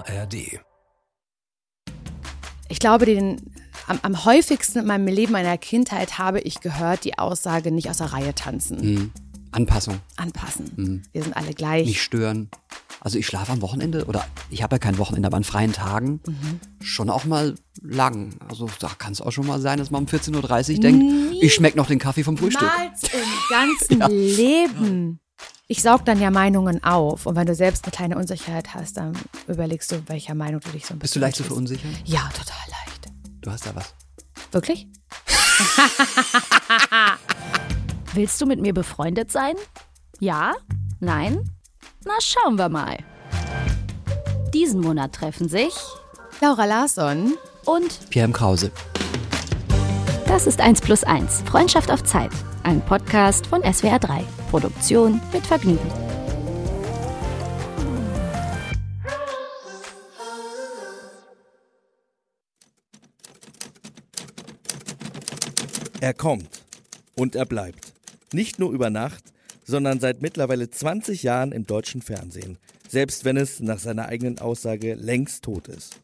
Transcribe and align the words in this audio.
ARD. 0.00 0.60
Ich 2.68 2.78
glaube, 2.78 3.04
den 3.06 3.52
am, 3.86 3.98
am 4.02 4.24
häufigsten 4.24 4.78
in 4.78 4.86
meinem 4.86 5.06
Leben 5.06 5.32
meiner 5.32 5.58
Kindheit 5.58 6.18
habe 6.18 6.40
ich 6.40 6.60
gehört 6.60 7.04
die 7.04 7.18
Aussage 7.18 7.70
nicht 7.70 7.90
aus 7.90 7.98
der 7.98 8.12
Reihe 8.12 8.34
tanzen. 8.34 8.80
Mhm. 8.80 9.10
Anpassung. 9.50 10.00
Anpassen. 10.16 11.02
Wir 11.12 11.22
sind 11.22 11.36
alle 11.36 11.52
gleich. 11.52 11.86
Nicht 11.86 12.02
stören. 12.02 12.48
Also 13.00 13.18
ich 13.18 13.26
schlafe 13.26 13.52
am 13.52 13.60
Wochenende 13.60 14.06
oder 14.06 14.24
ich 14.48 14.62
habe 14.62 14.76
ja 14.76 14.78
kein 14.78 14.96
Wochenende, 14.96 15.26
aber 15.26 15.36
an 15.36 15.44
freien 15.44 15.72
Tagen 15.72 16.20
schon 16.80 17.10
auch 17.10 17.24
mal 17.24 17.56
lang. 17.82 18.34
Also 18.48 18.70
da 18.78 18.88
kann 18.96 19.12
es 19.12 19.20
auch 19.20 19.32
schon 19.32 19.46
mal 19.46 19.60
sein, 19.60 19.78
dass 19.78 19.90
man 19.90 20.04
um 20.04 20.08
14.30 20.08 20.74
Uhr 20.76 20.80
denkt, 20.80 21.04
ich 21.42 21.52
schmecke 21.52 21.76
noch 21.76 21.88
den 21.88 21.98
Kaffee 21.98 22.22
vom 22.24 22.38
Frühstück. 22.38 22.70
Niemals 22.70 23.02
im 23.02 23.98
ganzen 24.00 24.16
Leben. 24.16 25.20
Ich 25.68 25.80
saug 25.82 26.04
dann 26.04 26.20
ja 26.20 26.30
Meinungen 26.30 26.82
auf. 26.84 27.26
Und 27.26 27.36
wenn 27.36 27.46
du 27.46 27.54
selbst 27.54 27.84
eine 27.84 27.92
kleine 27.92 28.16
Unsicherheit 28.18 28.74
hast, 28.74 28.96
dann 28.96 29.12
überlegst 29.46 29.92
du, 29.92 30.02
welcher 30.08 30.34
Meinung 30.34 30.60
du 30.60 30.70
dich 30.70 30.84
so 30.86 30.94
ein 30.94 30.98
bisschen. 30.98 31.00
Bist 31.00 31.16
du 31.16 31.20
leicht 31.20 31.36
zu 31.36 31.44
verunsichern? 31.44 31.90
Ja, 32.04 32.28
total 32.36 32.56
leicht. 32.68 33.12
Du 33.40 33.50
hast 33.50 33.66
da 33.66 33.74
was. 33.74 33.94
Wirklich? 34.50 34.86
Willst 38.14 38.40
du 38.40 38.46
mit 38.46 38.60
mir 38.60 38.74
befreundet 38.74 39.30
sein? 39.32 39.54
Ja? 40.20 40.52
Nein? 41.00 41.50
Na, 42.04 42.12
schauen 42.20 42.56
wir 42.56 42.68
mal. 42.68 42.98
Diesen 44.52 44.80
Monat 44.80 45.14
treffen 45.14 45.48
sich 45.48 45.74
Laura 46.40 46.66
Larsson. 46.66 47.34
und 47.64 48.10
Pierre 48.10 48.26
M. 48.26 48.32
Krause. 48.32 48.70
das 50.26 50.46
ist 50.46 50.60
1 50.60 50.80
plus 50.82 51.04
1, 51.04 51.42
Freundschaft 51.46 51.90
auf 51.90 52.04
Zeit. 52.04 52.30
Ein 52.64 52.80
Podcast 52.80 53.44
von 53.48 53.60
SWR 53.62 53.98
3. 53.98 54.22
Produktion 54.48 55.20
mit 55.32 55.44
Vergnügen. 55.44 55.80
Er 66.00 66.14
kommt 66.14 66.62
und 67.16 67.34
er 67.34 67.46
bleibt. 67.46 67.92
Nicht 68.32 68.60
nur 68.60 68.70
über 68.70 68.90
Nacht, 68.90 69.24
sondern 69.64 69.98
seit 69.98 70.22
mittlerweile 70.22 70.70
20 70.70 71.24
Jahren 71.24 71.50
im 71.50 71.66
deutschen 71.66 72.00
Fernsehen, 72.00 72.58
selbst 72.88 73.24
wenn 73.24 73.36
es 73.36 73.58
nach 73.58 73.80
seiner 73.80 74.06
eigenen 74.06 74.38
Aussage 74.38 74.94
längst 74.94 75.42
tot 75.42 75.66
ist. 75.66 75.98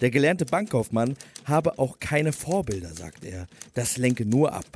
Der 0.00 0.10
gelernte 0.10 0.44
Bankkaufmann 0.44 1.16
habe 1.44 1.78
auch 1.78 2.00
keine 2.00 2.32
Vorbilder, 2.32 2.94
sagt 2.94 3.24
er. 3.24 3.46
Das 3.74 3.96
lenke 3.96 4.24
nur 4.24 4.52
ab. 4.52 4.66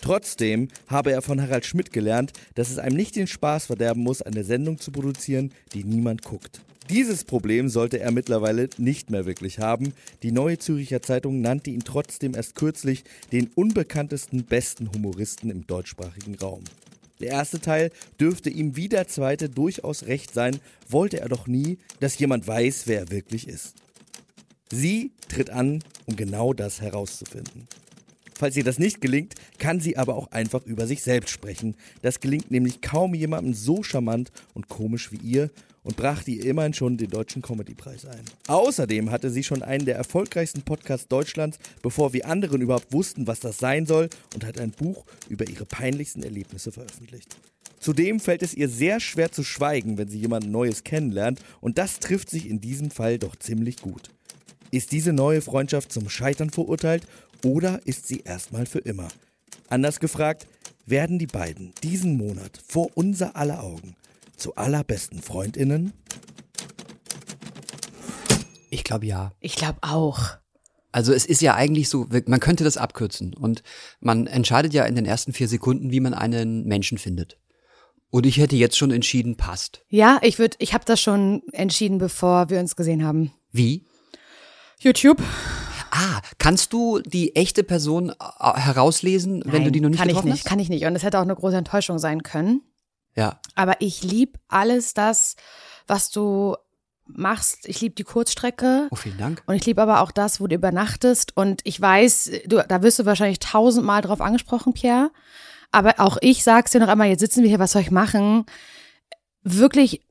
Trotzdem 0.00 0.68
habe 0.86 1.12
er 1.12 1.22
von 1.22 1.40
Harald 1.40 1.66
Schmidt 1.66 1.92
gelernt, 1.92 2.32
dass 2.54 2.70
es 2.70 2.78
einem 2.78 2.96
nicht 2.96 3.16
den 3.16 3.26
Spaß 3.26 3.66
verderben 3.66 4.02
muss, 4.02 4.22
eine 4.22 4.44
Sendung 4.44 4.78
zu 4.78 4.90
produzieren, 4.92 5.52
die 5.74 5.84
niemand 5.84 6.22
guckt. 6.22 6.60
Dieses 6.88 7.22
Problem 7.22 7.68
sollte 7.68 8.00
er 8.00 8.10
mittlerweile 8.10 8.68
nicht 8.76 9.10
mehr 9.10 9.24
wirklich 9.24 9.60
haben. 9.60 9.92
Die 10.24 10.32
Neue 10.32 10.58
Züricher 10.58 11.00
Zeitung 11.00 11.40
nannte 11.40 11.70
ihn 11.70 11.84
trotzdem 11.84 12.34
erst 12.34 12.56
kürzlich 12.56 13.04
den 13.30 13.48
unbekanntesten 13.54 14.44
besten 14.44 14.90
Humoristen 14.92 15.50
im 15.50 15.68
deutschsprachigen 15.68 16.34
Raum. 16.34 16.64
Der 17.20 17.28
erste 17.28 17.60
Teil 17.60 17.92
dürfte 18.18 18.50
ihm 18.50 18.74
wie 18.74 18.88
der 18.88 19.06
zweite 19.06 19.48
durchaus 19.48 20.06
recht 20.06 20.34
sein, 20.34 20.58
wollte 20.88 21.20
er 21.20 21.28
doch 21.28 21.46
nie, 21.46 21.78
dass 22.00 22.18
jemand 22.18 22.48
weiß, 22.48 22.86
wer 22.86 23.00
er 23.00 23.10
wirklich 23.10 23.46
ist. 23.46 23.74
Sie 24.72 25.12
tritt 25.28 25.50
an, 25.50 25.84
um 26.06 26.16
genau 26.16 26.54
das 26.54 26.80
herauszufinden. 26.80 27.68
Falls 28.40 28.56
ihr 28.56 28.64
das 28.64 28.78
nicht 28.78 29.02
gelingt, 29.02 29.34
kann 29.58 29.80
sie 29.80 29.98
aber 29.98 30.14
auch 30.14 30.30
einfach 30.30 30.64
über 30.64 30.86
sich 30.86 31.02
selbst 31.02 31.28
sprechen. 31.28 31.76
Das 32.00 32.20
gelingt 32.20 32.50
nämlich 32.50 32.80
kaum 32.80 33.14
jemandem 33.14 33.52
so 33.52 33.82
charmant 33.82 34.32
und 34.54 34.66
komisch 34.66 35.12
wie 35.12 35.18
ihr 35.18 35.50
und 35.82 35.98
brachte 35.98 36.30
ihr 36.30 36.46
immerhin 36.46 36.72
schon 36.72 36.96
den 36.96 37.10
Deutschen 37.10 37.42
Comedypreis 37.42 38.06
ein. 38.06 38.24
Außerdem 38.46 39.10
hatte 39.10 39.28
sie 39.28 39.44
schon 39.44 39.62
einen 39.62 39.84
der 39.84 39.96
erfolgreichsten 39.96 40.62
Podcasts 40.62 41.06
Deutschlands, 41.06 41.58
bevor 41.82 42.14
wir 42.14 42.24
anderen 42.24 42.62
überhaupt 42.62 42.94
wussten, 42.94 43.26
was 43.26 43.40
das 43.40 43.58
sein 43.58 43.84
soll, 43.84 44.08
und 44.34 44.46
hat 44.46 44.58
ein 44.58 44.70
Buch 44.70 45.04
über 45.28 45.46
ihre 45.46 45.66
peinlichsten 45.66 46.22
Erlebnisse 46.22 46.72
veröffentlicht. 46.72 47.36
Zudem 47.78 48.20
fällt 48.20 48.42
es 48.42 48.54
ihr 48.54 48.70
sehr 48.70 49.00
schwer 49.00 49.30
zu 49.30 49.44
schweigen, 49.44 49.98
wenn 49.98 50.08
sie 50.08 50.18
jemand 50.18 50.50
Neues 50.50 50.82
kennenlernt, 50.82 51.40
und 51.60 51.76
das 51.76 51.98
trifft 51.98 52.30
sich 52.30 52.48
in 52.48 52.62
diesem 52.62 52.90
Fall 52.90 53.18
doch 53.18 53.36
ziemlich 53.36 53.76
gut. 53.82 54.08
Ist 54.70 54.92
diese 54.92 55.12
neue 55.12 55.42
Freundschaft 55.42 55.92
zum 55.92 56.08
Scheitern 56.08 56.48
verurteilt 56.48 57.02
oder 57.44 57.80
ist 57.86 58.06
sie 58.06 58.20
erstmal 58.20 58.66
für 58.66 58.80
immer? 58.80 59.08
Anders 59.68 60.00
gefragt, 60.00 60.46
werden 60.86 61.18
die 61.18 61.26
beiden 61.26 61.72
diesen 61.82 62.16
Monat 62.16 62.60
vor 62.66 62.90
unser 62.94 63.36
aller 63.36 63.62
Augen 63.62 63.96
zu 64.36 64.56
allerbesten 64.56 65.22
Freundinnen? 65.22 65.92
Ich 68.70 68.84
glaube 68.84 69.06
ja. 69.06 69.32
Ich 69.40 69.56
glaube 69.56 69.78
auch. 69.82 70.38
Also 70.92 71.12
es 71.12 71.24
ist 71.24 71.40
ja 71.40 71.54
eigentlich 71.54 71.88
so, 71.88 72.08
man 72.26 72.40
könnte 72.40 72.64
das 72.64 72.76
abkürzen 72.76 73.34
und 73.34 73.62
man 74.00 74.26
entscheidet 74.26 74.74
ja 74.74 74.84
in 74.84 74.96
den 74.96 75.06
ersten 75.06 75.32
vier 75.32 75.46
Sekunden, 75.46 75.92
wie 75.92 76.00
man 76.00 76.14
einen 76.14 76.64
Menschen 76.64 76.98
findet. 76.98 77.38
Und 78.10 78.26
ich 78.26 78.38
hätte 78.38 78.56
jetzt 78.56 78.76
schon 78.76 78.90
entschieden, 78.90 79.36
passt. 79.36 79.84
Ja, 79.88 80.18
ich 80.22 80.40
würde, 80.40 80.56
ich 80.58 80.74
habe 80.74 80.84
das 80.84 81.00
schon 81.00 81.42
entschieden, 81.52 81.98
bevor 81.98 82.50
wir 82.50 82.58
uns 82.58 82.74
gesehen 82.74 83.04
haben. 83.04 83.32
Wie? 83.52 83.84
YouTube. 84.80 85.22
Ah, 86.00 86.20
kannst 86.38 86.72
du 86.72 87.00
die 87.00 87.36
echte 87.36 87.62
Person 87.62 88.10
äh, 88.10 88.14
herauslesen, 88.54 89.42
wenn 89.44 89.64
du 89.64 89.70
die 89.70 89.80
noch 89.80 89.90
nicht 89.90 89.98
kann 89.98 90.08
ich 90.08 90.14
getroffen 90.14 90.30
nicht, 90.30 90.44
hast? 90.44 90.48
kann 90.48 90.58
ich 90.58 90.70
nicht. 90.70 90.86
Und 90.86 90.96
es 90.96 91.02
hätte 91.02 91.18
auch 91.18 91.24
eine 91.24 91.34
große 91.34 91.56
Enttäuschung 91.56 91.98
sein 91.98 92.22
können. 92.22 92.62
Ja. 93.16 93.38
Aber 93.54 93.80
ich 93.80 94.02
lieb 94.02 94.38
alles 94.48 94.94
das, 94.94 95.36
was 95.86 96.10
du 96.10 96.56
machst. 97.04 97.68
Ich 97.68 97.80
lieb 97.80 97.96
die 97.96 98.04
Kurzstrecke. 98.04 98.88
Oh, 98.90 98.96
vielen 98.96 99.18
Dank. 99.18 99.42
Und 99.46 99.56
ich 99.56 99.66
liebe 99.66 99.82
aber 99.82 100.00
auch 100.00 100.10
das, 100.10 100.40
wo 100.40 100.46
du 100.46 100.54
übernachtest. 100.54 101.36
Und 101.36 101.60
ich 101.64 101.78
weiß, 101.78 102.30
du, 102.46 102.64
da 102.66 102.82
wirst 102.82 102.98
du 102.98 103.04
wahrscheinlich 103.04 103.40
tausendmal 103.40 104.00
drauf 104.00 104.20
angesprochen, 104.20 104.72
Pierre. 104.72 105.10
Aber 105.72 105.94
auch 105.98 106.16
ich 106.20 106.42
sag's 106.44 106.70
dir 106.70 106.80
noch 106.80 106.88
einmal, 106.88 107.08
jetzt 107.08 107.20
sitzen 107.20 107.42
wir 107.42 107.48
hier, 107.48 107.58
was 107.58 107.72
soll 107.72 107.82
ich 107.82 107.90
machen? 107.90 108.46
Wirklich, 109.42 110.02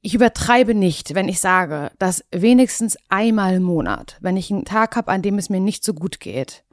ich 0.00 0.14
übertreibe 0.14 0.74
nicht, 0.74 1.14
wenn 1.14 1.28
ich 1.28 1.40
sage, 1.40 1.90
dass 1.98 2.24
wenigstens 2.30 2.96
einmal 3.08 3.54
im 3.56 3.62
Monat, 3.64 4.16
wenn 4.20 4.36
ich 4.36 4.50
einen 4.50 4.64
Tag 4.64 4.96
habe, 4.96 5.10
an 5.10 5.22
dem 5.22 5.38
es 5.38 5.50
mir 5.50 5.60
nicht 5.60 5.84
so 5.84 5.92
gut 5.94 6.20
geht, 6.20 6.64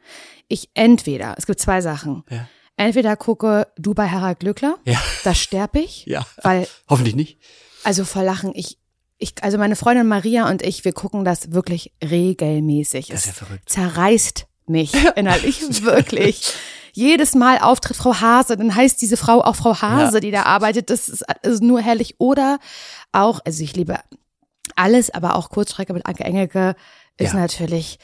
ich 0.48 0.70
entweder, 0.76 1.36
es 1.38 1.46
gibt 1.48 1.60
zwei 1.60 1.82
Sachen, 1.82 2.24
Ja. 2.30 2.48
entweder 2.78 3.16
gucke 3.18 3.68
du 3.78 3.94
bei 3.96 4.10
Harald 4.10 4.40
Glückler, 4.42 4.78
Ja. 4.86 5.02
da 5.24 5.34
sterb 5.34 5.76
ich, 5.76 6.06
Ja. 6.06 6.26
weil 6.44 6.68
Hoffentlich 6.88 7.16
nicht. 7.16 7.40
also 7.84 8.06
vor 8.06 8.22
Lachen, 8.24 8.52
ich, 8.54 8.78
ich, 9.18 9.34
also 9.42 9.58
meine 9.58 9.76
Freundin 9.76 10.08
Maria 10.08 10.48
und 10.50 10.62
ich, 10.62 10.86
wir 10.86 10.94
gucken 10.94 11.26
das 11.26 11.52
wirklich 11.52 11.94
regelmäßig. 12.04 13.08
Das 13.08 13.22
ist 13.22 13.26
ja 13.26 13.32
es 13.32 13.38
verrückt. 13.38 13.70
zerreißt 13.70 14.46
mich 14.68 14.92
innerlich, 15.16 15.62
wirklich. 15.84 16.54
Jedes 16.96 17.36
Mal 17.36 17.60
auftritt 17.60 17.98
Frau 17.98 18.16
Hase, 18.22 18.56
dann 18.56 18.74
heißt 18.74 19.02
diese 19.02 19.18
Frau 19.18 19.42
auch 19.42 19.56
Frau 19.58 19.82
Hase, 19.82 20.16
Ja. 20.16 20.20
die 20.22 20.32
da 20.32 20.44
arbeitet. 20.44 20.90
Das 20.90 21.10
ist, 21.10 21.26
ist 21.44 21.62
nur 21.62 21.82
herrlich. 21.82 22.16
Oder 22.20 22.58
auch, 23.12 23.42
also 23.46 23.64
ich 23.64 23.76
liebe 23.76 24.00
alles, 24.78 25.10
aber 25.10 25.36
auch 25.36 25.50
Kurzstrecke 25.50 25.94
mit 25.94 26.06
Anke 26.06 26.24
Engelke 26.24 26.76
ist 27.18 27.34
Ja. 27.34 27.40
natürlich 27.40 28.00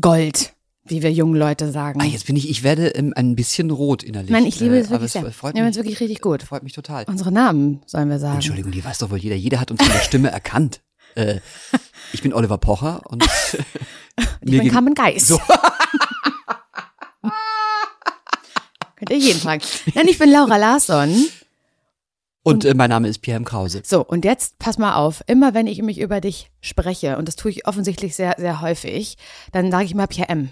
Gold, 0.00 0.52
wie 0.84 1.02
wir 1.02 1.12
jungen 1.12 1.34
Leute 1.34 1.72
sagen. 1.72 2.00
Ah, 2.00 2.04
jetzt 2.04 2.26
bin 2.26 2.36
ich, 2.36 2.48
ich 2.48 2.62
werde 2.62 2.88
ähm, 2.90 3.12
ein 3.16 3.34
bisschen 3.34 3.70
rot 3.72 4.04
innerlich. 4.04 4.30
Nein, 4.30 4.46
ich 4.46 4.60
liebe 4.60 4.76
Äh, 4.76 4.80
es 4.80 4.86
aber 4.86 5.00
wirklich 5.00 5.12
sehr. 5.12 5.30
freut 5.32 5.54
mich, 5.54 5.62
es 5.64 5.74
wirklich 5.76 5.98
richtig 5.98 6.20
gut. 6.20 6.44
freut 6.44 6.62
mich 6.62 6.72
total. 6.72 7.04
Unsere 7.08 7.32
Namen, 7.32 7.82
sollen 7.86 8.08
wir 8.08 8.20
sagen. 8.20 8.36
Entschuldigung, 8.36 8.70
die 8.70 8.84
weiß 8.84 8.98
doch 8.98 9.10
wohl 9.10 9.18
jeder. 9.18 9.34
Jeder 9.36 9.58
hat 9.58 9.72
uns 9.72 9.80
in 9.82 9.88
der 9.92 9.98
Stimme 10.00 10.30
erkannt. 10.30 10.82
Äh, 11.16 11.40
ich 12.12 12.22
bin 12.22 12.32
Oliver 12.32 12.58
Pocher 12.58 13.00
und 13.08 13.24
Ich 14.40 14.50
mir 14.52 14.60
bin 14.62 14.70
Carmen 14.70 14.94
Geis. 14.94 15.26
So. 15.26 15.40
Könnt 18.96 19.10
ihr 19.10 19.18
jeden 19.18 19.40
fragen. 19.40 19.62
Nein, 19.94 20.08
ich 20.08 20.18
bin 20.18 20.30
Laura 20.30 20.56
Larsson. 20.56 21.14
und 22.42 22.64
äh, 22.64 22.74
mein 22.74 22.90
Name 22.90 23.08
ist 23.08 23.18
Pierre 23.18 23.36
M. 23.36 23.44
Krause. 23.44 23.82
So, 23.84 24.04
und 24.04 24.24
jetzt 24.24 24.58
pass 24.58 24.78
mal 24.78 24.94
auf. 24.96 25.22
Immer 25.26 25.54
wenn 25.54 25.66
ich 25.66 25.82
mich 25.82 26.00
über 26.00 26.20
dich 26.20 26.50
spreche, 26.60 27.18
und 27.18 27.28
das 27.28 27.36
tue 27.36 27.50
ich 27.50 27.66
offensichtlich 27.66 28.16
sehr, 28.16 28.34
sehr 28.38 28.60
häufig, 28.60 29.16
dann 29.52 29.70
sage 29.70 29.84
ich 29.84 29.94
mal 29.94 30.06
Pierre 30.06 30.30
M. 30.30 30.50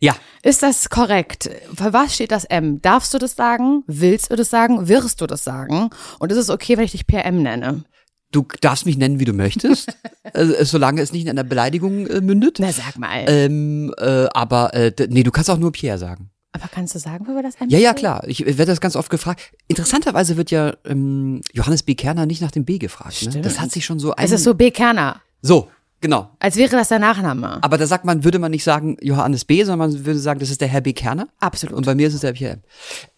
Ja, 0.00 0.16
Ist 0.42 0.64
das 0.64 0.90
korrekt? 0.90 1.48
Für 1.76 1.92
was 1.92 2.14
steht 2.14 2.32
das 2.32 2.44
M? 2.44 2.82
Darfst 2.82 3.14
du 3.14 3.18
das 3.18 3.36
sagen? 3.36 3.84
Willst 3.86 4.32
du 4.32 4.36
das 4.36 4.50
sagen? 4.50 4.88
Wirst 4.88 5.20
du 5.20 5.28
das 5.28 5.44
sagen? 5.44 5.90
Und 6.18 6.32
ist 6.32 6.38
es 6.38 6.50
okay, 6.50 6.76
wenn 6.76 6.84
ich 6.84 6.90
dich 6.90 7.06
Pierre 7.06 7.24
M 7.24 7.42
nenne? 7.42 7.84
du 8.32 8.46
darfst 8.60 8.86
mich 8.86 8.96
nennen, 8.96 9.20
wie 9.20 9.24
du 9.24 9.32
möchtest, 9.32 9.94
äh, 10.32 10.64
solange 10.64 11.02
es 11.02 11.12
nicht 11.12 11.22
in 11.22 11.28
einer 11.28 11.44
Beleidigung 11.44 12.06
äh, 12.06 12.20
mündet. 12.20 12.56
Na, 12.58 12.72
sag 12.72 12.98
mal. 12.98 13.24
Ähm, 13.26 13.94
äh, 13.98 14.26
aber 14.32 14.74
äh, 14.74 14.92
nee, 15.08 15.22
du 15.22 15.30
kannst 15.30 15.50
auch 15.50 15.58
nur 15.58 15.70
Pierre 15.70 15.98
sagen. 15.98 16.30
Aber 16.52 16.68
kannst 16.70 16.94
du 16.94 16.98
sagen, 16.98 17.26
wo 17.26 17.34
wir 17.34 17.42
das 17.42 17.54
M 17.56 17.68
Ja, 17.70 17.78
ja, 17.78 17.94
klar. 17.94 18.22
Ich 18.26 18.44
werde 18.44 18.66
das 18.66 18.80
ganz 18.80 18.94
oft 18.94 19.08
gefragt. 19.10 19.52
Interessanterweise 19.68 20.36
wird 20.36 20.50
ja 20.50 20.74
ähm, 20.84 21.40
Johannes 21.52 21.82
B. 21.82 21.94
Kerner 21.94 22.26
nicht 22.26 22.42
nach 22.42 22.50
dem 22.50 22.64
B 22.66 22.78
gefragt. 22.78 23.22
Ne? 23.22 23.30
Stimmt. 23.30 23.46
Das 23.46 23.58
hat 23.58 23.70
sich 23.70 23.84
schon 23.86 23.98
so 23.98 24.14
ein. 24.14 24.24
Es 24.24 24.32
ist 24.32 24.44
so 24.44 24.54
B. 24.54 24.70
Kerner. 24.70 25.22
So, 25.40 25.68
genau. 26.02 26.30
Als 26.38 26.56
wäre 26.56 26.76
das 26.76 26.88
der 26.88 26.98
Nachname. 26.98 27.58
Aber 27.62 27.78
da 27.78 27.86
sagt 27.86 28.04
man, 28.04 28.22
würde 28.22 28.38
man 28.38 28.50
nicht 28.50 28.64
sagen 28.64 28.98
Johannes 29.00 29.46
B., 29.46 29.64
sondern 29.64 29.90
man 29.90 30.04
würde 30.04 30.18
sagen, 30.20 30.40
das 30.40 30.50
ist 30.50 30.60
der 30.60 30.68
Herr 30.68 30.82
B. 30.82 30.92
Kerner. 30.92 31.28
Absolut. 31.40 31.74
Und 31.74 31.86
bei 31.86 31.94
mir 31.94 32.08
ist 32.08 32.14
es 32.14 32.20
der 32.20 32.32
Pierre 32.32 32.54
M. 32.54 32.62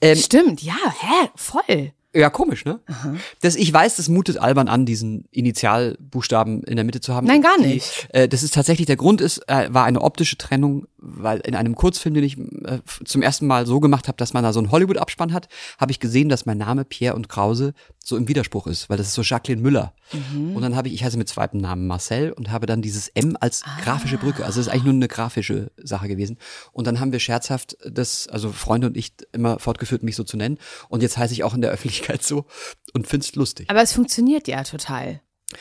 Ähm, 0.01 0.17
Stimmt, 0.17 0.63
ja, 0.63 0.77
hä? 1.01 1.29
Voll. 1.35 1.93
Ja, 2.15 2.31
komisch, 2.31 2.65
ne? 2.65 2.79
Das, 3.41 3.57
ich 3.57 3.73
weiß, 3.73 3.97
das 3.97 4.09
mutet 4.09 4.39
albern 4.39 4.69
an, 4.69 4.87
diesen 4.87 5.25
Initialbuchstaben 5.33 6.63
in 6.63 6.77
der 6.77 6.85
Mitte 6.85 7.01
zu 7.01 7.13
haben. 7.15 7.27
Nein, 7.27 7.43
gar 7.43 7.57
Die, 7.59 7.67
nicht. 7.67 8.09
äh, 8.11 8.29
das 8.29 8.43
ist 8.43 8.55
tatsächlich, 8.55 8.87
der 8.87 8.97
Grund 8.97 9.21
ist, 9.21 9.39
äh, 9.49 9.67
war 9.73 9.85
eine 9.85 10.01
optische 10.01 10.39
Trennung, 10.39 10.87
weil 10.99 11.41
in 11.41 11.55
einem 11.55 11.75
Kurzfilm, 11.75 12.15
den 12.15 12.25
ich 12.25 12.39
äh, 12.39 12.79
zum 13.05 13.23
ersten 13.23 13.47
Mal 13.47 13.67
so 13.67 13.81
gemacht 13.81 14.07
habe, 14.09 14.17
dass 14.17 14.33
man 14.33 14.45
da 14.45 14.53
so 14.53 14.61
einen 14.61 14.71
Hollywood-Abspann 14.71 15.33
hat, 15.33 15.49
habe 15.79 15.93
ich 15.93 16.01
gesehen, 16.01 16.29
dass 16.29 16.47
mein 16.47 16.59
Name 16.59 16.85
Pierre 16.85 17.17
und 17.17 17.29
Krause 17.29 17.75
so 18.07 18.17
im 18.19 18.29
Widerspruch 18.29 18.67
ist, 18.67 18.91
weil 18.91 18.99
das 18.99 19.09
ist 19.09 19.15
so 19.15 19.23
Jacqueline 19.23 19.63
Müller. 19.63 19.95
Mhm. 20.13 20.55
Und 20.55 20.61
dann 20.63 20.77
habe 20.77 20.89
ich, 20.89 20.95
ich 20.95 21.05
heiße 21.05 21.17
mit 21.17 21.27
zweitem 21.29 21.61
Namen 21.61 21.87
Marcel 21.87 22.33
und 22.33 22.51
habe 22.51 22.67
dann 22.67 22.83
dieses 22.83 23.09
M 23.09 23.37
als 23.41 23.63
Ah. 23.65 23.81
grafische 23.83 24.19
Brücke. 24.19 24.45
Also 24.45 24.59
das 24.61 24.67
ist 24.67 24.73
eigentlich 24.73 24.85
nur 24.85 24.93
eine 24.93 25.09
grafische 25.09 25.71
Sache 25.83 26.07
gewesen. 26.09 26.39
Und 26.73 26.87
dann 26.87 27.01
haben 27.01 27.13
wir 27.13 27.19
scherzhaft 27.19 27.77
das, 27.91 28.29
also 28.29 28.53
Freunde 28.53 28.87
und 28.89 28.97
ich 28.99 29.15
immer 29.33 29.59
fortgeführt, 29.59 30.03
mich 30.03 30.17
so 30.17 30.23
zu 30.25 30.37
nennen. 30.37 30.59
Und 30.91 31.03
jetzt 31.03 31.17
heiße 31.17 31.33
ich 31.33 31.45
auch 31.45 31.55
in 31.55 31.63
der 31.63 31.71
Öffentlichkeit 31.71 32.23
so 32.23 32.45
und 32.93 33.07
find's 33.07 33.35
lustig. 33.37 33.71
Aber 33.71 33.81
es 33.81 33.93
funktioniert 33.95 34.47
ja 34.49 34.63
total. 34.65 35.21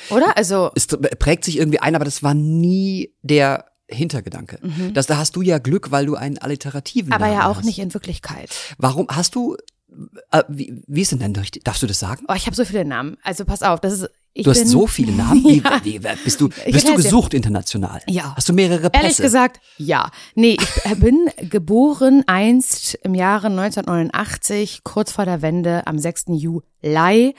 Oder? 0.09 0.35
Also, 0.37 0.71
Es 0.75 0.87
prägt 0.87 1.45
sich 1.45 1.57
irgendwie 1.57 1.79
ein, 1.79 1.95
aber 1.95 2.03
das 2.05 2.23
war 2.23 2.33
nie 2.33 3.13
der 3.21 3.65
Hintergedanke. 3.87 4.59
Das, 4.93 5.05
da 5.07 5.17
hast 5.17 5.35
du 5.35 5.41
ja 5.41 5.59
Glück, 5.59 5.91
weil 5.91 6.05
du 6.05 6.15
einen 6.15 6.37
alliterativen 6.39 7.09
Mhm. 7.09 7.13
aber 7.13 7.25
Namen 7.27 7.37
ja 7.39 7.47
auch 7.47 7.57
hast. 7.57 7.65
nicht 7.65 7.79
in 7.79 7.93
Wirklichkeit. 7.93 8.49
Warum 8.77 9.07
hast 9.09 9.35
du, 9.35 9.55
wie, 10.47 10.81
wie 10.87 11.01
ist 11.01 11.11
denn 11.11 11.19
dein, 11.19 11.35
richtig- 11.35 11.63
darfst 11.63 11.83
du 11.83 11.87
das 11.87 11.99
sagen? 11.99 12.25
Oh, 12.27 12.33
ich 12.35 12.45
habe 12.45 12.55
so 12.55 12.65
viele 12.65 12.85
Namen. 12.85 13.17
Also 13.23 13.45
pass 13.45 13.61
auf, 13.63 13.79
das 13.79 13.93
ist. 13.93 14.09
Ich 14.35 14.45
Du 14.45 14.49
hast 14.49 14.59
bin, 14.61 14.67
so 14.67 14.87
viele 14.87 15.11
Namen. 15.15 15.43
Wie, 15.43 15.59
Ja. 15.59 15.79
wie, 15.83 15.99
bist 15.99 16.41
du, 16.41 16.49
bist 16.49 16.87
du 16.87 16.95
gesucht 16.95 17.35
international? 17.35 18.01
Ja. 18.07 18.33
Hast 18.35 18.49
du 18.49 18.53
mehrere 18.53 18.89
Pässe? 18.89 19.03
Ehrlich 19.03 19.17
gesagt, 19.17 19.59
ja. 19.77 20.09
Nee, 20.33 20.57
ich 20.59 20.91
äh, 20.91 20.95
bin 20.99 21.29
geboren 21.51 22.23
einst 22.25 22.95
im 23.03 23.13
Jahre 23.13 23.47
1989, 23.47 24.83
kurz 24.83 25.11
vor 25.11 25.25
der 25.25 25.41
Wende, 25.43 25.85
am 25.85 25.99
6. 25.99 26.25
Juli. 26.29 27.35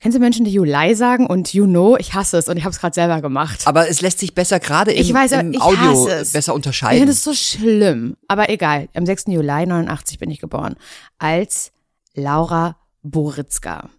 Kennst 0.00 0.16
du 0.16 0.20
Menschen, 0.20 0.46
die 0.46 0.52
Juli 0.52 0.94
sagen 0.94 1.26
und 1.26 1.52
you 1.52 1.66
know? 1.66 1.96
Ich 1.98 2.14
hasse 2.14 2.38
es 2.38 2.48
und 2.48 2.56
ich 2.56 2.64
habe 2.64 2.72
es 2.72 2.80
gerade 2.80 2.94
selber 2.94 3.20
gemacht. 3.20 3.66
Aber 3.66 3.86
es 3.88 4.00
lässt 4.00 4.18
sich 4.18 4.34
besser 4.34 4.58
gerade 4.58 4.92
im, 4.92 5.02
Ich 5.02 5.12
weiß, 5.12 5.32
im 5.32 5.52
ich 5.52 5.60
Audio 5.60 6.06
besser 6.06 6.38
Ich 6.38 6.48
unterscheiden. 6.56 6.98
finde 7.00 7.12
es 7.12 7.22
so 7.22 7.34
schlimm. 7.34 8.16
Aber 8.26 8.48
egal. 8.48 8.88
Am 8.94 9.04
6. 9.04 9.24
Juli 9.26 9.66
89 9.66 10.18
bin 10.18 10.30
ich 10.30 10.40
geboren. 10.40 10.76
Als 11.18 11.72
Laura 12.14 12.76
Boritzka. 13.02 13.90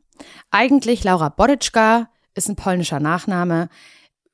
Eigentlich 0.50 1.04
Laura 1.04 1.30
Bodyczka 1.30 2.10
ist 2.34 2.50
ein 2.50 2.56
polnischer 2.56 3.00
Nachname, 3.00 3.70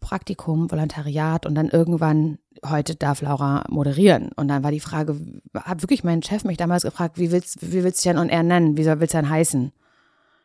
Praktikum, 0.00 0.70
Volontariat 0.70 1.46
und 1.46 1.54
dann 1.54 1.70
irgendwann, 1.70 2.38
heute 2.64 2.94
darf 2.94 3.22
Laura 3.22 3.64
moderieren. 3.68 4.30
Und 4.36 4.48
dann 4.48 4.62
war 4.62 4.70
die 4.70 4.80
Frage, 4.80 5.18
hat 5.54 5.82
wirklich 5.82 6.04
mein 6.04 6.22
Chef 6.22 6.44
mich 6.44 6.58
damals 6.58 6.82
gefragt, 6.82 7.18
wie 7.18 7.30
willst, 7.30 7.62
wie 7.62 7.82
willst 7.82 8.04
du 8.04 8.08
dich 8.08 8.12
denn 8.12 8.18
on 8.20 8.28
air 8.28 8.42
nennen? 8.42 8.76
Wie 8.76 8.84
soll, 8.84 9.00
willst 9.00 9.14
du 9.14 9.18
denn 9.18 9.30
heißen? 9.30 9.72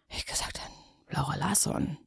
Ich 0.08 0.26
gesagt, 0.26 0.60
dann 0.60 1.18
Laura 1.18 1.36
Larsson. 1.36 1.98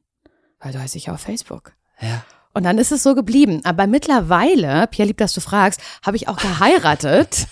Weil 0.59 0.73
du 0.73 0.79
heißt 0.79 0.95
ich 0.95 1.05
ja 1.05 1.13
auf 1.13 1.21
Facebook. 1.21 1.73
Ja. 2.01 2.23
Und 2.53 2.63
dann 2.63 2.77
ist 2.77 2.91
es 2.91 3.03
so 3.03 3.13
geblieben. 3.15 3.61
Aber 3.65 3.85
mittlerweile, 3.87 4.87
Pierre, 4.87 5.07
lieb, 5.07 5.17
dass 5.17 5.33
du 5.33 5.41
fragst, 5.41 5.79
habe 6.03 6.17
ich 6.17 6.27
auch 6.27 6.37
geheiratet 6.37 7.47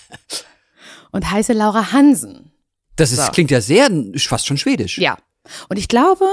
und 1.12 1.30
heiße 1.30 1.52
Laura 1.52 1.92
Hansen. 1.92 2.52
Das 2.96 3.12
ist, 3.12 3.24
So. 3.24 3.32
klingt 3.32 3.50
ja 3.50 3.60
sehr, 3.60 3.88
fast 4.16 4.46
schon 4.46 4.58
schwedisch. 4.58 4.98
Ja. 4.98 5.16
Und 5.68 5.78
ich 5.78 5.88
glaube, 5.88 6.26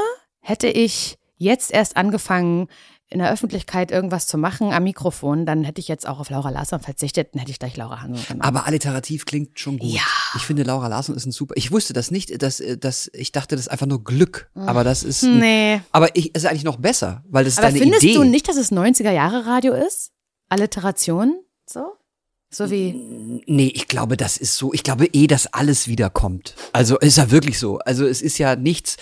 hätte 0.50 0.68
ich 0.68 1.18
jetzt 1.38 1.72
erst 1.72 1.96
angefangen, 1.96 2.68
in 3.12 3.18
der 3.19 3.31
Öffentlichkeit 3.31 3.90
irgendwas 3.90 4.28
zu 4.28 4.38
machen 4.38 4.72
am 4.72 4.84
Mikrofon, 4.84 5.48
dann 5.48 5.63
hätte 5.63 5.81
ich 5.81 5.88
jetzt 5.88 6.07
auch 6.07 6.19
auf 6.19 6.30
Laura 6.30 6.51
Larsson 6.51 6.80
verzichtet, 6.80 7.30
dann 7.34 7.40
hätte 7.40 7.50
ich 7.51 7.57
gleich 7.57 7.75
Laura 7.75 8.01
Hansen 8.01 8.24
gemacht. 8.28 8.48
Aber 8.48 8.68
alliterativ 8.68 9.25
klingt 9.25 9.60
schon 9.60 9.80
gut. 9.80 9.90
Ja. 9.90 10.01
Ich 10.36 10.44
finde, 10.44 10.62
Laura 10.62 10.88
Larsson 10.88 11.16
ist 11.16 11.25
ein 11.25 11.31
super. 11.31 11.56
Ich 11.57 11.72
wusste 11.72 11.94
das 11.94 12.12
nicht, 12.12 12.40
dass, 12.44 12.62
dass 12.80 13.10
ich 13.13 13.31
dachte, 13.31 13.56
das 13.56 13.66
ist 13.66 13.72
einfach 13.72 13.88
nur 13.88 14.04
Glück. 14.04 14.51
Aber 14.54 14.84
das 14.84 15.04
ist. 15.04 15.24
ein- 15.24 15.40
nee. 15.40 15.81
Aber 15.92 16.16
ich, 16.16 16.31
es 16.36 16.44
ist 16.44 16.50
eigentlich 16.50 16.63
noch 16.66 16.78
besser, 16.78 17.24
weil 17.28 17.45
das 17.45 17.54
ist 17.54 17.60
Aber 17.60 17.69
deine 17.69 17.80
findest 17.80 18.04
Idee. 18.04 18.13
du 18.13 18.24
nicht, 18.25 18.48
dass 18.48 18.57
es 18.57 18.72
90er 18.72 19.12
Jahre 19.12 19.48
Radio 19.48 19.74
ist? 19.74 20.12
Alliteration? 20.50 21.40
So? 21.66 21.94
So 22.52 22.69
wie. 22.71 22.94
Nee, 23.47 23.71
ich 23.73 23.88
glaube, 23.88 24.18
das 24.18 24.38
ist 24.38 24.56
so. 24.56 24.73
Ich 24.73 24.83
glaube 24.83 25.06
eh, 25.14 25.28
dass 25.28 25.47
alles 25.54 25.88
wiederkommt. 25.88 26.56
Also 26.73 26.97
ist 27.00 27.18
ja 27.18 27.30
wirklich 27.31 27.57
so. 27.59 27.78
Also 27.80 28.06
es 28.06 28.21
ist 28.21 28.38
ja 28.40 28.56
nichts. 28.56 28.97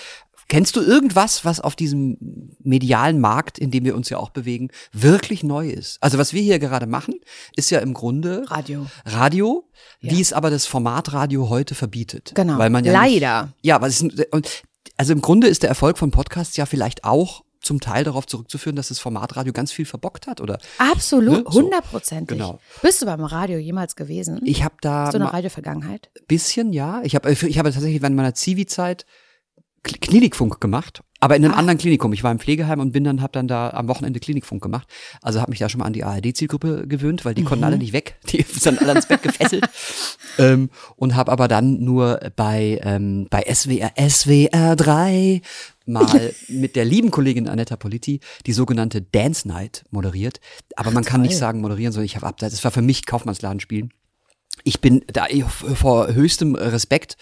Kennst 0.50 0.76
du 0.78 0.82
irgendwas, 0.82 1.44
was 1.44 1.60
auf 1.60 1.76
diesem 1.76 2.18
medialen 2.64 3.20
Markt, 3.20 3.58
in 3.60 3.70
dem 3.70 3.84
wir 3.84 3.96
uns 3.96 4.10
ja 4.10 4.18
auch 4.18 4.30
bewegen, 4.30 4.70
wirklich 4.94 5.44
neu 5.44 5.70
ist? 5.70 5.98
Also 6.02 6.18
was 6.18 6.32
wir 6.34 6.42
hier 6.42 6.60
gerade 6.60 6.88
machen, 6.88 7.16
ist 7.56 7.70
ja 7.70 7.80
im 7.80 7.94
Grunde 7.94 8.46
Radio. 8.50 8.86
Radio, 9.06 9.66
Ja. 10.00 10.12
wie 10.14 10.22
es 10.22 10.32
aber 10.32 10.50
das 10.50 10.66
Format 10.66 11.12
Radio 11.12 11.50
heute 11.50 11.76
verbietet. 11.76 12.32
Genau. 12.36 12.58
Weil 12.58 12.70
man 12.70 12.86
ja 12.86 12.94
Leider. 12.94 13.44
Nicht, 13.48 13.54
ja, 13.64 13.82
was 13.82 14.02
ist, 14.02 14.28
also 14.96 15.14
im 15.14 15.22
Grunde 15.22 15.48
ist 15.48 15.64
der 15.64 15.70
Erfolg 15.70 15.98
von 15.98 16.12
Podcasts 16.12 16.56
ja 16.56 16.66
vielleicht 16.66 17.04
auch 17.04 17.44
zum 17.60 17.82
Teil 17.82 18.06
darauf 18.06 18.26
zurückzuführen, 18.26 18.78
dass 18.78 18.88
das 18.88 19.00
Format 19.00 19.36
Radio 19.36 19.52
ganz 19.52 19.74
viel 19.74 19.86
verbockt 19.86 20.28
hat, 20.28 20.40
oder? 20.40 20.60
Absolut, 20.78 21.40
Ne? 21.40 21.52
So. 21.52 21.62
hundertprozentig. 21.64 22.38
Genau. 22.38 22.60
Bist 22.82 23.02
du 23.02 23.06
beim 23.06 23.22
Radio 23.26 23.58
jemals 23.58 23.98
gewesen? 23.98 24.40
Ich 24.46 24.64
habe 24.64 24.76
da 24.80 25.10
du 25.12 25.18
eine 25.18 25.34
Radio-Vergangenheit? 25.34 26.10
bisschen, 26.28 26.72
ja. 26.72 27.02
Ich 27.04 27.16
habe 27.16 27.32
ich 27.32 27.60
habe 27.60 27.72
tatsächlich 27.74 28.02
während 28.02 28.16
meiner 28.16 28.34
Zivi-Zeit 28.34 29.06
Klinikfunk 30.02 30.60
gemacht, 30.62 31.02
aber 31.20 31.36
in 31.36 31.44
einem 31.44 31.54
Ah. 31.54 31.58
anderen 31.58 31.78
Klinikum. 31.78 32.14
Ich 32.14 32.24
war 32.24 32.32
im 32.32 32.40
Pflegeheim 32.40 32.80
und 32.80 32.92
bin 32.92 33.04
dann 33.04 33.22
habe 33.22 33.32
dann 33.34 33.48
da 33.48 33.72
am 33.72 33.88
Wochenende 33.88 34.20
Klinikfunk 34.20 34.62
gemacht. 34.62 34.88
Also 35.22 35.42
habe 35.42 35.50
mich 35.52 35.60
da 35.60 35.68
schon 35.70 35.80
mal 35.80 35.86
an 35.86 35.94
die 35.94 36.04
ARD-Zielgruppe 36.04 36.88
gewöhnt, 36.88 37.26
weil 37.26 37.34
die 37.34 37.44
konnten 37.44 37.62
Mhm. 37.62 37.68
alle 37.68 37.78
nicht 37.78 37.94
weg. 37.94 38.18
Die 38.30 38.42
sind 38.48 38.80
alle 38.82 38.90
ans 38.92 39.08
Bett 39.08 39.24
gefesselt. 39.24 39.68
ähm, 40.38 40.70
und 40.96 41.16
habe 41.16 41.32
aber 41.32 41.48
dann 41.48 41.84
nur 41.84 42.20
bei 42.36 42.80
ähm, 42.84 43.28
bei 43.30 43.44
SWR 43.52 43.92
SWR 44.10 44.76
3 44.76 45.42
mal 45.86 46.34
mit 46.50 46.76
der 46.76 46.86
lieben 46.86 47.12
Kollegin 47.12 47.48
Annetta 47.48 47.78
Politi 47.78 48.20
die 48.46 48.54
sogenannte 48.54 49.02
Dance 49.02 49.48
Night 49.48 49.86
moderiert. 49.90 50.40
Aber 50.76 50.92
man 50.92 51.04
kann 51.04 51.22
nicht 51.22 51.38
sagen 51.38 51.62
moderieren, 51.62 51.94
sondern 51.94 52.06
ich 52.06 52.16
habe 52.16 52.28
ab. 52.28 52.38
Das 52.38 52.64
war 52.64 52.72
für 52.72 52.82
mich 52.82 53.06
Kaufmannsladen 53.06 53.60
spielen 53.60 53.92
ich 54.64 54.82
bin 54.82 55.04
da 55.08 55.26
vor 55.76 56.08
höchstem 56.14 56.56
Respekt 56.56 57.18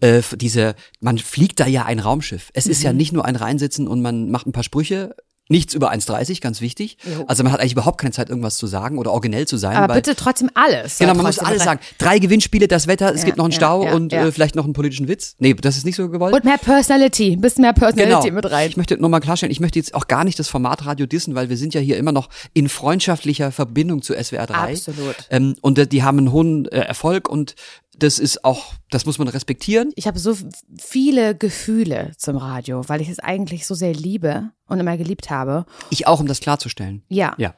äh, 0.00 0.22
diese, 0.36 0.74
man 1.00 1.18
fliegt 1.18 1.60
da 1.60 1.66
ja 1.66 1.84
ein 1.84 1.98
Raumschiff. 1.98 2.50
Es 2.54 2.66
ist 2.66 2.82
ja 2.82 2.92
Mhm. 2.92 2.96
nicht 2.98 3.12
nur 3.12 3.24
ein 3.24 3.36
Reinsitzen 3.36 3.88
und 3.88 4.02
man 4.02 4.30
macht 4.30 4.46
ein 4.46 4.52
paar 4.52 4.62
Sprüche 4.64 5.14
Nichts 5.50 5.74
über 5.74 5.92
1,30, 5.92 6.40
ganz 6.40 6.62
wichtig. 6.62 6.96
Jo. 7.04 7.26
Also 7.26 7.42
man 7.42 7.52
hat 7.52 7.60
eigentlich 7.60 7.72
überhaupt 7.72 8.00
keine 8.00 8.12
Zeit, 8.12 8.30
irgendwas 8.30 8.56
zu 8.56 8.66
sagen 8.66 8.96
oder 8.96 9.12
originell 9.12 9.46
zu 9.46 9.58
sein. 9.58 9.76
Aber 9.76 9.92
bitte 9.92 10.16
trotzdem 10.16 10.50
alles. 10.54 10.98
Genau, 10.98 11.12
man 11.12 11.26
muss 11.26 11.38
alles 11.38 11.64
sagen. 11.64 11.80
Drei 11.98 12.18
Gewinnspiele, 12.18 12.66
das 12.66 12.86
Wetter, 12.86 13.12
es 13.12 13.20
Ja, 13.20 13.26
gibt 13.26 13.36
noch 13.36 13.44
einen 13.44 13.52
ja, 13.52 13.58
Stau 13.58 13.84
ja, 13.84 13.92
und. 13.92 14.12
Äh, 14.14 14.32
vielleicht 14.32 14.54
noch 14.54 14.64
einen 14.64 14.72
politischen 14.72 15.06
Witz. 15.06 15.36
Nee, 15.38 15.52
das 15.52 15.76
ist 15.76 15.84
nicht 15.84 15.96
so 15.96 16.08
gewollt. 16.08 16.34
Und 16.34 16.44
mehr 16.44 16.56
Personality, 16.56 17.32
ein 17.32 17.42
bisschen 17.42 17.60
mehr 17.60 17.74
Personality 17.74 18.30
mit 18.30 18.44
rein. 18.46 18.52
Genau. 18.52 18.70
Ich 18.70 18.76
möchte 18.78 18.96
nochmal 18.96 19.20
klarstellen, 19.20 19.50
ich 19.52 19.60
möchte 19.60 19.78
jetzt 19.78 19.94
auch 19.94 20.08
gar 20.08 20.24
nicht 20.24 20.38
das 20.38 20.48
Format 20.48 20.86
Radio 20.86 21.04
dissen, 21.04 21.34
weil 21.34 21.50
wir 21.50 21.58
sind 21.58 21.74
ja 21.74 21.80
hier 21.80 21.98
immer 21.98 22.12
noch 22.12 22.30
in 22.54 22.70
freundschaftlicher 22.70 23.52
Verbindung 23.52 24.00
zu 24.00 24.14
SWR 24.14 24.46
3. 24.46 24.54
Absolut. 24.54 25.16
Ähm, 25.28 25.56
und 25.60 25.78
äh, 25.78 25.86
die 25.86 26.02
haben 26.02 26.18
einen 26.18 26.32
hohen 26.32 26.64
äh, 26.68 26.78
Erfolg 26.78 27.28
und 27.28 27.54
das 27.98 28.18
ist 28.18 28.44
auch, 28.44 28.74
das 28.90 29.06
muss 29.06 29.18
man 29.18 29.28
respektieren. 29.28 29.92
Ich 29.96 30.06
habe 30.06 30.18
so 30.18 30.36
viele 30.78 31.34
Gefühle 31.36 32.12
zum 32.16 32.36
Radio, 32.36 32.88
weil 32.88 33.00
ich 33.00 33.08
es 33.08 33.18
eigentlich 33.20 33.66
so 33.66 33.74
sehr 33.74 33.92
liebe 33.94 34.50
und 34.66 34.80
immer 34.80 34.96
geliebt 34.96 35.30
habe. 35.30 35.66
Ich 35.90 36.06
auch, 36.06 36.20
um 36.20 36.26
das 36.26 36.40
klarzustellen. 36.40 37.02
Ja. 37.08 37.34
Ja. 37.38 37.54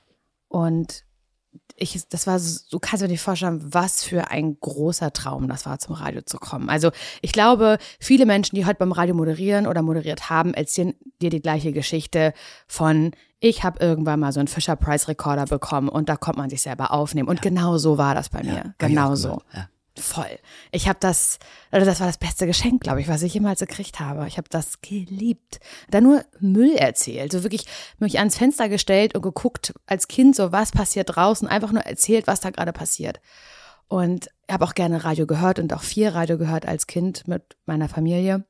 Und 0.49 1.05
ich, 1.79 2.09
das 2.09 2.27
war, 2.27 2.39
so- 2.39 2.61
du 2.71 2.79
kannst 2.79 3.03
dir 3.05 3.09
nicht 3.09 3.21
vorstellen, 3.21 3.61
was 3.73 4.03
für 4.03 4.31
ein 4.31 4.59
großer 4.61 5.13
Traum 5.13 5.47
das 5.49 5.67
war, 5.67 5.79
zum 5.79 5.95
Radio 5.95 6.23
zu 6.23 6.39
kommen. 6.39 6.71
Also 6.71 6.91
ich 7.21 7.33
glaube, 7.33 7.79
viele 8.01 8.25
Menschen, 8.25 8.57
die 8.57 8.65
heute 8.65 8.79
beim 8.79 8.93
Radio 8.93 9.15
moderieren 9.15 9.67
oder 9.67 9.83
moderiert 9.83 10.31
haben, 10.31 10.55
erzählen 10.55 10.95
dir 11.21 11.29
die 11.31 11.41
gleiche 11.43 11.73
Geschichte 11.73 12.33
von, 12.67 13.13
ich 13.41 13.63
habe 13.65 13.79
irgendwann 13.85 14.21
mal 14.21 14.33
so 14.33 14.41
einen 14.41 14.49
Fisher 14.49 14.77
Price 14.77 15.09
Recorder 15.09 15.45
bekommen 15.45 15.89
und 15.91 16.09
da 16.09 16.17
konnte 16.17 16.39
man 16.41 16.49
sich 16.51 16.63
selber 16.63 16.93
aufnehmen. 16.93 17.29
Und 17.29 17.43
genau 17.43 17.77
so 17.79 17.99
war 17.99 18.15
das 18.15 18.31
bei 18.31 18.43
mir. 18.43 18.61
Auch 18.75 18.79
Genau 18.79 19.15
so. 19.15 19.43
Ja. 19.55 19.69
Voll. 19.99 20.39
Ich 20.73 20.89
habe 20.89 20.99
das, 21.01 21.39
also 21.71 21.87
das 21.87 22.01
war 22.01 22.07
das 22.07 22.19
beste 22.19 22.47
Geschenk, 22.47 22.83
glaube 22.83 23.01
ich, 23.01 23.09
was 23.09 23.23
ich 23.23 23.33
jemals 23.33 23.61
gekriegt 23.61 23.99
habe. 23.99 24.27
Ich 24.27 24.37
habe 24.37 24.49
das 24.51 24.83
geliebt. 24.83 25.59
Da 25.91 26.03
nur 26.03 26.25
Müll 26.39 26.75
erzählt, 26.75 27.33
so 27.33 27.43
wirklich 27.43 27.65
mich 27.99 28.19
ans 28.19 28.37
Fenster 28.37 28.69
gestellt 28.69 29.15
und 29.15 29.23
geguckt 29.23 29.73
als 29.87 30.07
Kind, 30.07 30.37
so 30.37 30.53
was 30.53 30.71
passiert 30.71 31.17
draußen, 31.17 31.49
einfach 31.49 31.73
nur 31.73 31.83
erzählt, 31.83 32.27
was 32.27 32.41
da 32.41 32.51
gerade 32.51 32.75
passiert. 32.75 33.21
Und 33.89 34.29
ich 34.47 34.53
habe 34.53 34.65
auch 34.65 34.75
gerne 34.75 35.05
Radio 35.05 35.27
gehört 35.27 35.59
und 35.59 35.73
auch 35.73 35.83
viel 35.83 36.09
Radio 36.09 36.37
gehört 36.37 36.67
als 36.67 36.87
Kind 36.87 37.27
mit 37.27 37.57
meiner 37.65 37.89
Familie 37.89 38.45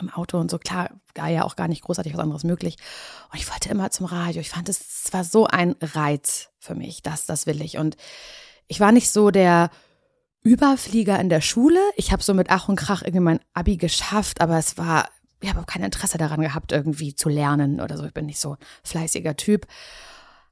im 0.00 0.10
Auto 0.10 0.38
und 0.38 0.50
so. 0.50 0.58
Klar, 0.58 0.90
war 1.14 1.28
ja 1.28 1.42
auch 1.42 1.56
gar 1.56 1.66
nicht 1.66 1.82
großartig 1.82 2.14
was 2.14 2.20
anderes 2.20 2.44
möglich. 2.44 2.76
Und 3.32 3.40
ich 3.40 3.50
wollte 3.50 3.68
immer 3.68 3.90
zum 3.90 4.06
Radio. 4.06 4.40
Ich 4.40 4.50
fand, 4.50 4.68
es 4.68 5.06
es 5.06 5.12
war 5.12 5.24
so 5.24 5.46
ein 5.46 5.74
Reiz 5.80 6.50
für 6.60 6.74
mich. 6.74 7.02
Das, 7.02 7.26
das 7.26 7.46
will 7.46 7.62
ich. 7.62 7.78
Und 7.78 7.96
ich 8.66 8.78
war 8.78 8.92
nicht 8.92 9.10
so 9.10 9.30
der 9.30 9.70
Überflieger 10.48 11.20
in 11.20 11.28
der 11.28 11.42
Schule. 11.42 11.78
Ich 11.96 12.10
habe 12.10 12.22
so 12.22 12.32
mit 12.32 12.48
Ach 12.48 12.68
und 12.68 12.76
Krach 12.76 13.02
irgendwie 13.02 13.20
mein 13.20 13.40
Abi 13.52 13.76
geschafft, 13.76 14.40
aber 14.40 14.58
es 14.58 14.78
war, 14.78 15.10
ich 15.40 15.50
habe 15.50 15.60
auch 15.60 15.66
kein 15.66 15.82
Interesse 15.82 16.16
daran 16.16 16.40
gehabt, 16.40 16.72
irgendwie 16.72 17.14
zu 17.14 17.28
lernen 17.28 17.80
oder 17.82 17.98
so. 17.98 18.04
Ich 18.04 18.14
bin 18.14 18.26
nicht 18.26 18.40
so 18.40 18.56
fleißiger 18.82 19.36
Typ. 19.36 19.66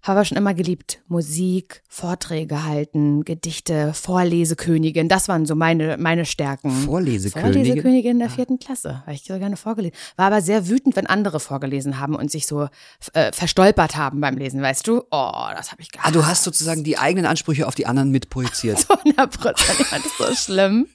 Habe 0.06 0.24
schon 0.24 0.38
immer 0.38 0.54
geliebt. 0.54 1.00
Musik, 1.08 1.82
Vorträge 1.88 2.62
halten, 2.62 3.24
Gedichte, 3.24 3.92
Vorlesekönigin. 3.92 5.08
Das 5.08 5.26
waren 5.26 5.46
so 5.46 5.56
meine, 5.56 5.96
meine 5.96 6.24
Stärken. 6.24 6.70
Vorlesekönigin? 6.70 7.54
Vorlesekönigin 7.54 8.10
in 8.12 8.18
der 8.20 8.30
vierten 8.30 8.60
Klasse. 8.60 9.00
Habe 9.00 9.14
ich 9.14 9.24
so 9.24 9.36
gerne 9.36 9.56
vorgelesen. 9.56 9.96
War 10.14 10.26
aber 10.26 10.42
sehr 10.42 10.68
wütend, 10.68 10.94
wenn 10.94 11.08
andere 11.08 11.40
vorgelesen 11.40 11.98
haben 11.98 12.14
und 12.14 12.30
sich 12.30 12.46
so 12.46 12.68
äh, 13.14 13.32
verstolpert 13.32 13.96
haben 13.96 14.20
beim 14.20 14.36
Lesen, 14.36 14.62
weißt 14.62 14.86
du? 14.86 15.02
Oh, 15.10 15.48
das 15.56 15.72
habe 15.72 15.82
ich 15.82 15.90
gehasst. 15.90 16.08
Ah, 16.08 16.12
du 16.12 16.24
hast 16.24 16.44
sozusagen 16.44 16.84
die 16.84 16.98
eigenen 16.98 17.26
Ansprüche 17.26 17.66
auf 17.66 17.74
die 17.74 17.86
anderen 17.86 18.12
mit 18.12 18.30
projiziert. 18.30 18.86
100 18.88 19.40
Prozent. 19.40 19.80
Ich 19.80 19.86
fand 19.86 20.04
das 20.04 20.18
so 20.18 20.52
schlimm. 20.52 20.86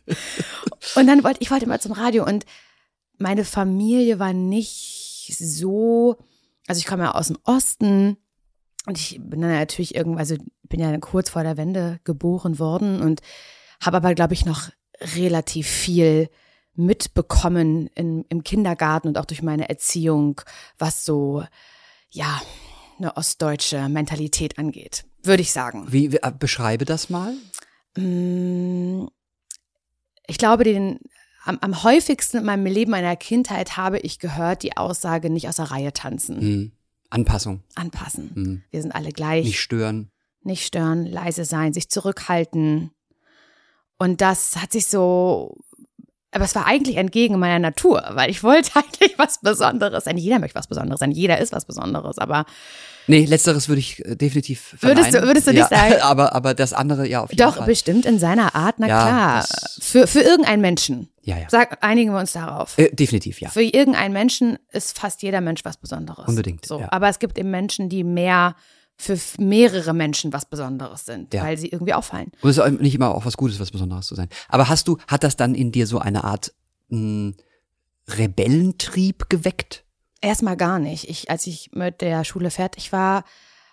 Und 0.96 1.08
dann 1.08 1.26
wollte 1.26 1.42
ich 1.42 1.52
wollte 1.52 1.66
immer 1.66 1.82
zum 1.82 1.92
Radio 1.92 2.26
und 2.26 2.46
meine 3.18 3.44
Familie 3.44 4.20
war 4.20 4.32
nicht 4.32 5.36
so, 5.38 6.16
also 6.68 6.80
ich 6.80 6.86
komme 6.86 7.04
ja 7.04 7.12
aus 7.12 7.28
dem 7.28 7.38
Osten 7.44 8.16
und 8.86 8.98
ich 8.98 9.20
bin 9.22 9.42
dann 9.42 9.52
natürlich 9.52 9.96
irgendwann, 9.96 10.20
also 10.20 10.36
bin 10.64 10.80
ja 10.80 10.96
kurz 11.00 11.30
vor 11.30 11.44
der 11.44 11.58
Wende 11.58 12.00
geboren 12.04 12.58
worden 12.60 13.02
und 13.02 13.22
habe 13.80 13.98
aber, 13.98 14.14
glaube 14.16 14.34
ich, 14.34 14.46
noch 14.46 14.70
relativ 15.16 15.68
viel 15.68 16.30
mitbekommen 16.74 17.88
in, 17.96 18.26
im 18.30 18.44
Kindergarten 18.44 19.08
und 19.10 19.18
auch 19.18 19.26
durch 19.26 19.42
meine 19.42 19.70
Erziehung, 19.70 20.42
was 20.78 21.06
so, 21.06 21.44
ja, 22.10 22.42
eine 22.98 23.18
ostdeutsche 23.18 23.90
Mentalität 23.90 24.58
angeht, 24.58 25.06
würde 25.24 25.42
ich 25.42 25.52
sagen. 25.52 25.88
Wie, 25.92 26.12
wie 26.12 26.18
äh, 26.18 26.32
beschreibe 26.38 26.86
das 26.86 27.10
mal? 27.10 27.34
Mm, 27.98 29.08
Ich 30.28 30.38
glaube, 30.38 30.64
den 30.64 31.00
am, 31.44 31.58
am 31.62 31.84
häufigsten 31.84 32.38
in 32.38 32.46
meinem 32.46 32.66
Leben 32.68 32.92
meiner 32.92 33.16
Kindheit 33.16 33.76
habe 33.76 34.00
ich 34.00 34.20
gehört 34.20 34.62
die 34.64 34.78
Aussage 34.78 35.30
nicht 35.30 35.48
aus 35.50 35.56
der 35.58 35.72
Reihe 35.72 35.94
tanzen, 35.94 36.40
Hm. 36.40 36.72
Anpassung. 37.12 37.64
anpassen. 37.76 38.32
Hm. 38.34 38.64
Wir 38.72 38.82
sind 38.82 38.94
alle 38.94 39.12
gleich. 39.12 39.46
Nicht 39.46 39.60
stören. 39.62 40.10
nicht 40.44 40.66
stören, 40.66 41.06
leise 41.06 41.46
sein, 41.46 41.74
sich 41.74 41.90
zurückhalten. 41.90 42.90
Und 44.00 44.22
das 44.22 44.56
hat 44.56 44.72
sich 44.72 44.88
so, 44.88 45.58
aber 46.32 46.46
es 46.46 46.56
war 46.56 46.66
eigentlich 46.66 46.98
entgegen 46.98 47.38
meiner 47.40 47.60
Natur, 47.60 48.04
weil 48.12 48.30
ich 48.30 48.44
wollte 48.44 48.72
eigentlich 48.76 49.18
was 49.18 49.40
Besonderes 49.42 50.06
sein. 50.06 50.18
Jeder 50.18 50.40
möchte 50.40 50.56
was 50.58 50.68
Besonderes 50.68 51.00
sein, 51.00 51.12
jeder 51.12 51.40
ist 51.40 51.52
was 51.54 51.66
Besonderes, 51.66 52.18
aber 52.18 52.46
Nee, 53.08 53.26
letzteres 53.26 53.68
würde 53.68 53.80
ich 53.80 54.06
äh, 54.06 54.16
definitiv 54.16 54.76
Würdest 54.80 55.08
du- 55.08 55.12
verneinen. 55.14 55.28
würdest 55.30 55.48
du 55.48 55.52
nicht 55.52 55.60
ja, 55.72 55.76
sagen? 55.76 55.96
Aber, 56.02 56.36
aber 56.36 56.54
das 56.54 56.72
andere, 56.72 57.08
ja, 57.08 57.24
auf 57.24 57.32
jeden 57.32 57.42
doch 57.44 57.58
Fall. 57.58 57.66
bestimmt 57.66 58.06
in 58.06 58.20
seiner 58.20 58.54
Art, 58.54 58.76
na 58.78 58.88
Ja, 58.88 59.02
klar. 59.02 59.46
Für, 59.80 60.06
für 60.06 60.20
irgendeinen 60.22 60.62
Menschen. 60.62 61.10
Ja, 61.24 61.36
ja. 61.38 61.48
Sag, 61.50 61.84
einigen 61.84 62.12
wir 62.14 62.20
uns 62.20 62.34
darauf. 62.34 62.78
Äh, 62.78 62.90
definitiv, 62.94 63.42
ja. 63.42 63.50
Für 63.50 63.64
irgendeinen 63.64 64.14
Menschen 64.14 64.60
ist 64.72 64.98
fast 65.00 65.24
jeder 65.24 65.42
Mensch 65.42 65.66
was 65.66 65.78
Besonderes. 65.78 66.28
Unbedingt, 66.28 66.64
So. 66.66 66.80
ja. 66.80 66.90
Aber 66.92 67.10
es 67.10 67.18
gibt 67.18 67.40
eben 67.40 67.50
Menschen, 67.50 67.90
die 67.90 68.04
mehr 68.04 68.56
für 69.02 69.18
mehrere 69.40 69.94
Menschen 69.94 70.32
was 70.32 70.46
Besonderes 70.46 71.06
sind, 71.06 71.34
Ja. 71.34 71.44
weil 71.44 71.58
sie 71.58 71.70
irgendwie 71.70 71.94
auffallen. 71.94 72.32
Und 72.42 72.50
es 72.52 72.58
ist 72.58 72.80
nicht 72.82 72.96
immer 72.96 73.14
auch 73.16 73.26
was 73.26 73.36
Gutes, 73.38 73.60
was 73.60 73.72
Besonderes 73.72 74.06
zu 74.08 74.16
sein. 74.16 74.30
Aber 74.48 74.70
hast 74.70 74.88
du, 74.88 74.98
hat 75.08 75.24
das 75.24 75.36
dann 75.36 75.56
in 75.56 75.72
dir 75.72 75.88
so 75.88 76.00
eine 76.00 76.24
Art 76.24 76.54
mh, 76.90 77.34
Rebellentrieb 78.18 79.30
geweckt? 79.30 79.84
Erstmal 80.22 80.58
gar 80.58 80.78
nicht. 80.80 81.10
Ich, 81.10 81.32
als 81.32 81.48
ich 81.48 81.72
mit 81.74 82.02
der 82.02 82.24
Schule 82.24 82.52
fertig 82.52 82.92
war, 82.92 83.24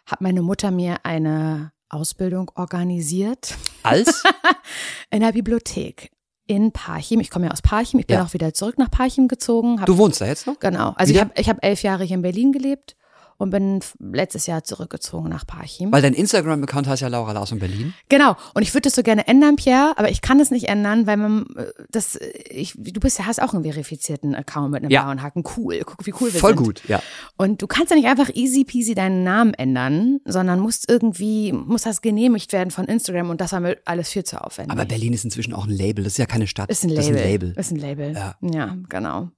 hat 0.07 0.21
meine 0.21 0.41
Mutter 0.43 0.71
mir 0.71 1.05
eine 1.05 1.73
Ausbildung 1.91 2.51
organisiert 2.55 3.55
Als? 3.83 4.23
in 5.11 5.21
der 5.21 5.33
Bibliothek 5.33 6.11
in 6.47 6.73
Parchim. 6.73 7.21
Ich 7.21 7.29
komme 7.29 7.47
ja 7.47 7.53
aus 7.53 7.61
Parchim. 7.61 8.01
Ich 8.01 8.07
bin 8.07 8.17
Ja. 8.17 8.25
auch 8.25 8.33
wieder 8.33 8.55
zurück 8.55 8.79
nach 8.79 8.91
Parchim 8.91 9.29
gezogen. 9.29 9.83
Du 9.85 9.99
wohnst 9.99 10.23
da 10.23 10.27
jetzt 10.27 10.47
noch? 10.47 10.59
genau. 10.59 10.95
Also 10.97 11.11
ich 11.11 11.17
Wieder? 11.19 11.29
habe 11.29 11.33
ich 11.41 11.49
hab 11.51 11.63
elf 11.63 11.83
Jahre 11.83 12.05
hier 12.05 12.17
in 12.17 12.23
Berlin 12.23 12.53
gelebt 12.53 12.97
und 13.39 13.51
bin 13.51 13.81
letztes 14.01 14.47
Jahr 14.47 14.65
zurückgezogen 14.65 15.29
nach 15.29 15.47
Parchim. 15.47 15.93
Weil 15.93 16.03
dein 16.03 16.13
Instagram-Account 16.15 16.87
heißt 16.89 17.03
ja 17.03 17.09
Laura 17.09 17.33
Laus 17.33 17.53
in 17.53 17.61
Berlin. 17.61 17.95
Genau. 18.09 18.37
Und 18.55 18.63
ich 18.63 18.75
würde 18.75 18.83
das 18.83 18.95
so 18.97 19.03
gerne 19.03 19.27
ändern, 19.29 19.57
Pierre, 19.57 19.95
aber 19.97 20.11
ich 20.11 20.21
kann 20.21 20.41
es 20.41 20.51
nicht 20.51 20.69
ändern, 20.69 21.07
weil 21.07 21.17
man 21.17 21.47
äh, 21.57 21.67
das, 21.91 22.17
äh, 22.17 22.27
ich, 22.51 22.75
du 22.77 23.01
bist 23.01 23.19
ja, 23.19 23.27
hast 23.27 23.41
auch 23.41 23.55
einen 23.55 23.63
verifizierten 23.65 24.35
Account 24.35 24.73
mit 24.73 24.83
einem 24.83 24.91
Ja. 24.91 25.03
blauen 25.05 25.23
Haken. 25.23 25.45
Cool. 25.57 25.81
Guck, 25.87 26.05
wie 26.05 26.13
cool 26.21 26.33
wir 26.35 26.41
Voll 26.41 26.55
sind. 26.57 26.65
gut, 26.65 26.83
ja. 26.89 27.01
Und 27.37 27.63
du 27.63 27.67
kannst 27.69 27.91
ja 27.91 27.97
nicht 27.97 28.09
einfach 28.09 28.29
easy 28.35 28.65
peasy 28.65 28.95
deinen 28.95 29.23
Namen 29.23 29.55
ändern, 29.55 30.19
sondern 30.25 30.59
musst 30.61 30.91
irgendwie, 30.91 31.53
muss 31.53 31.83
das 31.83 32.03
genehmigt 32.03 32.53
werden 32.53 32.71
von 32.73 32.87
Instagram 32.87 33.31
und 33.31 33.41
das 33.41 33.53
war 33.53 33.61
mir 33.61 33.79
alles 33.85 34.09
viel 34.11 34.25
zu 34.25 34.43
aufwendig. 34.45 34.73
Aber 34.73 34.85
Berlin 34.85 35.13
ist 35.13 35.25
inzwischen 35.25 35.55
auch 35.55 35.65
ein 35.67 35.71
Label. 35.73 36.03
Das 36.03 36.15
ist 36.15 36.19
ja 36.19 36.27
keine 36.27 36.47
Stadt. 36.49 36.69
ist 36.71 36.83
ein 36.85 36.95
Das 36.95 37.07
Label. 37.09 37.15
ist 37.15 37.23
ein 37.23 37.31
Label. 37.31 37.55
Ist 37.57 37.71
ein 37.71 37.77
Label. 37.77 38.13
Ja. 38.15 38.35
ja, 38.43 38.77
genau. 38.89 39.29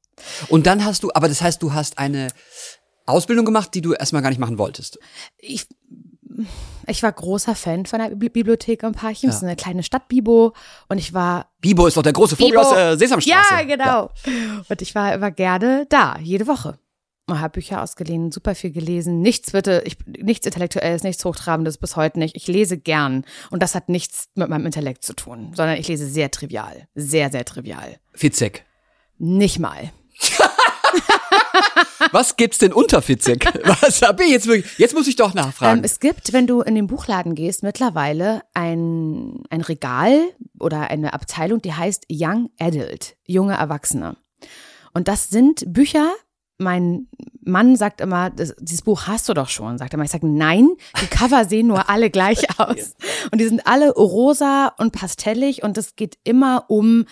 Und 0.49 0.67
dann 0.67 0.85
hast 0.85 1.03
du, 1.03 1.11
aber 1.15 1.29
das 1.29 1.41
heißt, 1.43 1.63
du 1.63 1.73
hast 1.73 1.99
eine 1.99 2.29
Ausbildung 3.07 3.45
gemacht, 3.45 3.75
die 3.75 3.81
du 3.83 3.93
erstmal 3.93 4.23
gar 4.23 4.31
nicht 4.31 4.39
machen 4.39 4.59
wolltest. 4.59 4.99
Ich, 5.39 5.67
ich 6.87 7.03
war 7.03 7.13
großer 7.13 7.55
Fan 7.55 7.87
von 7.87 7.99
der 7.99 8.11
Bibli- 8.13 8.31
Bibliothek 8.31 8.83
in 8.83 8.93
Parchim. 8.93 9.29
Ja. 9.29 9.33
Das 9.33 9.37
ist 9.39 9.43
eine 9.45 9.57
kleine 9.57 9.83
Stadtbibo 9.83 10.55
und 10.89 10.99
ich 10.99 11.13
war 11.13 11.51
Bibo 11.61 11.87
ist 11.87 11.97
doch 11.97 12.03
der 12.03 12.13
große 12.13 12.37
Vogel 12.37 12.53
Bibo. 12.53 12.63
aus 12.63 12.71
der 12.75 12.97
Sesamstraße. 12.99 13.55
Ja, 13.55 13.63
genau. 13.65 14.11
Und 14.69 14.83
ich 14.83 14.95
war 14.95 15.13
immer 15.15 15.31
gerne 15.31 15.87
da, 15.89 16.19
jede 16.23 16.47
Woche. 16.47 16.79
Und 17.27 17.39
habe 17.39 17.53
Bücher 17.53 17.81
ausgeliehen, 17.81 18.33
super 18.33 18.57
viel 18.57 18.73
gelesen. 18.73 19.21
Nichts 19.21 19.53
bitte, 19.53 19.83
ich, 19.87 19.99
nichts 20.07 20.47
Intellektuelles, 20.47 21.05
nichts 21.05 21.25
Hochtrabendes 21.25 21.79
bis 21.79 21.95
heute 21.95 22.19
nicht. 22.19 22.35
Ich 22.35 22.49
lese 22.49 22.77
gern. 22.77 23.25
Und 23.51 23.63
das 23.63 23.77
hat 23.77 23.89
nichts 23.89 24.29
mit 24.35 24.49
meinem 24.49 24.67
Intellekt 24.67 25.05
zu 25.05 25.13
tun, 25.15 25.53
sondern 25.55 25.77
ich 25.77 25.87
lese 25.87 26.07
sehr 26.09 26.33
trivial. 26.33 26.89
Sehr, 26.97 27.31
sehr 27.31 27.45
trivial. 27.45 27.99
Fitzek. 28.15 28.65
Nicht 29.19 29.61
mal. 29.61 29.93
Was 32.13 32.37
gibt's 32.37 32.59
denn 32.59 32.73
unter 32.73 33.03
Fitzek? 33.03 33.45
Was 33.81 34.03
hab 34.03 34.21
ich 34.21 34.31
jetzt 34.31 34.47
wirklich? 34.47 34.79
Jetzt 34.79 34.95
muss 34.95 35.07
ich 35.07 35.17
doch 35.17 35.35
nachfragen. 35.35 35.79
Ähm, 35.79 35.85
es 35.85 36.01
gibt, 36.01 36.33
wenn 36.33 36.47
du 36.47 36.61
in 36.63 36.75
den 36.75 36.87
Buchladen 36.87 37.35
gehst, 37.35 37.63
mittlerweile 37.63 38.43
ein, 38.55 39.43
ein 39.51 39.61
Regal 39.61 40.19
oder 40.59 40.91
eine 40.91 41.13
Abteilung, 41.13 41.63
die 41.63 41.75
heißt 41.75 42.07
Young 42.11 42.51
Adult, 42.59 43.17
junge 43.27 43.55
Erwachsene. 43.55 44.17
Und 44.93 45.09
das 45.09 45.31
sind 45.31 45.65
Bücher, 45.67 46.13
mein 46.61 47.09
Mann 47.43 47.75
sagt 47.75 48.01
immer, 48.01 48.31
das, 48.31 48.55
dieses 48.61 48.83
Buch 48.83 49.07
hast 49.07 49.29
du 49.29 49.35
doch 49.35 49.49
schon, 49.49 49.79
sagt 49.79 49.95
er 49.95 49.97
mal. 49.97 50.05
Ich 50.05 50.11
sage, 50.11 50.29
nein, 50.29 50.69
die 51.01 51.07
Cover 51.07 51.45
sehen 51.47 51.69
nur 51.69 51.89
alle 51.89 52.11
gleich 52.11 52.39
aus. 52.59 52.95
Und 53.31 53.41
die 53.41 53.47
sind 53.47 53.67
alle 53.67 53.91
rosa 53.91 54.75
und 54.79 54.93
pastellig 54.93 55.63
und 55.63 55.79
es 55.79 55.97
geht 55.97 56.19
immer 56.23 56.67
um 56.69 57.07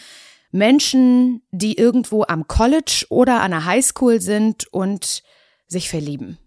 Menschen, 0.50 1.42
die 1.50 1.76
irgendwo 1.78 2.24
am 2.26 2.46
College 2.48 3.06
oder 3.10 3.40
an 3.42 3.50
der 3.50 3.64
Highschool 3.64 4.20
sind 4.20 4.66
und 4.72 5.22
sich 5.66 5.88
verlieben. 5.88 6.38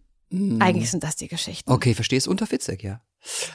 Eigentlich 0.60 0.90
sind 0.90 1.04
das 1.04 1.18
die 1.18 1.28
Geschichten. 1.28 1.70
Okay, 1.72 1.94
verstehst 1.94 2.28
unter 2.28 2.48
Fitzek, 2.48 2.84
ja. 2.84 3.02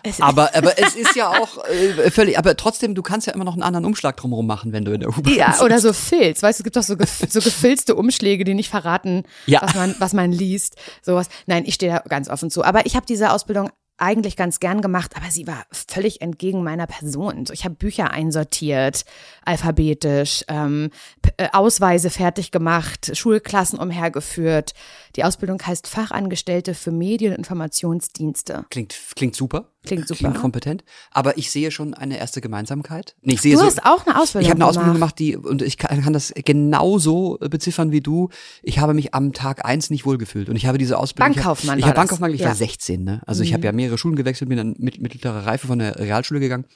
Es- 0.05 0.21
Aber, 0.21 0.55
aber 0.55 0.79
es 0.79 0.95
ist 0.95 1.17
ja 1.17 1.31
auch 1.31 1.65
äh, 1.65 2.11
völlig, 2.13 2.39
aber 2.39 2.57
trotzdem, 2.57 2.95
du 2.95 3.03
kannst 3.03 3.27
ja 3.27 3.33
immer 3.33 3.45
noch 3.45 3.55
einen 3.55 3.63
anderen 3.65 3.85
Umschlag 3.87 4.17
drumherum 4.17 4.47
machen, 4.47 4.73
wenn 4.73 4.85
du 4.85 4.93
in 4.93 5.01
der 5.01 5.09
U-Bahn 5.09 5.35
Ja, 5.35 5.53
sitzt. 5.53 5.63
oder 5.65 5.81
so 5.81 5.93
Filz. 5.93 6.43
Weißt 6.43 6.59
du, 6.59 6.61
es 6.61 6.65
gibt 6.65 6.77
doch 6.77 6.83
so, 6.85 6.97
gef 6.97 7.25
so 7.29 7.41
gefilzte 7.41 7.97
Umschläge, 7.97 8.45
die 8.45 8.55
nicht 8.55 8.69
verraten, 8.71 9.25
Ja. 9.47 9.63
was, 9.63 9.75
man, 9.75 9.95
was 9.99 10.13
man 10.13 10.31
liest. 10.31 10.77
Sowas. 11.03 11.29
Nein, 11.47 11.65
ich 11.67 11.75
stehe 11.75 11.91
da 11.93 11.99
ganz 12.09 12.29
offen 12.29 12.51
zu. 12.51 12.63
Aber 12.63 12.87
ich 12.87 12.95
habe 12.95 13.07
diese 13.07 13.33
Ausbildung 13.33 13.71
eigentlich 13.99 14.37
ganz 14.37 14.61
gern 14.61 14.83
gemacht, 14.83 15.13
aber 15.17 15.31
sie 15.31 15.47
war 15.47 15.65
völlig 15.71 16.21
entgegen 16.21 16.63
meiner 16.63 16.87
Person. 16.87 17.47
So, 17.47 17.53
ich 17.53 17.65
habe 17.65 17.75
Bücher 17.75 18.11
einsortiert, 18.11 19.05
alphabetisch, 19.45 20.45
ähm, 20.49 20.91
äh, 21.37 21.49
Ausweise 21.53 22.11
fertig 22.11 22.51
gemacht, 22.51 23.17
Schulklassen 23.17 23.79
umhergeführt. 23.79 24.75
Die 25.17 25.25
Ausbildung 25.25 25.61
heißt 25.65 25.87
Fachangestellte 25.87 26.75
für 26.75 26.91
Medien- 26.93 27.33
und 27.33 27.39
Informationsdienste. 27.39 28.67
Klingt, 28.71 28.95
klingt 29.15 29.35
super. 29.35 29.71
Klingt 29.85 30.09
super, 30.09 30.19
Klingt 30.19 30.37
kompetent. 30.39 30.85
Aber 31.13 31.39
ich 31.39 31.51
sehe 31.51 31.71
schon 31.71 31.95
eine 31.95 32.19
erste 32.19 32.41
Gemeinsamkeit. 32.41 33.15
Nee, 33.23 33.35
ich 33.35 33.41
sehe 33.41 33.53
Du 33.55 33.61
so, 33.61 33.67
hast 33.67 33.85
auch 33.85 34.05
eine 34.07 34.21
Ausbildung 34.21 34.45
Ich 34.45 34.51
habe 34.51 34.59
eine 34.61 34.67
Ausbildung 34.69 34.95
gemacht. 34.95 35.19
die, 35.19 35.37
und 35.37 35.63
ich 35.63 35.79
kann, 35.79 36.03
kann 36.03 36.13
das 36.13 36.33
genauso 36.35 37.39
beziffern 37.39 37.93
wie 37.93 38.01
du. 38.01 38.29
Ich 38.63 38.79
habe 38.81 38.95
mich 38.95 39.15
am 39.15 39.33
Tag 39.33 39.65
eins 39.65 39.89
nicht 39.91 40.05
wohlgefühlt. 40.05 40.49
Und 40.49 40.57
ich 40.57 40.67
habe 40.67 40.77
diese 40.79 40.99
Ausbildung. 40.99 41.35
Bankkaufmann 41.35 41.79
Ich 41.79 41.85
war 41.85 41.91
habe 41.91 41.95
das. 41.97 42.03
Bankkaufmann, 42.03 42.35
ich 42.35 42.41
Ja. 42.41 42.47
Mhm. 42.47 42.51
war 42.51 42.57
16, 42.57 43.05
ne? 43.05 43.23
Also 43.27 43.43
ich 43.43 43.55
habe 43.55 43.65
ja 43.65 43.73
mehrere 43.73 43.97
Schulen 43.97 44.17
gewechselt, 44.17 44.49
bin 44.49 44.59
dann 44.59 44.75
mit 44.79 45.01
mittlerer 45.01 45.47
Reife 45.47 45.67
von 45.69 45.79
der 45.79 45.97
Realschule 45.99 46.41
gegangen. 46.41 46.67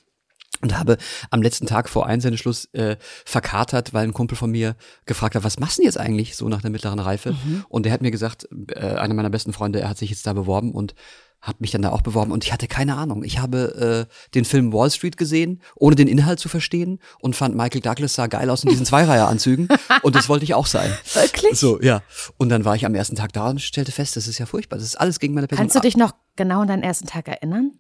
Und 0.63 0.79
habe 0.79 0.99
am 1.31 1.41
letzten 1.43 1.67
Tag 1.67 1.89
vor 1.89 2.07
Einsendeschluss 2.07 2.67
äh, 2.73 2.97
verkatert, 3.25 3.95
weil 3.95 4.05
ein 4.05 4.13
Kumpel 4.13 4.37
von 4.37 4.51
mir 4.51 4.77
gefragt 5.07 5.35
hat, 5.35 5.43
was 5.43 5.59
machst 5.59 5.79
du 5.79 5.83
denn 5.83 5.87
jetzt 5.87 5.99
eigentlich 5.99 6.37
so 6.37 6.49
nach 6.49 6.61
der 6.61 6.71
mittleren 6.71 6.99
Reife? 6.99 7.33
Mhm. 7.33 7.65
Und 7.69 7.87
der 7.87 7.93
hat 7.93 8.03
mir 8.03 8.11
gesagt, 8.11 8.47
äh, 8.69 8.81
einer 8.81 9.15
meiner 9.15 9.31
besten 9.31 9.53
Freunde, 9.53 9.81
er 9.81 9.89
hat 9.89 9.99
sich 9.99 10.11
jetzt 10.11 10.27
da 10.27 10.35
beworben 10.35 10.73
und 10.73 10.95
hat 11.41 11.61
mich 11.61 11.71
dann 11.71 11.83
da 11.83 11.91
auch 11.91 12.03
beworben 12.03 12.33
und 12.33 12.45
ich 12.45 12.53
hatte 12.53 12.67
keine 12.67 12.97
Ahnung. 12.97 13.25
Ich 13.25 13.39
habe 13.39 14.07
äh, 14.11 14.31
den 14.35 14.45
Film 14.45 14.73
Wall 14.73 14.91
Street 14.91 15.17
gesehen, 15.17 15.63
ohne 15.75 15.97
den 15.97 16.07
Inhalt 16.07 16.39
zu 16.39 16.49
verstehen 16.49 16.99
und 17.21 17.35
fand 17.35 17.57
Michael 17.57 17.81
Douglas 17.81 18.15
sah 18.15 18.27
geil 18.27 18.51
aus 18.51 18.63
in 18.63 18.71
diesen 18.71 18.85
Zweireiheranzügen 18.85 19.69
und 20.03 20.15
das 20.15 20.29
wollte 20.29 20.45
ich 20.45 20.55
auch 20.55 20.67
sein. 20.67 20.93
Wirklich? 21.15 21.59
So, 21.59 21.81
ja. 21.81 22.03
Und 22.37 22.51
dann 22.51 22.65
war 22.65 22.77
ich 22.77 22.85
am 22.85 22.95
ersten 22.95 23.17
Tag 23.17 23.33
da 23.33 23.49
und 23.49 23.61
stellte 23.63 23.91
fest, 23.93 24.17
das 24.17 24.29
ist 24.29 24.39
ja 24.39 24.45
furchtbar. 24.45 24.77
Das 24.77 24.87
ist 24.87 24.97
alles 24.97 25.19
gegen 25.19 25.33
meine 25.33 25.47
Person. 25.47 25.63
Kannst 25.63 25.77
du 25.77 25.81
dich 25.81 25.97
noch 25.97 26.13
genau 26.37 26.61
an 26.61 26.69
deinen 26.69 26.83
ersten 26.83 27.07
Tag 27.07 27.27
erinnern? 27.27 27.73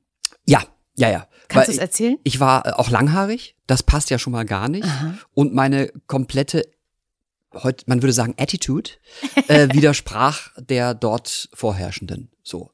Ja, 0.47 0.63
ja, 1.01 1.11
ja. 1.11 1.27
Kannst 1.49 1.69
du 1.69 1.73
es 1.73 1.79
erzählen? 1.79 2.19
Ich 2.23 2.39
war 2.39 2.67
äh, 2.67 2.71
auch 2.73 2.91
langhaarig, 2.91 3.57
das 3.67 3.83
passt 3.83 4.11
ja 4.11 4.19
schon 4.19 4.33
mal 4.33 4.45
gar 4.45 4.69
nicht. 4.69 4.87
Und 5.35 5.55
meine 5.55 5.91
komplette, 6.07 6.69
heute, 7.55 7.85
man 7.87 8.03
würde 8.03 8.13
sagen, 8.13 8.35
Attitude, 8.39 8.91
äh, 9.49 9.69
widersprach 9.73 10.51
der 10.59 10.95
dort 10.95 11.49
vorherrschenden. 11.53 12.31
So. 12.43 12.71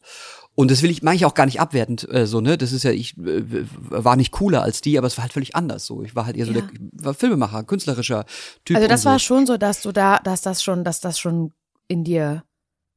Und 0.55 0.71
das 0.71 0.83
will 0.83 0.91
ich, 0.91 1.03
meine 1.03 1.17
ich 1.17 1.25
auch 1.25 1.35
gar 1.35 1.47
nicht 1.47 1.61
abwertend, 1.61 2.09
äh, 2.13 2.27
so, 2.27 2.41
ne? 2.41 2.59
Das 2.59 2.73
ist 2.73 2.83
ja, 2.83 2.91
ich 2.91 3.17
äh, 3.19 3.67
war 3.89 4.17
nicht 4.17 4.33
cooler 4.33 4.63
als 4.63 4.81
die, 4.81 4.99
aber 4.99 5.07
es 5.07 5.17
war 5.17 5.23
halt 5.23 5.33
völlig 5.33 5.55
anders. 5.55 5.87
So, 5.87 6.03
ich 6.03 6.17
war 6.17 6.27
halt 6.27 6.37
eher 6.37 6.47
so 6.47 6.53
Ja. 6.53 6.63
der 6.63 7.05
war 7.05 7.15
Filmemacher, 7.15 7.63
künstlerischer 7.65 8.25
Typ. 8.65 8.77
Also 8.77 8.89
das 8.89 9.03
so. 9.03 9.11
war 9.11 9.19
schon 9.19 9.47
so, 9.47 9.57
dass 9.57 9.83
du 9.83 9.93
da, 9.93 10.19
dass 10.19 10.43
das 10.43 10.63
schon, 10.63 10.83
dass 10.83 11.01
das 11.01 11.19
schon 11.19 11.53
in 11.89 12.05
dir 12.05 12.43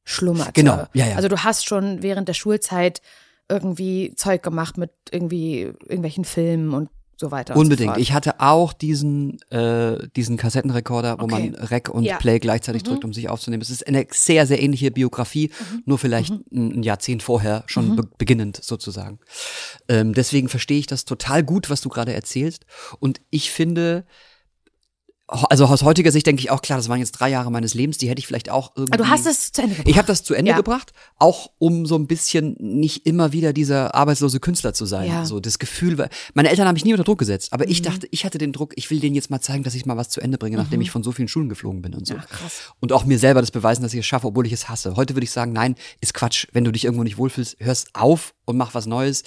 schlummerte. 0.04 0.52
Genau, 0.54 0.86
ja, 0.94 1.06
ja. 1.06 1.16
Also 1.16 1.28
du 1.28 1.44
hast 1.44 1.66
schon 1.66 2.02
während 2.02 2.28
der 2.28 2.34
Schulzeit 2.34 3.00
irgendwie 3.50 4.14
Zeug 4.16 4.42
gemacht 4.42 4.78
mit 4.78 4.90
irgendwie 5.10 5.60
irgendwelchen 5.60 6.24
Filmen 6.24 6.72
und 6.72 6.88
so 7.16 7.30
weiter. 7.30 7.54
Unbedingt. 7.54 7.96
So. 7.96 8.00
Ich 8.00 8.14
hatte 8.14 8.40
auch 8.40 8.72
diesen, 8.72 9.38
äh, 9.50 10.08
diesen 10.16 10.38
Kassettenrekorder, 10.38 11.18
wo 11.18 11.24
Okay. 11.24 11.50
man 11.50 11.54
Rec 11.66 11.90
und 11.90 12.04
Ja. 12.04 12.16
Play 12.16 12.38
gleichzeitig 12.38 12.82
drückt, 12.82 13.04
um 13.04 13.12
sich 13.12 13.28
aufzunehmen. 13.28 13.60
Es 13.60 13.68
ist 13.68 13.86
eine 13.86 14.06
sehr, 14.10 14.46
sehr 14.46 14.62
ähnliche 14.62 14.90
Biografie, 14.90 15.50
nur 15.84 15.98
vielleicht 15.98 16.32
ein, 16.32 16.78
ein 16.80 16.82
Jahrzehnt 16.82 17.22
vorher, 17.22 17.64
schon 17.66 17.94
be 17.94 18.08
beginnend 18.16 18.60
sozusagen. 18.64 19.18
Ähm, 19.86 20.14
deswegen 20.14 20.48
verstehe 20.48 20.78
ich 20.78 20.86
das 20.86 21.04
total 21.04 21.42
gut, 21.42 21.68
was 21.68 21.82
du 21.82 21.90
gerade 21.90 22.14
erzählst. 22.14 22.64
Und 23.00 23.20
ich 23.28 23.50
finde, 23.50 24.06
also 25.30 25.66
aus 25.66 25.82
heutiger 25.82 26.10
Sicht 26.12 26.26
denke 26.26 26.40
ich 26.42 26.50
auch, 26.50 26.60
klar, 26.62 26.78
das 26.78 26.88
waren 26.88 26.98
jetzt 26.98 27.12
drei 27.12 27.28
Jahre 27.30 27.50
meines 27.50 27.74
Lebens, 27.74 27.98
die 27.98 28.08
hätte 28.08 28.18
ich 28.18 28.26
vielleicht 28.26 28.50
auch 28.50 28.72
irgendwie. 28.76 28.92
Aber 28.94 29.04
du 29.04 29.08
hast 29.10 29.26
es 29.26 29.52
zu 29.52 29.62
Ende 29.62 29.74
gebracht. 29.76 29.88
Ich 29.90 29.96
habe 29.98 30.06
das 30.06 30.22
zu 30.24 30.34
Ende 30.34 30.50
Ja. 30.50 30.56
gebracht, 30.56 30.92
auch 31.18 31.50
um 31.58 31.86
so 31.86 31.96
ein 31.96 32.06
bisschen 32.06 32.56
nicht 32.58 33.06
immer 33.06 33.32
wieder 33.32 33.52
dieser 33.52 33.94
arbeitslose 33.94 34.40
Künstler 34.40 34.74
zu 34.74 34.86
sein. 34.86 35.08
Ja. 35.08 35.20
Mhm. 35.20 35.26
So 35.26 35.40
das 35.40 35.58
Gefühl, 35.58 35.98
war- 35.98 36.08
meine 36.34 36.48
Eltern 36.50 36.66
haben 36.66 36.74
mich 36.74 36.84
nie 36.84 36.92
unter 36.92 37.04
Druck 37.04 37.18
gesetzt, 37.18 37.52
aber 37.52 37.68
ich 37.68 37.82
dachte, 37.82 38.08
ich 38.10 38.24
hatte 38.24 38.38
den 38.38 38.52
Druck, 38.52 38.72
ich 38.76 38.90
will 38.90 39.00
denen 39.00 39.14
jetzt 39.14 39.30
mal 39.30 39.40
zeigen, 39.40 39.62
dass 39.62 39.74
ich 39.74 39.86
mal 39.86 39.96
was 39.96 40.08
zu 40.08 40.20
Ende 40.20 40.36
bringe, 40.38 40.56
nachdem 40.56 40.80
ich 40.80 40.90
von 40.90 41.02
so 41.02 41.12
vielen 41.12 41.28
Schulen 41.28 41.48
geflogen 41.48 41.82
bin 41.82 41.94
und 41.94 42.06
so. 42.06 42.14
Ach, 42.18 42.24
Mhm. 42.24 42.28
krass. 42.34 42.52
Und 42.80 42.92
auch 42.92 43.04
mir 43.04 43.18
selber 43.18 43.40
das 43.40 43.50
beweisen, 43.50 43.82
dass 43.82 43.92
ich 43.94 44.00
es 44.00 44.06
schaffe, 44.06 44.26
obwohl 44.26 44.46
ich 44.46 44.52
es 44.52 44.68
hasse. 44.68 44.96
Heute 44.96 45.14
würde 45.14 45.24
ich 45.24 45.30
sagen, 45.30 45.52
nein, 45.52 45.76
ist 46.00 46.14
Quatsch. 46.14 46.46
Wenn 46.52 46.64
du 46.64 46.72
dich 46.72 46.84
irgendwo 46.84 47.04
nicht 47.04 47.18
wohlfühlst, 47.18 47.56
hörst 47.60 47.88
auf 47.94 48.34
und 48.46 48.56
mach 48.56 48.74
was 48.74 48.86
Neues. 48.86 49.22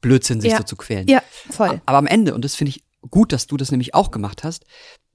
Blödsinn, 0.00 0.40
sich 0.40 0.50
Ja. 0.50 0.58
so 0.58 0.64
zu 0.64 0.76
quälen. 0.76 1.06
Ja, 1.08 1.22
voll. 1.50 1.80
Aber 1.86 1.96
am 1.98 2.06
Ende, 2.06 2.34
und 2.34 2.44
das 2.44 2.54
finde 2.54 2.70
ich 2.70 2.84
gut, 3.10 3.32
dass 3.32 3.46
du 3.46 3.56
das 3.56 3.70
nämlich 3.70 3.94
auch 3.94 4.10
gemacht 4.10 4.44
hast, 4.44 4.64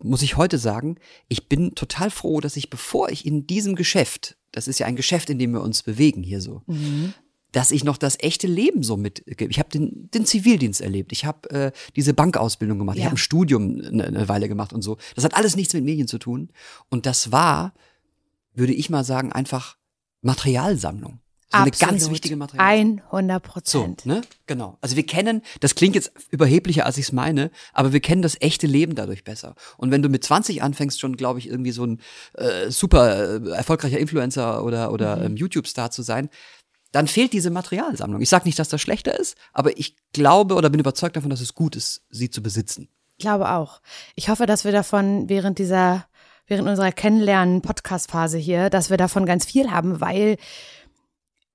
muss 0.02 0.22
ich 0.22 0.38
heute 0.38 0.58
sagen, 0.58 0.96
ich 1.28 1.48
bin 1.50 1.76
total 1.76 2.10
froh, 2.10 2.40
dass 2.40 2.56
ich, 2.58 2.70
bevor 2.70 3.10
ich 3.10 3.26
in 3.26 3.48
diesem 3.48 3.76
Geschäft, 3.76 4.38
das 4.52 4.68
ist 4.68 4.80
ja 4.80 4.86
ein 4.88 4.96
Geschäft, 4.96 5.30
in 5.30 5.40
dem 5.40 5.52
wir 5.54 5.62
uns 5.62 5.84
bewegen 5.84 6.24
hier 6.24 6.42
so, 6.42 6.62
dass 7.52 7.72
ich 7.72 7.84
noch 7.84 7.98
das 7.98 8.18
echte 8.20 8.48
Leben 8.48 8.84
so 8.84 8.96
mit, 8.96 9.24
ich 9.28 9.60
habe 9.60 9.70
den, 9.70 10.10
den 10.14 10.26
Zivildienst 10.26 10.82
erlebt, 10.82 11.12
ich 11.12 11.26
habe 11.26 11.50
äh, 11.50 11.72
diese 11.96 12.14
Bankausbildung 12.14 12.78
gemacht, 12.80 12.96
ich 12.98 13.02
Ja. 13.02 13.08
habe 13.08 13.16
ein 13.16 13.18
Studium 13.18 13.82
eine, 13.82 14.06
eine 14.06 14.30
Weile 14.30 14.48
gemacht 14.48 14.72
und 14.72 14.82
so. 14.84 14.98
Das 15.16 15.24
hat 15.26 15.36
alles 15.36 15.56
nichts 15.56 15.74
mit 15.74 15.84
Medien 15.84 16.08
zu 16.08 16.18
tun. 16.20 16.50
Und 16.90 17.06
das 17.06 17.32
war, 17.32 17.74
würde 18.54 18.74
ich 18.74 18.90
mal 18.90 19.04
sagen, 19.04 19.32
einfach 19.32 19.78
Materialsammlung. 20.22 21.20
So 21.52 21.58
eine 21.58 21.72
ganz 21.72 21.84
Absolut. 21.94 22.12
wichtige 22.14 22.36
Materialsammlung. 22.36 23.02
100 23.12 23.44
So, 23.46 23.52
Prozent. 23.52 24.06
ne? 24.06 24.22
Genau. 24.46 24.78
Also 24.82 24.96
wir 24.96 25.06
kennen, 25.06 25.42
das 25.62 25.74
klingt 25.74 25.96
jetzt 25.96 26.12
überheblicher, 26.30 26.86
als 26.86 26.98
ich 26.98 27.06
es 27.06 27.12
meine, 27.12 27.50
aber 27.74 27.92
wir 27.92 28.02
kennen 28.02 28.22
das 28.22 28.38
echte 28.40 28.68
Leben 28.68 28.94
dadurch 28.94 29.24
besser. 29.24 29.56
Und 29.78 29.90
wenn 29.90 30.04
du 30.04 30.10
mit 30.10 30.24
20 30.24 30.62
anfängst, 30.62 31.00
schon, 31.00 31.18
glaube 31.18 31.40
ich, 31.40 31.48
irgendwie 31.50 31.72
so 31.72 31.86
ein 31.86 32.02
äh, 32.36 32.70
super 32.70 33.42
äh, 33.44 33.50
erfolgreicher 33.50 33.98
Influencer 33.98 34.64
oder, 34.64 34.92
oder 34.92 35.16
Mhm. 35.18 35.24
ähm, 35.26 35.36
YouTube-Star 35.38 35.90
zu 35.90 36.04
sein, 36.04 36.30
dann 36.92 37.08
fehlt 37.08 37.34
diese 37.34 37.50
Materialsammlung. 37.50 38.22
Ich 38.22 38.30
sage 38.30 38.46
nicht, 38.46 38.60
dass 38.60 38.70
das 38.70 38.82
schlechter 38.82 39.18
ist, 39.20 39.36
aber 39.54 39.78
ich 39.80 39.96
glaube 40.14 40.54
oder 40.56 40.70
bin 40.70 40.80
überzeugt 40.80 41.16
davon, 41.16 41.30
dass 41.32 41.42
es 41.42 41.56
gut 41.56 41.76
ist, 41.76 42.04
sie 42.12 42.30
zu 42.30 42.42
besitzen. 42.44 42.90
Ich 43.18 43.22
glaube 43.24 43.50
auch. 43.52 43.82
Ich 44.16 44.30
hoffe, 44.30 44.46
dass 44.46 44.66
wir 44.66 44.72
davon 44.72 45.30
während 45.30 45.58
dieser, 45.60 46.06
während 46.48 46.68
unserer 46.70 46.92
Kennenlernen-Podcast-Phase 46.92 48.38
hier, 48.38 48.70
dass 48.70 48.90
wir 48.90 48.98
davon 48.98 49.26
ganz 49.26 49.46
viel 49.46 49.72
haben, 49.72 50.00
weil 50.02 50.38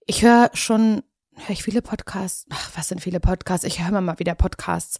ich 0.06 0.22
höre 0.22 0.50
schon, 0.52 1.02
höre 1.34 1.50
ich 1.50 1.62
viele 1.62 1.82
Podcasts. 1.82 2.46
Ach, 2.50 2.70
was 2.76 2.88
sind 2.88 3.00
viele 3.00 3.20
Podcasts? 3.20 3.66
Ich 3.66 3.80
höre 3.80 3.88
immer 3.88 4.00
mal 4.00 4.18
wieder 4.18 4.34
Podcasts. 4.34 4.98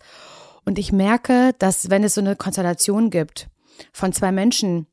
Und 0.64 0.78
ich 0.78 0.92
merke, 0.92 1.54
dass 1.58 1.90
wenn 1.90 2.04
es 2.04 2.14
so 2.14 2.20
eine 2.20 2.36
Konstellation 2.36 3.10
gibt 3.10 3.48
von 3.92 4.12
zwei 4.12 4.32
Menschen, 4.32 4.86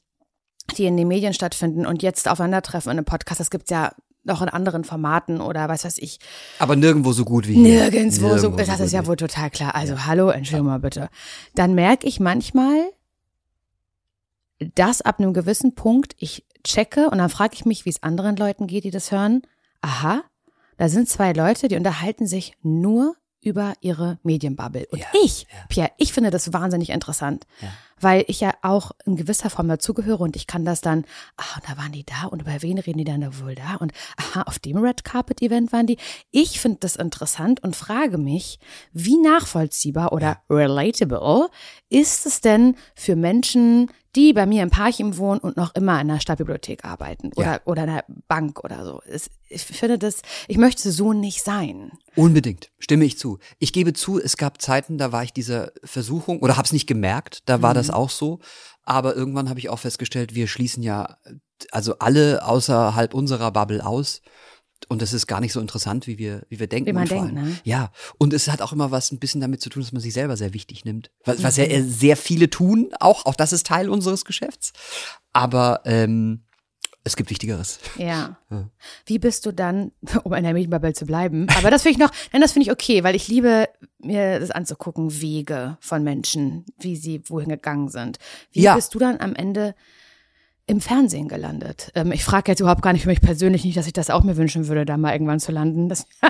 die 0.78 0.86
in 0.86 0.98
den 0.98 1.08
Medien 1.08 1.34
stattfinden 1.34 1.86
und 1.86 2.04
jetzt 2.04 2.28
aufeinandertreffen 2.28 2.92
in 2.92 2.98
einem 2.98 3.06
Podcast, 3.06 3.40
das 3.40 3.50
gibt's 3.50 3.70
ja 3.70 3.94
noch 4.24 4.42
in 4.42 4.50
anderen 4.50 4.84
Formaten 4.84 5.42
oder 5.42 5.68
was 5.68 5.84
weiß 5.84 5.98
ich, 5.98 6.20
Aber 6.60 6.76
nirgendwo 6.76 7.12
so 7.12 7.26
gut 7.26 7.48
wie 7.48 7.56
hier. 7.56 7.90
Nirgendwo, 7.90 8.38
so, 8.38 8.50
das 8.50 8.68
gut 8.70 8.80
ist 8.80 8.92
ja 8.92 9.08
wohl 9.08 9.16
total 9.16 9.50
klar. 9.50 9.74
Also 9.74 10.06
hallo, 10.06 10.30
Entschuldigung 10.30 10.68
mal 10.68 10.80
bitte. 10.80 11.10
Dann 11.56 11.74
merke 11.74 12.08
ich 12.08 12.20
manchmal, 12.20 12.92
dass 14.76 15.02
ab 15.02 15.20
einem 15.20 15.34
gewissen 15.34 15.74
Punkt 15.74 16.16
ich 16.20 16.46
checke 16.64 17.10
und 17.10 17.18
dann 17.18 17.30
frage 17.30 17.56
ich 17.56 17.66
mich, 17.66 17.86
wie 17.86 17.90
es 17.90 18.04
anderen 18.04 18.36
Leuten 18.36 18.68
geht, 18.68 18.84
die 18.84 18.92
das 18.92 19.12
hören. 19.12 19.42
Aha, 19.82 20.24
da 20.78 20.90
sind 20.90 21.10
zwei 21.10 21.34
Leute, 21.34 21.68
die 21.68 21.76
unterhalten 21.76 22.28
sich 22.28 22.56
nur 22.62 23.16
über 23.42 23.74
ihre 23.82 24.20
Medienbubble. 24.24 24.88
Und 24.92 25.00
Ja, 25.00 25.08
ich, 25.24 25.48
Pierre, 25.68 25.92
ich 25.98 26.14
finde 26.14 26.30
das 26.30 26.54
wahnsinnig 26.54 26.90
interessant, 26.92 27.46
Ja. 27.62 27.70
Weil 28.02 28.26
ich 28.28 28.40
ja 28.42 28.54
auch 28.62 28.92
in 29.06 29.16
gewisser 29.16 29.50
Form 29.50 29.68
dazugehöre 29.68 30.20
und 30.22 30.36
ich 30.36 30.48
kann 30.48 30.66
das 30.66 30.82
dann, 30.82 31.06
ah, 31.38 31.56
und 31.56 31.70
da 31.70 31.78
waren 31.82 31.92
die 31.92 32.06
da 32.06 32.28
und 32.28 32.42
über 32.42 32.62
wen 32.62 32.78
reden 32.80 32.98
die 32.98 33.04
dann 33.04 33.22
da 33.22 33.40
wohl 33.40 33.56
da 33.56 33.76
und 33.76 33.92
aha, 34.18 34.44
auf 34.44 34.60
dem 34.60 34.78
Red 34.78 35.04
Carpet 35.04 35.42
Event 35.42 35.72
waren 35.72 35.88
die. 35.88 35.98
Ich 36.32 36.60
finde 36.60 36.80
das 36.80 36.96
interessant 36.96 37.64
und 37.64 37.76
frage 37.76 38.18
mich, 38.18 38.60
wie 38.94 39.18
nachvollziehbar 39.18 40.14
oder 40.14 40.40
relatable 40.50 41.50
ist 41.90 42.26
es 42.26 42.42
denn 42.42 42.76
für 42.96 43.16
Menschen, 43.16 43.90
die 44.16 44.34
bei 44.34 44.46
mir 44.46 44.62
im 44.64 44.70
Parchim 44.70 45.16
wohnen 45.18 45.40
und 45.40 45.56
noch 45.56 45.74
immer 45.74 45.94
in 46.02 46.10
einer 46.10 46.20
Stadtbibliothek 46.20 46.84
arbeiten 46.84 47.32
oder, 47.36 47.46
Ja. 47.54 47.60
oder 47.64 47.84
in 47.86 47.90
einer 47.92 48.04
Bank 48.28 48.62
oder 48.64 48.84
so. 48.84 49.02
Es, 49.08 49.30
ich 49.48 49.62
finde 49.64 49.98
das, 49.98 50.22
ich 50.50 50.58
möchte 50.58 50.92
so 50.92 51.14
nicht 51.14 51.44
sein. 51.44 51.92
Unbedingt, 52.16 52.72
stimme 52.80 53.06
ich 53.06 53.18
zu. 53.18 53.40
Ich 53.60 53.72
gebe 53.72 53.94
zu, 53.94 54.20
es 54.20 54.36
gab 54.36 54.62
Zeiten, 54.62 54.98
da 54.98 55.14
war 55.14 55.24
ich 55.24 55.32
dieser 55.32 55.72
Versuchung 55.86 56.40
oder 56.40 56.58
habe 56.58 56.66
es 56.66 56.74
nicht 56.74 56.88
gemerkt, 56.88 57.44
da 57.46 57.62
war 57.62 57.74
das 57.74 57.90
auch 57.92 58.10
so. 58.10 58.40
Aber 58.84 59.16
irgendwann 59.16 59.50
habe 59.50 59.60
ich 59.60 59.70
auch 59.70 59.80
festgestellt, 59.80 60.36
wir 60.36 60.48
schließen 60.48 60.84
ja 60.84 61.18
also 61.72 62.00
alle 62.00 62.46
außerhalb 62.46 63.14
unserer 63.14 63.52
Bubble 63.52 63.86
aus. 63.86 64.22
Und 64.90 65.02
das 65.02 65.14
ist 65.14 65.28
gar 65.28 65.42
nicht 65.42 65.54
so 65.54 65.60
interessant, 65.60 66.08
wie 66.08 66.18
wir, 66.18 66.44
wie 66.50 66.60
wir 66.60 66.68
denken. 66.68 66.88
Wie 66.90 66.94
man 66.94 67.08
denkt, 67.08 67.34
ne? 67.34 67.56
Ja, 67.64 67.92
und 68.18 68.34
es 68.34 68.48
hat 68.48 68.62
auch 68.62 68.74
immer 68.74 68.90
was 68.90 69.12
ein 69.12 69.20
bisschen 69.20 69.40
damit 69.40 69.62
zu 69.62 69.70
tun, 69.70 69.84
dass 69.84 69.92
man 69.92 70.02
sich 70.02 70.14
selber 70.14 70.36
sehr 70.38 70.56
wichtig 70.56 70.86
nimmt. 70.86 71.12
Was, 71.24 71.44
was 71.44 71.58
ja 71.58 71.66
äh, 71.66 71.84
sehr 71.84 72.18
viele 72.18 72.50
tun, 72.50 72.90
auch, 73.00 73.26
auch 73.26 73.36
das 73.36 73.54
ist 73.54 73.68
Teil 73.68 73.90
unseres 73.90 74.26
Geschäfts. 74.26 74.74
Aber 75.34 75.82
ähm, 75.86 76.46
Es 77.04 77.16
gibt 77.16 77.30
Wichtigeres. 77.32 77.80
Ja. 77.98 78.38
Ja. 78.52 78.70
Wie 79.08 79.18
bist 79.18 79.46
du 79.46 79.52
dann, 79.52 79.92
um 80.24 80.34
in 80.34 80.44
der 80.44 80.54
Medienbubble 80.54 80.94
zu 80.94 81.06
bleiben? 81.06 81.48
Aber 81.58 81.72
das 81.72 81.82
finde 81.84 81.94
ich 81.94 82.00
noch, 82.00 82.12
nein, 82.32 82.42
das 82.42 82.52
finde 82.52 82.66
ich 82.68 82.72
okay, 82.72 83.04
weil 83.04 83.16
ich 83.16 83.28
liebe, 83.28 83.68
mir 84.00 84.40
das 84.40 84.52
anzugucken, 84.52 85.22
Wege 85.22 85.78
von 85.82 86.04
Menschen, 86.04 86.66
wie 86.80 86.96
sie 86.96 87.22
wohin 87.28 87.50
gegangen 87.50 87.90
sind. 87.90 88.20
Wie 88.52 88.62
Ja. 88.62 88.76
bist 88.76 88.94
du 88.94 89.00
dann 89.00 89.20
am 89.20 89.34
Ende 89.36 89.74
im 90.68 90.80
Fernsehen 90.80 91.28
gelandet? 91.28 91.92
Ähm, 91.96 92.12
ich 92.12 92.24
frage 92.24 92.52
jetzt 92.52 92.60
überhaupt 92.60 92.82
gar 92.84 92.94
nicht 92.94 93.04
für 93.04 93.10
mich 93.10 93.22
persönlich 93.22 93.66
nicht, 93.66 93.78
dass 93.78 93.88
ich 93.88 93.94
das 93.94 94.10
auch 94.12 94.24
mir 94.24 94.38
wünschen 94.38 94.68
würde, 94.68 94.86
da 94.86 94.98
mal 94.98 95.12
irgendwann 95.14 95.40
zu 95.40 95.52
landen. 95.52 95.90
Das, 95.90 96.06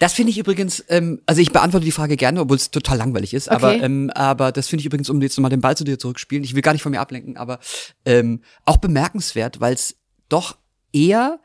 Das 0.00 0.14
finde 0.14 0.30
ich 0.30 0.38
übrigens, 0.38 0.82
ähm, 0.88 1.20
also 1.26 1.42
ich 1.42 1.52
beantworte 1.52 1.84
die 1.84 1.92
Frage 1.92 2.16
gerne, 2.16 2.40
obwohl 2.40 2.56
es 2.56 2.70
total 2.70 2.96
langweilig 2.96 3.34
ist. 3.34 3.50
Aber, 3.50 3.72
Okay. 3.74 3.80
ähm, 3.84 4.10
aber 4.14 4.50
das 4.50 4.68
finde 4.68 4.80
ich 4.80 4.86
übrigens, 4.86 5.10
um 5.10 5.20
jetzt 5.20 5.38
mal 5.38 5.50
den 5.50 5.60
Ball 5.60 5.76
zu 5.76 5.84
dir 5.84 5.98
zurückspielen, 5.98 6.42
ich 6.44 6.54
will 6.54 6.62
gar 6.62 6.72
nicht 6.72 6.80
von 6.82 6.92
mir 6.92 7.00
ablenken, 7.00 7.36
aber 7.36 7.58
ähm, 8.06 8.40
auch 8.64 8.78
bemerkenswert, 8.78 9.60
weil 9.60 9.74
es 9.74 9.94
doch 10.28 10.56
eher 10.92 11.40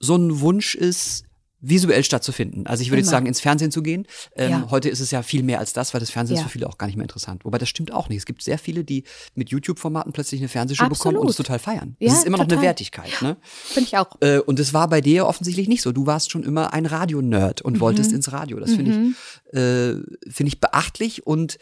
so 0.00 0.16
ein 0.16 0.40
Wunsch 0.40 0.74
ist, 0.74 1.24
visuell 1.60 2.04
stattzufinden. 2.04 2.68
Also 2.68 2.82
ich 2.82 2.90
würde 2.90 3.00
jetzt 3.00 3.10
sagen, 3.10 3.26
ins 3.26 3.40
Fernsehen 3.40 3.72
zu 3.72 3.82
gehen. 3.82 4.06
Ähm, 4.36 4.50
Ja. 4.52 4.70
Heute 4.70 4.88
ist 4.88 5.00
es 5.00 5.10
ja 5.10 5.22
viel 5.24 5.42
mehr 5.42 5.58
als 5.58 5.72
das, 5.72 5.92
weil 5.92 5.98
das 5.98 6.08
Fernsehen 6.08 6.36
ist 6.36 6.42
Ja. 6.42 6.46
für 6.46 6.52
viele 6.52 6.68
auch 6.68 6.78
gar 6.78 6.86
nicht 6.86 6.94
mehr 6.94 7.02
interessant. 7.02 7.44
Wobei 7.44 7.58
das 7.58 7.68
stimmt 7.68 7.90
auch 7.92 8.08
nicht. 8.08 8.18
Es 8.18 8.26
gibt 8.26 8.42
sehr 8.42 8.58
viele, 8.60 8.84
die 8.84 9.02
mit 9.34 9.50
YouTube-Formaten 9.50 10.12
plötzlich 10.12 10.40
eine 10.40 10.46
Fernsehshow 10.48 10.88
bekommen 10.88 11.16
und 11.16 11.22
Absolut. 11.26 11.30
es 11.30 11.36
total 11.36 11.58
feiern. 11.58 11.96
Ja, 11.98 12.10
das 12.10 12.18
ist 12.18 12.26
immer 12.26 12.36
noch 12.36 12.44
eine 12.44 12.50
total. 12.50 12.62
Wertigkeit. 12.64 13.10
Ne? 13.22 13.36
finde 13.42 13.88
ich 13.88 13.96
auch. 13.98 14.14
Äh, 14.20 14.38
und 14.38 14.60
das 14.60 14.72
war 14.72 14.86
bei 14.88 15.00
dir 15.00 15.26
offensichtlich 15.26 15.66
nicht 15.66 15.82
so. 15.82 15.90
Du 15.90 16.06
warst 16.06 16.30
schon 16.30 16.44
immer 16.44 16.72
ein 16.72 16.86
Radio-Nerd 16.86 17.62
und 17.62 17.80
wolltest 17.80 18.12
ins 18.12 18.30
Radio. 18.30 18.60
Das 18.60 18.70
finde 18.74 18.92
ich, 18.92 19.52
äh, 19.58 19.94
finde 20.30 20.48
ich 20.52 20.60
beachtlich 20.60 21.26
und 21.26 21.58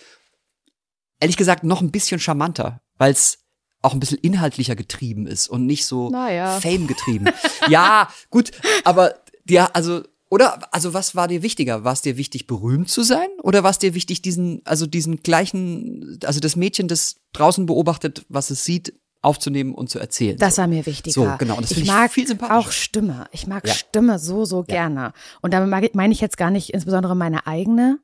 ehrlich 1.20 1.38
gesagt 1.38 1.64
noch 1.64 1.80
ein 1.80 1.90
bisschen 1.90 2.20
charmanter, 2.20 2.82
weil 2.98 3.12
es 3.12 3.38
auch 3.86 3.94
ein 3.94 4.00
bisschen 4.00 4.18
inhaltlicher 4.18 4.76
getrieben 4.76 5.26
ist 5.26 5.48
und 5.48 5.64
nicht 5.64 5.86
so 5.86 6.10
Naja. 6.10 6.60
Fame 6.60 6.86
getrieben. 6.86 7.26
ja, 7.68 8.08
gut, 8.30 8.50
aber 8.84 9.14
ja, 9.48 9.70
also 9.72 10.02
oder 10.28 10.74
also 10.74 10.92
was 10.92 11.14
war 11.14 11.28
dir 11.28 11.42
wichtiger? 11.42 11.84
War 11.84 11.92
es 11.92 12.02
dir 12.02 12.16
wichtig 12.16 12.48
berühmt 12.48 12.90
zu 12.90 13.02
sein 13.02 13.28
oder 13.42 13.62
war 13.62 13.70
es 13.70 13.78
dir 13.78 13.94
wichtig 13.94 14.22
diesen 14.22 14.60
also 14.64 14.86
diesen 14.86 15.22
gleichen 15.22 16.18
also 16.24 16.40
das 16.40 16.56
Mädchen, 16.56 16.88
das 16.88 17.16
draußen 17.32 17.64
beobachtet, 17.66 18.26
was 18.28 18.50
es 18.50 18.64
sieht, 18.64 18.92
aufzunehmen 19.22 19.72
und 19.72 19.88
zu 19.88 20.00
erzählen? 20.00 20.36
Das 20.36 20.58
war 20.58 20.66
mir 20.66 20.84
wichtiger. 20.84 21.12
So, 21.14 21.32
genau, 21.38 21.54
und 21.56 21.62
das 21.62 21.70
ich 21.70 21.82
ich 21.82 21.86
mag 21.86 22.12
viel 22.12 22.26
sympathischer. 22.26 22.58
auch 22.58 22.72
Stimme. 22.72 23.28
Ich 23.30 23.46
mag 23.46 23.66
Ja. 23.66 23.74
Stimme 23.74 24.18
so, 24.18 24.44
so 24.44 24.64
gerne. 24.64 25.12
Und 25.42 25.54
damit 25.54 25.94
meine 25.94 26.12
ich 26.12 26.20
jetzt 26.20 26.36
gar 26.36 26.50
nicht 26.50 26.70
insbesondere 26.70 27.14
meine 27.14 27.46
eigene. 27.46 28.00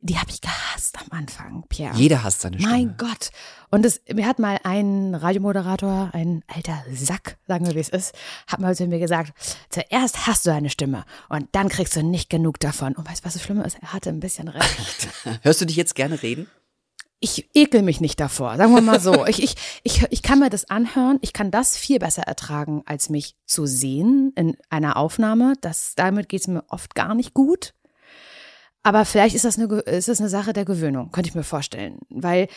Die 0.00 0.16
habe 0.16 0.30
ich 0.30 0.40
gehasst 0.40 0.96
am 1.00 1.18
Anfang, 1.18 1.64
Pierre. 1.68 1.96
Jeder 1.96 2.22
hasst 2.22 2.42
seine 2.42 2.58
Stimme. 2.58 2.72
Mein 2.72 2.96
Gott. 2.96 3.30
Und 3.70 3.84
es, 3.84 4.00
mir 4.12 4.26
hat 4.26 4.38
mal 4.38 4.60
ein 4.62 5.14
Radiomoderator, 5.14 6.10
ein 6.12 6.44
alter 6.46 6.84
Sack, 6.94 7.38
sagen 7.48 7.66
wir 7.66 7.74
wie 7.74 7.80
es 7.80 7.88
ist, 7.88 8.14
hat 8.46 8.60
mal 8.60 8.76
zu 8.76 8.86
mir 8.86 9.00
gesagt, 9.00 9.32
zuerst 9.70 10.28
hast 10.28 10.46
du 10.46 10.52
eine 10.52 10.70
Stimme 10.70 11.04
und 11.28 11.48
dann 11.52 11.68
kriegst 11.68 11.96
du 11.96 12.02
nicht 12.04 12.30
genug 12.30 12.60
davon. 12.60 12.94
Und 12.94 13.08
weißt 13.08 13.22
du, 13.22 13.26
was 13.26 13.34
das 13.34 13.42
Schlimme 13.42 13.64
ist? 13.64 13.76
Er 13.82 13.92
hatte 13.92 14.10
ein 14.10 14.20
bisschen 14.20 14.46
recht. 14.46 15.08
Hörst 15.42 15.60
du 15.60 15.64
dich 15.64 15.76
jetzt 15.76 15.96
gerne 15.96 16.22
reden? 16.22 16.46
ich 17.20 17.48
ekel 17.54 17.82
mich 17.82 18.00
nicht 18.00 18.20
davor, 18.20 18.56
sagen 18.56 18.74
wir 18.74 18.80
mal 18.80 19.00
so. 19.00 19.26
Ich, 19.26 19.42
ich, 19.42 19.56
ich, 19.82 20.04
ich 20.10 20.22
kann 20.22 20.38
mir 20.38 20.50
das 20.50 20.70
anhören, 20.70 21.18
ich 21.20 21.32
kann 21.32 21.50
das 21.50 21.76
viel 21.76 21.98
besser 21.98 22.22
ertragen, 22.22 22.82
als 22.86 23.10
mich 23.10 23.34
zu 23.44 23.66
sehen 23.66 24.32
in 24.36 24.56
einer 24.70 24.96
Aufnahme. 24.96 25.54
Das, 25.60 25.94
damit 25.96 26.28
geht's 26.28 26.46
mir 26.46 26.62
oft 26.68 26.94
gar 26.94 27.14
nicht 27.14 27.34
gut. 27.34 27.74
Aber 28.88 29.04
vielleicht 29.04 29.34
ist 29.34 29.44
das, 29.44 29.58
eine, 29.58 29.80
ist 29.80 30.08
das 30.08 30.18
eine 30.18 30.30
Sache 30.30 30.54
der 30.54 30.64
Gewöhnung, 30.64 31.10
könnte 31.12 31.28
ich 31.28 31.34
mir 31.34 31.42
vorstellen. 31.42 31.98
Weil 32.08 32.48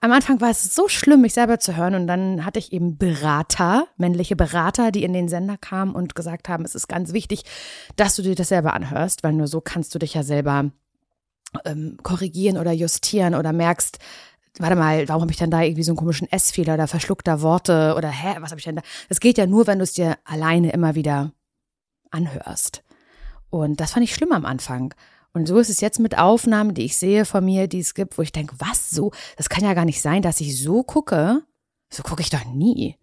am 0.00 0.10
Anfang 0.10 0.40
war 0.40 0.50
es 0.50 0.74
so 0.74 0.88
schlimm, 0.88 1.20
mich 1.20 1.34
selber 1.34 1.60
zu 1.60 1.76
hören. 1.76 1.94
Und 1.94 2.08
dann 2.08 2.44
hatte 2.44 2.58
ich 2.58 2.72
eben 2.72 2.98
Berater, 2.98 3.86
männliche 3.96 4.34
Berater, 4.34 4.90
die 4.90 5.04
in 5.04 5.12
den 5.12 5.28
Sender 5.28 5.56
kamen 5.56 5.94
und 5.94 6.16
gesagt 6.16 6.48
haben, 6.48 6.64
es 6.64 6.74
ist 6.74 6.88
ganz 6.88 7.12
wichtig, 7.12 7.44
dass 7.94 8.16
du 8.16 8.22
dir 8.22 8.34
das 8.34 8.48
selber 8.48 8.74
anhörst, 8.74 9.22
weil 9.22 9.32
nur 9.32 9.46
so 9.46 9.60
kannst 9.60 9.94
du 9.94 10.00
dich 10.00 10.14
ja 10.14 10.24
selber 10.24 10.72
ähm, 11.64 11.98
korrigieren 12.02 12.58
oder 12.58 12.72
justieren 12.72 13.36
oder 13.36 13.52
merkst, 13.52 14.00
warte 14.58 14.74
mal, 14.74 15.08
warum 15.08 15.22
habe 15.22 15.30
ich 15.30 15.38
denn 15.38 15.52
da 15.52 15.62
irgendwie 15.62 15.84
so 15.84 15.92
einen 15.92 15.98
komischen 15.98 16.26
S-Fehler 16.32 16.74
oder 16.74 16.88
verschluckter 16.88 17.42
Worte 17.42 17.94
oder 17.96 18.08
hä, 18.08 18.38
was 18.40 18.50
habe 18.50 18.58
ich 18.58 18.64
denn 18.64 18.74
da? 18.74 18.82
Das 19.08 19.20
geht 19.20 19.38
ja 19.38 19.46
nur, 19.46 19.68
wenn 19.68 19.78
du 19.78 19.84
es 19.84 19.92
dir 19.92 20.18
alleine 20.24 20.72
immer 20.72 20.96
wieder 20.96 21.30
anhörst. 22.10 22.82
Und 23.50 23.78
das 23.78 23.92
fand 23.92 24.02
ich 24.02 24.16
schlimm 24.16 24.32
am 24.32 24.44
Anfang. 24.44 24.94
Und 25.32 25.46
so 25.46 25.58
ist 25.58 25.70
es 25.70 25.80
jetzt 25.80 26.00
mit 26.00 26.18
Aufnahmen, 26.18 26.74
die 26.74 26.84
ich 26.84 26.96
sehe 26.96 27.24
von 27.24 27.44
mir, 27.44 27.68
die 27.68 27.80
es 27.80 27.94
gibt, 27.94 28.18
wo 28.18 28.22
ich 28.22 28.32
denke, 28.32 28.56
was 28.58 28.90
so? 28.90 29.12
Das 29.36 29.48
kann 29.48 29.64
ja 29.64 29.74
gar 29.74 29.84
nicht 29.84 30.02
sein, 30.02 30.22
dass 30.22 30.40
ich 30.40 30.60
so 30.60 30.82
gucke. 30.82 31.42
So 31.88 32.02
gucke 32.02 32.22
ich 32.22 32.30
doch 32.30 32.44
nie. 32.44 32.96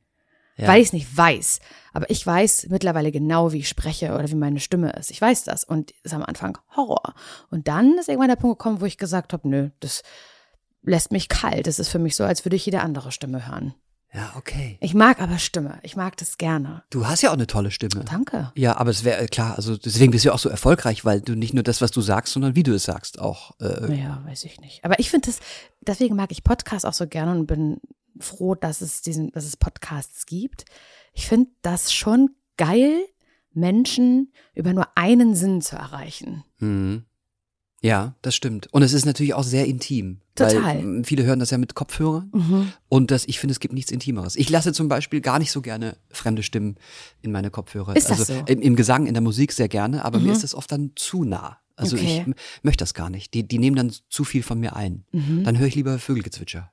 Ja. 0.58 0.68
Weil 0.68 0.82
ich 0.82 0.88
es 0.88 0.94
nicht 0.94 1.16
weiß. 1.16 1.60
Aber 1.94 2.10
ich 2.10 2.26
weiß 2.26 2.68
mittlerweile 2.70 3.12
genau, 3.12 3.54
wie 3.54 3.60
ich 3.60 3.70
spreche 3.70 4.14
oder 4.14 4.30
wie 4.30 4.36
meine 4.36 4.60
Stimme 4.60 4.92
ist. 4.94 5.12
Ich 5.12 5.22
weiß 5.22 5.44
das. 5.44 5.64
Und 5.64 5.92
ist 6.04 6.14
am 6.14 6.24
Anfang 6.24 6.58
Horror. 6.76 7.14
Und 7.50 7.68
dann 7.68 7.98
ist 7.98 8.10
irgendwann 8.10 8.30
der 8.30 8.36
Punkt 8.36 8.60
gekommen, 8.60 8.82
wo 8.82 8.86
ich 8.86 8.98
gesagt 8.98 9.34
habe, 9.34 9.48
nö, 9.48 9.70
das 9.80 10.04
lässt 10.82 11.12
mich 11.12 11.30
kalt. 11.30 11.68
Das 11.68 11.80
ist 11.80 11.90
für 11.90 12.00
mich 12.00 12.16
so, 12.16 12.24
als 12.24 12.44
würde 12.44 12.56
ich 12.56 12.66
jede 12.66 12.82
andere 12.82 13.12
Stimme 13.12 13.48
hören. 13.48 13.74
Ja, 14.18 14.34
okay. 14.36 14.78
Ich 14.82 14.96
mag 14.96 15.22
aber 15.22 15.38
Stimme. 15.38 15.78
Ich 15.84 15.96
mag 15.96 16.18
das 16.18 16.40
gerne. 16.40 16.84
Du 16.90 17.06
hast 17.06 17.22
ja 17.22 17.30
auch 17.30 17.36
eine 17.36 17.46
tolle 17.46 17.70
Stimme. 17.70 18.04
Danke. 18.04 18.52
Ja, 18.56 18.76
aber 18.78 18.90
es 18.90 19.04
wäre 19.04 19.28
klar, 19.28 19.56
also 19.56 19.78
deswegen 19.78 20.12
bist 20.12 20.26
du 20.26 20.30
ja 20.30 20.34
auch 20.34 20.40
so 20.40 20.50
erfolgreich, 20.50 21.06
weil 21.06 21.22
du 21.22 21.36
nicht 21.36 21.54
nur 21.54 21.62
das, 21.64 21.82
was 21.82 21.92
du 21.92 22.02
sagst, 22.02 22.34
sondern 22.34 22.56
wie 22.56 22.64
du 22.64 22.74
es 22.74 22.84
sagst, 22.86 23.20
auch. 23.20 23.52
Äh, 23.62 23.88
Naja, 23.88 24.24
weiß 24.26 24.46
ich 24.46 24.60
nicht. 24.60 24.84
Aber 24.84 25.00
ich 25.00 25.12
finde 25.12 25.28
das, 25.28 25.40
deswegen 25.82 26.16
mag 26.16 26.32
ich 26.32 26.44
Podcasts 26.44 26.84
auch 26.84 26.94
so 26.94 27.06
gerne 27.06 27.32
und 27.32 27.46
bin 27.46 27.80
froh, 28.20 28.56
dass 28.56 28.82
es 28.82 29.04
diesen, 29.04 29.32
dass 29.34 29.46
es 29.46 29.56
Podcasts 29.56 30.26
gibt. 30.26 30.66
Ich 31.14 31.28
finde 31.28 31.52
das 31.62 31.94
schon 31.94 32.32
geil, 32.58 33.06
Menschen 33.54 34.34
über 34.56 34.74
nur 34.74 34.88
einen 34.96 35.36
Sinn 35.36 35.62
zu 35.62 35.76
erreichen. 35.76 36.44
mhm. 36.58 37.06
Ja, 37.84 38.16
das 38.24 38.36
stimmt. 38.36 38.68
Und 38.74 38.82
es 38.82 38.94
ist 38.94 39.06
natürlich 39.06 39.34
auch 39.36 39.44
sehr 39.44 39.66
intim. 39.68 40.20
Total. 40.36 40.64
Weil 40.64 41.04
viele 41.04 41.24
hören 41.24 41.40
das 41.40 41.52
ja 41.52 41.58
mit 41.60 41.76
Kopfhörern. 41.76 42.32
Mhm. 42.34 42.72
Und 42.90 43.12
das, 43.12 43.26
ich 43.28 43.40
finde, 43.40 43.52
es 43.52 43.60
gibt 43.60 43.74
nichts 43.74 43.92
Intimeres. 43.92 44.36
Ich 44.36 44.50
lasse 44.50 44.74
zum 44.74 44.88
Beispiel 44.88 45.22
gar 45.22 45.38
nicht 45.40 45.52
so 45.52 45.62
gerne 45.62 45.96
fremde 46.10 46.42
Stimmen 46.44 46.76
in 47.22 47.32
meine 47.32 47.52
Kopfhörer. 47.52 47.96
Ist 47.96 48.10
das 48.10 48.20
also 48.22 48.34
so? 48.34 48.40
im, 48.48 48.62
im 48.62 48.76
Gesang, 48.76 49.06
in 49.06 49.14
der 49.14 49.22
Musik 49.22 49.52
sehr 49.52 49.68
gerne, 49.68 50.04
aber 50.06 50.18
mir 50.20 50.26
Mhm. 50.28 50.32
ist 50.32 50.44
das 50.44 50.56
oft 50.56 50.72
dann 50.72 50.92
zu 50.96 51.24
nah. 51.24 51.58
Also 51.76 51.96
Okay. 51.96 52.26
ich 52.28 52.36
möchte 52.64 52.82
das 52.82 52.96
gar 52.96 53.12
nicht. 53.12 53.36
Die, 53.36 53.48
die 53.48 53.60
nehmen 53.60 53.76
dann 53.76 53.92
zu 54.10 54.24
viel 54.24 54.42
von 54.42 54.60
mir 54.60 54.76
ein. 54.76 55.06
Mhm. 55.12 55.44
Dann 55.44 55.60
höre 55.60 55.68
ich 55.68 55.76
lieber 55.76 56.00
Vögelgezwitscher. 56.00 56.72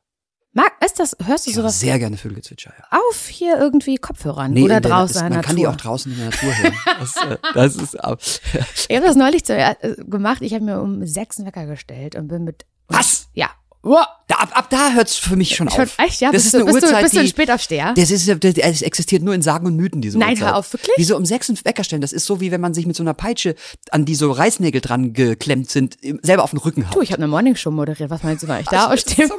Ist 0.99 1.13
das, 1.19 1.27
hörst 1.27 1.47
du 1.47 1.51
Ich 1.51 1.57
sowas 1.57 1.81
sehr 1.81 1.99
gerne 1.99 2.17
Vögelgezwitscher, 2.17 2.73
ja. 2.79 2.99
auf 2.99 3.27
hier 3.27 3.59
irgendwie 3.59 3.97
Kopfhörern 3.97 4.53
Nee, 4.53 4.63
oder 4.63 4.81
draußen 4.81 5.17
ist, 5.17 5.23
Man 5.23 5.33
der 5.33 5.43
kann 5.43 5.57
Natur? 5.57 5.71
die 5.71 5.75
auch 5.75 5.81
draußen 5.83 6.13
in 6.13 6.19
der 6.19 6.27
Natur 6.31 6.57
hören. 6.57 6.75
Das, 7.01 7.17
äh, 7.17 7.37
das 7.55 7.77
ist 7.77 8.05
auch, 8.05 8.17
Ich 8.89 8.97
habe 8.97 9.07
das 9.07 9.17
neulich 9.17 9.45
zu, 9.45 9.55
äh, 9.57 9.75
gemacht. 10.05 10.41
Ich 10.43 10.55
habe 10.55 10.65
mir 10.65 10.81
um 10.81 11.05
sechs 11.05 11.39
einen 11.39 11.47
Wecker 11.49 11.67
gestellt 11.67 12.15
und 12.15 12.29
bin 12.29 12.45
mit. 12.45 12.65
Was? 12.87 13.29
Ja. 13.35 13.51
Wow. 13.85 14.07
da, 14.29 14.37
ab, 14.37 14.51
ab 14.55 14.71
da 14.71 14.93
hört's 14.93 15.17
für 15.17 15.37
mich 15.37 15.55
schon, 15.55 15.69
Schon 15.71 15.83
auf. 15.85 15.99
echt, 15.99 16.21
ja? 16.21 16.33
Das 16.33 16.43
bist 16.43 16.47
ist 16.47 16.55
du, 16.55 16.59
eine 16.59 16.65
bist 16.73 16.83
du, 16.83 16.87
Uhrzeit, 16.87 17.03
bist 17.03 17.15
du 17.15 17.21
ein 17.21 17.27
Spätaufsteher? 17.29 17.95
das 17.97 18.11
ist, 18.11 18.27
ja- 18.27 18.35
das, 18.35 18.55
es 18.57 18.83
existiert 18.83 19.23
nur 19.23 19.35
in 19.35 19.43
Sagen 19.43 19.67
und 19.67 19.77
Mythen, 19.77 20.01
diese 20.01 20.19
Nein, 20.19 20.31
Uhrzeit. 20.31 20.47
hör 20.47 20.57
auf, 20.57 20.73
wirklich? 20.73 20.95
Wieso 20.97 21.17
um 21.17 21.25
sechs 21.27 21.49
Wecker 21.65 21.85
stellen? 21.85 22.01
Das 22.03 22.13
ist 22.13 22.27
so, 22.27 22.41
wie 22.41 22.51
wenn 22.51 22.61
man 22.61 22.75
sich 22.75 22.87
mit 22.87 22.97
so 22.97 23.03
einer 23.03 23.15
Peitsche, 23.15 23.55
an 23.91 24.05
die 24.05 24.15
so 24.15 24.33
Reißnägel 24.33 24.81
dran 24.81 25.13
geklemmt 25.13 25.71
sind, 25.71 25.99
selber 26.23 26.43
auf 26.45 26.51
den 26.51 26.59
Rücken 26.59 26.89
haut. 26.89 26.97
Du, 26.97 27.01
ich 27.03 27.13
habe 27.13 27.21
eine 27.23 27.29
Morningshow 27.29 27.71
moderiert. 27.71 28.11
Was 28.11 28.23
meinst 28.23 28.43
du, 28.43 28.49
weil 28.49 28.63
ich 28.63 28.69
da 28.69 28.91
aufstehe? 28.93 29.29
so. 29.29 29.35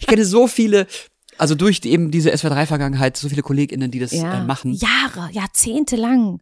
Ich 0.00 0.06
kenne 0.06 0.24
so 0.24 0.46
viele, 0.48 0.86
also 1.38 1.54
durch 1.54 1.80
eben 1.84 2.10
diese 2.10 2.30
SWR3-Vergangenheit, 2.32 3.16
so 3.16 3.28
viele 3.28 3.42
KollegInnen, 3.42 3.90
die 3.90 3.98
das 4.00 4.12
äh, 4.12 4.42
machen. 4.42 4.72
Jahre, 4.74 5.30
Jahrzehnte 5.32 5.96
lang 5.96 6.40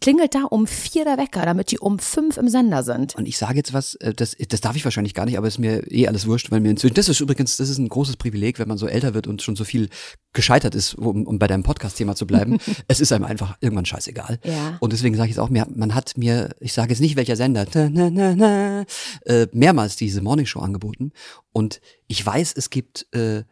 klingelt 0.00 0.34
da 0.34 0.44
um 0.44 0.66
vier 0.66 1.04
der 1.04 1.18
Wecker, 1.18 1.44
damit 1.44 1.70
die 1.70 1.78
um 1.78 1.98
fünf 1.98 2.36
im 2.36 2.48
Sender 2.48 2.82
sind. 2.82 3.14
Und 3.16 3.26
ich 3.26 3.38
sage 3.38 3.56
jetzt 3.56 3.72
was, 3.72 3.94
äh, 3.96 4.14
das, 4.14 4.36
das 4.48 4.60
darf 4.60 4.76
ich 4.76 4.84
wahrscheinlich 4.84 5.14
gar 5.14 5.26
nicht, 5.26 5.36
aber 5.38 5.46
ist 5.46 5.58
mir 5.58 5.90
eh 5.90 6.08
alles 6.08 6.26
wurscht, 6.26 6.50
weil 6.50 6.60
mir 6.60 6.70
inzwischen, 6.70 6.94
das 6.94 7.08
ist 7.08 7.20
übrigens, 7.20 7.56
das 7.56 7.68
ist 7.68 7.78
ein 7.78 7.88
großes 7.88 8.16
Privileg, 8.16 8.58
wenn 8.58 8.68
man 8.68 8.78
so 8.78 8.86
älter 8.86 9.14
wird 9.14 9.26
und 9.26 9.42
schon 9.42 9.56
so 9.56 9.64
viel 9.64 9.88
gescheitert 10.32 10.74
ist, 10.74 10.94
um, 10.94 11.26
um 11.26 11.38
bei 11.38 11.46
deinem 11.46 11.62
Podcast-Thema 11.62 12.14
zu 12.14 12.26
bleiben. 12.26 12.58
es 12.88 13.00
ist 13.00 13.12
einem 13.12 13.24
einfach 13.24 13.56
irgendwann 13.60 13.86
scheißegal. 13.86 14.38
Ja. 14.44 14.76
Und 14.80 14.92
deswegen 14.92 15.16
sage 15.16 15.28
ich 15.28 15.36
jetzt 15.36 15.40
auch, 15.40 15.50
mir, 15.50 15.66
man 15.74 15.94
hat 15.94 16.16
mir, 16.16 16.50
ich 16.60 16.72
sage 16.72 16.90
jetzt 16.90 17.00
nicht 17.00 17.16
welcher 17.16 17.36
Sender, 17.36 17.66
na, 17.74 18.10
na, 18.10 18.34
na, 18.34 18.84
äh, 19.26 19.46
mehrmals 19.52 19.96
diese 19.96 20.22
Morningshow 20.22 20.60
angeboten. 20.60 21.12
Und 21.52 21.80
ich 22.06 22.24
weiß, 22.24 22.54
es 22.56 22.70
gibt 22.70 23.06
äh, 23.12 23.44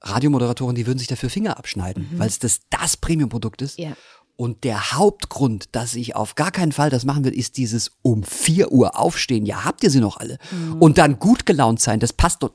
Radiomoderatoren, 0.00 0.74
die 0.74 0.86
würden 0.86 0.98
sich 0.98 1.08
dafür 1.08 1.30
Finger 1.30 1.58
abschneiden, 1.58 2.08
weil 2.16 2.26
es 2.26 2.38
das, 2.38 2.60
das 2.70 2.96
Premium-Produkt 2.96 3.62
ist. 3.62 3.78
Ja. 3.78 3.92
Und 4.36 4.64
der 4.64 4.92
Hauptgrund, 4.92 5.74
dass 5.76 5.94
ich 5.94 6.16
auf 6.16 6.34
gar 6.34 6.50
keinen 6.50 6.72
Fall 6.72 6.90
das 6.90 7.04
machen 7.04 7.24
will, 7.24 7.32
ist 7.32 7.56
dieses 7.58 7.92
um 8.02 8.24
4 8.24 8.72
Uhr 8.72 8.98
aufstehen. 8.98 9.46
Ja, 9.46 9.64
habt 9.64 9.82
ihr 9.84 9.90
sie 9.90 10.00
noch 10.00 10.16
alle? 10.16 10.38
Und 10.80 10.98
dann 10.98 11.18
gut 11.18 11.46
gelaunt 11.46 11.80
sein, 11.80 12.00
das 12.00 12.12
passt 12.12 12.42
doch, 12.42 12.52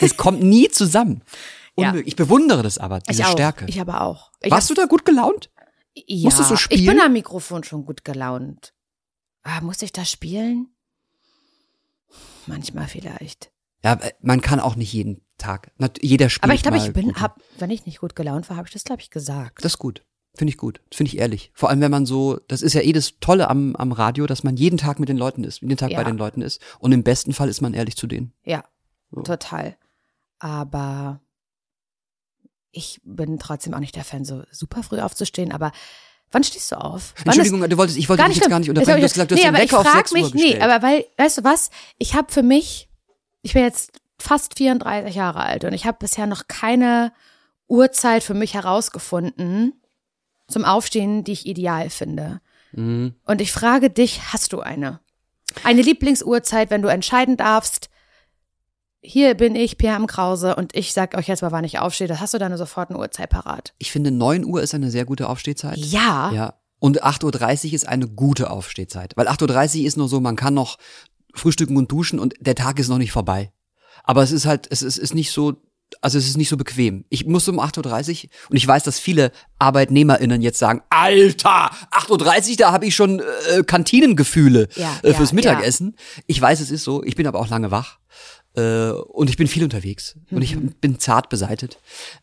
das 0.00 0.16
kommt 0.16 0.42
nie 0.42 0.68
zusammen. 0.68 1.22
Ja. 1.76 1.90
Unmöglich. 1.90 2.08
Ich 2.08 2.16
bewundere 2.16 2.62
das 2.62 2.78
aber, 2.78 2.98
diese 2.98 3.22
ich. 3.22 3.28
Stärke. 3.28 3.64
Ich 3.66 3.80
aber 3.80 4.02
auch. 4.02 4.32
Ich 4.40 4.50
Warst 4.50 4.68
du 4.68 4.74
da 4.74 4.86
gut 4.86 5.04
gelaunt? 5.04 5.50
Ja, 5.94 6.24
Musst 6.24 6.40
du 6.40 6.42
so 6.42 6.54
ich 6.54 6.60
spielen? 6.60 6.86
bin 6.96 7.00
am 7.00 7.12
Mikrofon 7.12 7.64
schon 7.64 7.86
gut 7.86 8.04
gelaunt. 8.04 8.74
Ah, 9.44 9.60
muss 9.60 9.80
ich 9.80 9.92
das 9.92 10.10
spielen? 10.10 10.68
Manchmal 12.46 12.88
vielleicht. 12.88 13.50
Ja, 13.84 13.94
äh, 13.94 14.12
man 14.20 14.40
kann 14.40 14.60
auch 14.60 14.76
nicht 14.76 14.92
jeden 14.92 15.22
Tag. 15.38 15.72
Jeder 16.02 16.28
spielt 16.28 16.44
Aber 16.44 16.54
ich 16.54 16.62
glaube, 16.62 16.78
ich 16.78 16.92
bin, 16.92 17.14
hab, 17.20 17.40
wenn 17.58 17.70
ich 17.70 17.86
nicht 17.86 18.00
gut 18.00 18.14
gelaunt 18.14 18.50
war, 18.50 18.56
habe 18.56 18.66
ich 18.68 18.72
das, 18.74 18.84
glaube 18.84 19.00
ich, 19.00 19.10
gesagt. 19.10 19.64
Das 19.64 19.72
ist 19.74 19.78
gut. 19.78 20.04
Finde 20.34 20.50
ich 20.50 20.56
gut. 20.58 20.80
Finde 20.92 21.08
ich 21.12 21.18
ehrlich. 21.18 21.50
Vor 21.54 21.68
allem, 21.70 21.80
wenn 21.80 21.90
man 21.90 22.06
so, 22.06 22.38
das 22.48 22.62
ist 22.62 22.72
ja 22.74 22.80
eh 22.82 22.92
das 22.92 23.14
Tolle 23.20 23.48
am, 23.50 23.74
am 23.76 23.92
Radio, 23.92 24.26
dass 24.26 24.44
man 24.44 24.56
jeden 24.56 24.78
Tag 24.78 25.00
mit 25.00 25.08
den 25.08 25.16
Leuten 25.16 25.42
ist, 25.44 25.60
jeden 25.60 25.76
Tag 25.76 25.90
Ja. 25.90 25.98
bei 25.98 26.04
den 26.04 26.16
Leuten 26.16 26.40
ist. 26.40 26.60
Und 26.78 26.92
im 26.92 27.02
besten 27.02 27.32
Fall 27.32 27.48
ist 27.48 27.60
man 27.60 27.74
ehrlich 27.74 27.96
zu 27.96 28.06
denen. 28.06 28.32
Ja, 28.44 28.64
So. 29.10 29.22
total. 29.22 29.76
Aber 30.38 31.20
ich 32.70 33.00
bin 33.04 33.38
trotzdem 33.38 33.74
auch 33.74 33.80
nicht 33.80 33.96
der 33.96 34.04
Fan, 34.04 34.24
so 34.24 34.42
super 34.52 34.82
früh 34.82 35.00
aufzustehen. 35.00 35.50
Aber 35.52 35.72
wann 36.30 36.44
stehst 36.44 36.70
du 36.70 36.76
auf? 36.76 37.12
Wann 37.18 37.26
Entschuldigung, 37.34 37.68
du 37.68 37.76
wolltest, 37.76 37.98
ich 37.98 38.08
wollte 38.08 38.24
dich 38.24 38.36
jetzt 38.36 38.48
gar 38.48 38.60
nicht 38.60 38.68
unterbrechen. 38.70 38.98
Du 39.00 39.04
hast 39.04 39.14
gesagt, 39.14 39.30
du 39.32 39.34
hast 39.34 39.40
nee, 39.42 39.48
den 39.48 39.54
aber 39.54 39.64
ich 39.64 39.70
Wecker 39.72 39.80
auf 39.80 39.86
frag 39.86 40.08
6 40.08 40.12
Uhr 40.12 40.18
mich, 40.18 40.32
gestellt. 40.32 40.58
nee, 40.58 40.62
aber 40.64 40.82
weil, 40.86 41.04
weißt 41.18 41.38
du 41.38 41.44
was? 41.44 41.70
Ich 41.98 42.14
habe 42.14 42.32
für 42.32 42.42
mich, 42.44 42.88
ich 43.42 43.52
bin 43.54 43.62
jetzt 43.62 44.00
fast 44.18 44.56
34 44.56 45.14
Jahre 45.14 45.40
alt 45.40 45.64
und 45.64 45.72
ich 45.72 45.86
habe 45.86 45.98
bisher 45.98 46.26
noch 46.28 46.46
keine 46.46 47.12
Uhrzeit 47.66 48.22
für 48.22 48.34
mich 48.34 48.54
herausgefunden 48.54 49.74
zum 50.50 50.64
Aufstehen, 50.64 51.24
die 51.24 51.32
ich 51.32 51.46
ideal 51.46 51.90
finde. 51.90 52.40
Mhm. 52.72 53.14
Und 53.24 53.40
ich 53.40 53.52
frage 53.52 53.90
dich, 53.90 54.32
hast 54.32 54.52
du 54.52 54.60
eine? 54.60 55.00
Eine 55.64 55.82
Lieblingsuhrzeit, 55.82 56.70
wenn 56.70 56.82
du 56.82 56.88
entscheiden 56.88 57.36
darfst, 57.36 57.90
hier 59.02 59.34
bin 59.34 59.54
ich, 59.54 59.78
Pierre 59.78 59.96
M. 59.96 60.06
Krause, 60.06 60.54
und 60.56 60.76
ich 60.76 60.92
sag 60.92 61.16
euch 61.16 61.26
jetzt 61.26 61.42
mal, 61.42 61.52
wann 61.52 61.64
ich 61.64 61.78
aufstehe, 61.78 62.06
da 62.06 62.20
hast 62.20 62.34
du 62.34 62.38
dann 62.38 62.56
sofort 62.56 62.90
eine 62.90 62.98
Uhrzeit 62.98 63.30
parat. 63.30 63.72
Ich 63.78 63.90
finde, 63.90 64.10
9 64.10 64.44
Uhr 64.44 64.62
ist 64.62 64.74
eine 64.74 64.90
sehr 64.90 65.06
gute 65.06 65.28
Aufstehzeit. 65.28 65.78
Ja. 65.78 66.30
Ja. 66.32 66.54
Und 66.78 67.02
8.30 67.02 67.68
Uhr 67.68 67.74
ist 67.74 67.88
eine 67.88 68.08
gute 68.08 68.50
Aufstehzeit. 68.50 69.16
Weil 69.16 69.28
8.30 69.28 69.80
Uhr 69.80 69.86
ist 69.86 69.96
nur 69.96 70.08
so, 70.08 70.20
man 70.20 70.36
kann 70.36 70.54
noch 70.54 70.78
frühstücken 71.34 71.76
und 71.76 71.90
duschen 71.90 72.18
und 72.18 72.34
der 72.40 72.54
Tag 72.54 72.78
ist 72.78 72.88
noch 72.88 72.98
nicht 72.98 73.12
vorbei. 73.12 73.52
Aber 74.04 74.22
es 74.22 74.32
ist 74.32 74.46
halt, 74.46 74.66
es 74.70 74.82
ist, 74.82 74.96
ist 74.96 75.14
nicht 75.14 75.30
so, 75.30 75.56
also 76.00 76.18
es 76.18 76.26
ist 76.26 76.36
nicht 76.36 76.48
so 76.48 76.56
bequem. 76.56 77.04
Ich 77.08 77.26
muss 77.26 77.48
um 77.48 77.58
8.30 77.60 78.24
Uhr 78.24 78.30
und 78.50 78.56
ich 78.56 78.66
weiß, 78.66 78.84
dass 78.84 78.98
viele 78.98 79.32
ArbeitnehmerInnen 79.58 80.42
jetzt 80.42 80.58
sagen, 80.58 80.82
Alter, 80.90 81.70
8.30 81.92 82.50
Uhr, 82.50 82.56
da 82.56 82.72
habe 82.72 82.86
ich 82.86 82.94
schon 82.94 83.20
äh, 83.20 83.62
Kantinengefühle 83.64 84.68
Ja, 84.76 84.98
äh, 85.02 85.14
fürs 85.14 85.30
ja, 85.30 85.34
Mittagessen. 85.36 85.96
Ich 86.26 86.40
weiß, 86.40 86.60
es 86.60 86.70
ist 86.70 86.84
so. 86.84 87.02
Ich 87.04 87.16
bin 87.16 87.26
aber 87.26 87.38
auch 87.38 87.48
lange 87.48 87.70
wach. 87.70 87.98
Äh, 88.56 88.90
und 88.90 89.30
ich 89.30 89.36
bin 89.36 89.46
viel 89.46 89.62
unterwegs 89.62 90.16
und 90.32 90.42
ich 90.42 90.56
Mhm. 90.56 90.72
bin 90.80 90.98
zart 90.98 91.28
beseitet. 91.28 91.78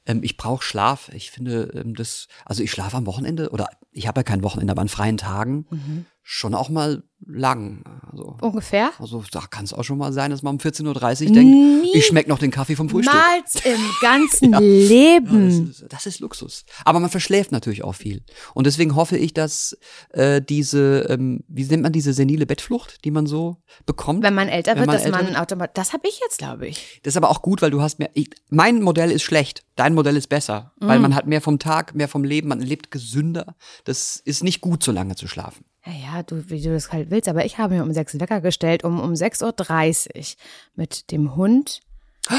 Ähm, 0.06 0.20
ich 0.24 0.36
brauche 0.36 0.62
Schlaf. 0.64 1.10
Ich 1.14 1.32
finde 1.32 1.72
ähm, 1.74 1.96
das, 1.96 2.28
also 2.46 2.64
ich 2.64 2.72
schlafe 2.72 2.98
am 2.98 3.06
Wochenende 3.06 3.50
oder 3.52 3.70
ich 3.92 4.08
habe 4.08 4.20
ja 4.20 4.24
kein 4.24 4.44
Wochenende, 4.44 4.72
aber 4.72 4.82
an 4.82 4.90
freien 4.90 5.16
Tagen 5.18 5.66
Mhm. 5.70 6.06
Schon 6.30 6.54
auch 6.54 6.68
mal 6.68 7.04
lang. 7.26 7.86
Also, 8.12 8.36
Ungefähr? 8.42 8.92
also 9.00 9.24
da 9.32 9.46
kann 9.50 9.64
es 9.64 9.72
auch 9.72 9.84
schon 9.86 9.98
mal 9.98 10.12
sein, 10.12 10.30
dass 10.30 10.44
man 10.44 10.56
um 10.56 10.60
14.30 10.60 11.28
Uhr 11.28 11.34
denkt, 11.34 11.88
ich 11.96 12.06
schmeck 12.06 12.28
noch 12.28 12.38
den 12.38 12.52
Kaffee 12.52 12.76
vom 12.76 12.90
Frühstück. 12.90 13.16
Niemals 13.16 13.56
im 13.64 13.80
ganzen 14.02 14.52
Ja, 14.52 14.60
Leben. 14.60 15.68
das, 15.68 15.80
ist, 15.82 15.86
das 15.94 16.06
ist 16.06 16.20
Luxus. 16.20 16.66
Aber 16.84 17.00
man 17.00 17.10
verschläft 17.10 17.54
natürlich 17.54 17.82
auch 17.86 17.96
viel. 17.96 18.24
Und 18.54 18.68
deswegen 18.68 18.94
hoffe 18.96 19.18
ich, 19.18 19.34
dass 19.34 19.78
äh, 20.10 20.42
diese, 20.42 21.08
ähm, 21.10 21.46
wie 21.48 21.64
nennt 21.64 21.84
man 21.84 21.94
diese 21.94 22.12
senile 22.12 22.46
Bettflucht, 22.46 23.06
die 23.06 23.12
man 23.12 23.26
so 23.26 23.56
bekommt? 23.86 24.22
Wenn 24.22 24.36
man 24.36 24.50
älter 24.50 24.72
Wenn 24.72 24.80
wird, 24.80 24.88
man 24.88 24.96
dass 24.98 25.06
älter 25.06 25.24
man 25.24 25.36
automatisch. 25.38 25.74
Das 25.76 25.94
habe 25.94 26.10
ich 26.10 26.20
jetzt, 26.20 26.40
glaube 26.40 26.68
ich. 26.68 27.00
Das 27.04 27.14
ist 27.14 27.18
aber 27.18 27.30
auch 27.30 27.42
gut, 27.42 27.62
weil 27.62 27.72
du 27.72 27.82
hast 27.82 28.00
mehr. 28.00 28.10
Ich, 28.16 28.32
mein 28.50 28.82
Modell 28.82 29.12
ist 29.12 29.24
schlecht, 29.24 29.64
dein 29.78 29.94
Modell 29.94 30.18
ist 30.18 30.28
besser, 30.28 30.74
Mhm. 30.80 30.88
weil 30.88 31.00
man 31.00 31.16
hat 31.16 31.26
mehr 31.28 31.42
vom 31.42 31.58
Tag, 31.60 31.96
mehr 31.96 32.08
vom 32.10 32.24
Leben, 32.26 32.50
man 32.50 32.60
lebt 32.60 32.92
gesünder. 32.92 33.56
Das 33.86 34.18
ist 34.18 34.44
nicht 34.44 34.60
gut, 34.62 34.84
so 34.84 34.92
lange 34.92 35.16
zu 35.16 35.28
schlafen. 35.28 35.64
Ja, 35.86 35.94
ja, 36.18 36.24
du, 36.24 36.50
wie 36.50 36.62
du 36.62 36.74
das 36.74 36.92
halt 36.92 37.10
willst, 37.12 37.30
aber 37.30 37.46
ich 37.46 37.58
habe 37.58 37.76
mir 37.76 37.84
um 37.84 37.94
sechs 37.94 38.20
Wecker 38.20 38.42
gestellt, 38.42 38.84
um 38.84 39.00
um 39.00 39.14
6.30 39.14 40.34
Uhr 40.36 40.38
mit 40.76 41.12
dem 41.12 41.36
Hund. 41.36 41.80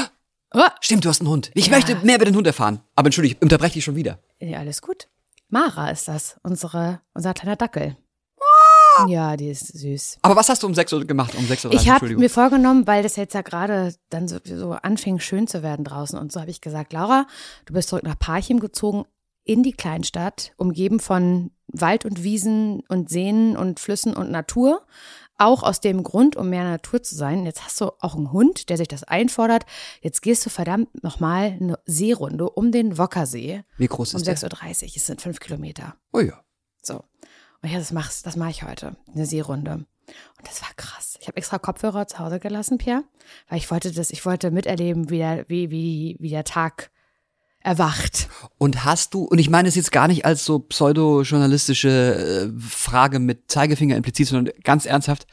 Oh, 0.51 0.61
Stimmt, 0.81 1.05
du 1.05 1.09
hast 1.09 1.21
einen 1.21 1.29
Hund. 1.29 1.51
Ich 1.53 1.67
Ja. 1.67 1.73
möchte 1.75 1.93
mehr 1.97 2.15
über 2.15 2.25
den 2.25 2.35
Hund 2.35 2.47
erfahren. 2.47 2.79
Aber 2.95 3.05
entschuldige, 3.05 3.35
ich 3.35 3.41
unterbreche 3.43 3.73
dich 3.75 3.83
schon 3.83 3.95
wieder. 3.95 4.17
ja, 4.39 4.57
alles 4.57 4.81
gut. 4.81 5.07
Mara 5.47 5.91
ist 5.91 6.07
das, 6.07 6.39
unsere, 6.41 7.01
unser 7.13 7.35
kleiner 7.35 7.55
Dackel. 7.55 7.97
Ja, 9.07 9.37
die 9.37 9.49
ist 9.49 9.67
süß. 9.67 10.17
Aber 10.21 10.35
was 10.35 10.49
hast 10.49 10.63
du 10.63 10.67
um 10.67 10.73
6 10.73 10.93
Uhr 10.93 11.05
gemacht? 11.05 11.35
Um 11.35 11.45
6 11.45 11.65
Uhr? 11.65 11.73
Ich 11.73 11.89
habe 11.89 12.15
mir 12.17 12.29
vorgenommen, 12.29 12.87
weil 12.87 13.03
das 13.03 13.15
jetzt 13.15 13.33
ja 13.33 13.41
gerade 13.41 13.93
dann 14.09 14.27
so, 14.27 14.37
so 14.43 14.71
anfing 14.71 15.19
schön 15.19 15.47
zu 15.47 15.63
werden 15.63 15.85
draußen 15.85 16.17
und 16.17 16.31
so 16.31 16.39
habe 16.41 16.51
ich 16.51 16.61
gesagt, 16.61 16.93
Laura, 16.93 17.27
du 17.65 17.73
bist 17.73 17.89
zurück 17.89 18.03
nach 18.03 18.17
Parchim 18.17 18.59
gezogen 18.59 19.05
in 19.43 19.63
die 19.63 19.73
Kleinstadt, 19.73 20.51
umgeben 20.57 20.99
von 20.99 21.51
Wald 21.67 22.05
und 22.05 22.23
Wiesen 22.23 22.83
und 22.87 23.09
Seen 23.09 23.57
und 23.57 23.79
Flüssen 23.79 24.15
und 24.15 24.31
Natur. 24.31 24.85
Auch 25.37 25.63
aus 25.63 25.79
dem 25.79 26.03
Grund, 26.03 26.35
um 26.35 26.49
mehr 26.49 26.65
Natur 26.65 27.01
zu 27.01 27.15
sein. 27.15 27.45
Jetzt 27.45 27.63
hast 27.63 27.79
du 27.79 27.91
auch 27.99 28.15
einen 28.15 28.33
Hund, 28.33 28.69
der 28.69 28.77
sich 28.77 28.89
das 28.89 29.05
einfordert. 29.05 29.65
Jetzt 30.01 30.21
gehst 30.21 30.45
du 30.45 30.49
verdammt 30.49 31.01
nochmal 31.01 31.57
eine 31.59 31.79
Seerunde 31.85 32.49
um 32.49 32.71
den 32.71 32.97
Wockersee 32.97 33.63
Wie 33.77 33.87
groß 33.87 34.13
um 34.13 34.17
ist 34.17 34.27
der? 34.27 34.37
6.30 34.37 34.83
Uhr. 34.83 34.89
Es 34.97 35.05
sind 35.07 35.21
fünf 35.21 35.39
Kilometer. 35.39 35.95
Oh 36.11 36.19
ja. 36.19 36.43
Und 37.61 37.69
ja, 37.69 37.77
das 37.77 37.91
mach's, 37.91 38.21
das 38.23 38.35
mache 38.35 38.51
ich 38.51 38.63
heute. 38.63 38.95
Eine 39.13 39.25
Seerunde. 39.25 39.73
Und 39.73 40.47
das 40.47 40.61
war 40.61 40.69
krass. 40.75 41.17
Ich 41.21 41.27
habe 41.27 41.37
extra 41.37 41.59
Kopfhörer 41.59 42.07
zu 42.07 42.19
Hause 42.19 42.39
gelassen, 42.39 42.77
Pierre, 42.77 43.03
weil 43.47 43.57
ich 43.57 43.69
wollte 43.69 43.91
das, 43.91 44.11
ich 44.11 44.25
wollte 44.25 44.51
miterleben, 44.51 45.09
wie 45.09 45.17
der, 45.17 45.45
wie, 45.49 45.69
wie, 45.69 46.17
wie 46.19 46.29
der 46.29 46.43
Tag 46.43 46.89
erwacht. 47.61 48.29
Und 48.57 48.85
hast 48.85 49.13
du, 49.13 49.23
und 49.25 49.37
ich 49.39 49.49
meine 49.49 49.67
es 49.67 49.75
jetzt 49.75 49.91
gar 49.91 50.07
nicht 50.07 50.25
als 50.25 50.45
so 50.45 50.59
pseudo-journalistische 50.59 52.51
äh, 52.55 52.61
Frage 52.61 53.19
mit 53.19 53.51
Zeigefinger 53.51 53.97
implizit, 53.97 54.27
sondern 54.27 54.53
ganz 54.63 54.85
ernsthaft, 54.85 55.27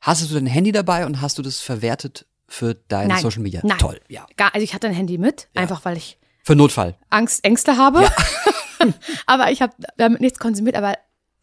hast 0.00 0.28
du 0.28 0.34
dein 0.34 0.46
Handy 0.46 0.72
dabei 0.72 1.06
und 1.06 1.20
hast 1.20 1.38
du 1.38 1.42
das 1.42 1.60
verwertet 1.60 2.26
für 2.46 2.74
deine 2.74 3.14
Nein. 3.14 3.22
Social 3.22 3.42
Media? 3.42 3.60
Nein. 3.64 3.78
Toll, 3.78 4.00
ja. 4.08 4.26
Gar, 4.36 4.54
also 4.54 4.64
ich 4.64 4.74
hatte 4.74 4.88
ein 4.88 4.94
Handy 4.94 5.16
mit, 5.16 5.48
einfach 5.54 5.84
weil 5.84 5.96
ich 5.96 6.18
Für 6.42 6.56
Notfall. 6.56 6.96
Angst, 7.10 7.44
Ängste 7.44 7.76
habe. 7.76 8.06
aber 9.26 9.50
ich 9.50 9.62
habe 9.62 9.72
damit 9.96 10.20
nichts 10.20 10.38
konsumiert. 10.38 10.76
Aber 10.76 10.94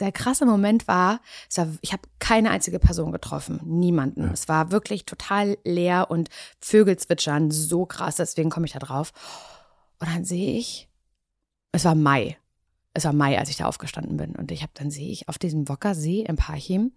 der 0.02 0.12
krasse 0.12 0.46
Moment 0.46 0.88
war, 0.88 1.22
war 1.56 1.68
ich 1.82 1.94
habe 1.94 2.04
keine 2.20 2.50
einzige 2.50 2.80
Person 2.80 3.12
getroffen, 3.12 3.62
niemanden. 3.64 4.30
Es 4.34 4.48
war 4.50 4.72
wirklich 4.72 5.06
total 5.06 5.58
leer 5.64 6.08
und 6.10 6.30
Vögel 6.60 6.98
zwitschern, 6.98 7.52
so 7.52 7.86
krass. 7.86 8.16
Deswegen 8.16 8.50
komme 8.50 8.66
ich 8.66 8.74
da 8.74 8.80
drauf. 8.80 9.14
Und 10.00 10.10
dann 10.10 10.26
sehe 10.26 10.58
ich, 10.58 10.90
es 11.72 11.86
war 11.86 11.96
Mai. 11.96 12.38
Es 12.94 13.06
war 13.06 13.14
Mai, 13.14 13.38
als 13.38 13.50
ich 13.50 13.58
da 13.58 13.68
aufgestanden 13.68 14.18
bin. 14.18 14.36
Und 14.36 14.52
ich 14.52 14.64
habe 14.64 14.72
dann 14.74 14.92
sehe 14.92 15.12
ich 15.12 15.30
auf 15.30 15.38
diesem 15.38 15.70
Wockersee 15.70 16.22
im 16.22 16.36
Parchim 16.36 16.92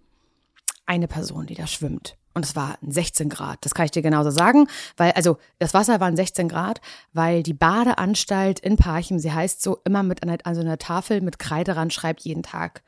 eine 0.87 1.07
Person, 1.07 1.47
die 1.47 1.55
da 1.55 1.67
schwimmt. 1.67 2.17
Und 2.35 2.45
es 2.45 2.57
war 2.57 2.79
16 2.83 3.29
Grad. 3.29 3.65
Das 3.65 3.75
kann 3.75 3.85
ich 3.85 3.93
dir 3.93 4.03
genauso 4.03 4.31
sagen, 4.31 4.67
weil, 4.97 5.13
also, 5.13 5.39
das 5.61 5.73
Wasser 5.73 6.01
waren 6.01 6.17
16 6.17 6.49
Grad, 6.49 6.81
weil 7.13 7.43
die 7.45 7.55
Badeanstalt 7.55 8.59
in 8.59 8.77
Parchim, 8.77 9.19
sie 9.21 9.33
heißt 9.33 9.63
so, 9.63 9.79
immer 9.85 10.03
mit 10.03 10.23
an, 10.23 10.37
an 10.43 10.55
so 10.55 10.61
einer 10.61 10.79
Tafel 10.79 11.21
mit 11.21 11.39
Kreide 11.39 11.77
ran 11.77 11.91
schreibt 11.91 12.23
jeden 12.23 12.43
Tag, 12.43 12.83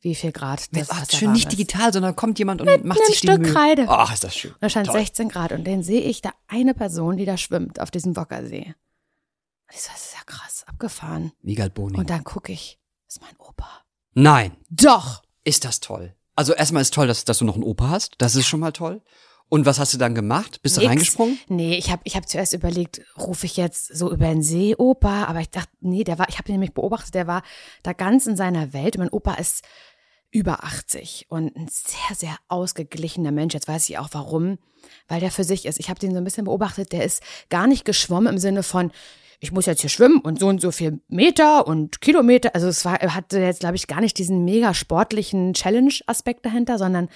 wie 0.00 0.14
viel 0.14 0.32
Grad 0.32 0.74
das 0.76 0.90
Ach, 0.90 1.02
Wasser 1.02 1.16
schön 1.16 1.26
warm 1.26 1.32
nicht 1.34 1.46
ist. 1.46 1.52
digital, 1.52 1.92
sondern 1.92 2.14
kommt 2.16 2.38
jemand 2.38 2.60
und 2.60 2.66
macht 2.84 2.98
einem 3.00 3.06
sich 3.06 3.20
die 3.20 3.26
Stück 3.26 3.40
Mühe. 3.42 3.52
Kreide. 3.52 3.86
Ach, 3.88 4.12
ist 4.12 4.24
das 4.24 4.36
schön. 4.36 4.52
Und 4.52 4.62
da 4.62 4.68
stand 4.68 4.86
Toll. 4.86 4.98
16 5.00 5.28
Grad 5.28 5.52
und 5.52 5.66
dann 5.66 5.82
sehe 5.82 6.00
ich 6.00 6.22
da 6.22 6.30
eine 6.48 6.74
Person, 6.74 7.16
die 7.16 7.24
da 7.24 7.36
schwimmt 7.36 7.80
auf 7.80 7.90
diesem 7.90 8.16
Wockersee. 8.16 8.66
Und 8.66 9.74
ich 9.74 9.80
so, 9.82 9.90
das 9.92 10.06
ist 10.06 10.14
ja 10.14 10.20
krass, 10.26 10.64
abgefahren. 10.66 11.32
Wiegald 11.42 11.74
Boning. 11.74 11.98
Und 11.98 12.10
dann 12.10 12.24
gucke 12.24 12.52
ich, 12.52 12.78
das 13.06 13.16
ist 13.16 13.22
mein 13.22 13.34
Opa. 13.38 13.68
Nein, 14.14 14.56
Doch! 14.70 15.22
ist 15.44 15.64
das 15.64 15.80
toll. 15.80 16.14
Also 16.34 16.54
erstmal 16.54 16.82
ist 16.82 16.94
toll, 16.94 17.06
dass, 17.06 17.24
dass 17.24 17.38
du 17.38 17.44
noch 17.44 17.54
einen 17.54 17.64
Opa 17.64 17.88
hast. 17.88 18.14
Das 18.18 18.36
ist 18.36 18.46
schon 18.46 18.60
mal 18.60 18.72
toll. 18.72 19.02
Und 19.48 19.66
was 19.66 19.78
hast 19.78 19.92
du 19.92 19.98
dann 19.98 20.14
gemacht? 20.14 20.62
Bist 20.62 20.76
du 20.76 20.80
Nix. 20.80 20.90
reingesprungen? 20.90 21.38
Nee, 21.48 21.76
ich 21.76 21.90
habe 21.90 22.00
ich 22.04 22.16
hab 22.16 22.26
zuerst 22.26 22.54
überlegt, 22.54 23.02
rufe 23.18 23.44
ich 23.44 23.58
jetzt 23.58 23.94
so 23.94 24.10
über 24.10 24.28
den 24.28 24.42
See 24.42 24.74
Opa, 24.76 25.24
aber 25.24 25.40
ich 25.40 25.50
dachte, 25.50 25.70
nee, 25.80 26.04
der 26.04 26.18
war, 26.18 26.26
ich 26.30 26.38
habe 26.38 26.48
ihn 26.48 26.54
nämlich 26.54 26.72
beobachtet, 26.72 27.14
der 27.14 27.26
war 27.26 27.42
da 27.82 27.92
ganz 27.92 28.26
in 28.26 28.34
seiner 28.34 28.72
Welt. 28.72 28.96
Mein 28.96 29.10
Opa 29.10 29.34
ist 29.34 29.62
über 30.30 30.64
80 30.64 31.26
und 31.28 31.54
ein 31.54 31.68
sehr, 31.68 32.16
sehr 32.16 32.36
ausgeglichener 32.48 33.30
Mensch. 33.30 33.52
Jetzt 33.52 33.68
weiß 33.68 33.90
ich 33.90 33.98
auch 33.98 34.08
warum, 34.12 34.58
weil 35.06 35.20
der 35.20 35.30
für 35.30 35.44
sich 35.44 35.66
ist. 35.66 35.78
Ich 35.78 35.90
habe 35.90 36.00
den 36.00 36.12
so 36.12 36.16
ein 36.16 36.24
bisschen 36.24 36.46
beobachtet, 36.46 36.92
der 36.92 37.04
ist 37.04 37.22
gar 37.50 37.66
nicht 37.66 37.84
geschwommen 37.84 38.32
im 38.32 38.38
Sinne 38.38 38.62
von, 38.62 38.90
ich 39.42 39.50
muss 39.50 39.66
jetzt 39.66 39.80
hier 39.80 39.90
schwimmen 39.90 40.20
und 40.20 40.38
so 40.38 40.46
und 40.46 40.60
so 40.60 40.70
viel 40.70 41.00
Meter 41.08 41.66
und 41.66 42.00
Kilometer. 42.00 42.54
Also 42.54 42.68
es 42.68 42.84
war, 42.84 43.00
hatte 43.00 43.40
jetzt, 43.40 43.58
glaube 43.58 43.74
ich, 43.74 43.88
gar 43.88 44.00
nicht 44.00 44.16
diesen 44.16 44.44
mega 44.44 44.72
sportlichen 44.72 45.52
Challenge-Aspekt 45.52 46.46
dahinter, 46.46 46.78
sondern 46.78 47.08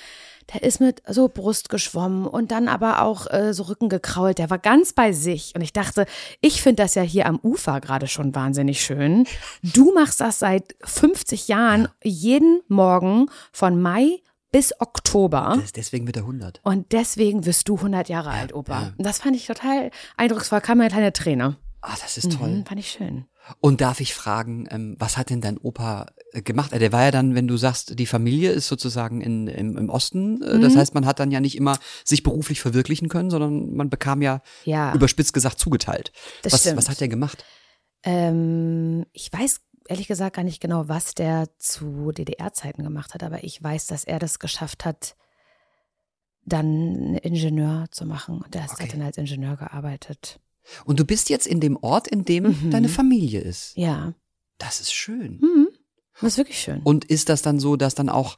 der 0.53 0.65
ist 0.65 0.81
mit 0.81 1.03
so 1.09 1.29
Brust 1.29 1.69
geschwommen 1.69 2.27
und 2.27 2.51
dann 2.51 2.67
aber 2.67 3.03
auch 3.03 3.29
äh, 3.33 3.55
so 3.55 3.63
Rücken 3.65 3.89
gekrault. 3.89 4.39
Der 4.39 4.51
war 4.51 4.59
ganz 4.59 4.93
bei 4.93 5.13
sich. 5.13 5.53
Und 5.55 5.61
ich 5.63 5.73
dachte, 5.73 6.05
ich 6.41 6.63
finde 6.63 6.83
das 6.83 6.97
ja 6.97 7.03
hier 7.03 7.27
am 7.27 7.39
Ufer 7.43 7.81
gerade 7.81 8.09
schon 8.09 8.35
wahnsinnig 8.35 8.81
schön. 8.81 9.25
Du 9.63 9.95
machst 9.95 10.21
das 10.21 10.41
seit 10.41 10.75
50 10.83 11.47
Jahren 11.47 11.87
jeden 12.03 12.61
Morgen 12.67 13.27
von 13.53 13.81
Mai 13.81 14.19
bis 14.51 14.73
Oktober. 14.81 15.59
Das- 15.61 15.73
Deswegen 15.73 16.07
wird 16.09 16.17
er 16.17 16.23
100. 16.25 16.61
Und 16.65 16.91
deswegen 16.93 17.47
wirst 17.47 17.69
du 17.69 17.77
100 17.77 18.09
Jahre 18.09 18.31
alt, 18.31 18.53
Opa. 18.53 18.93
Und 18.99 19.07
das 19.07 19.19
fand 19.19 19.37
ich 19.37 19.47
total 19.47 19.91
eindrucksvoll. 20.17 20.61
Kam 20.61 20.79
mir 20.79 20.85
eine 20.85 20.93
kleine 20.93 21.13
Träne. 21.13 21.57
Ah, 21.83 21.95
das 22.01 22.17
ist 22.17 22.33
toll. 22.33 22.49
Mhm, 22.49 22.67
fand 22.67 22.81
ich 22.81 22.91
schön. 22.91 23.27
Und 23.61 23.81
darf 23.81 24.01
ich 24.01 24.13
fragen, 24.13 24.67
ähm, 24.71 24.97
was 24.99 25.17
hat 25.17 25.31
denn 25.31 25.41
dein 25.41 25.57
Opa 25.57 26.07
äh, 26.33 26.43
gemacht? 26.43 26.73
Äh, 26.73 26.81
Der 26.81 26.91
war 26.91 27.05
ja 27.05 27.11
dann, 27.13 27.35
wenn 27.37 27.47
du 27.47 27.57
sagst, 27.57 27.97
die 27.99 28.07
Familie 28.07 28.51
ist 28.51 28.67
sozusagen 28.67 29.21
in, 29.21 29.47
im, 29.47 29.77
im 29.77 29.89
Osten. 29.89 30.43
äh, 30.43 30.59
Das 30.59 30.75
heißt, 30.75 30.95
man 30.95 31.07
hat 31.07 31.21
dann 31.21 31.31
ja 31.31 31.39
nicht 31.41 31.57
immer 31.57 31.79
sich 32.05 32.25
beruflich 32.25 32.61
verwirklichen 32.61 33.09
können, 33.09 33.31
sondern 33.31 33.73
man 33.75 33.89
bekam 33.89 34.21
ja, 34.21 34.43
Ja. 34.65 34.93
überspitzt 34.95 35.33
gesagt 35.33 35.61
zugeteilt. 35.61 36.11
Das 36.43 36.55
was, 36.55 36.61
stimmt. 36.63 36.77
was 36.79 36.89
hat 36.89 37.01
der 37.01 37.09
gemacht? 37.09 37.45
Ähm, 38.03 39.07
ich 39.13 39.33
weiß 39.33 39.61
ehrlich 39.89 40.09
gesagt 40.09 40.35
gar 40.37 40.43
nicht 40.43 40.61
genau, 40.61 40.89
was 40.89 41.15
der 41.15 41.49
zu 41.59 42.11
DDR-Zeiten 42.11 42.83
gemacht 42.83 43.15
hat, 43.15 43.23
aber 43.23 43.45
ich 43.45 43.63
weiß, 43.63 43.87
dass 43.87 44.03
er 44.03 44.19
das 44.19 44.41
geschafft 44.41 44.85
hat, 44.85 45.15
dann 46.45 47.15
Ingenieur 47.17 47.87
zu 47.91 48.07
machen. 48.07 48.41
Und 48.43 48.55
er 48.55 48.65
hat 48.65 48.73
Okay. 48.73 48.89
dann 48.91 49.03
als 49.03 49.19
Ingenieur 49.19 49.57
gearbeitet. 49.57 50.41
Und 50.85 50.99
du 51.01 51.05
bist 51.05 51.29
jetzt 51.31 51.47
in 51.47 51.61
dem 51.61 51.77
Ort, 51.77 52.09
in 52.09 52.25
dem 52.25 52.45
Mhm. 52.45 52.71
deine 52.71 52.89
Familie 52.89 53.41
ist. 53.41 53.73
Ja. 53.77 54.15
Das 54.59 54.81
ist 54.81 54.93
schön. 54.93 55.39
Mhm. 55.41 55.69
Das 56.21 56.33
ist 56.33 56.39
wirklich 56.39 56.59
schön. 56.61 56.81
Und 56.83 57.05
ist 57.05 57.29
das 57.29 57.43
dann 57.43 57.61
so, 57.61 57.77
dass 57.77 57.95
dann 57.95 58.09
auch 58.09 58.37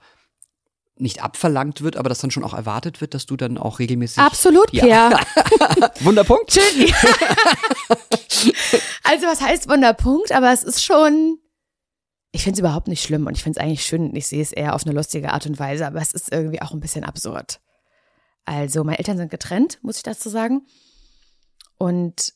nicht 1.00 1.22
abverlangt 1.22 1.80
wird, 1.82 1.96
aber 1.96 2.08
dass 2.08 2.18
dann 2.18 2.32
schon 2.32 2.42
auch 2.42 2.54
erwartet 2.54 3.00
wird, 3.00 3.14
dass 3.14 3.24
du 3.24 3.36
dann 3.36 3.56
auch 3.56 3.78
regelmäßig. 3.78 4.18
Absolut, 4.18 4.72
Ja. 4.72 4.84
Pierre. 4.84 5.20
Wunderpunkt. 6.00 6.52
Schön. 6.52 6.92
also 9.04 9.26
was 9.26 9.40
heißt 9.40 9.68
Wunderpunkt? 9.68 10.32
Aber 10.32 10.52
es 10.52 10.62
ist 10.62 10.84
schon. 10.84 11.38
Ich 12.32 12.42
finde 12.42 12.54
es 12.56 12.60
überhaupt 12.60 12.88
nicht 12.88 13.02
schlimm 13.02 13.26
und 13.26 13.36
ich 13.36 13.42
finde 13.42 13.58
es 13.58 13.64
eigentlich 13.64 13.84
schön. 13.86 14.14
Ich 14.14 14.26
sehe 14.26 14.42
es 14.42 14.52
eher 14.52 14.74
auf 14.74 14.84
eine 14.84 14.94
lustige 14.94 15.32
Art 15.32 15.46
und 15.46 15.58
Weise, 15.58 15.86
aber 15.86 16.00
es 16.00 16.12
ist 16.12 16.30
irgendwie 16.30 16.60
auch 16.60 16.72
ein 16.72 16.80
bisschen 16.80 17.04
absurd. 17.04 17.60
Also 18.44 18.84
meine 18.84 18.98
Eltern 18.98 19.16
sind 19.16 19.30
getrennt, 19.30 19.78
muss 19.82 19.96
ich 19.96 20.02
dazu 20.02 20.28
sagen. 20.28 20.62
Und 21.78 22.34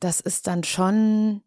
das 0.00 0.20
ist 0.20 0.46
dann 0.46 0.62
schon, 0.64 1.42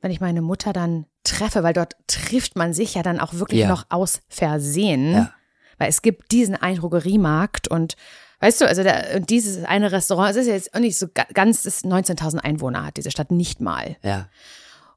wenn 0.00 0.10
ich 0.10 0.20
meine 0.20 0.42
Mutter 0.42 0.72
dann 0.72 1.06
treffe, 1.24 1.62
weil 1.62 1.72
dort 1.72 1.96
trifft 2.06 2.56
man 2.56 2.72
sich 2.72 2.94
ja 2.94 3.02
dann 3.02 3.20
auch 3.20 3.34
wirklich 3.34 3.60
Ja. 3.60 3.68
noch 3.68 3.86
aus 3.88 4.20
Versehen. 4.28 5.12
Ja. 5.12 5.32
Weil 5.78 5.88
es 5.88 6.02
gibt 6.02 6.32
diesen 6.32 6.54
einen 6.56 6.78
Drogeriemarkt 6.78 7.68
und 7.68 7.96
weißt 8.40 8.60
du, 8.60 8.68
also 8.68 8.82
da, 8.82 8.94
und 9.16 9.30
dieses 9.30 9.64
eine 9.64 9.90
Restaurant, 9.92 10.30
es 10.30 10.36
ist 10.36 10.46
jetzt 10.46 10.74
auch 10.74 10.80
nicht 10.80 10.98
so 10.98 11.06
ga- 11.12 11.26
ganz, 11.34 11.60
es 11.64 11.76
ist 11.82 11.84
19.000 11.86 12.38
Einwohner 12.38 12.84
hat 12.84 12.96
diese 12.96 13.10
Stadt 13.10 13.30
nicht 13.30 13.60
mal. 13.60 13.96
Ja. 14.02 14.28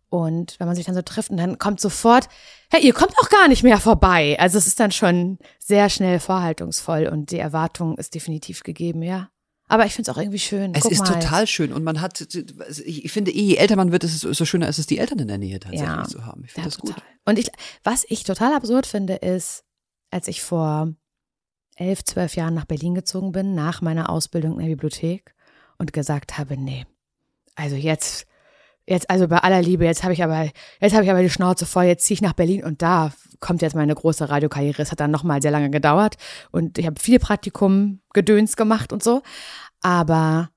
Und 0.09 0.59
wenn 0.59 0.67
man 0.67 0.75
sich 0.75 0.85
dann 0.85 0.95
so 0.95 1.01
trifft 1.01 1.29
und 1.31 1.37
dann 1.37 1.57
kommt 1.57 1.79
sofort, 1.79 2.27
hey, 2.69 2.81
ihr 2.85 2.93
kommt 2.93 3.13
auch 3.19 3.29
gar 3.29 3.47
nicht 3.47 3.63
mehr 3.63 3.77
vorbei. 3.79 4.35
Also 4.39 4.57
es 4.57 4.67
ist 4.67 4.79
dann 4.79 4.91
schon 4.91 5.39
sehr 5.57 5.89
schnell 5.89 6.19
vorhaltungsvoll 6.19 7.07
und 7.07 7.31
die 7.31 7.39
Erwartung 7.39 7.97
ist 7.97 8.13
definitiv 8.13 8.63
gegeben, 8.63 9.03
ja. 9.03 9.29
Aber 9.71 9.85
ich 9.85 9.93
finde 9.93 10.11
es 10.11 10.15
auch 10.15 10.19
irgendwie 10.19 10.37
schön. 10.39 10.73
Es 10.75 10.81
Guck 10.81 10.91
ist 10.91 10.99
mal. 10.99 11.17
total 11.19 11.47
schön 11.47 11.71
und 11.71 11.81
man 11.85 12.01
hat, 12.01 12.19
ich 12.85 13.09
finde, 13.09 13.31
eh, 13.31 13.41
je 13.41 13.55
älter 13.55 13.77
man 13.77 13.93
wird, 13.93 14.03
ist 14.03 14.21
es 14.21 14.37
so 14.37 14.43
schöner 14.45 14.67
ist 14.67 14.79
es, 14.79 14.85
die 14.85 14.97
Eltern 14.97 15.19
in 15.19 15.29
der 15.29 15.37
Nähe 15.37 15.61
tatsächlich 15.61 15.87
Ja. 15.87 16.03
zu 16.03 16.25
haben. 16.25 16.43
Ich 16.43 16.49
Ja, 16.51 16.55
finde 16.55 16.69
das 16.71 16.77
gut. 16.77 16.95
total. 16.95 17.03
Und 17.23 17.39
ich, 17.39 17.49
was 17.81 18.05
ich 18.09 18.23
total 18.25 18.53
absurd 18.53 18.85
finde, 18.85 19.15
ist, 19.15 19.63
als 20.09 20.27
ich 20.27 20.41
vor 20.41 20.93
elf, 21.77 22.03
zwölf 22.03 22.35
Jahren 22.35 22.53
nach 22.53 22.65
Berlin 22.65 22.95
gezogen 22.95 23.31
bin, 23.31 23.55
nach 23.55 23.81
meiner 23.81 24.09
Ausbildung 24.09 24.59
in 24.59 24.65
der 24.65 24.73
Bibliothek 24.75 25.35
und 25.77 25.93
gesagt 25.93 26.37
habe, 26.37 26.57
nee, 26.57 26.85
also 27.55 27.77
jetzt, 27.77 28.25
jetzt, 28.87 29.09
also 29.09 29.27
bei 29.27 29.37
aller 29.37 29.61
Liebe, 29.61 29.85
jetzt 29.85 30.03
habe 30.03 30.13
ich 30.13 30.23
aber, 30.23 30.49
jetzt 30.79 30.93
habe 30.93 31.03
ich 31.03 31.11
aber 31.11 31.21
die 31.21 31.29
Schnauze 31.29 31.65
voll, 31.65 31.85
jetzt 31.85 32.05
ziehe 32.05 32.15
ich 32.15 32.21
nach 32.21 32.33
Berlin 32.33 32.63
und 32.63 32.81
da 32.81 33.11
kommt 33.39 33.61
jetzt 33.61 33.75
meine 33.75 33.95
große 33.95 34.29
Radiokarriere. 34.29 34.81
Es 34.81 34.91
hat 34.91 34.99
dann 34.99 35.11
nochmal 35.11 35.41
sehr 35.41 35.51
lange 35.51 35.69
gedauert 35.69 36.17
und 36.51 36.77
ich 36.77 36.85
habe 36.85 36.99
viel 36.99 37.19
Praktikum 37.19 38.01
Gedöns 38.13 38.55
gemacht 38.55 38.91
und 38.93 39.03
so. 39.03 39.21
Aber 39.81 40.49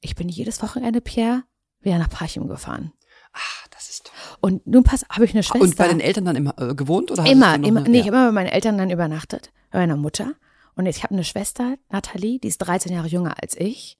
ich 0.00 0.14
bin 0.14 0.28
jedes 0.28 0.62
Wochenende, 0.62 1.00
Pierre, 1.00 1.44
wieder 1.80 1.98
nach 1.98 2.10
Parchim 2.10 2.46
gefahren. 2.48 2.92
Ah, 3.32 3.38
das 3.70 3.88
ist 3.90 4.04
toll. 4.06 4.14
Und 4.40 4.66
nun 4.66 4.84
pass, 4.84 5.04
habe 5.08 5.24
ich 5.24 5.32
eine 5.32 5.42
Schwester. 5.42 5.64
Und 5.64 5.76
bei 5.76 5.88
den 5.88 6.00
Eltern 6.00 6.24
dann 6.26 6.36
immer 6.36 6.54
äh, 6.58 6.74
gewohnt 6.74 7.10
oder? 7.10 7.24
Immer, 7.26 7.54
immer, 7.54 7.80
eine- 7.80 7.88
nee, 7.88 8.00
ja. 8.00 8.06
immer 8.06 8.26
bei 8.26 8.32
meinen 8.32 8.46
Eltern 8.48 8.78
dann 8.78 8.90
übernachtet, 8.90 9.50
bei 9.70 9.78
meiner 9.78 9.96
Mutter. 9.96 10.34
Und 10.76 10.86
ich 10.86 11.02
habe 11.02 11.14
eine 11.14 11.24
Schwester, 11.24 11.76
Nathalie, 11.90 12.38
die 12.38 12.48
ist 12.48 12.58
13 12.58 12.92
Jahre 12.92 13.08
jünger 13.08 13.34
als 13.42 13.56
ich. 13.56 13.98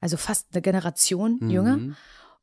Also 0.00 0.16
fast 0.16 0.46
eine 0.52 0.62
Generation 0.62 1.38
Mhm. 1.40 1.50
jünger. 1.50 1.78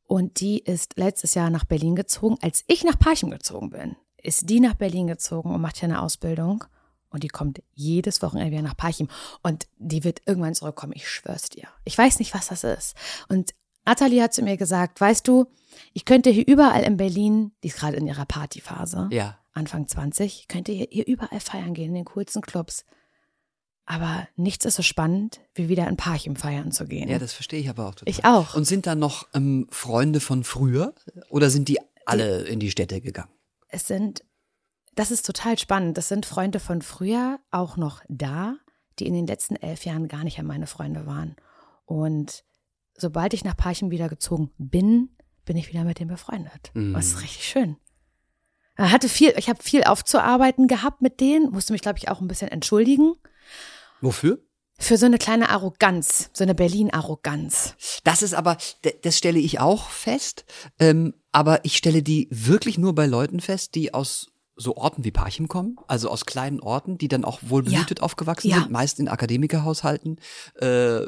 Und 0.06 0.40
die 0.40 0.58
ist 0.58 0.96
letztes 0.96 1.34
Jahr 1.34 1.50
nach 1.50 1.64
Berlin 1.64 1.96
gezogen. 1.96 2.36
Als 2.40 2.64
ich 2.66 2.84
nach 2.84 2.98
Parchim 2.98 3.30
gezogen 3.30 3.70
bin, 3.70 3.96
ist 4.22 4.48
die 4.50 4.60
nach 4.60 4.74
Berlin 4.74 5.06
gezogen 5.06 5.54
und 5.54 5.60
macht 5.60 5.78
hier 5.78 5.88
eine 5.88 6.02
Ausbildung. 6.02 6.64
Und 7.10 7.22
die 7.22 7.28
kommt 7.28 7.62
jedes 7.72 8.22
Wochenende 8.22 8.50
wieder 8.52 8.62
nach 8.62 8.76
Parchim. 8.76 9.08
Und 9.42 9.66
die 9.78 10.02
wird 10.04 10.22
irgendwann 10.26 10.54
zurückkommen, 10.54 10.92
ich 10.96 11.08
schwör's 11.08 11.48
dir. 11.48 11.68
Ich 11.84 11.96
weiß 11.96 12.18
nicht, 12.18 12.34
was 12.34 12.48
das 12.48 12.64
ist. 12.64 12.96
Und 13.28 13.54
Nathalie 13.86 14.22
hat 14.22 14.34
zu 14.34 14.42
mir 14.42 14.56
gesagt, 14.56 15.00
weißt 15.00 15.26
du, 15.28 15.46
ich 15.92 16.04
könnte 16.04 16.30
hier 16.30 16.46
überall 16.46 16.82
in 16.82 16.96
Berlin, 16.96 17.52
die 17.62 17.68
ist 17.68 17.76
gerade 17.78 17.96
in 17.96 18.06
ihrer 18.06 18.26
Partyphase, 18.26 19.08
Ja. 19.12 19.38
Anfang 19.52 19.86
20, 19.86 20.48
könnt 20.48 20.68
ihr 20.68 20.88
hier 20.90 21.06
überall 21.06 21.38
feiern 21.38 21.74
gehen, 21.74 21.90
in 21.90 21.94
den 21.94 22.04
coolsten 22.06 22.42
Clubs. 22.42 22.84
Aber 23.86 24.26
nichts 24.36 24.64
ist 24.64 24.76
so 24.76 24.82
spannend, 24.82 25.40
wie 25.54 25.68
wieder 25.68 25.86
in 25.88 25.96
Parchim 25.96 26.36
feiern 26.36 26.72
zu 26.72 26.86
gehen. 26.86 27.08
Ja, 27.08 27.18
das 27.18 27.34
verstehe 27.34 27.60
ich 27.60 27.68
aber 27.68 27.86
auch 27.86 27.94
total. 27.94 28.10
ich 28.10 28.24
auch. 28.24 28.54
Und 28.54 28.64
sind 28.64 28.86
da 28.86 28.94
noch 28.94 29.28
ähm, 29.34 29.66
Freunde 29.70 30.20
von 30.20 30.42
früher 30.42 30.94
oder 31.28 31.50
sind 31.50 31.68
die 31.68 31.78
alle 32.06 32.42
in 32.42 32.60
die 32.60 32.70
Städte 32.70 33.00
gegangen? 33.00 33.30
es 33.74 33.86
sind, 33.86 34.24
das 34.94 35.10
ist 35.10 35.26
total 35.26 35.58
spannend. 35.58 35.98
Das 35.98 36.08
sind 36.08 36.26
Freunde 36.26 36.60
von 36.60 36.80
früher 36.80 37.40
auch 37.50 37.76
noch 37.76 38.02
da, 38.08 38.56
die 38.98 39.06
in 39.06 39.14
den 39.14 39.26
letzten 39.26 39.56
elf 39.56 39.84
Jahren 39.84 40.08
gar 40.08 40.24
nicht 40.24 40.38
an 40.38 40.46
meine 40.46 40.68
Freunde 40.68 41.06
waren. 41.06 41.34
Und 41.84 42.44
sobald 42.96 43.34
ich 43.34 43.44
nach 43.44 43.56
Parchim 43.56 43.90
wieder 43.90 44.08
gezogen 44.08 44.52
bin, 44.56 45.10
bin 45.44 45.56
ich 45.56 45.68
wieder 45.68 45.84
mit 45.84 45.98
denen 45.98 46.10
befreundet. 46.10 46.70
Mhm. 46.74 46.94
Das 46.94 47.06
ist 47.06 47.22
richtig 47.22 47.46
schön. 47.46 47.76
Hatte 48.78 49.08
viel, 49.08 49.34
ich 49.36 49.48
habe 49.48 49.62
viel 49.62 49.84
aufzuarbeiten 49.84 50.68
gehabt 50.68 51.02
mit 51.02 51.20
denen, 51.20 51.50
musste 51.50 51.72
mich, 51.72 51.82
glaube 51.82 51.98
ich, 51.98 52.08
auch 52.08 52.20
ein 52.20 52.28
bisschen 52.28 52.48
entschuldigen. 52.48 53.14
Wofür? 54.04 54.38
Für 54.78 54.98
so 54.98 55.06
eine 55.06 55.18
kleine 55.18 55.50
Arroganz, 55.50 56.30
so 56.32 56.42
eine 56.42 56.54
Berlin-Arroganz. 56.54 57.74
Das 58.02 58.22
ist 58.22 58.34
aber, 58.34 58.56
das 59.02 59.16
stelle 59.16 59.38
ich 59.38 59.60
auch 59.60 59.88
fest, 59.88 60.44
ähm, 60.78 61.14
aber 61.32 61.64
ich 61.64 61.76
stelle 61.76 62.02
die 62.02 62.26
wirklich 62.30 62.76
nur 62.76 62.94
bei 62.94 63.06
Leuten 63.06 63.40
fest, 63.40 63.76
die 63.76 63.94
aus 63.94 64.30
so 64.56 64.76
Orten 64.76 65.04
wie 65.04 65.10
Parchim 65.10 65.48
kommen, 65.48 65.76
also 65.88 66.08
aus 66.08 66.26
kleinen 66.26 66.60
Orten, 66.60 66.98
die 66.98 67.08
dann 67.08 67.24
auch 67.24 67.40
wohlbehütet 67.42 68.02
aufgewachsen 68.02 68.50
Ja. 68.50 68.60
sind, 68.60 68.70
meist 68.70 69.00
in 69.00 69.08
Akademikerhaushalten, 69.08 70.20
äh, 70.60 71.00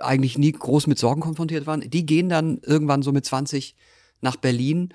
eigentlich 0.00 0.38
nie 0.38 0.52
groß 0.52 0.86
mit 0.86 0.98
Sorgen 0.98 1.20
konfrontiert 1.20 1.66
waren. 1.66 1.80
Die 1.82 2.06
gehen 2.06 2.28
dann 2.28 2.58
irgendwann 2.62 3.02
so 3.02 3.12
mit 3.12 3.26
20 3.26 3.74
nach 4.20 4.36
Berlin 4.36 4.94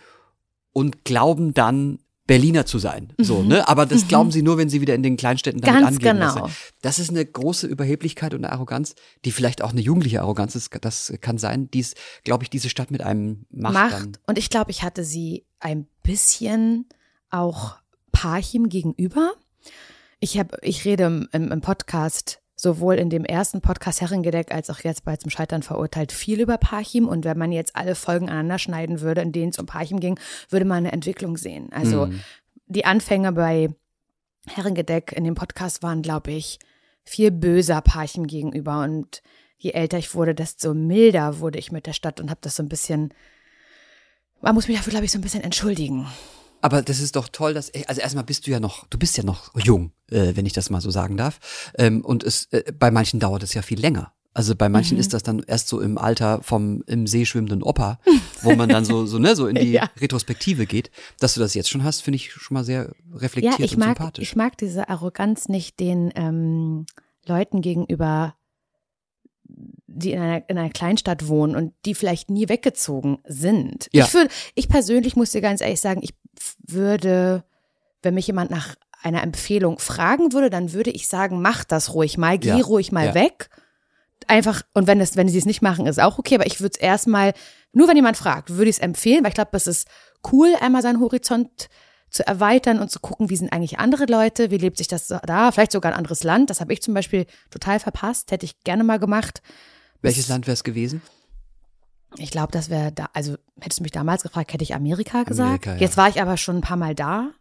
und 0.74 1.06
glauben 1.06 1.54
dann 1.54 2.00
Berliner 2.32 2.65
zu 2.65 2.80
sein. 2.80 3.12
So, 3.17 3.44
ne? 3.44 3.67
Aber 3.67 3.86
das 3.86 4.08
glauben 4.08 4.32
sie 4.32 4.41
nur, 4.41 4.58
wenn 4.58 4.70
sie 4.70 4.80
wieder 4.82 4.96
in 4.96 5.04
den 5.04 5.17
Kleinstädten 5.17 5.62
damit 5.62 5.82
Mhm. 5.82 5.84
Ganz 5.86 5.98
angeben. 5.98 6.20
genau. 6.20 6.50
Das 6.82 6.98
ist 7.00 7.10
eine 7.10 7.26
große 7.26 7.67
Überheblichkeit 7.67 8.34
und 8.34 8.44
eine 8.46 8.54
Arroganz, 8.54 8.96
die 9.26 9.32
vielleicht 9.32 9.62
auch 9.62 9.72
eine 9.72 9.82
jugendliche 9.82 10.22
Arroganz 10.22 10.56
ist. 10.56 10.70
Das 10.82 11.13
kann 11.22 11.38
sein, 11.38 11.70
die 11.72 11.80
es, 11.82 11.94
glaube 12.24 12.44
ich, 12.44 12.50
diese 12.50 12.70
Stadt 12.70 12.89
mit 12.91 13.02
einem 13.02 13.46
macht. 13.52 13.74
Macht. 13.74 13.94
Dann. 13.94 14.17
Und 14.28 14.38
ich 14.38 14.50
glaube, 14.50 14.72
ich 14.72 14.84
hatte 14.84 15.04
sie 15.04 15.46
ein 15.60 15.88
bisschen 16.04 16.86
auch 17.30 17.76
Parchim 18.12 18.70
gegenüber. 18.70 19.32
Ich 20.20 20.38
habe, 20.38 20.58
ich 20.62 20.86
rede 20.86 21.28
im, 21.32 21.52
im 21.52 21.62
Podcast 21.62 22.40
sowohl 22.62 22.95
in 22.95 23.10
dem 23.10 23.26
ersten 23.26 23.60
Podcast 23.62 24.02
Herrengedeck 24.02 24.54
als 24.54 24.69
auch 24.69 24.80
jetzt 24.82 25.04
bei 25.04 25.15
zum 25.15 25.32
Scheitern 25.32 25.63
verurteilt 25.63 26.12
viel 26.12 26.39
über 26.39 26.58
Parchim. 26.58 27.08
Und 27.08 27.26
wenn 27.26 27.38
man 27.38 27.52
jetzt 27.52 27.76
alle 27.76 27.95
Folgen 27.95 28.30
aneinander 28.30 28.60
schneiden 28.60 29.02
würde, 29.02 29.21
in 29.21 29.32
denen 29.32 29.50
es 29.50 29.58
um 29.58 29.65
Parchim 29.65 30.00
ging, 30.00 30.19
würde 30.50 30.65
man 30.65 30.78
eine 30.80 30.91
Entwicklung 30.91 31.38
sehen. 31.38 31.69
Also 31.71 32.06
Mhm. 32.06 32.21
die 32.67 32.86
Anfänge 32.86 33.32
bei 33.32 33.69
Herrengedeck 34.47 35.12
in 35.12 35.24
dem 35.24 35.36
Podcast 35.36 35.82
waren, 35.82 36.02
glaube 36.04 36.32
ich, 36.32 36.60
viel 37.04 37.32
böser 37.32 37.82
Parchim 37.82 38.28
gegenüber. 38.28 38.84
Und 38.84 39.24
je 39.58 39.71
älter 39.71 39.97
ich 39.97 40.13
wurde, 40.13 40.36
desto 40.36 40.74
milder 40.76 41.39
wurde 41.39 41.58
ich 41.58 41.71
mit 41.71 41.88
der 41.88 41.93
Stadt 41.93 42.19
und 42.19 42.30
habe 42.30 42.41
das 42.43 42.56
so 42.58 42.63
ein 42.63 42.69
bisschen 42.69 43.12
man 44.43 44.56
muss 44.56 44.67
mich 44.67 44.78
dafür, 44.78 44.89
glaube 44.91 45.06
ich, 45.06 45.12
so 45.12 45.19
ein 45.19 45.21
bisschen 45.21 45.43
entschuldigen. 45.43 46.08
Aber 46.62 46.82
das 46.82 47.00
ist 47.00 47.15
doch 47.15 47.28
toll, 47.30 47.54
dass, 47.54 47.71
also 47.88 48.02
erstmal 48.02 48.24
bist 48.24 48.45
du 48.47 48.52
ja 48.52 48.60
noch, 48.60 48.86
du 48.88 48.97
bist 48.97 49.17
ja 49.17 49.24
noch 49.24 49.52
jung, 49.60 49.91
äh, 50.12 50.36
wenn 50.36 50.45
ich 50.45 50.54
das 50.54 50.69
mal 50.69 50.82
so 50.82 50.91
sagen 50.91 51.17
darf. 51.17 51.71
Ähm, 51.78 52.04
und 52.06 52.24
es, 52.24 52.45
äh, 52.52 52.71
bei 52.78 52.91
manchen 52.91 53.19
dauert 53.19 53.43
es 53.43 53.54
ja 53.54 53.62
viel 53.62 53.80
länger. 53.80 54.13
Also 54.34 54.56
bei 54.56 54.69
manchen 54.69 54.97
ist 54.97 55.13
das 55.13 55.24
dann 55.24 55.43
erst 55.45 55.67
so 55.67 55.82
im 55.82 55.97
Alter 55.97 56.41
vom 56.41 56.84
im 56.88 57.06
See 57.06 57.26
schwimmenden 57.26 57.62
Opa, 57.62 58.00
wo 58.43 58.56
man 58.56 58.69
dann 58.69 58.86
so 58.86 59.06
so 59.06 59.19
ne 59.19 59.36
so 59.36 59.45
in 59.47 59.56
die 59.60 59.71
Ja. 59.74 59.89
Retrospektive 60.00 60.65
geht. 60.65 60.89
Dass 61.19 61.34
du 61.34 61.41
das 61.41 61.54
jetzt 61.54 61.69
schon 61.69 61.84
hast, 61.84 62.00
finde 62.02 62.15
ich 62.15 62.32
schon 62.32 62.56
mal 62.56 62.63
sehr 62.63 62.84
Ja, 63.12 63.17
reflektiert 63.17 63.60
ich 63.60 63.74
und 63.74 63.80
mag, 63.80 63.97
sympathisch. 63.97 64.30
ich 64.30 64.36
mag 64.38 64.58
diese 64.58 64.88
Arroganz 64.88 65.50
nicht 65.50 65.82
den 65.82 66.13
ähm, 66.15 66.86
Leuten 67.26 67.62
gegenüber, 67.62 68.36
die 69.88 70.13
in 70.13 70.21
einer, 70.21 70.50
in 70.50 70.58
einer 70.58 70.69
Kleinstadt 70.69 71.28
wohnen 71.28 71.56
und 71.58 71.74
die 71.86 71.93
vielleicht 71.93 72.30
nie 72.30 72.47
weggezogen 72.47 73.17
sind. 73.28 73.89
Ja. 73.91 74.06
Ich, 74.06 74.14
würd, 74.14 74.32
ich 74.55 74.70
persönlich 74.70 75.18
muss 75.18 75.32
dir 75.32 75.41
ganz 75.41 75.59
ehrlich 75.59 75.82
sagen, 75.82 75.99
ich 76.03 76.14
würde, 76.72 77.43
wenn 78.01 78.13
mich 78.13 78.28
jemand 78.28 78.51
nach 78.51 78.76
einer 79.03 79.24
Empfehlung 79.24 79.80
fragen 79.80 80.34
würde, 80.34 80.49
dann 80.49 80.74
würde 80.74 80.91
ich 80.91 81.07
sagen, 81.07 81.41
mach 81.41 81.63
das 81.63 81.93
ruhig 81.93 82.17
mal, 82.17 82.38
geh 82.38 82.49
Ja, 82.49 82.57
ruhig 82.57 82.91
mal 82.91 83.07
ja. 83.07 83.13
weg. 83.13 83.49
Einfach, 84.28 84.61
und 84.74 84.86
wenn, 84.88 84.99
das, 84.99 85.15
wenn 85.15 85.28
sie 85.28 85.38
es 85.38 85.45
nicht 85.45 85.61
machen, 85.61 85.88
ist 85.88 85.99
auch 85.99 86.19
okay, 86.19 86.36
aber 86.36 86.45
ich 86.45 86.61
würde 86.61 86.74
es 86.76 86.80
erstmal, 86.80 87.34
nur 87.74 87.88
wenn 87.88 87.95
jemand 87.95 88.17
fragt, 88.17 88.51
würde 88.51 88.69
ich 88.69 88.78
es 88.78 88.82
empfehlen, 88.82 89.24
weil 89.24 89.30
ich 89.30 89.36
glaube, 89.36 89.57
es 89.57 89.65
ist 89.65 89.88
cool, 90.32 90.53
einmal 90.61 90.84
seinen 90.84 90.99
Horizont 90.99 91.69
zu 92.11 92.28
erweitern 92.28 92.80
und 92.80 92.91
zu 92.91 92.99
gucken, 92.99 93.30
wie 93.30 93.38
sind 93.38 93.51
eigentlich 93.51 93.80
andere 93.80 94.05
Leute, 94.05 94.51
wie 94.51 94.57
lebt 94.57 94.78
sich 94.78 94.88
das 94.88 95.07
da, 95.07 95.51
vielleicht 95.51 95.72
sogar 95.72 95.93
ein 95.93 95.97
anderes 95.97 96.24
Land. 96.24 96.49
Das 96.49 96.59
habe 96.59 96.74
ich 96.74 96.82
zum 96.82 96.93
Beispiel 96.93 97.26
total 97.49 97.80
verpasst, 97.80 98.32
hätte 98.32 98.45
ich 98.45 98.59
gerne 98.63 98.84
mal 98.84 98.99
gemacht. 98.99 99.41
Welches 100.01 100.28
Land 100.28 100.45
wäre 100.45 100.53
es 100.53 100.63
gewesen? 100.63 101.01
Ich 102.18 102.32
glaube, 102.32 102.51
das 102.51 102.70
wäre 102.70 102.91
da, 102.91 103.09
also 103.14 103.38
hättest 103.59 103.80
du 103.80 103.84
mich 103.84 103.91
damals 103.91 104.24
gefragt, 104.24 104.53
hätte 104.53 104.64
ich 104.64 104.76
Amerika 104.76 105.24
gesagt. 105.24 105.47
Amerika, 105.47 105.74
ja. 105.74 105.80
Jetzt 105.80 105.97
war 105.97 106.09
ich 106.09 106.22
aber 106.22 106.38
schon 106.38 106.57
ein 106.57 106.62
paar 106.62 106.78
Mal 106.78 106.95
da 106.95 107.32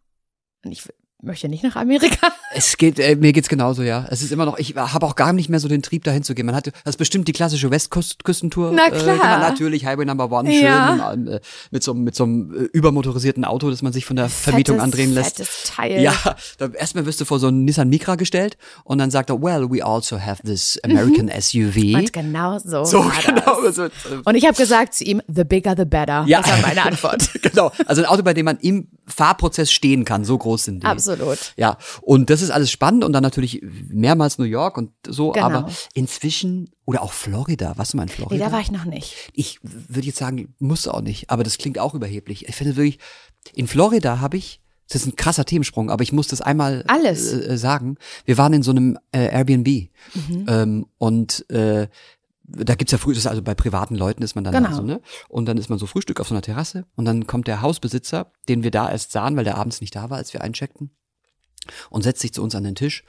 und 0.65 0.73
ich 0.73 0.89
möchte 1.23 1.49
nicht 1.49 1.63
nach 1.65 1.77
Amerika. 1.77 2.29
Es 2.53 2.77
geht, 2.77 2.99
äh, 2.99 3.15
mir 3.15 3.33
geht's 3.33 3.49
genauso, 3.49 3.83
ja. 3.85 4.07
Es 4.11 4.23
ist 4.23 4.33
immer 4.33 4.45
noch, 4.45 4.59
ich 4.59 4.75
habe 4.75 5.07
auch 5.07 5.15
gar 5.15 5.33
nicht 5.33 5.49
mehr 5.49 5.61
so 5.61 5.69
den 5.69 5.83
Trieb, 5.83 6.03
dahin 6.03 6.25
zu 6.25 6.35
gehen. 6.35 6.47
Man 6.47 6.57
hatte, 6.57 6.73
das 6.85 6.95
ist 6.95 6.97
bestimmt 6.97 7.29
die 7.29 7.33
klassische 7.33 7.71
Westküstentour. 7.71 8.73
Na 8.75 8.87
Äh, 8.87 8.91
klar. 8.91 9.15
gemacht. 9.17 9.41
natürlich, 9.41 9.87
Highway 9.87 10.05
Number 10.05 10.29
One, 10.33 10.51
schön, 10.51 10.65
Ja. 10.65 11.13
äh, 11.15 11.39
mit 11.71 11.85
so, 11.85 11.93
einem- 11.93 12.03
mit 12.03 12.17
so 12.17 12.25
einem 12.25 12.53
äh, 12.53 12.69
übermotorisierten 12.73 13.45
Auto, 13.45 13.71
das 13.71 13.83
man 13.83 13.93
sich 13.93 14.05
von 14.05 14.17
der 14.17 14.29
Vermietung 14.29 14.77
Fettes, 14.79 14.85
andrehen 14.85 15.15
lässt. 15.15 15.37
Fettes 15.37 15.63
Teil. 15.77 16.03
Ja, 16.03 16.13
da, 16.59 16.67
erstmal 16.71 17.07
wirst 17.07 17.21
du 17.21 17.25
vor 17.25 17.39
so 17.39 17.47
einen 17.47 17.65
Nissan 17.65 17.89
Micra 17.89 18.17
gestellt 18.17 18.57
und 18.83 18.99
dann 18.99 19.13
sagt 19.13 19.31
er, 19.31 19.41
well, 19.41 19.71
we 19.71 19.85
also 19.85 20.21
have 20.21 20.43
this 20.43 20.77
American 20.83 21.29
SUV. 21.31 21.95
Und 21.95 22.13
genau 22.13 22.59
so. 22.59 22.85
so, 22.85 23.01
genau. 23.25 23.63
Das. 23.63 23.77
So, 23.77 23.85
äh, 23.85 23.91
Und 24.25 24.35
ich 24.35 24.45
habe 24.45 24.57
gesagt 24.57 24.95
zu 24.95 25.05
ihm, 25.05 25.23
the 25.29 25.45
bigger 25.45 25.75
the 25.77 25.85
better. 25.85 26.25
Ja. 26.27 26.41
Das 26.43 26.51
war 26.51 26.59
meine 26.63 26.83
Antwort. 26.85 27.31
genau. 27.43 27.71
Also 27.87 28.03
ein 28.03 28.09
Auto, 28.09 28.25
bei 28.25 28.35
dem 28.35 28.47
man 28.47 28.57
im 28.59 28.89
Fahrprozess 29.11 29.71
stehen 29.73 30.05
kann, 30.05 30.25
so 30.25 30.39
groß 30.39 30.65
sind 30.65 30.83
die. 30.83 30.87
Absolut. 30.87 31.53
Ja, 31.57 31.77
und 32.03 32.31
das 32.31 32.43
ist 32.43 32.51
alles 32.51 32.71
spannend 32.71 33.05
und 33.05 33.13
dann 33.13 33.23
natürlich 33.23 33.63
mehrmals 33.89 34.39
New 34.39 34.45
York 34.45 34.77
und 34.79 34.93
so, 35.07 35.33
Genau. 35.33 35.47
aber 35.47 35.71
inzwischen, 35.95 36.71
oder 36.87 37.03
auch 37.03 37.13
Florida, 37.13 37.77
du 37.93 37.97
mal 37.97 38.05
in 38.05 38.09
Nee, 38.09 38.15
Florida? 38.15 38.47
da 38.47 38.53
war 38.53 38.61
ich 38.61 38.71
noch 38.71 38.85
nicht. 38.85 39.15
ich 39.35 39.59
würde 39.63 40.07
jetzt 40.07 40.19
sagen, 40.19 40.55
muss 40.59 40.89
auch 40.89 41.01
nicht, 41.03 41.31
aber 41.31 41.43
das 41.45 41.59
klingt 41.59 41.79
auch 41.79 41.95
überheblich. 41.95 42.49
Ich 42.49 42.57
finde 42.57 42.77
wirklich, 42.77 42.99
in 43.55 43.67
Florida 43.67 44.21
habe 44.21 44.37
ich, 44.37 44.61
das 44.89 45.03
ist 45.03 45.07
ein 45.09 45.17
krasser 45.17 45.45
Themensprung, 45.45 45.89
aber 45.91 46.03
ich 46.03 46.13
muss 46.13 46.27
das 46.29 46.41
einmal 46.41 46.83
Alles. 46.89 47.33
Äh, 47.33 47.57
sagen. 47.57 47.97
Wir 48.25 48.39
waren 48.39 48.53
in 48.53 48.63
so 48.63 48.73
einem 48.73 48.99
äh, 49.13 49.29
Airbnb 49.29 49.69
Mhm. 50.15 50.47
ähm, 50.49 50.87
und 50.99 51.49
äh, 51.51 51.87
da 52.53 52.75
gibt's 52.75 52.93
ja 52.93 52.99
früh, 52.99 53.13
das 53.13 53.25
ist 53.25 53.27
also 53.27 53.43
bei 53.43 53.55
privaten 53.55 53.95
Leuten 53.95 54.23
ist 54.23 54.35
man 54.35 54.45
dann 54.45 54.53
Genau. 54.55 54.69
da 54.69 54.75
so, 54.75 54.83
ne? 54.83 55.01
Und 55.29 55.47
dann 55.47 55.57
ist 55.59 55.69
man 55.71 55.79
so 55.79 55.87
Frühstück 55.87 56.21
auf 56.21 56.29
so 56.29 56.35
einer 56.35 56.43
Terrasse 56.43 56.85
und 56.97 57.05
dann 57.05 57.27
kommt 57.27 57.47
der 57.47 57.63
Hausbesitzer, 57.63 58.33
den 58.49 58.63
wir 58.63 58.71
da 58.71 58.91
erst 58.91 59.13
sahen, 59.13 59.37
weil 59.37 59.45
der 59.45 59.57
abends 59.57 59.81
nicht 59.81 59.95
da 59.95 60.11
war, 60.11 60.19
als 60.19 60.33
wir 60.33 60.43
eincheckten, 60.43 60.91
und 61.91 62.03
setzt 62.03 62.21
sich 62.21 62.33
zu 62.33 62.43
uns 62.43 62.55
an 62.55 62.65
den 62.65 62.75
Tisch 62.75 63.05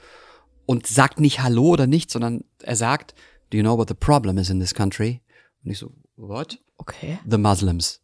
und 0.66 0.86
sagt 0.86 1.20
nicht 1.20 1.40
Hallo 1.42 1.64
oder 1.70 1.86
nichts, 1.86 2.12
sondern 2.12 2.44
er 2.62 2.76
sagt, 2.76 3.14
Do 3.50 3.58
you 3.58 3.62
know 3.64 3.76
what 3.76 3.88
the 3.88 3.94
problem 3.94 4.38
is 4.38 4.48
in 4.48 4.60
this 4.60 4.72
country? 4.74 5.20
Und 5.64 5.70
ich 5.70 5.78
so, 5.78 5.92
what? 6.16 6.58
Okay. 6.78 7.18
The 7.28 7.36
Muslims. 7.38 8.00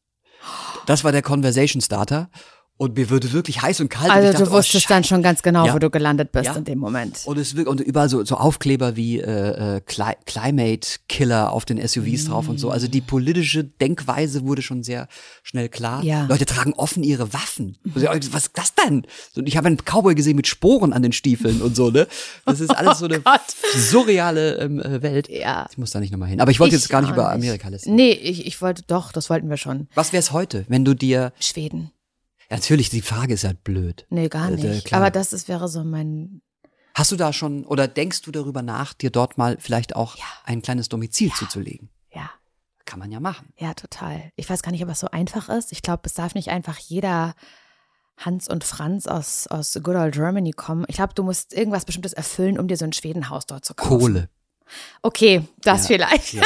Das 0.86 1.04
war 1.04 1.12
der 1.12 1.22
Conversation 1.22 1.80
Starter. 1.80 2.30
Und 2.78 2.96
mir 2.96 3.10
würde 3.10 3.32
wirklich 3.32 3.60
heiß 3.60 3.80
und 3.80 3.88
kalt. 3.88 4.08
Also 4.10 4.28
ich 4.28 4.32
dachte, 4.34 4.44
du 4.44 4.50
wusstest 4.52 4.86
oh, 4.86 4.94
dann 4.94 5.02
schon 5.02 5.20
ganz 5.20 5.42
genau, 5.42 5.66
Ja. 5.66 5.74
wo 5.74 5.80
du 5.80 5.90
gelandet 5.90 6.30
bist 6.30 6.44
Ja. 6.46 6.54
in 6.54 6.64
dem 6.64 6.78
Moment. 6.78 7.22
und 7.26 7.36
es 7.36 7.56
wirkt, 7.56 7.68
und 7.68 7.80
überall 7.80 8.08
so, 8.08 8.24
so 8.24 8.36
Aufkleber 8.36 8.94
wie 8.94 9.18
äh, 9.18 9.76
äh, 9.76 9.80
Cli 9.80 10.12
Climate 10.26 10.88
Killer 11.08 11.52
auf 11.52 11.64
den 11.64 11.84
SUVs 11.86 12.26
drauf 12.26 12.48
und 12.48 12.58
so. 12.58 12.70
Also 12.70 12.86
die 12.86 13.00
politische 13.00 13.64
Denkweise 13.64 14.44
wurde 14.46 14.62
schon 14.62 14.84
sehr 14.84 15.08
schnell 15.42 15.68
klar. 15.68 16.04
Ja. 16.04 16.26
Leute 16.26 16.46
tragen 16.46 16.72
offen 16.74 17.02
ihre 17.02 17.32
Waffen. 17.32 17.76
Ich, 17.84 18.32
Was 18.32 18.44
ist 18.46 18.52
das 18.56 18.72
denn? 18.76 19.04
Und 19.34 19.48
ich 19.48 19.56
habe 19.56 19.66
einen 19.66 19.78
Cowboy 19.78 20.14
gesehen 20.14 20.36
mit 20.36 20.46
Sporen 20.46 20.92
an 20.92 21.02
den 21.02 21.12
Stiefeln 21.12 21.60
und 21.62 21.74
so, 21.74 21.90
ne? 21.90 22.06
Das 22.46 22.60
ist 22.60 22.70
alles 22.76 23.00
so 23.00 23.06
eine 23.06 23.18
Gott. 23.20 23.40
surreale 23.74 24.58
ähm, 24.58 24.80
äh, 24.80 25.02
Welt. 25.02 25.28
Ja. 25.28 25.66
Ich 25.70 25.78
muss 25.78 25.90
da 25.90 25.98
nicht 25.98 26.12
nochmal 26.12 26.28
hin. 26.28 26.40
Aber 26.40 26.52
ich 26.52 26.60
wollte 26.60 26.76
jetzt 26.76 26.88
gar 26.88 27.00
nicht 27.00 27.10
über 27.10 27.30
Amerika 27.32 27.68
listen. 27.68 27.96
Nee, 27.96 28.12
ich, 28.12 28.46
ich 28.46 28.62
wollte 28.62 28.82
doch, 28.86 29.10
das 29.10 29.30
wollten 29.30 29.50
wir 29.50 29.56
schon. 29.56 29.88
Was 29.96 30.12
wär's 30.12 30.30
heute, 30.32 30.64
wenn 30.68 30.84
du 30.84 30.94
dir 30.94 31.32
Schweden. 31.40 31.90
Ja, 32.50 32.56
natürlich, 32.56 32.88
die 32.90 33.02
Frage 33.02 33.34
ist 33.34 33.44
halt 33.44 33.62
blöd. 33.64 34.06
Nee, 34.10 34.28
gar 34.28 34.48
Äh, 34.50 34.56
nicht. 34.56 34.92
äh. 34.92 34.94
Aber 34.94 35.10
das 35.10 35.32
ist, 35.32 35.48
wäre 35.48 35.68
so 35.68 35.84
mein. 35.84 36.40
Hast 36.94 37.12
du 37.12 37.16
da 37.16 37.32
schon 37.32 37.64
oder 37.64 37.86
denkst 37.86 38.22
du 38.22 38.30
darüber 38.32 38.62
nach, 38.62 38.92
dir 38.92 39.10
dort 39.10 39.38
mal 39.38 39.56
vielleicht 39.60 39.94
auch 39.94 40.16
ein 40.44 40.62
kleines 40.62 40.88
Domizil 40.88 41.32
zuzulegen? 41.32 41.90
Ja, 42.12 42.30
Kann 42.86 42.98
man 42.98 43.12
ja 43.12 43.20
machen. 43.20 43.52
ja, 43.58 43.74
total. 43.74 44.32
Ich 44.36 44.48
weiß 44.50 44.62
gar 44.62 44.72
nicht, 44.72 44.82
ob 44.82 44.88
es 44.88 45.00
so 45.00 45.08
einfach 45.10 45.48
ist. 45.48 45.70
Ich 45.72 45.82
glaube, 45.82 46.02
es 46.06 46.14
darf 46.14 46.34
nicht 46.34 46.48
einfach 46.48 46.78
jeder 46.78 47.34
Hans 48.16 48.48
und 48.48 48.64
Franz 48.64 49.06
aus, 49.06 49.46
aus 49.46 49.74
Good 49.74 49.94
Old 49.94 50.14
Germany 50.14 50.50
kommen. 50.52 50.84
Ich 50.88 50.96
glaube, 50.96 51.14
du 51.14 51.22
musst 51.22 51.52
irgendwas 51.52 51.84
Bestimmtes 51.84 52.14
erfüllen, 52.14 52.58
um 52.58 52.66
dir 52.66 52.76
so 52.76 52.84
ein 52.86 52.92
Schwedenhaus 52.92 53.46
dort 53.46 53.64
zu 53.64 53.74
kaufen. 53.74 53.98
Kohle. 54.00 54.28
Okay, 55.02 55.46
das 55.62 55.82
Ja. 55.82 55.86
vielleicht. 55.86 56.32
Ja, 56.32 56.42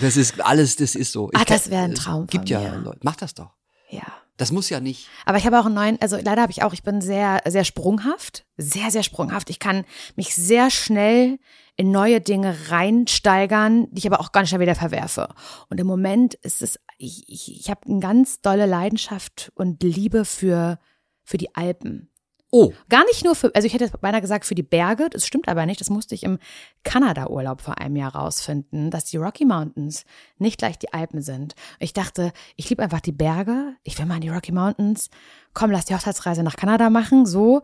das 0.00 0.16
ist 0.16 0.40
alles, 0.40 0.74
das 0.76 0.94
ist 0.96 1.12
so. 1.12 1.30
Ah, 1.34 1.44
das 1.44 1.70
wär 1.70 1.82
ein 1.82 1.92
es 1.92 2.00
Traum 2.00 2.26
Gibt 2.26 2.48
von 2.48 2.60
ja. 2.62 2.74
Leute. 2.74 2.98
Mach 3.02 3.16
das 3.16 3.34
doch. 3.34 3.50
ja. 3.90 4.02
Das 4.36 4.50
muss 4.50 4.70
ja 4.70 4.80
nicht. 4.80 5.08
Aber 5.26 5.38
ich 5.38 5.46
habe 5.46 5.60
auch 5.60 5.66
einen 5.66 5.74
neuen, 5.74 6.00
also 6.00 6.16
leider 6.16 6.42
habe 6.42 6.52
ich 6.52 6.62
auch, 6.62 6.72
ich 6.72 6.82
bin 6.82 7.00
sehr, 7.00 7.42
sehr 7.46 7.64
sprunghaft, 7.64 8.46
sehr, 8.56 8.90
sehr 8.90 9.02
sprunghaft. 9.02 9.50
Ich 9.50 9.58
kann 9.58 9.84
mich 10.16 10.34
sehr 10.34 10.70
schnell 10.70 11.38
in 11.76 11.90
neue 11.90 12.20
Dinge 12.20 12.56
reinsteigern, 12.68 13.88
die 13.90 13.98
ich 13.98 14.06
aber 14.06 14.20
auch 14.20 14.32
ganz 14.32 14.48
schnell 14.48 14.60
wieder 14.60 14.74
verwerfe. 14.74 15.28
Und 15.68 15.80
im 15.80 15.86
Moment 15.86 16.34
ist 16.34 16.62
es, 16.62 16.78
ich, 16.98 17.28
ich, 17.28 17.60
ich 17.60 17.70
habe 17.70 17.80
eine 17.86 18.00
ganz 18.00 18.40
dolle 18.40 18.66
Leidenschaft 18.66 19.52
und 19.54 19.82
Liebe 19.82 20.24
für, 20.24 20.78
für 21.22 21.38
die 21.38 21.54
Alpen. 21.54 22.11
Oh, 22.54 22.70
Gar 22.90 23.04
nicht 23.06 23.24
nur 23.24 23.34
für, 23.34 23.50
also 23.54 23.64
ich 23.64 23.72
hätte 23.72 23.84
jetzt 23.84 23.98
beinahe 24.02 24.20
gesagt 24.20 24.44
für 24.44 24.54
die 24.54 24.62
Berge, 24.62 25.08
das 25.08 25.26
stimmt 25.26 25.48
aber 25.48 25.64
nicht, 25.64 25.80
das 25.80 25.88
musste 25.88 26.14
ich 26.14 26.22
im 26.22 26.38
Kanada-Urlaub 26.84 27.62
vor 27.62 27.78
einem 27.78 27.96
Jahr 27.96 28.14
rausfinden, 28.14 28.90
dass 28.90 29.06
die 29.06 29.16
Rocky 29.16 29.46
Mountains 29.46 30.04
nicht 30.36 30.58
gleich 30.58 30.78
die 30.78 30.92
Alpen 30.92 31.22
sind. 31.22 31.54
Ich 31.78 31.94
dachte, 31.94 32.30
ich 32.56 32.68
liebe 32.68 32.82
einfach 32.82 33.00
die 33.00 33.12
Berge, 33.12 33.74
ich 33.84 33.98
will 33.98 34.04
mal 34.04 34.16
in 34.16 34.20
die 34.20 34.28
Rocky 34.28 34.52
Mountains, 34.52 35.08
komm, 35.54 35.70
lass 35.70 35.86
die 35.86 35.94
Hochzeitsreise 35.94 36.42
nach 36.42 36.56
Kanada 36.56 36.90
machen, 36.90 37.24
so, 37.24 37.62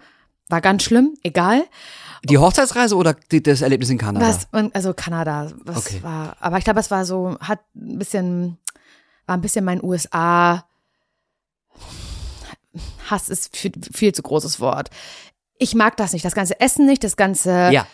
war 0.48 0.62
ganz 0.62 0.84
schlimm, 0.84 1.12
egal. 1.22 1.64
die 2.24 2.38
Hochzeitsreise 2.38 2.96
oder 2.96 3.14
die, 3.30 3.42
das 3.42 3.60
Erlebnis 3.60 3.90
in 3.90 3.98
Kanada? 3.98 4.26
Was, 4.26 4.48
also 4.72 4.94
Kanada, 4.94 5.52
was 5.64 5.76
Okay. 5.86 6.02
war, 6.02 6.34
aber 6.40 6.56
ich 6.56 6.64
glaube, 6.64 6.80
es 6.80 6.90
war 6.90 7.04
so, 7.04 7.36
hat 7.40 7.60
ein 7.76 7.98
bisschen, 7.98 8.56
war 9.26 9.36
ein 9.36 9.42
bisschen 9.42 9.66
mein 9.66 9.84
USA, 9.84 10.64
Hass 13.10 13.28
ist 13.28 13.56
viel, 13.56 13.72
viel 13.92 14.12
zu 14.14 14.22
großes 14.22 14.60
Wort. 14.60 14.90
Ich 15.58 15.74
mag 15.74 15.96
das 15.96 16.12
nicht, 16.12 16.24
das 16.24 16.34
ganze 16.34 16.60
Essen 16.60 16.86
nicht, 16.86 17.02
das 17.04 17.16
ganze, 17.16 17.70
Ja. 17.72 17.86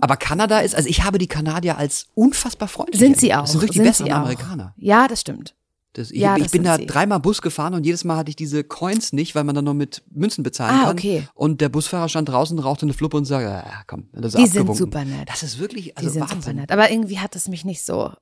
Aber 0.00 0.16
Kanada 0.16 0.60
ist, 0.60 0.76
also 0.76 0.88
ich 0.88 1.02
habe 1.02 1.18
die 1.18 1.26
Kanadier 1.26 1.76
als 1.76 2.06
unfassbar 2.14 2.68
freundlich. 2.68 3.00
sind 3.00 3.18
sie 3.18 3.34
auch. 3.34 3.40
Das 3.42 3.52
sind 3.52 3.62
wirklich 3.62 3.82
die 3.82 3.92
sind 3.92 4.12
auch. 4.12 4.18
Amerikaner. 4.18 4.72
Ja, 4.76 5.08
das 5.08 5.20
stimmt. 5.22 5.56
Das, 5.94 6.12
ich 6.12 6.20
Ja, 6.20 6.36
ich 6.36 6.42
bin 6.42 6.48
sind 6.50 6.64
da 6.64 6.76
sie. 6.76 6.86
dreimal 6.86 7.18
Bus 7.18 7.42
gefahren 7.42 7.74
und 7.74 7.84
jedes 7.84 8.04
Mal 8.04 8.16
hatte 8.16 8.28
ich 8.30 8.36
diese 8.36 8.62
Coins 8.62 9.12
nicht, 9.12 9.34
weil 9.34 9.42
man 9.42 9.56
dann 9.56 9.64
nur 9.64 9.74
mit 9.74 10.04
Münzen 10.12 10.44
bezahlen 10.44 10.76
Ah, 10.78 10.84
kann. 10.84 10.92
okay. 10.92 11.26
Und 11.34 11.60
der 11.60 11.68
Busfahrer 11.68 12.08
stand 12.08 12.28
draußen, 12.28 12.56
rauchte 12.60 12.84
eine 12.86 12.92
Fluppe 12.92 13.16
und 13.16 13.24
sagte, 13.24 13.46
ja, 13.48 13.82
komm, 13.88 14.08
das 14.12 14.34
ist 14.34 14.38
Die 14.38 14.46
sind 14.46 14.60
abgewunken. 14.60 14.76
super 14.76 15.04
nett. 15.04 15.28
Das 15.28 15.42
ist 15.42 15.58
wirklich, 15.58 15.86
Die 15.86 15.96
also 15.96 16.10
sind 16.10 16.20
Wahnsinn. 16.20 16.40
super 16.42 16.52
nett. 16.52 16.70
Aber 16.70 16.90
irgendwie 16.92 17.18
hat 17.18 17.34
es 17.34 17.48
mich 17.48 17.64
nicht 17.64 17.84
so. 17.84 18.12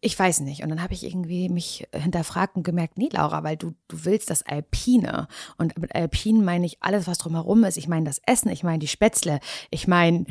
Ich 0.00 0.18
weiß 0.18 0.40
nicht. 0.40 0.62
Und 0.62 0.70
dann 0.70 0.82
habe 0.82 0.94
ich 0.94 1.04
irgendwie 1.04 1.48
mich 1.48 1.86
hinterfragt 1.92 2.56
und 2.56 2.64
gemerkt, 2.64 2.98
nee, 2.98 3.08
Laura, 3.10 3.44
weil 3.44 3.56
du, 3.56 3.72
du 3.86 4.04
willst 4.04 4.30
das 4.30 4.42
Alpine. 4.42 5.28
Und 5.58 5.78
mit 5.78 5.94
Alpin 5.94 6.44
meine 6.44 6.66
ich 6.66 6.78
alles, 6.82 7.06
was 7.06 7.18
drumherum 7.18 7.62
ist. 7.62 7.76
Ich 7.76 7.86
meine 7.86 8.04
das 8.04 8.20
Essen, 8.26 8.50
ich 8.50 8.64
meine 8.64 8.80
die 8.80 8.88
Spätzle, 8.88 9.38
ich 9.70 9.86
meine 9.86 10.26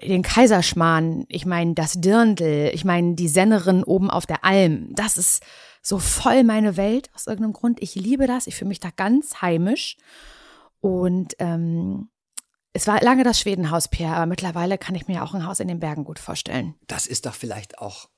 den 0.00 0.22
Kaiserschmarrn, 0.22 1.24
ich 1.28 1.44
meine 1.44 1.74
das 1.74 2.00
Dirndl, 2.00 2.70
ich 2.72 2.84
meine 2.84 3.14
die 3.14 3.28
Sennerin 3.28 3.82
oben 3.82 4.10
auf 4.10 4.26
der 4.26 4.44
Alm. 4.44 4.94
Das 4.94 5.16
ist 5.16 5.42
so 5.82 5.98
voll 5.98 6.44
meine 6.44 6.76
Welt 6.76 7.10
aus 7.12 7.26
irgendeinem 7.26 7.54
Grund. 7.54 7.82
Ich 7.82 7.96
liebe 7.96 8.28
das. 8.28 8.46
Ich 8.46 8.54
fühle 8.54 8.68
mich 8.68 8.80
da 8.80 8.90
ganz 8.94 9.42
heimisch. 9.42 9.96
Und 10.80 11.34
ähm, 11.40 12.10
es 12.72 12.86
war 12.86 13.02
lange 13.02 13.24
das 13.24 13.40
Schwedenhaus, 13.40 13.88
Pierre, 13.88 14.14
aber 14.14 14.26
mittlerweile 14.26 14.78
kann 14.78 14.94
ich 14.94 15.08
mir 15.08 15.24
auch 15.24 15.34
ein 15.34 15.46
Haus 15.46 15.58
in 15.58 15.68
den 15.68 15.80
Bergen 15.80 16.04
gut 16.04 16.20
vorstellen. 16.20 16.76
Das 16.86 17.06
ist 17.06 17.26
doch 17.26 17.34
vielleicht 17.34 17.78
auch 17.78 18.08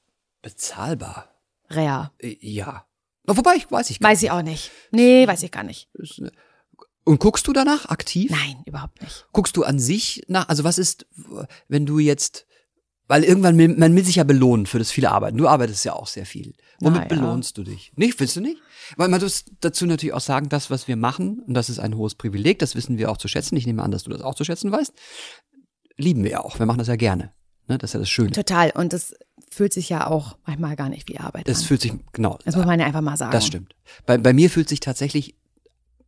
bezahlbar. 0.42 1.28
Rea. 1.70 2.12
Äh, 2.18 2.36
Ja. 2.40 2.86
Wobei, 3.24 3.54
ich 3.54 3.70
weiß 3.70 3.88
ich 3.90 4.00
gar 4.00 4.10
Weiß 4.10 4.22
ich 4.22 4.30
auch 4.32 4.42
nicht. 4.42 4.72
Nee, 4.90 5.26
weiß 5.28 5.44
ich 5.44 5.52
gar 5.52 5.62
nicht. 5.62 5.88
nicht. 5.94 6.20
Und 7.04 7.20
guckst 7.20 7.46
du 7.46 7.52
danach 7.52 7.86
aktiv? 7.86 8.30
Nein, 8.30 8.62
überhaupt 8.66 9.00
nicht. 9.00 9.26
Guckst 9.32 9.56
du 9.56 9.64
an 9.64 9.78
sich 9.78 10.24
nach, 10.28 10.48
also 10.48 10.64
was 10.64 10.78
ist, 10.78 11.06
wenn 11.68 11.86
du 11.86 11.98
jetzt, 11.98 12.46
weil 13.08 13.24
irgendwann 13.24 13.58
will, 13.58 13.68
man 13.68 13.94
will 13.94 14.04
sich 14.04 14.16
ja 14.16 14.24
belohnen 14.24 14.66
für 14.66 14.78
das 14.78 14.90
viele 14.90 15.10
Arbeiten. 15.10 15.36
Du 15.36 15.48
arbeitest 15.48 15.84
ja 15.84 15.94
auch 15.94 16.06
sehr 16.06 16.26
viel. 16.26 16.54
Womit 16.80 17.02
ja. 17.02 17.08
belohnst 17.08 17.58
du 17.58 17.64
dich? 17.64 17.92
Nicht, 17.96 18.18
willst 18.20 18.36
du 18.36 18.40
nicht? 18.40 18.58
Weil 18.96 19.08
man 19.08 19.20
muss 19.20 19.44
dazu 19.60 19.86
natürlich 19.86 20.14
auch 20.14 20.20
sagen, 20.20 20.48
das, 20.48 20.70
was 20.70 20.88
wir 20.88 20.96
machen, 20.96 21.40
und 21.46 21.54
das 21.54 21.70
ist 21.70 21.78
ein 21.78 21.96
hohes 21.96 22.14
Privileg, 22.14 22.58
das 22.58 22.74
wissen 22.74 22.98
wir 22.98 23.10
auch 23.10 23.18
zu 23.18 23.28
schätzen. 23.28 23.56
Ich 23.56 23.66
nehme 23.66 23.82
an, 23.82 23.90
dass 23.90 24.04
du 24.04 24.10
das 24.10 24.20
auch 24.22 24.34
zu 24.34 24.44
schätzen 24.44 24.70
weißt. 24.70 24.92
Lieben 25.96 26.24
wir 26.24 26.30
ja 26.30 26.40
auch. 26.40 26.58
Wir 26.58 26.66
machen 26.66 26.78
das 26.78 26.88
ja 26.88 26.96
gerne. 26.96 27.32
Ne? 27.68 27.78
Das 27.78 27.90
ist 27.90 27.94
ja 27.94 28.00
das 28.00 28.10
Schöne. 28.10 28.30
Total. 28.32 28.70
Und 28.70 28.92
es 28.92 29.14
fühlt 29.52 29.72
sich 29.72 29.88
ja 29.88 30.06
auch 30.06 30.36
manchmal 30.46 30.76
gar 30.76 30.88
nicht 30.88 31.08
wie 31.08 31.18
Arbeit 31.18 31.46
Das 31.48 31.60
an. 31.60 31.64
fühlt 31.66 31.80
sich, 31.82 31.92
genau. 32.12 32.38
Das 32.44 32.56
muss 32.56 32.64
man 32.64 32.80
ja 32.80 32.86
einfach 32.86 33.00
mal 33.02 33.16
sagen. 33.16 33.32
Das 33.32 33.46
stimmt. 33.46 33.74
Bei, 34.06 34.16
bei 34.18 34.32
mir 34.32 34.48
fühlt 34.50 34.68
sich 34.68 34.80
tatsächlich 34.80 35.36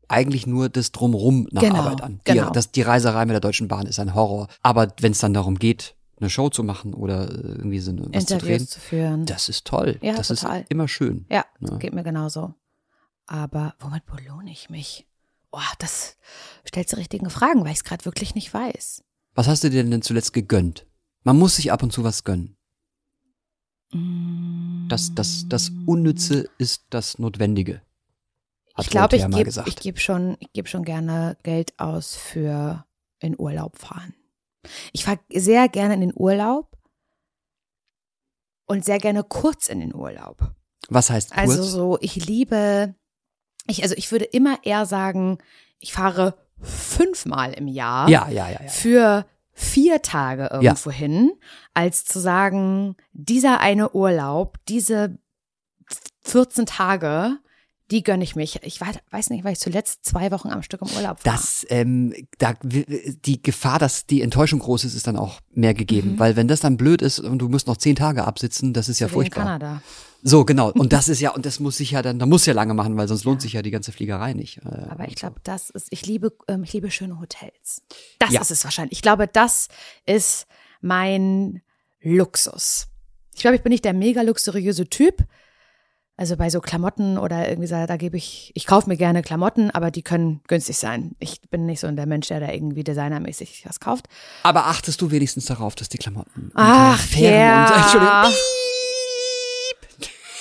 eigentlich 0.08 0.46
nur 0.46 0.68
das 0.68 0.92
Drumrum 0.92 1.48
nach 1.50 1.62
Genau, 1.62 1.76
Arbeit 1.82 2.02
an. 2.02 2.20
Die, 2.26 2.32
genau. 2.32 2.50
das, 2.50 2.70
die 2.72 2.82
Reiserei 2.82 3.24
mit 3.26 3.32
der 3.34 3.40
Deutschen 3.40 3.68
Bahn 3.68 3.86
ist 3.86 3.98
ein 3.98 4.14
Horror. 4.14 4.48
Aber 4.62 4.88
wenn 5.00 5.12
es 5.12 5.18
dann 5.18 5.34
darum 5.34 5.58
geht, 5.58 5.94
eine 6.20 6.30
Show 6.30 6.48
zu 6.48 6.62
machen 6.62 6.94
oder 6.94 7.28
äh, 7.30 7.34
irgendwie 7.34 7.80
so 7.80 7.90
eine- 7.90 8.06
was 8.12 8.26
zu 8.26 8.38
drehen, 8.38 8.50
Interviews 8.52 8.70
zu 8.70 8.80
führen. 8.80 9.26
das 9.26 9.48
ist 9.48 9.66
toll. 9.66 9.98
Ja, 10.02 10.14
das 10.14 10.28
total. 10.28 10.60
ist 10.62 10.70
immer 10.70 10.88
schön. 10.88 11.26
ja, 11.30 11.44
Ja. 11.60 11.76
geht 11.78 11.92
mir 11.94 12.02
genauso. 12.04 12.54
Aber 13.26 13.74
womit 13.80 14.04
belohne 14.06 14.50
ich 14.50 14.70
mich? 14.70 15.06
oh, 15.56 15.60
das 15.78 16.16
stellt 16.64 16.90
die 16.90 16.96
richtigen 16.96 17.30
Fragen, 17.30 17.60
weil 17.64 17.70
ich 17.70 17.76
es 17.78 17.84
gerade 17.84 18.04
wirklich 18.06 18.34
nicht 18.34 18.52
weiß. 18.52 19.04
Was 19.36 19.46
hast 19.46 19.62
du 19.62 19.70
dir 19.70 19.84
denn 19.84 20.02
zuletzt 20.02 20.32
gegönnt? 20.32 20.84
Man 21.22 21.38
muss 21.38 21.54
sich 21.56 21.70
ab 21.70 21.82
und 21.84 21.92
zu 21.92 22.02
was 22.02 22.24
gönnen. 22.24 22.53
Das, 24.88 25.14
das, 25.14 25.46
das 25.48 25.70
Unnütze 25.86 26.48
ist 26.58 26.84
das 26.90 27.18
Notwendige. 27.18 27.82
Ich 28.78 28.90
glaube, 28.90 29.16
ich 29.16 29.26
gebe 29.26 29.44
gesagt. 29.44 29.68
ich 29.68 29.76
geb 29.76 30.00
schon, 30.00 30.36
ich 30.40 30.52
geb 30.52 30.68
schon 30.68 30.84
gerne 30.84 31.36
Geld 31.42 31.78
aus 31.78 32.16
für 32.16 32.84
in 33.20 33.38
Urlaub 33.38 33.78
fahren. 33.78 34.14
Ich 34.92 35.04
fahre 35.04 35.20
sehr 35.32 35.68
gerne 35.68 35.94
in 35.94 36.00
den 36.00 36.12
Urlaub 36.14 36.76
und 38.66 38.84
sehr 38.84 38.98
gerne 38.98 39.22
kurz 39.22 39.68
in 39.68 39.80
den 39.80 39.94
Urlaub. 39.94 40.50
Was 40.88 41.10
heißt 41.10 41.30
kurz? 41.30 41.40
Also 41.40 41.62
so, 41.62 41.98
ich 42.00 42.26
liebe, 42.26 42.94
ich, 43.66 43.82
also 43.82 43.94
ich 43.94 44.10
würde 44.10 44.24
immer 44.24 44.58
eher 44.64 44.86
sagen, 44.86 45.38
ich 45.78 45.92
fahre 45.92 46.36
fünfmal 46.60 47.52
im 47.52 47.68
Jahr 47.68 48.08
ja, 48.08 48.28
ja, 48.28 48.48
ja, 48.48 48.62
ja. 48.62 48.68
für 48.68 49.26
vier 49.54 50.02
Tage 50.02 50.48
irgendwo 50.52 50.90
hin, 50.90 51.32
als 51.72 52.04
zu 52.04 52.18
sagen, 52.18 52.96
dieser 53.12 53.60
eine 53.60 53.92
Urlaub, 53.92 54.58
diese 54.68 55.18
14 56.22 56.66
Tage, 56.66 57.38
die 57.90 58.02
gönne 58.02 58.24
ich 58.24 58.34
mich. 58.34 58.60
Ich 58.62 58.80
weiß, 58.80 59.30
nicht, 59.30 59.44
weil 59.44 59.52
ich 59.52 59.60
zuletzt 59.60 60.04
zwei 60.04 60.30
Wochen 60.30 60.48
am 60.48 60.62
Stück 60.62 60.80
im 60.82 60.88
Urlaub 60.96 61.24
war. 61.24 61.32
Das, 61.32 61.66
ähm, 61.68 62.14
da, 62.38 62.54
die 62.62 63.42
Gefahr, 63.42 63.78
dass 63.78 64.06
die 64.06 64.22
Enttäuschung 64.22 64.58
groß 64.58 64.84
ist, 64.84 64.94
ist 64.94 65.06
dann 65.06 65.16
auch 65.16 65.40
mehr 65.52 65.74
gegeben. 65.74 66.18
Weil 66.18 66.34
wenn 66.34 66.48
das 66.48 66.60
dann 66.60 66.76
blöd 66.76 67.02
ist 67.02 67.20
und 67.20 67.38
du 67.38 67.48
musst 67.48 67.66
noch 67.66 67.76
zehn 67.76 67.94
Tage 67.94 68.24
absitzen, 68.24 68.72
das 68.72 68.88
ist 68.88 69.00
ja 69.00 69.08
wie 69.08 69.10
in 69.10 69.14
furchtbar. 69.14 69.44
Kanada. 69.44 69.82
So, 70.26 70.46
genau. 70.46 70.70
Und 70.72 70.94
das 70.94 71.08
ist 71.10 71.20
ja, 71.20 71.32
und 71.32 71.44
das 71.44 71.60
muss 71.60 71.76
sich 71.76 71.90
ja 71.90 72.00
dann, 72.00 72.18
da 72.18 72.24
muss 72.24 72.46
ja 72.46 72.54
lange 72.54 72.72
machen, 72.72 72.96
weil 72.96 73.06
sonst 73.06 73.24
lohnt 73.24 73.42
sich 73.42 73.52
ja 73.52 73.60
die 73.60 73.70
ganze 73.70 73.92
Fliegerei 73.92 74.32
nicht. 74.32 74.56
Äh, 74.64 74.86
Aber 74.88 75.06
ich 75.06 75.16
glaube, 75.16 75.36
das 75.44 75.68
ist, 75.68 75.88
ich 75.90 76.06
liebe, 76.06 76.32
ähm, 76.48 76.64
ich 76.64 76.72
liebe 76.72 76.90
schöne 76.90 77.20
Hotels. 77.20 77.82
Das 78.18 78.30
Ja. 78.32 78.40
ist 78.40 78.50
es 78.50 78.64
wahrscheinlich. 78.64 78.92
Ich 78.98 79.02
glaube, 79.02 79.28
das 79.28 79.68
ist 80.06 80.46
mein 80.80 81.60
Luxus. 82.00 82.86
Ich 83.34 83.42
glaube, 83.42 83.56
ich 83.56 83.62
bin 83.62 83.70
nicht 83.70 83.84
der 83.84 83.92
mega 83.92 84.22
luxuriöse 84.22 84.88
Typ. 84.88 85.24
Also 86.16 86.36
bei 86.36 86.48
so 86.48 86.60
Klamotten 86.60 87.18
oder 87.18 87.48
irgendwie 87.48 87.66
so, 87.66 87.74
da 87.86 87.96
gebe 87.96 88.16
ich, 88.16 88.52
ich 88.54 88.66
kaufe 88.66 88.88
mir 88.88 88.96
gerne 88.96 89.20
Klamotten, 89.22 89.70
aber 89.72 89.90
die 89.90 90.02
können 90.02 90.40
günstig 90.46 90.78
sein. 90.78 91.16
Ich 91.18 91.40
bin 91.50 91.66
nicht 91.66 91.80
so 91.80 91.90
der 91.90 92.06
Mensch, 92.06 92.28
der 92.28 92.38
da 92.40 92.50
irgendwie 92.52 92.84
designermäßig 92.84 93.64
was 93.66 93.80
kauft. 93.80 94.06
Aber 94.44 94.66
achtest 94.68 95.02
du 95.02 95.10
wenigstens 95.10 95.46
darauf, 95.46 95.74
dass 95.74 95.88
die 95.88 95.98
Klamotten 95.98 96.50
Ach, 96.54 96.98
fairen 97.00 97.64
und, 97.66 97.76
Entschuldigung. 97.82 98.32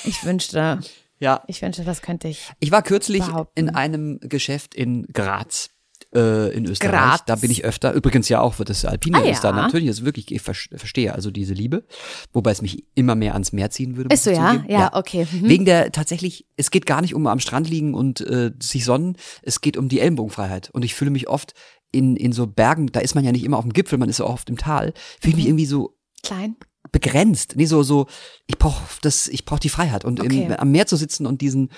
Ich 0.06 0.24
wünschte, 0.26 0.80
ja. 1.20 1.44
ich 1.48 1.62
wünschte, 1.62 1.84
das 1.84 2.02
könnte 2.02 2.28
ich. 2.28 2.50
Ich 2.60 2.72
war 2.72 2.82
kürzlich 2.82 3.24
behaupten. 3.26 3.60
in 3.60 3.70
einem 3.76 4.20
Geschäft 4.22 4.76
in 4.76 5.04
Graz. 5.14 5.70
Äh, 6.14 6.54
in 6.56 6.66
Österreich. 6.66 6.92
Graz. 6.92 7.26
Da 7.26 7.36
bin 7.38 7.50
ich 7.50 7.64
öfter. 7.66 7.94
Übrigens 7.94 8.30
ja 8.30 8.40
auch, 8.40 8.56
das 8.58 8.86
Alpine 8.86 9.18
Ah, 9.18 9.22
ist 9.22 9.44
da 9.44 9.50
ja. 9.50 9.56
natürlich. 9.56 9.88
Das 9.88 10.06
wirklich, 10.06 10.32
ich 10.32 10.42
ver- 10.44 10.54
verstehe 10.54 11.12
also 11.14 11.32
diese 11.32 11.54
Liebe. 11.56 11.86
Wobei 12.34 12.52
es 12.52 12.62
mich 12.62 12.86
immer 12.94 13.16
mehr 13.16 13.34
ans 13.34 13.52
Meer 13.52 13.72
ziehen 13.72 13.98
würde. 13.98 14.14
Ist 14.14 14.26
so, 14.26 14.30
ja? 14.30 14.52
zugeben. 14.54 14.72
Ja, 14.72 14.92
okay. 14.94 15.26
Mhm. 15.32 15.50
Wegen 15.50 15.66
der 15.66 15.92
tatsächlich, 15.92 16.46
es 16.56 16.70
geht 16.70 16.86
gar 16.86 17.02
nicht 17.02 17.16
um 17.16 17.26
am 17.26 17.40
Strand 17.40 17.68
liegen 17.68 17.96
und 17.96 18.22
äh, 18.22 18.52
sich 18.62 18.86
sonnen, 18.86 19.18
es 19.42 19.62
geht 19.62 19.76
um 19.76 19.90
die 19.90 20.02
Ellenbogenfreiheit. 20.02 20.70
Und 20.72 20.86
ich 20.86 20.94
fühle 20.94 21.10
mich 21.10 21.30
oft 21.30 21.54
in, 21.92 22.16
in 22.16 22.32
so 22.32 22.46
Bergen, 22.46 22.88
da 22.92 23.00
ist 23.00 23.16
man 23.16 23.24
ja 23.24 23.32
nicht 23.32 23.44
immer 23.46 23.58
auf 23.58 23.64
dem 23.64 23.74
Gipfel, 23.74 23.98
man 23.98 24.10
ist 24.10 24.18
so 24.18 24.28
oft 24.28 24.50
im 24.50 24.58
Tal, 24.58 24.94
fühle 25.20 25.32
ich 25.32 25.36
mich 25.38 25.48
irgendwie 25.48 25.66
so 25.66 25.98
Klein. 26.22 26.56
Begrenzt. 26.92 27.54
Nee, 27.56 27.66
so, 27.66 27.84
so, 27.84 28.08
ich 28.46 28.58
brauche 28.58 28.82
das, 29.02 29.28
ich 29.28 29.46
brauche 29.46 29.60
die 29.60 29.70
Freiheit. 29.70 30.06
Und 30.06 30.20
Okay. 30.20 30.46
im, 30.46 30.52
am 30.54 30.72
Meer 30.72 30.88
zu 30.88 30.96
sitzen 30.96 31.26
und 31.26 31.42
diesen 31.42 31.70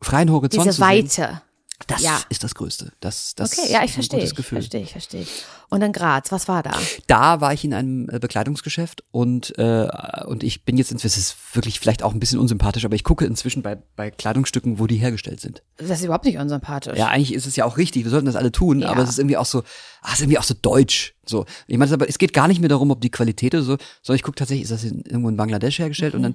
freien 0.00 0.30
Horizont 0.30 0.66
Diese 0.66 0.76
zu 0.76 0.82
sehen, 0.82 1.04
Weite. 1.28 1.42
Das 1.86 2.02
Ja. 2.02 2.20
ist 2.28 2.44
das 2.44 2.54
Größte. 2.54 2.92
Das, 3.00 3.34
das 3.34 3.58
Okay, 3.58 3.72
ja, 3.72 3.84
ich 3.84 3.92
verstehe. 3.92 4.20
Ich 4.22 4.34
Gefühl. 4.34 4.58
verstehe, 4.58 4.82
ich 4.82 4.92
verstehe. 4.92 5.26
Und 5.68 5.80
in 5.82 5.92
Graz, 5.92 6.30
was 6.30 6.48
war 6.48 6.62
da? 6.62 6.72
Da 7.06 7.40
war 7.40 7.52
ich 7.54 7.64
in 7.64 7.72
einem 7.72 8.08
äh, 8.10 8.18
Bekleidungsgeschäft 8.18 9.04
und 9.10 9.58
äh, 9.58 9.88
und 10.26 10.42
ich 10.42 10.64
bin 10.64 10.76
jetzt 10.76 10.92
inzwischen, 10.92 11.18
es 11.18 11.26
ist 11.32 11.36
wirklich 11.54 11.80
vielleicht 11.80 12.02
auch 12.02 12.12
ein 12.12 12.20
bisschen 12.20 12.38
unsympathisch, 12.38 12.84
aber 12.84 12.94
ich 12.94 13.04
gucke 13.04 13.24
inzwischen 13.24 13.62
bei 13.62 13.78
bei 13.96 14.10
Kleidungsstücken, 14.10 14.78
wo 14.78 14.86
die 14.86 14.96
hergestellt 14.96 15.40
sind. 15.40 15.62
Das 15.78 15.88
ist 15.90 16.04
überhaupt 16.04 16.26
nicht 16.26 16.36
unsympathisch. 16.38 16.98
Ja, 16.98 17.08
eigentlich 17.08 17.32
ist 17.32 17.46
es 17.46 17.56
ja 17.56 17.64
auch 17.64 17.78
richtig, 17.78 18.04
wir 18.04 18.10
sollten 18.10 18.26
das 18.26 18.36
alle 18.36 18.52
tun, 18.52 18.80
Ja. 18.80 18.90
aber 18.90 19.02
es 19.02 19.08
ist 19.10 19.18
irgendwie 19.18 19.36
auch 19.38 19.46
so, 19.46 19.60
ah, 20.02 20.08
es 20.08 20.14
ist 20.14 20.20
irgendwie 20.20 20.38
auch 20.38 20.42
so 20.42 20.54
deutsch. 20.60 21.14
So. 21.24 21.46
Ich 21.66 21.78
meine, 21.78 21.92
aber 21.92 22.08
es 22.08 22.18
geht 22.18 22.32
gar 22.34 22.48
nicht 22.48 22.60
mehr 22.60 22.68
darum, 22.68 22.90
ob 22.90 23.00
die 23.00 23.10
Qualität 23.10 23.54
oder 23.54 23.62
so, 23.62 23.76
sondern 24.02 24.16
ich 24.16 24.22
gucke 24.22 24.36
tatsächlich, 24.36 24.64
ist 24.64 24.72
das 24.72 24.84
in, 24.84 25.00
irgendwo 25.02 25.28
in 25.30 25.36
Bangladesch 25.36 25.78
hergestellt 25.78 26.14
und 26.14 26.22
dann 26.22 26.34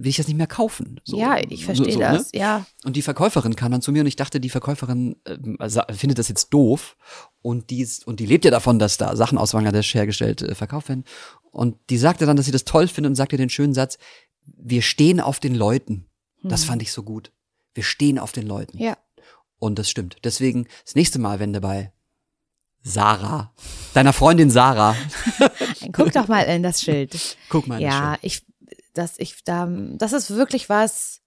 will 0.00 0.10
ich 0.10 0.16
das 0.16 0.28
nicht 0.28 0.36
mehr 0.36 0.46
kaufen. 0.46 1.00
So, 1.04 1.18
ja, 1.18 1.38
ich 1.48 1.64
verstehe 1.64 1.92
so, 1.92 1.98
ne? 1.98 2.04
das. 2.04 2.30
Ja. 2.32 2.64
Und 2.84 2.94
die 2.94 3.02
Verkäuferin 3.02 3.56
kam 3.56 3.72
dann 3.72 3.82
zu 3.82 3.90
mir 3.90 4.00
und 4.02 4.06
ich 4.06 4.14
dachte, 4.16 4.38
die 4.38 4.48
Verkäuferin 4.48 5.16
sa- 5.66 5.86
findet 5.90 6.18
das 6.18 6.28
jetzt 6.28 6.50
doof 6.50 6.96
und 7.42 7.70
die 7.70 7.80
ist, 7.80 8.06
und 8.06 8.20
die 8.20 8.26
lebt 8.26 8.44
ja 8.44 8.52
davon, 8.52 8.78
dass 8.78 8.96
da 8.96 9.16
Sachen 9.16 9.38
aus 9.38 9.52
Bangladesch 9.52 9.92
hergestellt 9.94 10.40
äh, 10.42 10.54
verkauft 10.54 10.88
werden. 10.88 11.04
Und 11.50 11.76
die 11.90 11.98
sagte 11.98 12.26
dann, 12.26 12.36
dass 12.36 12.46
sie 12.46 12.52
das 12.52 12.64
toll 12.64 12.86
findet 12.86 13.10
und 13.10 13.16
sagte 13.16 13.36
den 13.36 13.50
schönen 13.50 13.74
Satz: 13.74 13.98
Wir 14.44 14.82
stehen 14.82 15.20
auf 15.20 15.40
den 15.40 15.54
Leuten. 15.56 16.06
Das 16.44 16.62
fand 16.64 16.80
ich 16.82 16.92
so 16.92 17.02
gut. 17.02 17.32
Wir 17.74 17.82
stehen 17.82 18.18
auf 18.20 18.30
den 18.30 18.46
Leuten. 18.46 18.78
Hm. 18.78 18.84
Ja. 18.86 18.96
Und 19.58 19.80
das 19.80 19.90
stimmt. 19.90 20.16
Deswegen 20.22 20.68
das 20.84 20.94
nächste 20.94 21.18
Mal, 21.18 21.40
wenn 21.40 21.52
du 21.52 21.60
bei 21.60 21.92
Sarah, 22.82 23.52
deiner 23.92 24.12
Freundin 24.12 24.50
Sarah, 24.50 24.94
Guck 25.92 26.12
doch 26.12 26.28
mal 26.28 26.42
in 26.42 26.62
das 26.62 26.80
Schild. 26.82 27.36
guck 27.48 27.66
mal. 27.66 27.80
in 27.80 27.84
das 27.86 27.92
ja, 27.94 28.10
Schild. 28.12 28.18
ich, 28.22 28.42
das, 28.98 29.18
ich, 29.18 29.42
da, 29.44 29.66
das 29.70 30.12
ist 30.12 30.30
wirklich 30.30 30.68
was. 30.68 31.20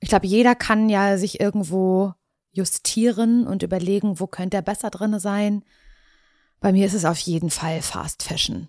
Ich 0.00 0.08
glaube, 0.08 0.26
jeder 0.26 0.54
kann 0.54 0.88
ja 0.88 1.18
sich 1.18 1.40
irgendwo 1.40 2.14
justieren 2.52 3.46
und 3.46 3.62
überlegen, 3.62 4.18
wo 4.18 4.26
könnte 4.26 4.56
er 4.56 4.62
besser 4.62 4.90
drinne 4.90 5.20
sein. 5.20 5.62
Bei 6.60 6.72
mir 6.72 6.86
ist 6.86 6.94
es 6.94 7.04
auf 7.04 7.18
jeden 7.18 7.50
Fall 7.50 7.82
Fast 7.82 8.22
Fashion. 8.22 8.68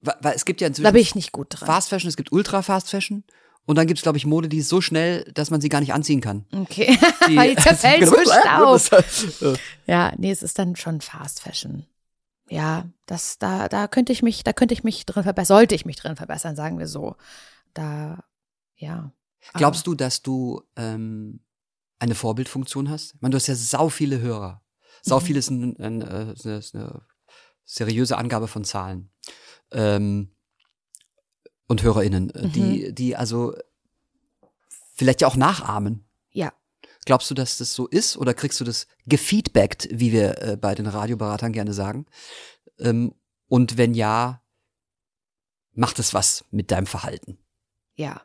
Weil, 0.00 0.34
es 0.34 0.44
gibt 0.44 0.60
ja 0.60 0.68
inzwischen 0.68 0.84
Da 0.84 0.90
bin 0.92 1.00
ich 1.02 1.14
nicht 1.14 1.32
gut 1.32 1.48
drin. 1.50 1.66
Fast 1.66 1.88
Fashion, 1.88 2.08
es 2.08 2.16
gibt 2.16 2.32
Ultra 2.32 2.62
Fast 2.62 2.90
Fashion. 2.90 3.24
Und 3.66 3.76
dann 3.76 3.86
gibt's, 3.86 4.02
glaube 4.02 4.16
ich, 4.18 4.24
Mode, 4.24 4.48
die 4.48 4.58
ist 4.58 4.68
so 4.68 4.80
schnell, 4.80 5.30
dass 5.34 5.50
man 5.50 5.60
sie 5.60 5.68
gar 5.68 5.80
nicht 5.80 5.92
anziehen 5.92 6.20
kann. 6.20 6.46
Okay. 6.54 6.96
Die, 7.28 7.36
Weil 7.36 7.50
die 7.56 7.62
zerfällt 7.62 8.06
so 8.06 8.14
Staub. 8.14 8.80
Das- 8.90 9.58
Ja, 9.86 10.12
nee, 10.16 10.30
es 10.30 10.42
ist 10.42 10.58
dann 10.58 10.76
schon 10.76 11.00
Fast 11.00 11.40
Fashion. 11.42 11.84
Ja, 12.48 12.86
das, 13.06 13.38
da, 13.38 13.68
da 13.68 13.88
könnte 13.88 14.12
ich 14.12 14.22
mich, 14.22 14.42
da 14.42 14.52
könnte 14.54 14.72
ich 14.72 14.84
mich 14.84 15.04
drin 15.04 15.22
verbessern, 15.22 15.56
sollte 15.56 15.74
ich 15.74 15.84
mich 15.84 15.96
drin 15.96 16.16
verbessern, 16.16 16.56
sagen 16.56 16.78
wir 16.78 16.86
so. 16.86 17.16
Da, 17.74 18.24
ja. 18.76 19.12
Glaubst 19.54 19.86
du, 19.86 19.94
dass 19.94 20.22
du 20.22 20.62
ähm, 20.76 21.40
eine 21.98 22.14
Vorbildfunktion 22.14 22.90
hast? 22.90 23.14
Ich 23.14 23.20
meine, 23.20 23.32
du 23.32 23.36
hast 23.36 23.46
ja 23.46 23.54
sau 23.54 23.88
viele 23.88 24.20
Hörer. 24.20 24.62
Sau 25.02 25.20
Mhm. 25.20 25.24
viel 25.24 25.36
ist, 25.36 25.50
ein, 25.50 25.76
ein, 25.78 26.02
äh, 26.02 26.34
eine, 26.44 26.56
ist 26.58 26.74
eine 26.74 27.02
seriöse 27.64 28.16
Angabe 28.18 28.48
von 28.48 28.64
Zahlen. 28.64 29.10
Ähm, 29.70 30.34
und 31.66 31.82
HörerInnen, 31.82 32.30
äh, 32.30 32.46
Mhm. 32.46 32.52
die, 32.52 32.94
die 32.94 33.16
also 33.16 33.54
vielleicht 34.94 35.20
ja 35.20 35.28
auch 35.28 35.36
nachahmen. 35.36 36.04
Ja. 36.30 36.52
Glaubst 37.04 37.30
du, 37.30 37.34
dass 37.34 37.58
das 37.58 37.74
so 37.74 37.86
ist 37.86 38.16
oder 38.16 38.34
kriegst 38.34 38.58
du 38.60 38.64
das 38.64 38.86
gefeedbackt, 39.06 39.88
wie 39.92 40.12
wir 40.12 40.42
äh, 40.42 40.56
bei 40.56 40.74
den 40.74 40.86
Radioberatern 40.86 41.52
gerne 41.52 41.72
sagen? 41.72 42.06
Ähm, 42.78 43.14
und 43.46 43.76
wenn 43.78 43.94
ja, 43.94 44.42
macht 45.72 45.98
es 46.00 46.12
was 46.12 46.44
mit 46.50 46.70
deinem 46.70 46.86
Verhalten? 46.86 47.38
Ja, 47.98 48.22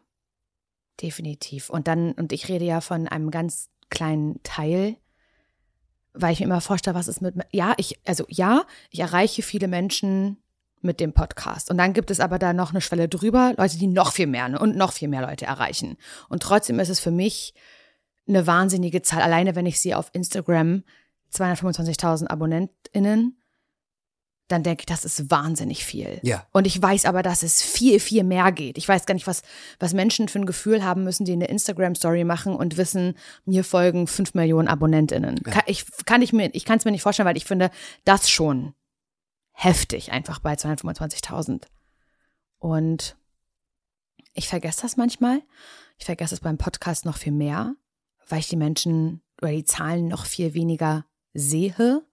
definitiv. 1.02 1.70
Und 1.72 1.88
dann, 1.88 2.12
und 2.14 2.32
ich 2.32 2.48
rede 2.48 2.64
ja 2.64 2.80
von 2.80 3.08
einem 3.08 3.32
ganz 3.32 3.70
kleinen 3.90 4.42
Teil, 4.44 4.98
weil 6.14 6.32
ich 6.32 6.40
mir 6.40 6.46
immer 6.46 6.62
vorstelle, 6.62 6.96
was 6.96 7.08
ist 7.08 7.22
mit, 7.22 7.36
ja, 7.52 7.74
ich, 7.78 8.00
also 8.06 8.24
ja, 8.30 8.66
ich 8.92 9.00
erreiche 9.00 9.42
viele 9.42 9.68
Menschen 9.68 10.38
mit 10.82 11.00
dem 11.00 11.14
Podcast. 11.14 11.72
Und 11.72 11.80
dann 11.80 11.94
gibt 11.94 12.12
es 12.12 12.20
aber 12.20 12.38
da 12.38 12.54
noch 12.54 12.70
eine 12.70 12.82
Schwelle 12.82 13.10
drüber, 13.10 13.56
Leute, 13.58 13.80
die 13.80 13.88
noch 13.88 14.12
viel 14.12 14.28
mehr 14.28 14.48
ne, 14.48 14.60
und 14.60 14.76
noch 14.76 14.94
viel 14.94 15.08
mehr 15.08 15.22
Leute 15.22 15.46
erreichen. 15.46 15.98
Und 16.30 16.44
trotzdem 16.44 16.80
ist 16.80 16.90
es 16.90 17.00
für 17.00 17.12
mich 17.12 17.56
eine 18.28 18.46
wahnsinnige 18.46 19.02
Zahl. 19.02 19.24
Alleine 19.24 19.56
wenn 19.56 19.66
ich 19.66 19.82
sehe 19.82 19.98
auf 19.98 20.12
Instagram 20.14 20.84
225.000 21.34 22.28
AbonnentInnen, 22.28 23.42
dann 24.54 24.64
denke 24.64 24.82
ich, 24.82 24.86
das 24.86 25.04
ist 25.04 25.30
wahnsinnig 25.32 25.84
viel. 25.84 26.20
Ja. 26.22 26.46
Und 26.52 26.68
ich 26.68 26.82
weiß 26.82 27.06
aber, 27.06 27.24
dass 27.24 27.44
es 27.44 27.62
viel, 27.62 28.00
viel 28.00 28.24
mehr 28.24 28.52
geht. 28.52 28.78
Ich 28.78 28.88
weiß 28.88 29.06
gar 29.06 29.14
nicht, 29.14 29.28
was, 29.28 29.42
was 29.80 29.94
Menschen 29.94 30.30
für 30.30 30.40
ein 30.40 30.46
Gefühl 30.46 30.84
haben 30.84 31.04
müssen, 31.04 31.26
die 31.26 31.34
eine 31.34 31.48
Instagram-Story 31.48 32.24
machen 32.24 32.56
und 32.56 32.78
wissen, 32.78 33.18
mir 33.46 33.64
folgen 33.64 34.08
fünf 34.08 34.34
Millionen 34.36 34.68
AbonnentInnen. 34.68 35.42
Kann, 35.44 35.64
ich, 35.66 35.86
kann 36.06 36.22
ich 36.22 36.32
mir, 36.32 36.50
ich 36.54 36.66
kann 36.66 36.78
es 36.78 36.86
mir 36.86 36.92
nicht 36.92 37.02
vorstellen, 37.02 37.28
weil 37.28 37.38
ich 37.38 37.46
finde 37.46 37.72
das 38.06 38.30
schon 38.30 38.74
heftig, 39.52 40.12
einfach 40.12 40.40
bei 40.40 40.54
225.000. 40.54 41.64
Und 42.60 43.18
ich 44.34 44.48
vergesse 44.48 44.84
das 44.84 44.98
manchmal. 44.98 45.42
Ich 45.98 46.06
vergesse 46.06 46.36
es 46.36 46.42
beim 46.42 46.58
Podcast 46.58 47.06
noch 47.06 47.18
viel 47.18 47.34
mehr, 47.34 47.76
weil 48.28 48.40
ich 48.40 48.50
die 48.50 48.56
Menschen 48.56 49.22
oder 49.42 49.52
die 49.52 49.66
Zahlen 49.66 50.08
noch 50.08 50.26
viel 50.26 50.54
weniger 50.54 51.06
sehe 51.34 52.04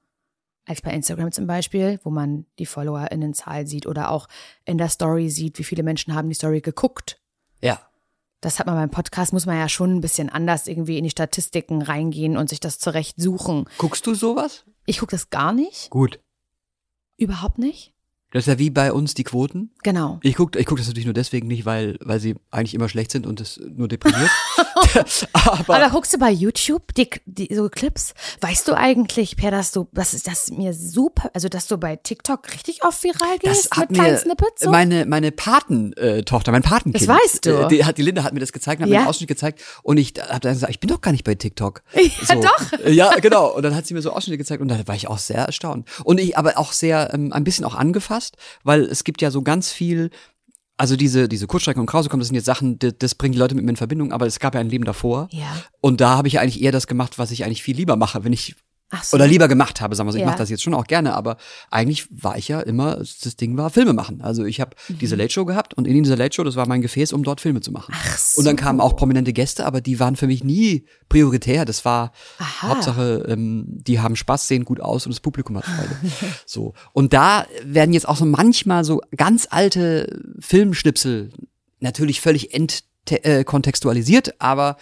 als 0.66 0.82
bei 0.82 0.92
Instagram 0.92 1.32
zum 1.32 1.46
Beispiel, 1.46 1.98
wo 2.04 2.10
man 2.10 2.46
die 2.58 2.66
FollowerInnenzahl 2.66 3.66
sieht 3.66 3.86
oder 3.86 4.10
auch 4.10 4.28
in 4.64 4.78
der 4.78 4.88
Story 4.88 5.30
sieht, 5.30 5.58
wie 5.58 5.64
viele 5.64 5.82
Menschen 5.82 6.14
haben 6.14 6.28
die 6.28 6.34
Story 6.34 6.60
geguckt. 6.60 7.20
Ja. 7.60 7.80
Das 8.40 8.58
hat 8.58 8.66
man 8.66 8.76
beim 8.76 8.90
Podcast, 8.90 9.32
muss 9.32 9.46
man 9.46 9.58
ja 9.58 9.68
schon 9.68 9.94
ein 9.94 10.00
bisschen 10.00 10.30
anders 10.30 10.66
irgendwie 10.66 10.96
in 10.96 11.04
die 11.04 11.10
Statistiken 11.10 11.82
reingehen 11.82 12.36
und 12.36 12.48
sich 12.48 12.60
das 12.60 12.78
zurecht 12.78 13.20
suchen. 13.20 13.68
Guckst 13.78 14.06
du 14.06 14.14
sowas? 14.14 14.64
Ich 14.86 14.98
gucke 14.98 15.10
das 15.10 15.30
gar 15.30 15.52
nicht. 15.52 15.90
Gut. 15.90 16.20
Überhaupt 17.16 17.58
nicht. 17.58 17.92
Das 18.32 18.42
ist 18.42 18.46
ja 18.46 18.58
wie 18.58 18.70
bei 18.70 18.92
uns 18.92 19.14
die 19.14 19.24
Quoten. 19.24 19.70
Genau. 19.82 20.20
Ich 20.22 20.36
gucke 20.36 20.58
ich 20.58 20.66
guck 20.66 20.78
das 20.78 20.86
natürlich 20.86 21.06
nur 21.06 21.14
deswegen 21.14 21.48
nicht, 21.48 21.64
weil, 21.66 21.98
weil 22.00 22.20
sie 22.20 22.36
eigentlich 22.52 22.74
immer 22.74 22.88
schlecht 22.88 23.10
sind 23.10 23.26
und 23.26 23.40
es 23.40 23.60
nur 23.74 23.88
deprimiert. 23.88 24.30
aber, 25.32 25.74
Aber 25.76 25.90
guckst 25.90 26.12
du 26.14 26.18
bei 26.18 26.30
YouTube 26.30 26.94
die, 26.94 27.08
die 27.26 27.54
so 27.54 27.68
Clips? 27.68 28.14
Weißt 28.40 28.66
du 28.68 28.74
eigentlich, 28.74 29.36
Per, 29.36 29.50
dass 29.50 29.72
du, 29.72 29.88
das 29.92 30.14
ist 30.14 30.26
das 30.26 30.50
mir 30.50 30.72
super, 30.74 31.30
also 31.34 31.48
dass 31.48 31.66
du 31.66 31.76
bei 31.78 31.96
TikTok 31.96 32.52
richtig 32.52 32.84
oft 32.84 33.02
viral 33.02 33.38
das 33.42 33.52
gehst 33.62 33.70
hat 33.76 33.90
mit 33.90 33.98
kleinen 33.98 34.14
mir 34.14 34.18
Snippets? 34.20 34.62
So? 34.62 34.70
meine 34.70 35.06
meine 35.06 35.32
Patentochter, 35.32 36.52
mein 36.52 36.62
Patenkind. 36.62 37.08
Das 37.08 37.08
weißt 37.08 37.46
du. 37.46 37.50
äh, 37.64 37.68
Die, 37.68 37.82
die 37.94 38.02
Linda 38.02 38.22
hat 38.22 38.32
mir 38.34 38.40
das 38.40 38.52
gezeigt, 38.52 38.80
hat 38.82 38.88
mir 38.88 38.94
Ja. 38.94 39.00
einen 39.00 39.08
Ausschnitt 39.08 39.28
gezeigt 39.28 39.60
und 39.82 39.98
ich 39.98 40.14
habe 40.18 40.40
dann 40.40 40.52
gesagt, 40.54 40.70
ich 40.70 40.80
bin 40.80 40.88
doch 40.88 41.00
gar 41.00 41.12
nicht 41.12 41.24
bei 41.24 41.34
TikTok. 41.34 41.82
Ja, 42.28 42.34
doch. 42.36 42.72
Äh, 42.84 42.92
Ja, 42.92 43.14
genau. 43.16 43.54
Und 43.54 43.62
dann 43.62 43.74
hat 43.74 43.86
sie 43.86 43.94
mir 43.94 44.02
so 44.02 44.10
Ausschnitte 44.12 44.38
gezeigt 44.38 44.60
und 44.60 44.68
da 44.68 44.86
war 44.86 44.94
ich 44.94 45.08
auch 45.08 45.18
sehr 45.18 45.38
erstaunt. 45.38 45.88
Und 46.04 46.20
ich 46.20 46.36
aber 46.36 46.58
auch 46.58 46.72
sehr 46.72 47.12
ähm, 47.14 47.32
ein 47.32 47.44
bisschen 47.44 47.64
auch 47.64 47.74
angefasst, 47.74 48.19
weil 48.64 48.82
es 48.82 49.04
gibt 49.04 49.22
ja 49.22 49.30
so 49.30 49.42
ganz 49.42 49.72
viel 49.72 50.10
also 50.76 50.96
diese, 50.96 51.28
diese 51.28 51.46
Kurzstrecke 51.46 51.78
und 51.78 51.84
Krause 51.84 52.08
kommen, 52.08 52.20
das 52.20 52.28
sind 52.28 52.36
jetzt 52.36 52.46
Sachen, 52.46 52.78
das, 52.78 52.94
das 52.98 53.14
bringen 53.14 53.32
die 53.32 53.38
Leute 53.38 53.54
mit 53.54 53.64
mir 53.66 53.70
in 53.70 53.76
Verbindung, 53.76 54.12
aber 54.12 54.26
es 54.26 54.38
gab 54.38 54.54
ja 54.54 54.62
ein 54.62 54.70
Leben 54.70 54.86
davor. 54.86 55.28
Ja. 55.30 55.62
Und 55.82 56.00
da 56.00 56.16
habe 56.16 56.26
ich 56.26 56.40
eigentlich 56.40 56.62
eher 56.62 56.72
das 56.72 56.86
gemacht, 56.86 57.18
was 57.18 57.32
ich 57.32 57.44
eigentlich 57.44 57.62
viel 57.62 57.76
lieber 57.76 57.96
mache, 57.96 58.24
wenn 58.24 58.32
ich 58.32 58.56
so. 59.02 59.16
oder 59.16 59.26
lieber 59.26 59.46
gemacht 59.48 59.80
habe, 59.80 59.94
sagen 59.94 60.08
wir 60.08 60.12
so. 60.12 60.18
Ich 60.18 60.22
Ja. 60.22 60.26
mache 60.28 60.38
das 60.38 60.50
jetzt 60.50 60.62
schon 60.62 60.74
auch 60.74 60.86
gerne, 60.86 61.14
aber 61.14 61.36
eigentlich 61.70 62.06
war 62.10 62.36
ich 62.36 62.48
ja 62.48 62.60
immer, 62.60 62.96
das 62.96 63.36
Ding 63.36 63.56
war 63.56 63.70
Filme 63.70 63.92
machen. 63.92 64.20
Also 64.20 64.44
ich 64.44 64.60
habe 64.60 64.76
Mhm. 64.88 64.98
diese 64.98 65.16
Late 65.16 65.30
Show 65.32 65.44
gehabt 65.44 65.74
und 65.74 65.86
in 65.86 66.02
dieser 66.02 66.16
Late 66.16 66.34
Show, 66.34 66.44
das 66.44 66.56
war 66.56 66.66
mein 66.66 66.82
Gefäß, 66.82 67.12
um 67.12 67.22
dort 67.22 67.40
Filme 67.40 67.60
zu 67.60 67.70
machen. 67.72 67.94
Ach 67.96 68.18
so. 68.18 68.38
Und 68.40 68.44
dann 68.46 68.56
kamen 68.56 68.80
auch 68.80 68.96
prominente 68.96 69.32
Gäste, 69.32 69.64
aber 69.66 69.80
die 69.80 70.00
waren 70.00 70.16
für 70.16 70.26
mich 70.26 70.42
nie 70.44 70.86
prioritär. 71.08 71.64
Das 71.64 71.84
war 71.84 72.12
Aha. 72.38 72.68
Hauptsache, 72.68 73.24
ähm, 73.28 73.64
die 73.68 74.00
haben 74.00 74.16
Spaß, 74.16 74.48
sehen 74.48 74.64
gut 74.64 74.80
aus 74.80 75.06
und 75.06 75.12
das 75.12 75.20
Publikum 75.20 75.56
hat 75.56 75.64
Freude. 75.64 75.96
so. 76.46 76.74
Und 76.92 77.12
da 77.12 77.46
werden 77.64 77.92
jetzt 77.92 78.08
auch 78.08 78.16
so 78.16 78.24
manchmal 78.26 78.84
so 78.84 79.00
ganz 79.16 79.46
alte 79.50 80.20
Filmschnipsel 80.40 81.30
natürlich 81.80 82.20
völlig 82.20 82.52
entkontextualisiert, 82.52 83.24
äh, 83.40 83.44
kontextualisiert, 83.44 84.34
aber 84.40 84.76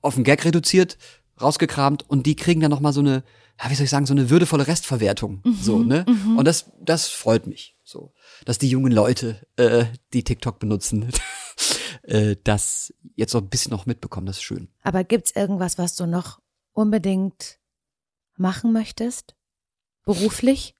auf 0.00 0.16
den 0.16 0.24
Gag 0.24 0.44
reduziert, 0.44 0.98
rausgekramt 1.40 2.08
und 2.08 2.26
die 2.26 2.36
kriegen 2.36 2.60
dann 2.60 2.70
nochmal 2.70 2.92
so 2.92 3.00
eine, 3.00 3.24
ja, 3.62 3.70
wie 3.70 3.74
soll 3.74 3.84
ich 3.84 3.90
sagen, 3.90 4.06
so 4.06 4.14
eine 4.14 4.30
würdevolle 4.30 4.66
Restverwertung. 4.66 5.42
so, 5.60 5.78
ne? 5.78 6.04
Und 6.36 6.44
das, 6.46 6.70
das 6.80 7.08
freut 7.08 7.46
mich. 7.46 7.76
So. 7.84 8.14
Dass 8.44 8.58
die 8.58 8.68
jungen 8.68 8.92
Leute, 8.92 9.46
äh, 9.56 9.84
die 10.12 10.24
TikTok 10.24 10.58
benutzen, 10.58 11.10
äh, 12.02 12.36
das 12.42 12.92
jetzt 13.14 13.32
so 13.32 13.38
ein 13.38 13.48
bisschen 13.48 13.70
noch 13.70 13.86
mitbekommen. 13.86 14.26
Das 14.26 14.36
ist 14.36 14.42
schön. 14.42 14.68
Aber 14.82 15.04
gibt's 15.04 15.32
irgendwas, 15.36 15.78
was 15.78 15.94
du 15.94 16.06
noch 16.06 16.40
unbedingt 16.72 17.58
machen 18.36 18.72
möchtest? 18.72 19.36
Beruflich? 20.04 20.74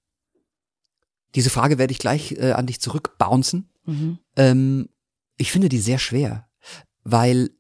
Diese 1.35 1.51
Frage 1.51 1.79
werde 1.79 1.93
ich 1.93 1.99
gleich 1.99 2.33
äh, 2.33 2.53
an 2.53 2.67
dich 2.67 2.81
zurückbouncen. 2.81 3.71
Mhm. 3.85 4.19
Ähm, 4.37 4.89
ich 5.37 5.51
finde 5.51 5.69
die 5.69 5.81
sehr 5.81 5.99
schwer, 5.99 6.49
weil 7.03 7.51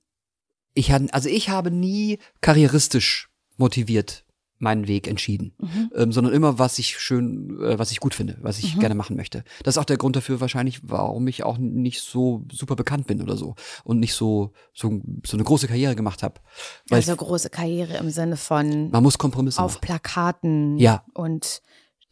ich 0.75 0.91
han- 0.93 1.11
also 1.11 1.29
ich 1.29 1.49
habe 1.49 1.70
nie 1.70 2.18
karrieristisch 2.41 3.29
motiviert 3.57 4.25
meinen 4.59 4.87
Weg 4.87 5.09
entschieden, 5.09 5.53
Mhm. 5.59 5.91
ähm, 5.97 6.12
sondern 6.12 6.33
immer 6.33 6.59
was 6.59 6.79
ich 6.79 6.99
schön, 6.99 7.61
äh, 7.61 7.79
was 7.79 7.91
ich 7.91 7.99
gut 8.01 8.14
finde, 8.14 8.39
was 8.41 8.59
ich 8.61 8.79
gerne 8.79 8.95
machen 8.95 9.16
möchte. 9.16 9.45
Das 9.64 9.75
ist 9.75 9.79
auch 9.79 9.85
der 9.85 9.97
Grund 9.99 10.14
dafür 10.16 10.41
wahrscheinlich, 10.41 10.81
warum 10.85 11.27
ich 11.27 11.43
auch 11.43 11.59
nicht 11.59 12.01
so 12.01 12.45
super 12.51 12.77
bekannt 12.77 13.07
bin 13.09 13.20
oder 13.20 13.37
so 13.37 13.57
und 13.83 13.99
nicht 13.99 14.14
so 14.14 14.53
so, 14.72 15.01
so 15.27 15.37
eine 15.37 15.45
große 15.45 15.66
Karriere 15.68 15.97
gemacht 15.97 16.22
habe. 16.22 16.41
Weil 16.89 16.99
Also 17.01 17.14
große 17.16 17.51
Karriere 17.51 17.97
im 17.99 18.11
Sinne 18.11 18.37
von 18.37 18.91
man 18.91 19.03
muss 19.03 19.18
Kompromisse 19.18 19.61
auf 19.61 19.75
machen. 19.75 19.81
Plakaten 19.83 20.79
Ja. 20.79 21.05
und 21.14 21.61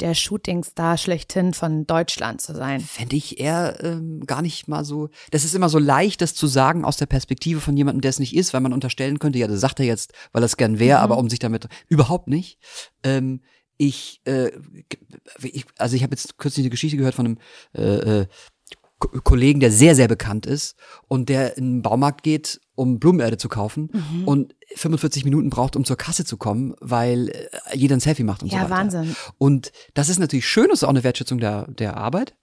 der 0.02 0.14
Shootingstar 0.14 0.98
schlechthin 0.98 1.54
von 1.54 1.86
Deutschland 1.86 2.40
zu 2.40 2.54
sein. 2.54 2.80
Fände 2.80 3.16
ich 3.16 3.38
eher 3.38 3.78
ähm, 3.82 4.26
gar 4.26 4.42
nicht 4.42 4.66
mal 4.68 4.84
so. 4.84 5.08
Das 5.30 5.44
ist 5.44 5.54
immer 5.54 5.68
so 5.68 5.78
leicht, 5.78 6.20
das 6.20 6.34
zu 6.34 6.48
sagen 6.48 6.84
aus 6.84 6.96
der 6.96 7.06
Perspektive 7.06 7.60
von 7.60 7.76
jemandem, 7.76 8.00
der 8.00 8.10
es 8.10 8.18
nicht 8.18 8.34
ist, 8.34 8.52
weil 8.52 8.60
man 8.60 8.72
unterstellen 8.72 9.20
könnte, 9.20 9.38
ja, 9.38 9.46
das 9.46 9.60
sagt 9.60 9.78
er 9.80 9.86
jetzt, 9.86 10.12
weil 10.32 10.42
er 10.42 10.46
es 10.46 10.56
gern 10.56 10.78
wäre, 10.78 10.98
aber 10.98 11.18
um 11.18 11.30
sich 11.30 11.38
damit 11.38 11.68
überhaupt 11.88 12.26
nicht. 12.28 12.58
Ähm, 13.04 13.42
ich, 13.78 14.20
äh, 14.24 14.50
ich, 15.40 15.64
also 15.78 15.96
ich 15.96 16.02
habe 16.02 16.12
jetzt 16.12 16.36
kürzlich 16.36 16.64
eine 16.64 16.70
Geschichte 16.70 16.96
gehört 16.96 17.14
von 17.14 17.26
einem 17.26 17.38
äh, 17.74 18.20
äh, 18.20 18.26
Ko- 18.98 19.20
Kollegen, 19.22 19.60
der 19.60 19.70
sehr, 19.70 19.94
sehr 19.94 20.08
bekannt 20.08 20.46
ist 20.46 20.76
und 21.08 21.28
der 21.28 21.56
in 21.56 21.76
den 21.76 21.82
Baumarkt 21.82 22.22
geht, 22.22 22.60
um 22.82 22.98
Blumenerde 22.98 23.38
zu 23.38 23.48
kaufen 23.48 23.90
und 24.26 24.54
45 24.76 25.24
Minuten 25.24 25.48
braucht, 25.50 25.76
um 25.76 25.84
zur 25.84 25.96
Kasse 25.96 26.24
zu 26.24 26.36
kommen, 26.36 26.74
weil 26.80 27.28
äh, 27.28 27.48
jeder 27.76 27.96
ein 27.96 28.00
Selfie 28.00 28.24
macht 28.24 28.42
und 28.42 28.50
so 28.50 28.56
Ja, 28.56 28.64
weiter. 28.64 28.74
Wahnsinn. 28.74 29.16
Und 29.38 29.72
das 29.94 30.08
ist 30.08 30.18
natürlich 30.18 30.46
schön, 30.46 30.68
das 30.68 30.80
ist 30.80 30.84
auch 30.84 30.88
eine 30.90 31.04
Wertschätzung 31.04 31.38
der, 31.38 31.66
der 31.68 31.96
Arbeit, 31.96 32.34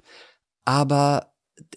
aber 0.65 1.33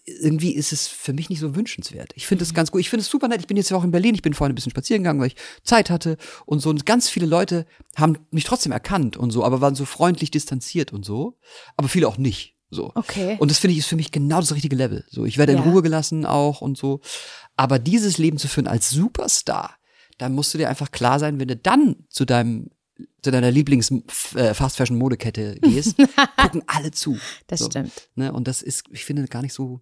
irgendwie 0.06 0.52
ist 0.54 0.72
es 0.72 0.86
für 0.86 1.12
mich 1.12 1.28
nicht 1.28 1.40
so 1.40 1.56
wünschenswert. 1.56 2.12
Ich 2.14 2.26
finde 2.26 2.44
es 2.44 2.54
ganz 2.54 2.70
gut. 2.70 2.80
Ich 2.80 2.90
finde 2.90 3.02
es 3.02 3.08
super 3.08 3.26
nett. 3.28 3.40
Ich 3.40 3.46
bin 3.48 3.56
jetzt 3.56 3.70
ja 3.70 3.76
auch 3.76 3.84
in 3.84 3.90
Berlin. 3.90 4.14
Ich 4.14 4.22
bin 4.22 4.32
vorhin 4.34 4.52
ein 4.52 4.54
bisschen 4.54 4.70
spazieren 4.70 5.02
gegangen, 5.02 5.20
weil 5.20 5.28
ich 5.28 5.36
Zeit 5.64 5.90
hatte 5.90 6.16
und 6.46 6.60
so. 6.60 6.70
Und 6.70 6.86
ganz 6.86 7.08
viele 7.08 7.26
Leute 7.26 7.66
haben 7.96 8.18
mich 8.30 8.44
trotzdem 8.44 8.70
erkannt 8.72 9.16
und 9.16 9.30
so, 9.32 9.44
aber 9.44 9.60
waren 9.60 9.74
so 9.74 9.84
freundlich 9.84 10.30
distanziert 10.30 10.92
und 10.92 11.04
so. 11.04 11.36
Aber 11.76 11.88
viele 11.88 12.06
auch 12.06 12.16
nicht. 12.18 12.51
So. 12.72 12.90
Okay. 12.94 13.36
Und 13.38 13.50
das 13.50 13.58
finde 13.58 13.72
ich 13.72 13.80
ist 13.80 13.86
für 13.86 13.96
mich 13.96 14.10
genau 14.10 14.40
das 14.40 14.54
richtige 14.54 14.76
Level. 14.76 15.04
So, 15.10 15.26
ich 15.26 15.36
werde 15.36 15.52
in 15.52 15.58
Ja. 15.58 15.64
Ruhe 15.64 15.82
gelassen 15.82 16.24
auch 16.24 16.62
und 16.62 16.78
so. 16.78 17.00
Aber 17.54 17.78
dieses 17.78 18.16
Leben 18.16 18.38
zu 18.38 18.48
führen 18.48 18.66
als 18.66 18.88
Superstar, 18.90 19.76
da 20.16 20.28
musst 20.30 20.54
du 20.54 20.58
dir 20.58 20.70
einfach 20.70 20.90
klar 20.90 21.18
sein, 21.18 21.38
wenn 21.38 21.48
du 21.48 21.56
dann 21.56 21.96
zu 22.08 22.24
deinem 22.24 22.70
zu 23.22 23.30
deiner 23.30 23.50
Lieblings 23.50 23.90
äh, 24.34 24.54
Fast 24.54 24.76
Fashion 24.76 24.96
Modekette 24.96 25.56
gehst, 25.60 25.96
gucken 26.36 26.62
alle 26.66 26.92
zu. 26.92 27.18
Das 27.46 27.60
so, 27.60 27.66
stimmt. 27.66 27.92
Ne? 28.14 28.32
Und 28.32 28.46
das 28.48 28.62
ist, 28.62 28.84
ich 28.90 29.04
finde, 29.04 29.26
gar 29.26 29.42
nicht 29.42 29.54
so 29.54 29.80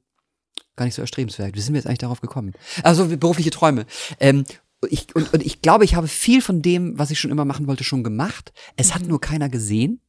gar 0.76 0.86
nicht 0.86 0.95
so 0.95 1.03
erstrebenswert. 1.03 1.55
Wie 1.55 1.61
sind 1.61 1.74
wir 1.74 1.78
jetzt 1.78 1.86
eigentlich 1.86 1.99
darauf 1.99 2.20
gekommen? 2.20 2.53
Also 2.82 3.07
berufliche 3.16 3.51
Träume. 3.51 3.86
Ähm, 4.18 4.45
ich, 4.88 5.14
und, 5.14 5.32
und 5.34 5.45
ich 5.45 5.61
glaube, 5.61 5.84
ich 5.84 5.95
habe 5.95 6.09
viel 6.09 6.41
von 6.41 6.62
dem, 6.62 6.99
was 6.99 7.11
ich 7.11 7.20
schon 7.20 7.30
immer 7.30 7.45
machen 7.45 7.66
wollte, 7.66 7.84
schon 7.84 8.03
gemacht. 8.03 8.53
Es 8.76 8.95
hat 8.95 9.03
nur 9.03 9.20
keiner 9.20 9.49
gesehen. 9.49 10.01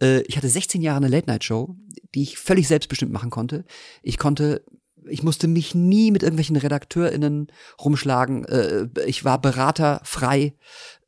Äh, 0.00 0.20
ich 0.22 0.36
hatte 0.36 0.48
16 0.48 0.82
Jahre 0.82 0.98
eine 0.98 1.08
Late-Night-Show, 1.08 1.76
die 2.14 2.22
ich 2.22 2.38
völlig 2.38 2.68
selbstbestimmt 2.68 3.12
machen 3.12 3.30
konnte. 3.30 3.64
Ich 4.02 4.18
konnte, 4.18 4.64
ich 5.08 5.22
musste 5.22 5.48
mich 5.48 5.74
nie 5.74 6.10
mit 6.10 6.22
irgendwelchen 6.22 6.56
RedakteurInnen 6.56 7.48
rumschlagen. 7.82 8.44
Äh, 8.44 8.88
ich 9.06 9.24
war 9.24 9.40
beraterfrei. 9.40 10.54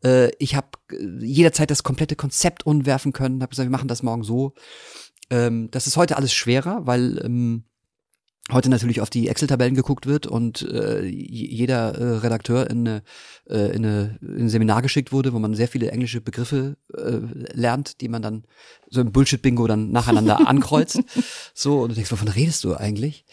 Äh, 0.05 0.31
ich 0.39 0.55
habe 0.55 0.69
jederzeit 1.21 1.71
das 1.71 1.83
komplette 1.83 2.17
Konzept 2.17 2.67
umwerfen 2.67 3.13
können. 3.13 3.43
Habe 3.43 3.51
gesagt, 3.51 3.69
wir 3.69 3.73
machen 3.73 3.89
das 3.89 4.03
morgen 4.03 4.25
so. 4.25 4.55
Ähm, 5.31 5.71
das 5.71 5.87
ist 5.87 5.97
heute 5.97 6.17
alles 6.17 6.33
schwerer, 6.33 6.87
weil 6.87 7.23
ähm, 7.25 7.65
heute 8.53 8.71
natürlich 8.71 9.01
auf 9.01 9.11
die 9.11 9.29
Excel-Tabellen 9.29 9.75
geguckt 9.75 10.07
wird 10.07 10.27
und 10.27 10.63
äh, 10.63 11.05
jeder 11.05 11.95
äh, 11.97 12.17
Redakteur 12.19 12.71
in, 12.71 12.87
eine, 12.87 13.03
äh, 13.49 13.75
in, 13.75 13.85
eine, 13.85 14.19
in 14.21 14.43
ein 14.43 14.49
Seminar 14.49 14.83
geschickt 14.83 15.11
wurde, 15.11 15.33
wo 15.33 15.39
man 15.41 15.55
sehr 15.55 15.67
viele 15.67 15.91
englische 15.91 16.21
Begriffe 16.21 16.77
äh, 16.97 17.19
lernt, 17.53 18.01
die 18.01 18.09
man 18.09 18.23
dann 18.23 18.45
so 18.89 19.01
im 19.01 19.11
Bullshit-Bingo 19.11 19.67
dann 19.67 19.91
nacheinander 19.91 20.47
ankreuzt. 20.49 21.03
So, 21.55 21.81
und 21.81 21.89
du 21.91 21.95
denkst, 21.97 22.13
wovon 22.13 22.29
redest 22.29 22.63
du 22.63 22.75
eigentlich? 22.75 23.25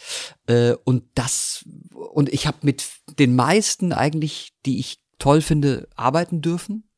Äh, 0.47 0.73
und 0.83 1.03
das, 1.13 1.63
und 1.93 2.29
ich 2.29 2.47
habe 2.47 2.57
mit 2.61 2.83
den 3.19 3.35
meisten 3.35 3.93
eigentlich, 3.93 4.53
die 4.65 4.79
ich 4.79 4.99
toll 5.19 5.41
finde, 5.41 5.87
arbeiten 5.95 6.41
dürfen. 6.41 6.89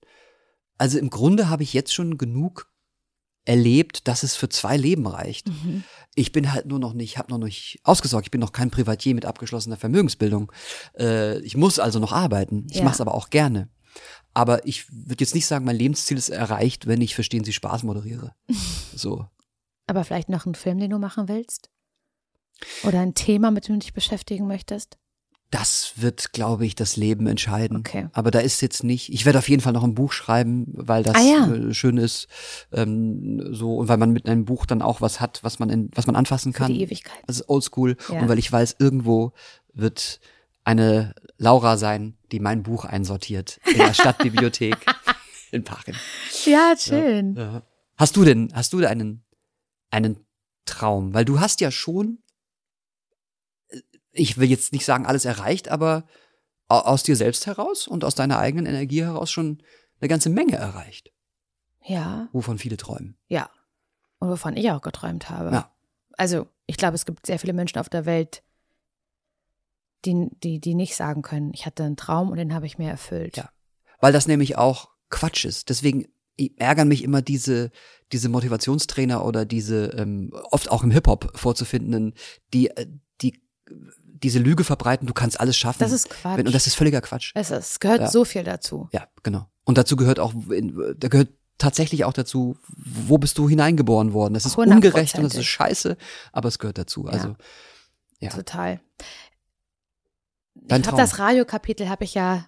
Also 0.78 1.00
im 1.00 1.10
Grunde 1.10 1.50
habe 1.50 1.64
ich 1.64 1.74
jetzt 1.74 1.94
schon 1.94 2.18
genug 2.18 2.70
erlebt, 3.46 4.08
dass 4.08 4.24
es 4.24 4.36
für 4.36 4.50
zwei 4.50 4.76
Leben 4.76 5.06
reicht. 5.06 5.48
Ich 6.16 6.32
bin 6.32 6.54
halt 6.54 6.66
nur 6.66 6.80
noch 6.80 6.94
nicht, 6.94 7.18
habe 7.18 7.32
noch 7.32 7.38
nicht 7.46 7.80
ausgesorgt. 7.84 8.28
Ich 8.28 8.32
bin 8.32 8.40
noch 8.42 8.54
kein 8.54 8.72
Privatier 8.72 9.14
mit 9.14 9.26
abgeschlossener 9.26 9.76
Vermögensbildung. 9.78 10.52
Äh, 10.98 11.40
ich 11.40 11.58
muss 11.58 11.78
also 11.78 12.00
noch 12.00 12.14
arbeiten. 12.14 12.66
Ich 12.70 12.78
Ja. 12.78 12.84
mache 12.84 12.96
es 12.96 13.02
aber 13.02 13.14
auch 13.14 13.30
gerne. 13.30 13.70
Aber 14.34 14.66
ich 14.66 14.90
würde 14.92 15.22
jetzt 15.24 15.36
nicht 15.36 15.46
sagen, 15.46 15.66
mein 15.66 15.76
Lebensziel 15.78 16.18
ist 16.18 16.30
erreicht, 16.30 16.88
wenn 16.88 17.02
ich 17.02 17.16
Verstehen 17.16 17.44
Sie 17.44 17.54
Spaß 17.54 17.84
moderiere. 17.84 18.34
So. 18.96 19.26
Aber 19.88 20.04
vielleicht 20.06 20.30
noch 20.30 20.46
einen 20.46 20.56
Film, 20.56 20.80
den 20.80 20.90
du 20.90 20.98
machen 21.00 21.28
willst? 21.28 21.70
Oder 22.84 23.02
ein 23.02 23.14
Thema, 23.14 23.52
mit 23.52 23.68
dem 23.68 23.76
du 23.76 23.80
dich 23.80 23.94
beschäftigen 23.94 24.48
möchtest? 24.48 24.98
Das 25.58 25.94
wird, 25.96 26.34
glaube 26.34 26.66
ich, 26.66 26.76
das 26.76 26.98
Leben 26.98 27.28
entscheiden. 27.28 27.78
Okay. 27.78 28.08
Aber 28.12 28.30
da 28.32 28.40
ist 28.40 28.62
jetzt 28.62 28.84
nicht. 28.84 29.14
Ich 29.14 29.26
werde 29.26 29.40
auf 29.40 29.48
jeden 29.48 29.62
Fall 29.62 29.72
noch 29.74 29.84
ein 29.86 29.96
Buch 29.96 30.12
schreiben, 30.12 30.66
weil 30.74 31.04
das 31.04 31.16
Ah, 31.16 31.22
ja. 31.22 31.54
äh, 31.54 31.74
schön 31.74 31.98
ist. 31.98 32.28
Ähm, 32.74 33.54
so 33.54 33.78
und 33.78 33.88
weil 33.88 33.98
man 33.98 34.12
mit 34.12 34.28
einem 34.28 34.44
Buch 34.46 34.66
dann 34.66 34.82
auch 34.82 35.00
was 35.00 35.22
hat, 35.22 35.40
was 35.44 35.60
man 35.60 35.70
in, 35.70 35.90
was 35.96 36.08
man 36.08 36.16
anfassen 36.18 36.52
Für 36.52 36.60
kann. 36.60 36.74
die 36.74 36.82
Ewigkeit. 36.82 37.16
Das 37.28 37.38
ist 37.40 37.48
oldschool. 37.50 37.96
Ja. 38.12 38.20
Und 38.22 38.28
weil 38.28 38.38
ich 38.40 38.52
weiß, 38.52 38.76
irgendwo 38.80 39.32
wird 39.74 40.20
eine 40.66 41.14
Laura 41.38 41.78
sein, 41.78 42.16
die 42.32 42.40
mein 42.40 42.64
Buch 42.64 42.84
einsortiert 42.86 43.60
in 43.72 43.78
der 43.78 43.94
Stadtbibliothek 43.94 44.76
in 45.52 45.64
Parken. 45.64 45.96
Ja, 46.46 46.74
schön. 46.78 47.36
Ja. 47.36 47.62
Hast 47.98 48.18
du 48.18 48.26
denn, 48.26 48.50
hast 48.54 48.74
du 48.74 48.86
einen, 48.86 49.24
einen 49.90 50.18
Traum? 50.66 51.14
Weil 51.14 51.24
du 51.24 51.40
hast 51.40 51.62
ja 51.62 51.72
schon, 51.72 52.18
ich 54.16 54.38
will 54.38 54.50
jetzt 54.50 54.74
nicht 54.74 54.86
sagen, 54.86 55.06
alles 55.06 55.26
erreicht, 55.26 55.70
aber 55.70 56.06
au- 56.68 56.80
aus 56.80 57.04
dir 57.04 57.16
selbst 57.16 57.46
heraus 57.48 57.88
und 57.88 58.04
aus 58.04 58.16
deiner 58.16 58.40
eigenen 58.40 58.66
Energie 58.66 59.04
heraus 59.04 59.30
schon 59.30 59.62
eine 60.00 60.08
ganze 60.10 60.30
Menge 60.30 60.56
erreicht, 60.56 61.12
Ja, 61.84 62.28
wovon 62.32 62.58
viele 62.58 62.78
träumen. 62.78 63.18
ja. 63.28 63.50
Und 64.20 64.30
wovon 64.30 64.56
ich 64.56 64.72
auch 64.72 64.82
geträumt 64.82 65.30
habe. 65.30 65.52
Ja. 65.52 65.72
Also, 66.18 66.48
ich 66.68 66.78
glaube, 66.78 66.96
es 66.96 67.06
gibt 67.06 67.26
sehr 67.26 67.38
viele 67.38 67.52
Menschen 67.54 67.78
auf 67.80 67.90
der 67.90 68.06
Welt, 68.06 68.42
die, 70.06 70.30
die, 70.44 70.60
die 70.60 70.74
nicht 70.76 70.96
sagen 70.96 71.22
können, 71.22 71.52
ich 71.54 71.66
hatte 71.66 71.84
einen 71.84 71.98
Traum 71.98 72.30
und 72.30 72.38
den 72.38 72.54
habe 72.54 72.66
ich 72.66 72.78
mir 72.78 72.90
erfüllt. 72.90 73.36
Ja. 73.38 73.50
Weil 74.00 74.14
das 74.14 74.28
nämlich 74.28 74.58
auch 74.58 74.90
Quatsch 75.10 75.44
ist. 75.46 75.70
Deswegen 75.70 76.08
ärgern 76.58 76.88
mich 76.88 77.04
immer 77.04 77.22
diese, 77.22 77.72
diese 78.12 78.30
Motivationstrainer 78.30 79.26
oder 79.26 79.46
diese, 79.46 79.88
ähm, 79.98 80.32
oft 80.52 80.72
auch 80.72 80.84
im 80.84 80.92
Hip-Hop 80.92 81.32
vorzufindenden, 81.38 82.14
die, 82.54 82.70
äh, 82.70 82.88
die 83.22 83.42
diese 84.26 84.40
Lüge 84.40 84.64
verbreiten, 84.64 85.08
du 85.08 85.14
kannst 85.14 85.40
alles 85.40 85.56
schaffen. 85.56 85.80
Das 85.80 85.92
ist 85.92 86.10
Quatsch. 86.10 86.40
Und 86.40 86.54
das 86.54 86.68
ist 86.68 86.76
völliger 86.76 87.00
Quatsch. 87.02 87.32
es, 87.36 87.52
ist, 87.52 87.72
es 87.72 87.80
gehört 87.80 88.02
Ja. 88.02 88.10
so 88.10 88.26
viel 88.26 88.44
dazu. 88.44 88.90
Ja, 88.92 89.08
genau. 89.24 89.48
Und 89.64 89.78
dazu 89.78 89.96
gehört 89.96 90.20
auch, 90.20 90.34
da 90.98 91.08
gehört 91.08 91.30
tatsächlich 91.58 92.04
auch 92.06 92.14
dazu, 92.14 92.58
wo 92.68 93.18
bist 93.18 93.38
du 93.38 93.48
hineingeboren 93.48 94.14
worden? 94.14 94.34
Das 94.34 94.46
ist 94.46 94.58
ungerecht 94.58 95.16
und 95.18 95.24
das 95.24 95.36
ist 95.36 95.46
scheiße, 95.46 95.96
aber 96.34 96.48
es 96.50 96.60
gehört 96.60 96.78
dazu. 96.78 97.06
Also, 97.08 97.36
Ja. 98.20 98.30
Total. 98.30 98.82
Dein 100.56 100.82
ich 100.82 100.88
habe 100.88 100.98
das 100.98 101.20
Radiokapitel 101.20 101.90
habe 101.90 102.04
ich 102.04 102.14
ja 102.16 102.48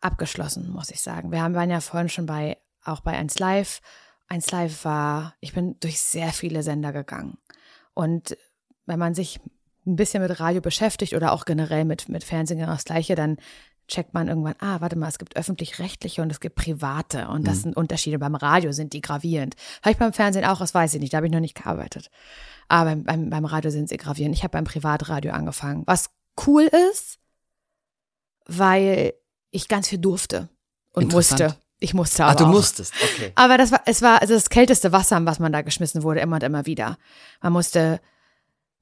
abgeschlossen, 0.00 0.70
muss 0.70 0.90
ich 0.90 1.00
sagen. 1.00 1.30
Wir 1.32 1.42
haben, 1.42 1.54
waren 1.54 1.70
ja 1.70 1.80
vorhin 1.80 2.08
schon 2.08 2.26
bei, 2.26 2.58
auch 2.84 3.00
bei 3.00 3.12
1 3.12 3.38
Live. 3.38 3.80
1 4.28 4.50
Live 4.50 4.84
war, 4.84 5.34
ich 5.40 5.52
bin 5.54 5.76
durch 5.80 6.00
sehr 6.00 6.32
viele 6.32 6.62
Sender 6.62 6.92
gegangen. 6.92 7.38
Und 7.94 8.36
wenn 8.86 8.98
man 8.98 9.14
sich 9.14 9.40
ein 9.86 9.96
bisschen 9.96 10.22
mit 10.22 10.38
Radio 10.40 10.60
beschäftigt 10.60 11.14
oder 11.14 11.32
auch 11.32 11.44
generell 11.44 11.84
mit, 11.84 12.08
mit 12.08 12.24
Fernsehen 12.24 12.58
genau 12.58 12.72
das 12.72 12.84
Gleiche, 12.84 13.14
dann 13.14 13.36
checkt 13.88 14.14
man 14.14 14.28
irgendwann, 14.28 14.54
ah, 14.60 14.80
warte 14.80 14.96
mal, 14.96 15.08
es 15.08 15.18
gibt 15.18 15.36
öffentlich-rechtliche 15.36 16.22
und 16.22 16.30
es 16.30 16.40
gibt 16.40 16.54
private 16.54 17.28
und 17.28 17.46
das 17.46 17.62
sind 17.62 17.76
Unterschiede. 17.76 18.18
Beim 18.18 18.34
Radio 18.34 18.72
sind 18.72 18.92
die 18.92 19.00
gravierend. 19.00 19.54
Vielleicht 19.82 19.98
beim 19.98 20.12
Fernsehen 20.12 20.44
auch, 20.44 20.60
das 20.60 20.72
weiß 20.72 20.94
ich 20.94 21.00
nicht, 21.00 21.12
da 21.12 21.18
habe 21.18 21.26
ich 21.26 21.32
noch 21.32 21.40
nicht 21.40 21.56
gearbeitet. 21.56 22.10
Aber 22.68 22.90
beim, 22.90 23.04
beim, 23.04 23.30
beim 23.30 23.44
Radio 23.44 23.70
sind 23.70 23.88
sie 23.88 23.96
gravierend. 23.96 24.34
Ich 24.34 24.44
habe 24.44 24.52
beim 24.52 24.64
Privatradio 24.64 25.32
angefangen, 25.32 25.82
was 25.86 26.10
cool 26.46 26.70
ist, 26.90 27.18
weil 28.46 29.14
ich 29.50 29.68
ganz 29.68 29.88
viel 29.88 29.98
durfte 29.98 30.48
und 30.92 31.12
musste. 31.12 31.56
Ich 31.78 31.94
musste 31.94 32.24
ah, 32.24 32.28
aber 32.28 32.38
du 32.38 32.44
auch. 32.44 32.50
musstest, 32.50 32.94
okay. 32.94 33.32
Aber 33.34 33.58
das 33.58 33.72
war, 33.72 33.82
es 33.86 34.02
war 34.02 34.22
also 34.22 34.34
das 34.34 34.50
kälteste 34.50 34.92
Wasser, 34.92 35.16
in 35.16 35.26
was 35.26 35.40
man 35.40 35.52
da 35.52 35.62
geschmissen 35.62 36.04
wurde, 36.04 36.20
immer 36.20 36.36
und 36.36 36.44
immer 36.44 36.64
wieder. 36.64 36.96
Man 37.40 37.52
musste 37.52 38.00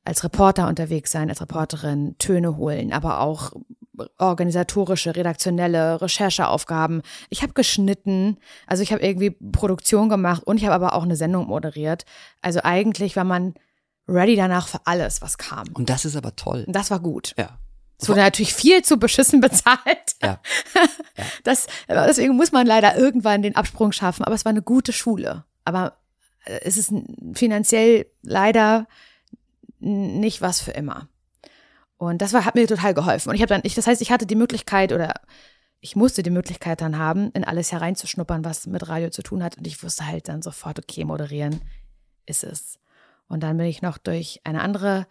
als 0.05 0.25
Reporter 0.25 0.69
unterwegs 0.69 1.11
sein, 1.11 1.29
als 1.29 1.41
Reporterin 1.41 2.17
Töne 2.19 2.57
holen, 2.57 2.93
aber 2.93 3.21
auch 3.21 3.53
organisatorische, 4.19 5.15
redaktionelle 5.15 6.01
Rechercheaufgaben. 6.01 7.03
Ich 7.29 7.43
habe 7.43 7.53
geschnitten, 7.53 8.39
also 8.67 8.83
ich 8.83 8.93
habe 8.93 9.03
irgendwie 9.03 9.31
Produktion 9.31 10.09
gemacht 10.09 10.43
und 10.45 10.57
ich 10.57 10.65
habe 10.65 10.75
aber 10.75 10.95
auch 10.95 11.03
eine 11.03 11.17
Sendung 11.17 11.47
moderiert. 11.49 12.05
Also 12.41 12.61
eigentlich 12.63 13.17
war 13.17 13.25
man 13.25 13.55
ready 14.09 14.37
danach 14.37 14.69
für 14.69 14.81
alles, 14.85 15.23
was 15.23 15.39
kam. 15.39 15.69
Und 15.75 15.91
das 15.91 16.05
ist 16.05 16.17
aber 16.17 16.35
toll. 16.35 16.65
Und 16.67 16.75
das 16.75 16.91
war 16.91 17.01
gut. 17.01 17.35
Ja. 17.37 17.59
Es 18.01 18.09
wurde 18.09 18.21
natürlich 18.21 18.55
viel 18.55 18.83
zu 18.83 18.97
beschissen 18.99 19.41
bezahlt. 19.41 20.17
Ja. 20.23 20.41
Das, 21.45 21.67
deswegen 21.89 22.35
muss 22.37 22.53
man 22.53 22.67
leider 22.67 22.97
irgendwann 22.97 23.43
den 23.43 23.55
Absprung 23.57 23.93
schaffen. 23.93 24.25
Aber 24.25 24.35
es 24.35 24.47
war 24.47 24.51
eine 24.51 24.63
gute 24.63 24.93
Schule. 24.93 25.45
Aber 25.65 25.99
äh, 26.45 26.61
es 26.65 26.79
ist 26.79 26.93
finanziell 27.35 28.07
leider 28.23 28.87
nicht 29.81 30.41
was 30.41 30.61
für 30.61 30.73
immer. 30.73 31.09
Und 31.97 32.23
das 32.23 32.33
war, 32.33 32.45
hat 32.45 32.55
mir 32.55 32.67
total 32.67 32.95
geholfen. 32.95 33.29
Und 33.29 33.35
ich 33.35 33.43
habe 33.43 33.51
dann, 33.51 33.61
ich, 33.65 33.75
das 33.75 33.87
heißt, 33.87 34.01
ich 34.01 34.11
hatte 34.11 34.27
die 34.27 34.37
Möglichkeit 34.37 34.93
oder 34.93 35.15
ich 35.81 35.97
musste 35.97 36.23
die 36.23 36.31
Möglichkeit 36.31 36.81
dann 36.81 36.99
haben, 36.99 37.31
in 37.33 37.45
alles 37.45 37.73
hereinzuschnuppern, 37.73 38.45
was 38.45 38.67
mit 38.67 38.89
Radio 38.89 39.11
zu 39.11 39.23
tun 39.23 39.43
hat. 39.43 39.57
Und 39.57 39.67
ich 39.67 39.83
wusste 39.83 40.07
halt 40.07 40.29
dann 40.29 40.43
sofort, 40.43 40.79
okay, 40.79 41.05
moderieren 41.05 41.61
ist 42.27 42.45
es. 42.45 42.79
Und 43.29 43.43
dann 43.43 43.57
bin 43.57 43.67
ich 43.67 43.83
noch 43.83 43.99
durch 43.99 44.41
eine 44.45 44.61
andere 44.61 45.07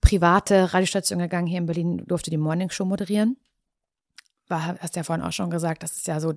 private 0.00 0.72
Radiostation 0.72 1.18
gegangen 1.18 1.46
hier 1.46 1.58
in 1.58 1.66
Berlin, 1.66 2.04
durfte 2.06 2.30
die 2.30 2.36
Morning 2.36 2.70
Show 2.70 2.84
moderieren. 2.84 3.36
War, 4.48 4.76
hast 4.78 4.94
ja 4.96 5.02
vorhin 5.02 5.24
auch 5.24 5.32
schon 5.32 5.50
gesagt, 5.50 5.82
das 5.82 5.96
ist 5.96 6.06
ja 6.06 6.20
so, 6.20 6.34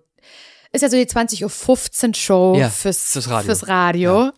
ist 0.72 0.82
ja 0.82 0.90
so 0.90 0.98
die 0.98 1.06
20.15 1.06 2.08
Uhr 2.08 2.16
Show 2.16 2.56
Ja, 2.58 2.70
fürs, 2.70 3.12
fürs 3.12 3.30
Radio. 3.30 3.46
Fürs 3.46 3.68
Radio. 3.68 4.32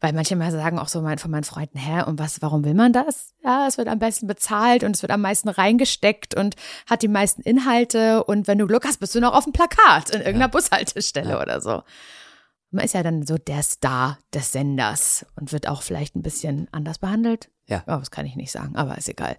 Weil 0.00 0.12
manche 0.12 0.36
mal 0.36 0.52
sagen 0.52 0.78
auch 0.78 0.86
so 0.86 1.02
mein, 1.02 1.18
von 1.18 1.30
meinen 1.32 1.42
Freunden, 1.44 1.76
hä, 1.76 2.02
und 2.04 2.20
was, 2.20 2.40
warum 2.40 2.64
will 2.64 2.74
man 2.74 2.92
das? 2.92 3.34
Ja, 3.42 3.66
es 3.66 3.78
wird 3.78 3.88
am 3.88 3.98
besten 3.98 4.28
bezahlt 4.28 4.84
und 4.84 4.94
es 4.94 5.02
wird 5.02 5.10
am 5.10 5.20
meisten 5.20 5.48
reingesteckt 5.48 6.36
und 6.36 6.54
hat 6.88 7.02
die 7.02 7.08
meisten 7.08 7.42
Inhalte 7.42 8.22
und 8.24 8.46
wenn 8.46 8.58
du 8.58 8.66
Glück 8.68 8.84
hast, 8.86 8.98
bist 9.00 9.14
du 9.16 9.20
noch 9.20 9.34
auf 9.34 9.42
dem 9.44 9.52
Plakat 9.52 10.10
in 10.10 10.20
irgendeiner 10.20 10.48
Bushaltestelle 10.48 11.30
Ja. 11.30 11.42
oder 11.42 11.60
so. 11.60 11.82
Man 12.70 12.84
ist 12.84 12.94
ja 12.94 13.02
dann 13.02 13.26
so 13.26 13.38
der 13.38 13.62
Star 13.64 14.18
des 14.32 14.52
Senders 14.52 15.26
und 15.34 15.52
wird 15.52 15.66
auch 15.66 15.82
vielleicht 15.82 16.14
ein 16.14 16.22
bisschen 16.22 16.68
anders 16.70 16.98
behandelt. 16.98 17.50
Ja. 17.66 17.82
Oh, 17.86 17.96
das 17.96 18.10
kann 18.12 18.26
ich 18.26 18.36
nicht 18.36 18.52
sagen, 18.52 18.76
aber 18.76 18.98
ist 18.98 19.08
egal. 19.08 19.36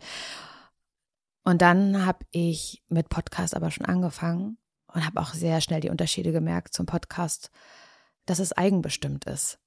Und 1.43 1.61
dann 1.61 2.05
habe 2.05 2.25
ich 2.31 2.83
mit 2.89 3.07
Podcast 3.09 3.55
aber 3.55 3.71
schon 3.71 3.85
angefangen 3.85 4.57
und 4.87 5.05
habe 5.05 5.21
auch 5.21 5.33
sehr 5.33 5.61
schnell 5.61 5.79
die 5.79 5.89
Unterschiede 5.89 6.31
gemerkt 6.31 6.73
zum 6.73 6.85
Podcast, 6.85 7.49
dass 8.25 8.39
es 8.39 8.51
eigenbestimmt 8.51 9.25
ist. 9.25 9.57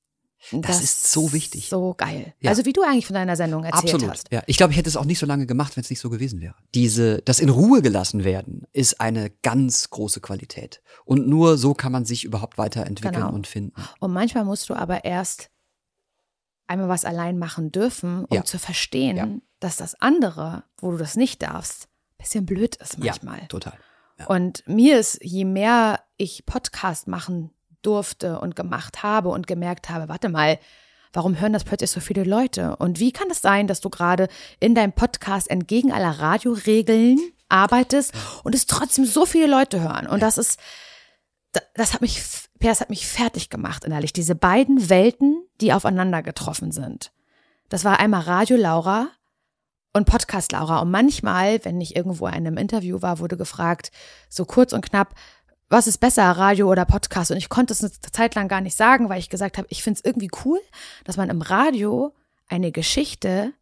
Das 0.50 0.82
ist 0.82 1.12
so 1.12 1.32
wichtig. 1.32 1.68
So 1.68 1.94
geil. 1.96 2.34
Ja. 2.40 2.50
Also 2.50 2.64
wie 2.64 2.72
du 2.72 2.82
eigentlich 2.82 3.06
von 3.06 3.14
deiner 3.14 3.36
Sendung 3.36 3.64
erzählt 3.64 3.94
Absolut. 3.94 4.10
hast. 4.10 4.28
Ja, 4.32 4.42
ich 4.46 4.56
glaube, 4.56 4.72
ich 4.72 4.78
hätte 4.78 4.88
es 4.88 4.96
auch 4.96 5.04
nicht 5.04 5.18
so 5.20 5.26
lange 5.26 5.46
gemacht, 5.46 5.76
wenn 5.76 5.82
es 5.84 5.90
nicht 5.90 6.00
so 6.00 6.10
gewesen 6.10 6.40
wäre. 6.40 6.54
Diese, 6.74 7.22
das 7.22 7.38
in 7.38 7.48
Ruhe 7.48 7.80
gelassen 7.80 8.24
werden, 8.24 8.66
ist 8.72 9.00
eine 9.00 9.30
ganz 9.42 9.90
große 9.90 10.20
Qualität. 10.20 10.82
Und 11.04 11.28
nur 11.28 11.58
so 11.58 11.74
kann 11.74 11.92
man 11.92 12.04
sich 12.04 12.24
überhaupt 12.24 12.58
weiterentwickeln 12.58 13.14
Genau. 13.22 13.32
und 13.32 13.46
finden. 13.46 13.74
Und 14.00 14.12
manchmal 14.12 14.44
musst 14.44 14.68
du 14.68 14.74
aber 14.74 15.04
erst 15.04 15.48
einmal 16.66 16.88
was 16.88 17.04
allein 17.04 17.38
machen 17.38 17.70
dürfen, 17.70 18.24
um 18.24 18.36
Ja. 18.36 18.44
zu 18.44 18.58
verstehen, 18.58 19.16
Ja. 19.16 19.28
dass 19.60 19.76
das 19.76 19.94
andere, 20.00 20.64
wo 20.78 20.90
du 20.90 20.96
das 20.96 21.16
nicht 21.16 21.42
darfst, 21.42 21.84
ein 21.84 22.22
bisschen 22.24 22.46
blöd 22.46 22.76
ist 22.76 22.98
manchmal. 22.98 23.40
Ja, 23.42 23.46
total. 23.46 23.74
Und 24.26 24.62
mir 24.68 24.98
ist, 25.00 25.18
je 25.22 25.44
mehr 25.44 26.00
ich 26.16 26.46
Podcast 26.46 27.08
machen 27.08 27.50
durfte 27.82 28.38
und 28.40 28.56
gemacht 28.56 29.02
habe 29.02 29.28
und 29.30 29.46
gemerkt 29.46 29.90
habe, 29.90 30.08
warte 30.08 30.28
mal, 30.28 30.58
warum 31.12 31.38
hören 31.38 31.52
das 31.52 31.64
plötzlich 31.64 31.90
so 31.90 32.00
viele 32.00 32.24
Leute? 32.24 32.76
Und 32.76 32.98
wie 32.98 33.12
kann 33.12 33.30
es 33.30 33.42
sein, 33.42 33.66
dass 33.66 33.80
du 33.80 33.90
gerade 33.90 34.28
in 34.60 34.74
deinem 34.74 34.92
Podcast 34.92 35.50
entgegen 35.50 35.92
aller 35.92 36.18
Radioregeln 36.18 37.18
arbeitest 37.48 38.14
und 38.44 38.54
es 38.54 38.66
trotzdem 38.66 39.04
so 39.04 39.26
viele 39.26 39.46
Leute 39.46 39.80
hören? 39.80 40.06
Und 40.06 40.20
das 40.22 40.38
ist, 40.38 40.58
da- 41.52 41.60
das 41.74 41.92
hat 41.92 42.00
mich, 42.00 42.22
das 42.60 42.80
hat 42.80 42.90
mich 42.90 43.06
fertig 43.06 43.50
gemacht 43.50 43.84
innerlich. 43.84 44.12
Diese 44.12 44.34
beiden 44.34 44.88
Welten, 44.88 45.42
die 45.60 45.72
aufeinander 45.72 46.22
getroffen 46.22 46.72
sind. 46.72 47.12
Das 47.68 47.84
war 47.84 47.98
einmal 48.00 48.22
Radio 48.22 48.56
Laura 48.56 49.08
und 49.92 50.06
Podcast 50.06 50.52
Laura. 50.52 50.78
Und 50.78 50.90
manchmal, 50.90 51.62
wenn 51.64 51.80
ich 51.80 51.94
irgendwo 51.96 52.26
in 52.26 52.32
einem 52.34 52.56
Interview 52.56 53.02
war, 53.02 53.18
wurde 53.18 53.36
gefragt, 53.36 53.90
so 54.30 54.46
kurz 54.46 54.72
und 54.72 54.82
knapp, 54.82 55.14
was 55.72 55.86
ist 55.86 55.98
besser, 55.98 56.24
Radio 56.24 56.70
oder 56.70 56.84
Podcast? 56.84 57.30
Und 57.30 57.38
ich 57.38 57.48
konnte 57.48 57.72
es 57.72 57.82
eine 57.82 57.90
Zeit 58.12 58.34
lang 58.34 58.46
gar 58.46 58.60
nicht 58.60 58.76
sagen, 58.76 59.08
weil 59.08 59.18
ich 59.18 59.30
gesagt 59.30 59.56
habe, 59.56 59.66
ich 59.70 59.82
finde 59.82 59.98
es 59.98 60.04
irgendwie 60.04 60.30
cool, 60.44 60.60
dass 61.04 61.16
man 61.16 61.30
im 61.30 61.40
Radio 61.40 62.14
eine 62.46 62.72
Geschichte 62.72 63.54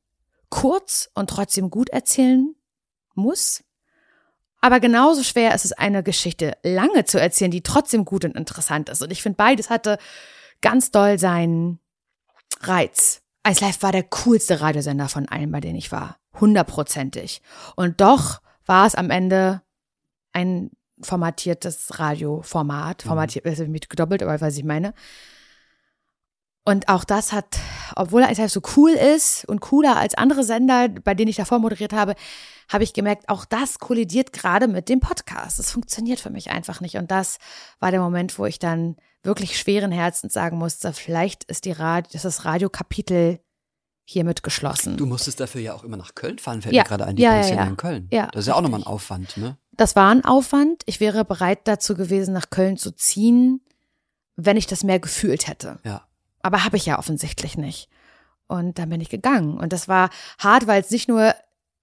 kurz 0.49 1.09
und 1.15 1.31
trotzdem 1.31 1.71
gut 1.71 1.89
erzählen 1.91 2.57
muss. 3.15 3.63
Aber 4.61 4.81
genauso 4.81 5.23
schwer 5.23 5.55
ist 5.55 5.65
es, 5.65 5.73
eine 5.73 6.03
Geschichte 6.03 6.59
lange 6.65 7.05
zu 7.05 7.21
erzählen, 7.21 7.53
die 7.53 7.63
trotzdem 7.63 8.05
gut 8.05 8.25
und 8.25 8.37
interessant 8.37 8.89
ist. 8.89 9.03
Und 9.03 9.13
ich 9.13 9.23
finde, 9.23 9.37
beides 9.37 9.71
hatte 9.71 9.97
ganz 10.61 10.91
doll 10.91 11.17
seinen 11.17 11.79
Reiz. 12.61 13.23
Eis 13.45 13.61
Live 13.61 13.83
war 13.83 13.93
der 13.93 14.03
coolste 14.03 14.61
Radiosender 14.61 15.09
von 15.09 15.29
allen, 15.29 15.53
bei 15.53 15.61
denen 15.61 15.79
ich 15.79 15.93
war. 15.93 16.17
Hundertprozentig. 16.41 17.41
Und 17.77 18.01
doch 18.01 18.41
war 18.67 18.85
es 18.87 18.97
am 18.97 19.11
Ende 19.11 19.63
ein 20.33 20.73
formatiertes 21.03 21.99
Radioformat. 21.99 23.03
Formatiert, 23.03 23.47
das 23.47 23.59
habe 23.61 23.75
ich 23.77 23.89
gedoppelt, 23.89 24.23
aber 24.23 24.41
was 24.41 24.57
ich 24.57 24.65
meine. 24.65 24.95
Und 26.65 26.89
auch 26.89 27.05
das 27.05 27.33
hat, 27.33 27.59
obwohl 27.97 28.21
Live 28.21 28.51
so 28.51 28.61
cool 28.77 28.91
ist 28.91 29.45
und 29.47 29.61
cooler 29.61 29.97
als 29.97 30.15
andere 30.15 30.45
Sender, 30.45 30.89
bei 30.89 31.15
denen 31.15 31.29
ich 31.31 31.37
davor 31.37 31.59
moderiert 31.59 31.93
habe, 31.93 32.15
habe 32.69 32.85
ich 32.85 32.93
gemerkt, 32.93 33.29
auch 33.29 33.45
das 33.45 33.79
kollidiert 33.79 34.33
gerade 34.33 34.69
mit 34.69 34.89
dem 34.89 35.01
Podcast. 35.01 35.59
Das 35.59 35.71
funktioniert 35.73 36.21
für 36.21 36.31
mich 36.31 36.51
einfach 36.51 36.81
nicht. 36.81 36.97
Und 36.97 37.11
das 37.11 37.39
war 37.81 37.91
der 37.91 38.01
Moment, 38.01 38.39
wo 38.39 38.45
ich 38.45 38.59
dann 38.59 38.97
wirklich 39.23 39.59
schweren 39.59 39.91
Herzens 39.91 40.33
sagen 40.33 40.59
musste, 40.59 40.93
vielleicht 40.93 41.45
ist 41.45 41.65
die 41.65 41.73
Radio, 41.73 42.11
ist 42.13 42.25
das 42.25 42.45
Radiokapitel 42.45 43.41
hiermit 44.05 44.43
geschlossen. 44.43 44.97
Du 44.97 45.07
musstest 45.07 45.41
dafür 45.41 45.61
ja 45.61 45.75
auch 45.75 45.85
immer 45.85 45.97
nach 45.97 46.15
Köln 46.15 46.39
fahren, 46.39 46.63
fällt 46.63 46.75
Ja. 46.75 46.83
mir 46.83 46.89
gerade 46.89 47.07
ein, 47.07 47.17
die 47.17 47.23
Ja, 47.23 47.41
ja, 47.41 47.55
ja. 47.55 47.65
in 47.65 47.77
Köln. 47.77 48.09
Ja, 48.13 48.27
das 48.33 48.41
ist 48.43 48.47
ja 48.49 48.55
auch 48.55 48.61
nochmal 48.61 48.81
ein. 48.81 48.87
Aufwand, 48.87 49.37
ne? 49.37 49.57
Das 49.81 49.97
war 49.97 50.11
ein 50.11 50.27
Aufwand. 50.27 50.83
Ich 50.85 51.01
wäre 51.01 51.25
bereit 51.25 51.61
dazu 51.65 51.95
gewesen, 51.95 52.35
nach 52.35 52.51
Köln 52.51 52.77
zu 52.77 52.91
ziehen, 52.91 53.63
wenn 54.37 54.59
ich 54.59 54.67
das 54.67 54.85
mehr 54.85 55.01
gefühlt 55.01 55.49
hätte. 55.49 55.79
Ja. 55.85 56.03
Aber 56.43 56.67
habe 56.67 56.77
ich 56.77 56.85
ja 56.85 56.99
offensichtlich 56.99 57.57
nicht. 57.57 57.89
Und 58.47 58.79
dann 58.79 58.91
bin 58.91 59.01
ich 59.01 59.09
gegangen. 59.09 59.57
Und 59.57 59.73
das 59.73 59.89
war 59.89 60.11
hart, 60.39 60.67
weil 60.67 60.83
es 60.83 60.91
nicht 60.91 61.09
nur 61.09 61.35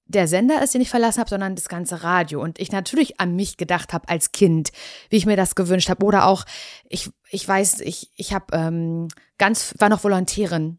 der 0.06 0.28
Sender 0.28 0.62
ist, 0.62 0.76
den 0.76 0.82
ich 0.82 0.92
verlassen 0.92 1.20
habe, 1.22 1.32
sondern 1.32 1.56
das 1.56 1.70
ganze 1.70 2.04
Radio. 2.04 2.40
Und 2.40 2.60
ich 2.60 2.72
natürlich 2.72 3.20
an 3.20 3.36
mich 3.36 3.58
gedacht 3.58 3.94
habe 3.94 4.10
als 4.10 4.32
Kind, 4.32 4.72
wie 5.10 5.18
ich 5.18 5.26
mir 5.26 5.36
das 5.36 5.56
gewünscht 5.56 5.90
habe. 5.90 6.06
Oder 6.06 6.28
auch, 6.28 6.46
ich, 6.88 7.10
ich 7.32 7.48
weiß, 7.48 7.80
ich, 7.80 8.12
ich 8.14 8.32
habe 8.32 8.56
ähm, 8.56 9.08
ganz, 9.40 9.74
war 9.80 9.90
noch 9.90 10.04
Volontärin 10.04 10.78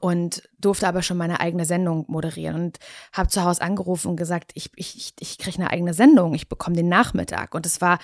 und 0.00 0.42
durfte 0.60 0.86
aber 0.86 1.02
schon 1.02 1.16
meine 1.16 1.40
eigene 1.40 1.64
Sendung 1.64 2.04
moderieren 2.08 2.56
und 2.56 2.78
habe 3.12 3.28
zu 3.28 3.44
Hause 3.44 3.62
angerufen 3.62 4.08
und 4.08 4.16
gesagt, 4.16 4.50
ich, 4.54 4.70
ich, 4.76 5.14
ich, 5.18 5.38
kriege 5.38 5.58
eine 5.58 5.70
eigene 5.70 5.94
Sendung, 5.94 6.34
ich 6.34 6.48
bekomme 6.48 6.76
den 6.76 6.88
Nachmittag. 6.88 7.54
Und 7.54 7.64
es 7.64 7.80
war, 7.80 7.98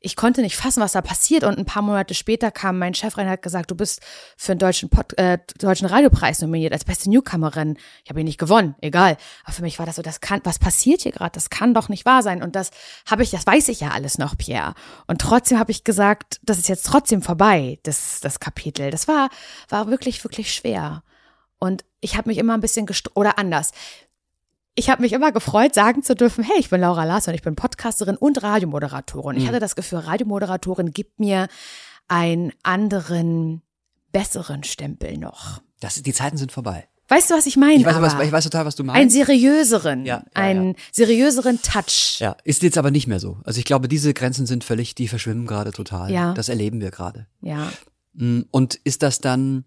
ich 0.00 0.16
konnte 0.16 0.42
nicht 0.42 0.56
fassen, 0.56 0.82
was 0.82 0.92
da 0.92 1.02
passiert. 1.02 1.44
Und 1.44 1.58
ein 1.58 1.64
paar 1.64 1.82
Monate 1.82 2.14
später 2.14 2.50
kam 2.50 2.78
mein 2.78 2.94
Chef 2.94 3.16
rein 3.16 3.26
und 3.26 3.32
hat 3.32 3.42
gesagt, 3.42 3.70
du 3.70 3.74
bist 3.74 4.00
für 4.36 4.52
den 4.52 4.58
deutschen, 4.58 4.90
Pod, 4.90 5.16
äh, 5.18 5.38
deutschen 5.58 5.86
Radiopreis 5.86 6.40
nominiert 6.42 6.72
als 6.72 6.84
beste 6.84 7.08
Newcomerin. 7.08 7.78
Ich 8.04 8.10
habe 8.10 8.20
ihn 8.20 8.26
nicht 8.26 8.38
gewonnen, 8.38 8.74
egal. 8.80 9.16
Aber 9.44 9.52
für 9.52 9.62
mich 9.62 9.78
war 9.78 9.86
das 9.86 9.96
so, 9.96 10.02
das 10.02 10.20
kann, 10.20 10.40
was 10.44 10.58
passiert 10.58 11.02
hier 11.02 11.12
gerade? 11.12 11.32
Das 11.32 11.48
kann 11.48 11.74
doch 11.74 11.88
nicht 11.88 12.04
wahr 12.04 12.22
sein. 12.22 12.42
Und 12.42 12.56
das 12.56 12.70
habe 13.06 13.22
ich, 13.22 13.30
das 13.30 13.46
weiß 13.46 13.68
ich 13.68 13.80
ja 13.80 13.90
alles 13.90 14.18
noch, 14.18 14.36
Pierre. 14.36 14.74
Und 15.06 15.20
trotzdem 15.20 15.58
habe 15.58 15.70
ich 15.70 15.84
gesagt, 15.84 16.40
das 16.42 16.58
ist 16.58 16.68
jetzt 16.68 16.86
trotzdem 16.86 17.22
vorbei, 17.22 17.78
das, 17.84 18.20
das 18.20 18.40
Kapitel. 18.40 18.90
Das 18.90 19.08
war, 19.08 19.30
war 19.68 19.88
wirklich, 19.88 20.22
wirklich 20.24 20.52
schwer. 20.52 21.02
Und 21.60 21.84
ich 22.00 22.16
habe 22.16 22.28
mich 22.28 22.38
immer 22.38 22.54
ein 22.54 22.60
bisschen 22.60 22.86
gest 22.86 23.14
oder 23.16 23.38
anders. 23.38 23.70
Ich 24.74 24.90
habe 24.90 25.02
mich 25.02 25.12
immer 25.12 25.30
gefreut, 25.30 25.74
sagen 25.74 26.02
zu 26.02 26.14
dürfen, 26.16 26.42
hey, 26.42 26.56
ich 26.58 26.70
bin 26.70 26.80
Laura 26.80 27.04
Larsson, 27.04 27.34
ich 27.34 27.42
bin 27.42 27.54
Podcasterin 27.54 28.16
und 28.16 28.42
Radiomoderatorin. 28.42 29.36
Ich 29.36 29.46
hatte 29.46 29.60
das 29.60 29.76
Gefühl, 29.76 29.98
Radiomoderatorin 29.98 30.92
gibt 30.92 31.20
mir 31.20 31.48
einen 32.08 32.52
anderen, 32.62 33.62
besseren 34.12 34.64
Stempel 34.64 35.18
noch. 35.18 35.60
Das, 35.80 36.02
die 36.02 36.12
Zeiten 36.12 36.36
sind 36.36 36.50
vorbei. 36.50 36.88
Weißt 37.08 37.28
du, 37.30 37.34
was 37.34 37.46
ich 37.46 37.56
meine? 37.56 37.74
Ich 37.74 37.84
weiß, 37.84 38.00
was, 38.00 38.14
ich 38.20 38.30
weiß 38.30 38.44
total, 38.44 38.66
was 38.66 38.76
du 38.76 38.84
meinst. 38.84 39.00
einen 39.00 39.10
seriöseren, 39.10 40.06
Ja, 40.06 40.18
ja, 40.18 40.24
einen 40.34 40.68
ja. 40.68 40.74
seriöseren 40.92 41.60
Touch. 41.60 42.20
Ja, 42.20 42.36
ist 42.44 42.62
jetzt 42.62 42.78
aber 42.78 42.92
nicht 42.92 43.08
mehr 43.08 43.18
so. 43.18 43.38
Also 43.44 43.58
ich 43.58 43.64
glaube, 43.64 43.88
diese 43.88 44.14
Grenzen 44.14 44.46
sind 44.46 44.62
völlig, 44.62 44.94
die 44.94 45.08
verschwimmen 45.08 45.46
gerade 45.46 45.72
total. 45.72 46.12
Ja. 46.12 46.32
Das 46.34 46.48
erleben 46.48 46.80
wir 46.80 46.92
gerade. 46.92 47.26
Ja. 47.42 47.72
Mm, 48.12 48.42
Und 48.52 48.76
ist 48.84 49.02
das 49.02 49.20
dann, 49.20 49.64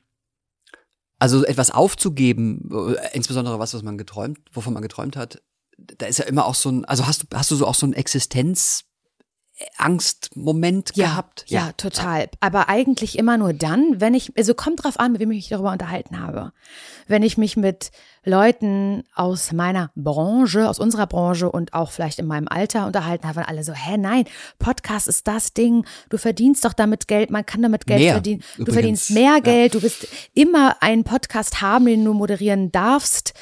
also 1.23 1.45
etwas 1.45 1.71
aufzugeben, 1.71 2.69
insbesondere 3.13 3.57
was, 3.57 3.73
was 3.73 3.81
man 3.81 3.97
geträumt, 3.97 4.39
wovon 4.51 4.73
man 4.73 4.83
geträumt 4.83 5.15
hat, 5.15 5.41
da 5.77 6.05
ist 6.05 6.19
ja 6.19 6.25
immer 6.25 6.45
auch 6.45 6.53
so 6.53 6.69
ein, 6.69 6.83
also 6.83 7.07
hast 7.07 7.23
du, 7.23 7.27
hast 7.33 7.49
du 7.49 7.55
so 7.55 7.65
auch 7.65 7.75
so 7.75 7.85
einen 7.85 7.93
Existenzangstmoment 9.55 10.91
Ja, 10.95 11.07
gehabt? 11.07 11.45
Ja, 11.47 11.71
total. 11.77 12.29
Aber 12.39 12.69
eigentlich 12.69 13.17
immer 13.17 13.37
nur 13.37 13.53
dann, 13.53 13.99
wenn 13.99 14.13
ich, 14.13 14.31
also 14.37 14.53
kommt 14.53 14.83
drauf 14.83 14.99
an, 14.99 15.11
mit 15.11 15.21
wem 15.21 15.31
ich 15.31 15.37
mich 15.37 15.49
darüber 15.49 15.71
unterhalten 15.71 16.19
habe. 16.19 16.51
Wenn 17.07 17.23
ich 17.23 17.37
mich 17.37 17.55
mit 17.57 17.91
Leuten 18.23 19.03
aus 19.13 19.51
meiner 19.51 19.91
Branche, 19.95 20.69
aus 20.69 20.79
unserer 20.79 21.07
Branche 21.07 21.51
und 21.51 21.73
auch 21.73 21.91
vielleicht 21.91 22.19
in 22.19 22.25
meinem 22.25 22.47
Alter 22.47 22.87
unterhalten 22.87 23.27
habe, 23.27 23.41
und 23.41 23.47
alle 23.47 23.63
so, 23.63 23.73
hä, 23.73 23.97
nein, 23.97 24.25
Podcast 24.59 25.07
ist 25.07 25.27
das 25.27 25.53
Ding, 25.53 25.85
du 26.09 26.17
verdienst 26.17 26.65
doch 26.65 26.73
damit 26.73 27.07
Geld, 27.07 27.29
man 27.29 27.45
kann 27.45 27.61
damit 27.61 27.85
Geld 27.85 27.99
Mehr, 27.99 28.13
verdienen, 28.13 28.41
du 28.55 28.61
übrigens. 28.63 28.73
verdienst 28.73 29.11
mehr 29.11 29.33
Ja. 29.33 29.39
Geld, 29.39 29.75
du 29.75 29.81
wirst 29.81 30.07
immer 30.33 30.77
einen 30.81 31.03
Podcast 31.03 31.61
haben, 31.61 31.85
den 31.85 32.05
du 32.05 32.13
moderieren 32.13 32.71
darfst. 32.71 33.33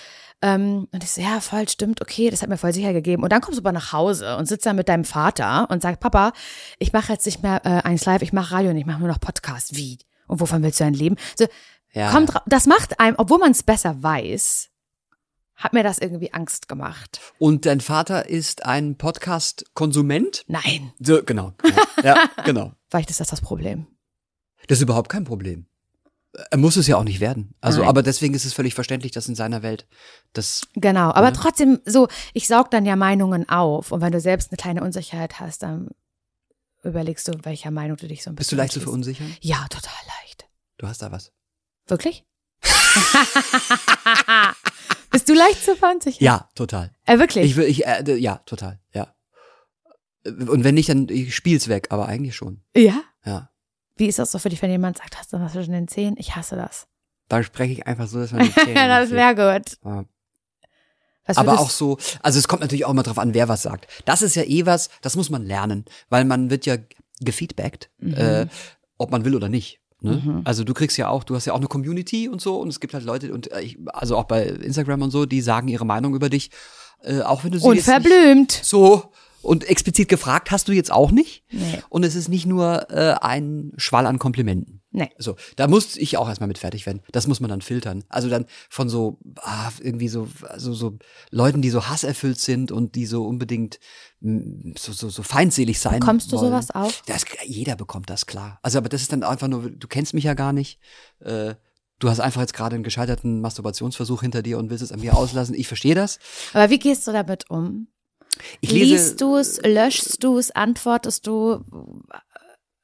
Ähm, 0.41 0.87
und 0.91 1.03
ich 1.03 1.11
so, 1.11 1.21
ja, 1.21 1.39
voll, 1.39 1.69
stimmt, 1.69 2.01
okay, 2.01 2.29
das 2.29 2.41
hat 2.41 2.49
mir 2.49 2.57
voll 2.57 2.73
sicher 2.73 2.93
gegeben. 2.93 3.21
Und 3.23 3.31
dann 3.31 3.41
kommst 3.41 3.59
du 3.59 3.61
aber 3.61 3.71
nach 3.71 3.93
Hause 3.93 4.37
und 4.37 4.47
sitzt 4.47 4.65
da 4.65 4.73
mit 4.73 4.89
deinem 4.89 5.05
Vater 5.05 5.67
und 5.69 5.81
sagst, 5.81 5.99
Papa, 5.99 6.33
ich 6.79 6.93
mache 6.93 7.13
jetzt 7.13 7.25
nicht 7.25 7.43
mehr 7.43 7.61
äh, 7.65 7.81
eins 7.87 8.05
live, 8.05 8.21
ich 8.23 8.33
mache 8.33 8.53
Radio 8.55 8.71
und 8.71 8.77
ich 8.77 8.85
mache 8.85 8.99
nur 8.99 9.07
noch 9.07 9.19
Podcast. 9.19 9.75
Wie? 9.75 9.99
Und 10.27 10.39
wovon 10.39 10.63
willst 10.63 10.79
du 10.79 10.83
ein 10.85 10.93
Leben? 10.95 11.15
So, 11.37 11.45
Ja. 11.93 12.11
kommt, 12.11 12.31
das 12.47 12.65
macht 12.65 12.99
einem, 12.99 13.15
obwohl 13.19 13.37
man 13.37 13.51
es 13.51 13.61
besser 13.63 14.01
weiß, 14.01 14.69
hat 15.55 15.73
mir 15.73 15.83
das 15.83 15.99
irgendwie 15.99 16.33
Angst 16.33 16.67
gemacht. 16.67 17.21
Und 17.37 17.67
dein 17.67 17.81
Vater 17.81 18.27
ist 18.27 18.65
ein 18.65 18.97
Podcast-Konsument? 18.97 20.43
Nein, 20.47 20.91
So, 20.99 21.21
genau. 21.23 21.53
genau. 21.61 21.81
ja, 22.03 22.17
genau. 22.45 22.71
vielleicht 22.89 23.11
ist 23.11 23.19
das 23.19 23.27
das 23.29 23.41
Problem. 23.41 23.85
Das 24.67 24.79
ist 24.79 24.81
überhaupt 24.83 25.09
kein 25.09 25.23
Problem. 25.23 25.67
Er 26.49 26.57
muss 26.57 26.77
es 26.77 26.87
ja 26.87 26.95
auch 26.97 27.03
nicht 27.03 27.19
werden. 27.19 27.53
Also, 27.59 27.79
Nein. 27.81 27.89
aber 27.89 28.03
deswegen 28.03 28.33
ist 28.33 28.45
es 28.45 28.53
völlig 28.53 28.73
verständlich, 28.73 29.11
dass 29.11 29.27
in 29.27 29.35
seiner 29.35 29.63
Welt 29.63 29.85
das 30.33 30.61
Genau, 30.75 31.09
aber 31.11 31.27
Ja. 31.27 31.31
trotzdem 31.31 31.81
so, 31.85 32.07
ich 32.33 32.47
saug 32.47 32.71
dann 32.71 32.85
ja 32.85 32.95
Meinungen 32.95 33.49
auf 33.49 33.91
und 33.91 33.99
wenn 34.01 34.13
du 34.13 34.21
selbst 34.21 34.49
eine 34.51 34.57
kleine 34.57 34.81
Unsicherheit 34.81 35.39
hast, 35.41 35.63
dann 35.63 35.89
überlegst 36.83 37.27
du, 37.27 37.33
welcher 37.43 37.69
Meinung 37.71 37.97
du 37.97 38.07
dich 38.07 38.23
so 38.23 38.29
ein 38.29 38.35
bisschen 38.35 38.37
Bist 38.37 38.51
du 38.53 38.55
leicht 38.55 38.71
zu 38.73 38.79
anschließt. 38.79 39.17
verunsichern? 39.17 39.35
Ja, 39.41 39.65
total 39.69 39.91
leicht. 40.21 40.45
Du 40.77 40.87
hast 40.87 41.01
da 41.01 41.11
was. 41.11 41.31
Wirklich? 41.87 42.23
Bist 45.11 45.27
du 45.27 45.33
leicht 45.33 45.63
zu 45.65 45.75
verunsichern? 45.75 46.23
Ja, 46.23 46.49
total. 46.55 46.91
Äh, 47.05 47.19
wirklich? 47.19 47.45
Ich 47.45 47.55
will, 47.57 47.65
ich, 47.65 47.85
äh, 47.85 48.15
ja, 48.15 48.37
total, 48.45 48.79
ja. 48.93 49.13
Und 50.25 50.63
wenn 50.63 50.75
nicht, 50.75 50.87
dann 50.89 51.07
ich 51.09 51.35
spiel's 51.35 51.67
weg, 51.67 51.87
aber 51.89 52.07
eigentlich 52.07 52.35
schon. 52.35 52.61
ja? 52.75 53.01
Wie 54.01 54.07
ist 54.07 54.17
das 54.17 54.31
so 54.31 54.39
für 54.39 54.49
dich, 54.49 54.59
wenn 54.63 54.71
jemand 54.71 54.97
sagt, 54.97 55.15
hast 55.19 55.31
du 55.31 55.39
was 55.39 55.51
zwischen 55.51 55.73
den 55.73 55.87
Zehen? 55.87 56.15
Ich 56.17 56.35
hasse 56.35 56.55
das. 56.55 56.87
Dann 57.27 57.43
spreche 57.43 57.73
ich 57.73 57.85
einfach 57.85 58.07
so, 58.07 58.17
dass 58.19 58.31
man 58.31 58.41
die 58.47 58.51
Zähne 58.51 58.73
Ja, 58.73 58.99
das 58.99 59.11
wäre 59.11 59.35
gut. 59.35 59.77
Ja. 59.85 60.05
Aber 61.35 61.59
auch 61.59 61.69
so, 61.69 61.99
also 62.23 62.39
es 62.39 62.47
kommt 62.47 62.61
natürlich 62.63 62.83
auch 62.85 62.89
immer 62.89 63.03
drauf 63.03 63.19
an, 63.19 63.35
wer 63.35 63.47
was 63.47 63.61
sagt. 63.61 63.85
Das 64.05 64.23
ist 64.23 64.35
ja 64.35 64.41
eh 64.43 64.65
was, 64.65 64.89
das 65.03 65.15
muss 65.15 65.29
man 65.29 65.45
lernen, 65.45 65.85
weil 66.09 66.25
man 66.25 66.49
wird 66.49 66.65
ja 66.65 66.77
gefeedbackt, 67.19 67.91
Mhm. 67.99 68.13
äh, 68.15 68.47
ob 68.97 69.11
man 69.11 69.23
will 69.23 69.35
oder 69.35 69.47
nicht. 69.49 69.79
Ne? 70.01 70.41
Also 70.45 70.63
du 70.63 70.73
kriegst 70.73 70.97
ja 70.97 71.09
auch, 71.09 71.23
du 71.23 71.35
hast 71.35 71.45
ja 71.45 71.53
auch 71.53 71.57
eine 71.57 71.67
Community 71.67 72.27
und 72.27 72.41
so 72.41 72.59
und 72.59 72.69
es 72.69 72.79
gibt 72.79 72.95
halt 72.95 73.03
Leute 73.03 73.31
und 73.31 73.51
äh, 73.51 73.61
ich, 73.61 73.77
also 73.93 74.17
auch 74.17 74.23
bei 74.23 74.45
Instagram 74.45 75.03
und 75.03 75.11
so, 75.11 75.27
die 75.27 75.41
sagen 75.41 75.67
ihre 75.67 75.85
Meinung 75.85 76.15
über 76.15 76.27
dich, 76.27 76.49
äh, 77.03 77.21
auch 77.21 77.43
wenn 77.43 77.51
du 77.51 77.59
sie 77.59 77.67
Unverblümt. 77.67 78.51
so 78.51 79.11
und 79.41 79.63
explizit 79.63 80.07
gefragt 80.07 80.51
hast 80.51 80.67
du 80.67 80.71
jetzt 80.71 80.91
auch 80.91 81.11
nicht. 81.11 81.43
Nee. 81.51 81.81
Und 81.89 82.03
es 82.03 82.15
ist 82.15 82.29
nicht 82.29 82.45
nur 82.45 82.89
äh, 82.91 83.15
ein 83.21 83.71
Schwall 83.77 84.05
an 84.05 84.19
Komplimenten. 84.19 84.81
Nee. 84.91 85.09
So, 85.17 85.37
da 85.55 85.67
muss 85.67 85.95
ich 85.95 86.17
auch 86.17 86.27
erstmal 86.27 86.49
mit 86.49 86.57
fertig 86.57 86.85
werden. 86.85 87.01
Das 87.11 87.25
muss 87.25 87.39
man 87.39 87.49
dann 87.49 87.61
filtern. 87.61 88.03
Also 88.09 88.29
dann 88.29 88.45
von 88.69 88.89
so 88.89 89.19
ah, 89.37 89.71
irgendwie 89.79 90.09
so 90.09 90.27
also 90.47 90.73
so 90.73 90.97
Leuten, 91.29 91.61
die 91.61 91.69
so 91.69 91.87
hasserfüllt 91.87 92.39
sind 92.39 92.71
und 92.71 92.95
die 92.95 93.05
so 93.05 93.25
unbedingt 93.25 93.79
mm, 94.19 94.73
so 94.77 94.91
so, 94.91 95.09
so 95.09 95.23
feindselig 95.23 95.79
sein. 95.79 96.01
Bekommst 96.01 96.31
du 96.31 96.37
wollen. 96.37 96.51
sowas 96.51 96.71
auch? 96.71 96.91
Das, 97.05 97.23
jeder 97.45 97.77
bekommt 97.77 98.09
das 98.09 98.25
klar. 98.25 98.59
Also 98.63 98.79
aber 98.79 98.89
das 98.89 99.01
ist 99.01 99.13
dann 99.13 99.23
einfach 99.23 99.47
nur, 99.47 99.69
du 99.71 99.87
kennst 99.87 100.13
mich 100.13 100.25
ja 100.25 100.33
gar 100.33 100.53
nicht. 100.53 100.79
Äh, 101.19 101.55
Du 102.01 102.09
hast 102.09 102.19
einfach 102.19 102.41
jetzt 102.41 102.55
gerade 102.55 102.73
einen 102.73 102.83
gescheiterten 102.83 103.41
Masturbationsversuch 103.41 104.21
hinter 104.21 104.41
dir 104.41 104.57
und 104.57 104.71
willst 104.71 104.83
es 104.83 104.91
an 104.91 105.01
mir 105.01 105.15
auslassen. 105.15 105.53
Ich 105.53 105.67
verstehe 105.67 105.93
das. 105.93 106.17
Aber 106.51 106.71
wie 106.71 106.79
gehst 106.79 107.07
du 107.07 107.11
damit 107.11 107.51
um? 107.51 107.89
Ich 108.61 108.71
Liest 108.71 109.21
du 109.21 109.35
es, 109.37 109.59
löschst 109.61 110.23
du 110.23 110.37
es, 110.37 110.51
antwortest 110.51 111.27
du, 111.27 111.63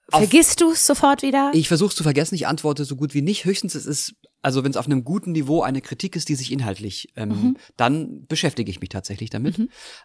vergisst 0.10 0.62
du 0.62 0.72
es 0.72 0.86
sofort 0.86 1.22
wieder? 1.22 1.52
Ich 1.54 1.68
versuche 1.68 1.96
zu 1.96 2.04
vergessen, 2.04 2.36
ich 2.36 2.48
antworte 2.48 2.86
so 2.86 2.96
gut 2.96 3.14
wie 3.14 3.22
nicht. 3.22 3.46
Höchstens 3.46 3.76
es 3.76 3.86
ist, 3.86 4.14
also 4.42 4.64
wenn 4.64 4.72
es 4.72 4.78
auf 4.78 4.86
einem 4.86 5.04
guten 5.04 5.32
Niveau 5.34 5.62
eine 5.62 5.82
Kritik 5.82 6.16
ist, 6.16 6.30
die 6.30 6.36
sich 6.36 6.52
inhaltlich, 6.52 7.10
ähm, 7.16 7.30
Mhm. 7.30 7.58
dann 7.76 8.26
beschäftige 8.28 8.70
ich 8.72 8.80
mich 8.80 8.90
tatsächlich 8.90 9.30
damit. 9.30 9.60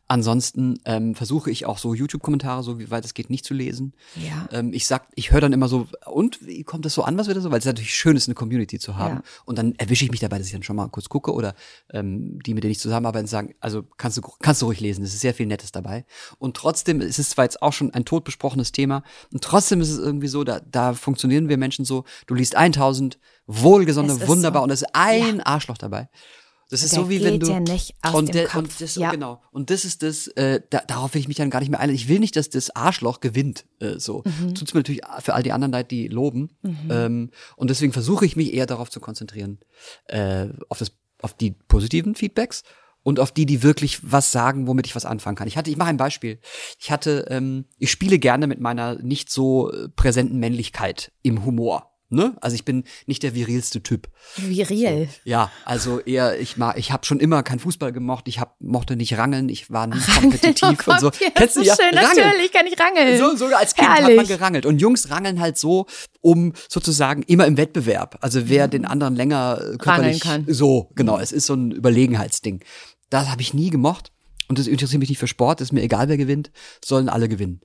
Ansonsten 0.09 0.78
ähm, 0.85 1.14
versuche 1.14 1.51
ich 1.51 1.66
auch 1.66 1.78
so 1.78 1.95
YouTube-Kommentare, 1.95 2.62
so 2.62 2.78
wie 2.78 2.91
weit 2.91 3.05
es 3.05 3.14
geht, 3.14 3.30
nicht 3.30 3.45
zu 3.45 3.55
lesen. 3.55 3.93
Ja. 4.16 4.49
Ähm, 4.53 4.72
ich 4.72 4.87
sag, 4.87 5.07
ich 5.14 5.30
höre 5.30 5.41
dann 5.41 5.53
immer 5.53 5.68
so, 5.68 5.87
und 6.07 6.45
wie 6.47 6.64
kommt 6.64 6.85
das 6.85 6.95
so 6.95 7.03
an, 7.03 7.16
was 7.18 7.26
wird 7.28 7.37
das 7.37 7.45
so? 7.45 7.51
Weil 7.51 7.61
es 7.61 7.64
natürlich 7.64 7.95
schön 7.95 8.16
ist, 8.16 8.28
eine 8.28 8.35
Community 8.35 8.78
zu 8.78 8.97
haben. 8.97 9.16
Ja. 9.16 9.22
Und 9.45 9.59
dann 9.59 9.74
erwische 9.76 10.05
ich 10.05 10.11
mich 10.11 10.20
dabei, 10.20 10.39
dass 10.39 10.47
ich 10.47 10.53
dann 10.53 10.62
schon 10.62 10.76
mal 10.76 10.89
kurz 10.89 11.09
gucke 11.09 11.33
oder 11.33 11.55
ähm, 11.93 12.39
die, 12.45 12.55
mit 12.55 12.64
denen 12.64 12.72
ich 12.72 12.80
zusammenarbeite, 12.80 13.26
sagen, 13.28 13.55
also 13.61 13.85
kannst 13.97 14.16
du, 14.18 14.22
kannst 14.41 14.62
du 14.62 14.66
ruhig 14.66 14.80
lesen, 14.80 15.05
es 15.05 15.14
ist 15.14 15.20
sehr 15.20 15.35
viel 15.35 15.47
Nettes 15.47 15.72
dabei. 15.72 16.05
Und 16.39 16.57
trotzdem 16.57 17.01
ist 17.01 17.18
es 17.18 17.30
zwar 17.30 17.45
jetzt 17.45 17.62
auch 17.62 17.72
schon 17.72 17.93
ein 17.95 18.05
totbesprochenes 18.05 18.72
Thema, 18.72 19.03
und 19.33 19.43
trotzdem 19.45 19.80
ist 19.80 19.91
es 19.91 19.99
irgendwie 19.99 20.28
so, 20.28 20.45
da, 20.45 20.61
da 20.61 20.95
funktionieren 20.95 21.49
wir 21.49 21.57
Menschen 21.57 21.85
so, 21.85 22.05
du 22.26 22.35
liest 22.35 22.57
1000, 22.57 23.18
wohlgesonnene, 23.61 24.14
Es 24.14 24.22
ist 24.22 24.28
wunderbar, 24.28 24.61
so. 24.61 24.64
und 24.64 24.70
es 24.70 24.82
ist 24.82 24.88
ein 24.94 25.40
Arschloch 25.40 25.78
dabei. 25.78 26.09
Das 26.70 26.82
ist 26.82 26.94
Der 26.94 27.00
so 27.03 27.11
wie 27.11 27.22
wenn 27.22 27.38
du 27.38 27.48
ja 27.50 27.61
nicht 27.61 27.94
aus 28.00 28.14
und 28.14 28.28
dem 28.28 28.32
der- 28.32 28.44
Kopf. 28.46 28.57
und 28.57 28.80
das 28.80 28.94
Ja. 28.94 29.11
genau 29.11 29.42
und 29.53 29.68
das 29.68 29.84
ist 29.84 30.03
das 30.03 30.26
äh, 30.28 30.61
da, 30.70 30.80
darauf 30.86 31.12
will 31.12 31.20
ich 31.20 31.28
mich 31.28 31.36
dann 31.36 31.50
gar 31.50 31.61
nicht 31.61 31.68
mehr 31.68 31.80
einlassen. 31.80 31.96
Ich 32.03 32.09
will 32.09 32.18
nicht, 32.18 32.34
dass 32.34 32.48
das 32.48 32.70
Arschloch 32.74 33.20
gewinnt 33.20 33.66
äh, 33.80 33.98
so. 33.98 34.22
Mhm. 34.24 34.55
Tut's 34.55 34.72
mir 34.72 34.78
natürlich 34.80 35.03
für 35.20 35.34
all 35.34 35.42
die 35.42 35.53
anderen 35.53 35.72
leid, 35.72 35.90
die 35.90 36.09
loben 36.09 36.57
ähm, 36.88 37.30
und 37.57 37.68
deswegen 37.68 37.92
versuche 37.92 38.24
ich 38.24 38.36
mich 38.36 38.55
eher 38.55 38.64
darauf 38.64 38.88
zu 38.88 39.00
konzentrieren 39.00 39.59
äh, 40.07 40.46
auf 40.70 40.78
das 40.78 40.92
auf 41.20 41.34
die 41.34 41.50
positiven 41.50 42.14
Feedbacks 42.14 42.62
und 43.05 43.20
auf 43.20 43.32
die, 43.32 43.44
die 43.46 43.62
wirklich 43.62 43.98
was 44.11 44.32
sagen, 44.32 44.66
womit 44.66 44.86
ich 44.86 44.94
was 44.96 45.05
anfangen 45.05 45.36
kann. 45.36 45.48
Ich 45.48 45.57
hatte, 45.59 45.70
ich 45.70 45.76
mache 45.76 45.88
ein 45.90 45.96
Beispiel. 45.98 46.38
Ich 46.80 46.90
hatte, 46.90 47.26
ähm, 47.28 47.66
ich 47.78 47.90
spiele 47.90 48.18
gerne 48.18 48.46
mit 48.46 48.61
meiner 48.61 48.94
nicht 48.96 49.28
so 49.30 49.70
äh, 49.72 49.88
präsenten 49.88 50.38
Männlichkeit 50.38 51.12
im 51.22 51.44
Humor. 51.44 51.91
Ne? 52.13 52.37
Also 52.41 52.55
ich 52.55 52.65
bin 52.65 52.85
nicht 53.07 53.23
der 53.23 53.35
virilste 53.35 53.83
Typ. 53.83 54.09
Viril. 54.37 55.09
Ja, 55.25 55.51
also 55.65 55.99
eher, 56.01 56.39
ich 56.39 56.57
mag, 56.57 56.77
ich 56.77 56.93
habe 56.93 57.07
schon 57.07 57.21
immer 57.21 57.43
keinen 57.43 57.59
Fußball 57.59 57.93
gemocht, 57.93 58.29
ich 58.29 58.39
hab, 58.39 58.61
mochte 58.61 58.97
nicht 58.97 59.17
rangeln, 59.17 59.49
ich 59.49 59.71
war 59.71 59.87
nie 59.87 59.99
kompetitiv 60.21 60.87
und 60.87 61.01
so. 61.01 61.07
Oh 61.09 61.11
Gott, 61.11 61.19
Kennst 61.19 61.39
das 61.41 61.55
du 61.55 61.61
ist 61.63 61.67
ja? 61.69 61.75
schön, 61.77 61.99
Rangeln. 61.99 62.27
natürlich 62.27 62.53
kann 62.53 62.67
ich 62.67 62.79
rangeln. 62.79 63.19
So, 63.19 63.35
so 63.37 63.47
als 63.55 63.75
Kind 63.75 63.89
hat 63.89 64.01
Herrlich. 64.01 64.17
man 64.17 64.27
gerangelt. 64.27 64.67
Und 64.67 64.81
Jungs 64.81 65.11
rangeln 65.11 65.41
halt 65.41 65.57
so, 65.59 65.87
um 66.21 66.53
sozusagen 66.69 67.23
immer 67.23 67.47
im 67.47 67.57
Wettbewerb. 67.57 68.19
Also 68.21 68.49
wer 68.49 68.69
den 68.69 68.85
anderen 68.85 69.17
länger 69.17 69.59
äh, 69.59 69.77
körperlich. 69.79 70.25
Rangeln 70.27 70.45
kann. 70.47 70.55
So, 70.55 70.91
genau. 70.95 71.19
Es 71.19 71.33
ist 71.33 71.47
so 71.47 71.55
ein 71.55 71.73
Überlegenheitsding. 71.73 72.61
das 73.11 73.31
habe 73.31 73.41
ich 73.41 73.55
nie 73.55 73.71
gemocht. 73.71 74.12
Und 74.53 74.59
das 74.59 74.66
interessiert 74.66 75.00
mich 75.00 75.09
nicht 75.09 75.18
für 75.18 75.26
Sport, 75.26 75.62
ist 75.62 75.72
mir 75.72 75.80
egal, 75.80 76.11
wer 76.11 76.18
gewinnt, 76.18 76.50
sollen 76.84 77.09
alle 77.09 77.26
gewinnen. 77.26 77.62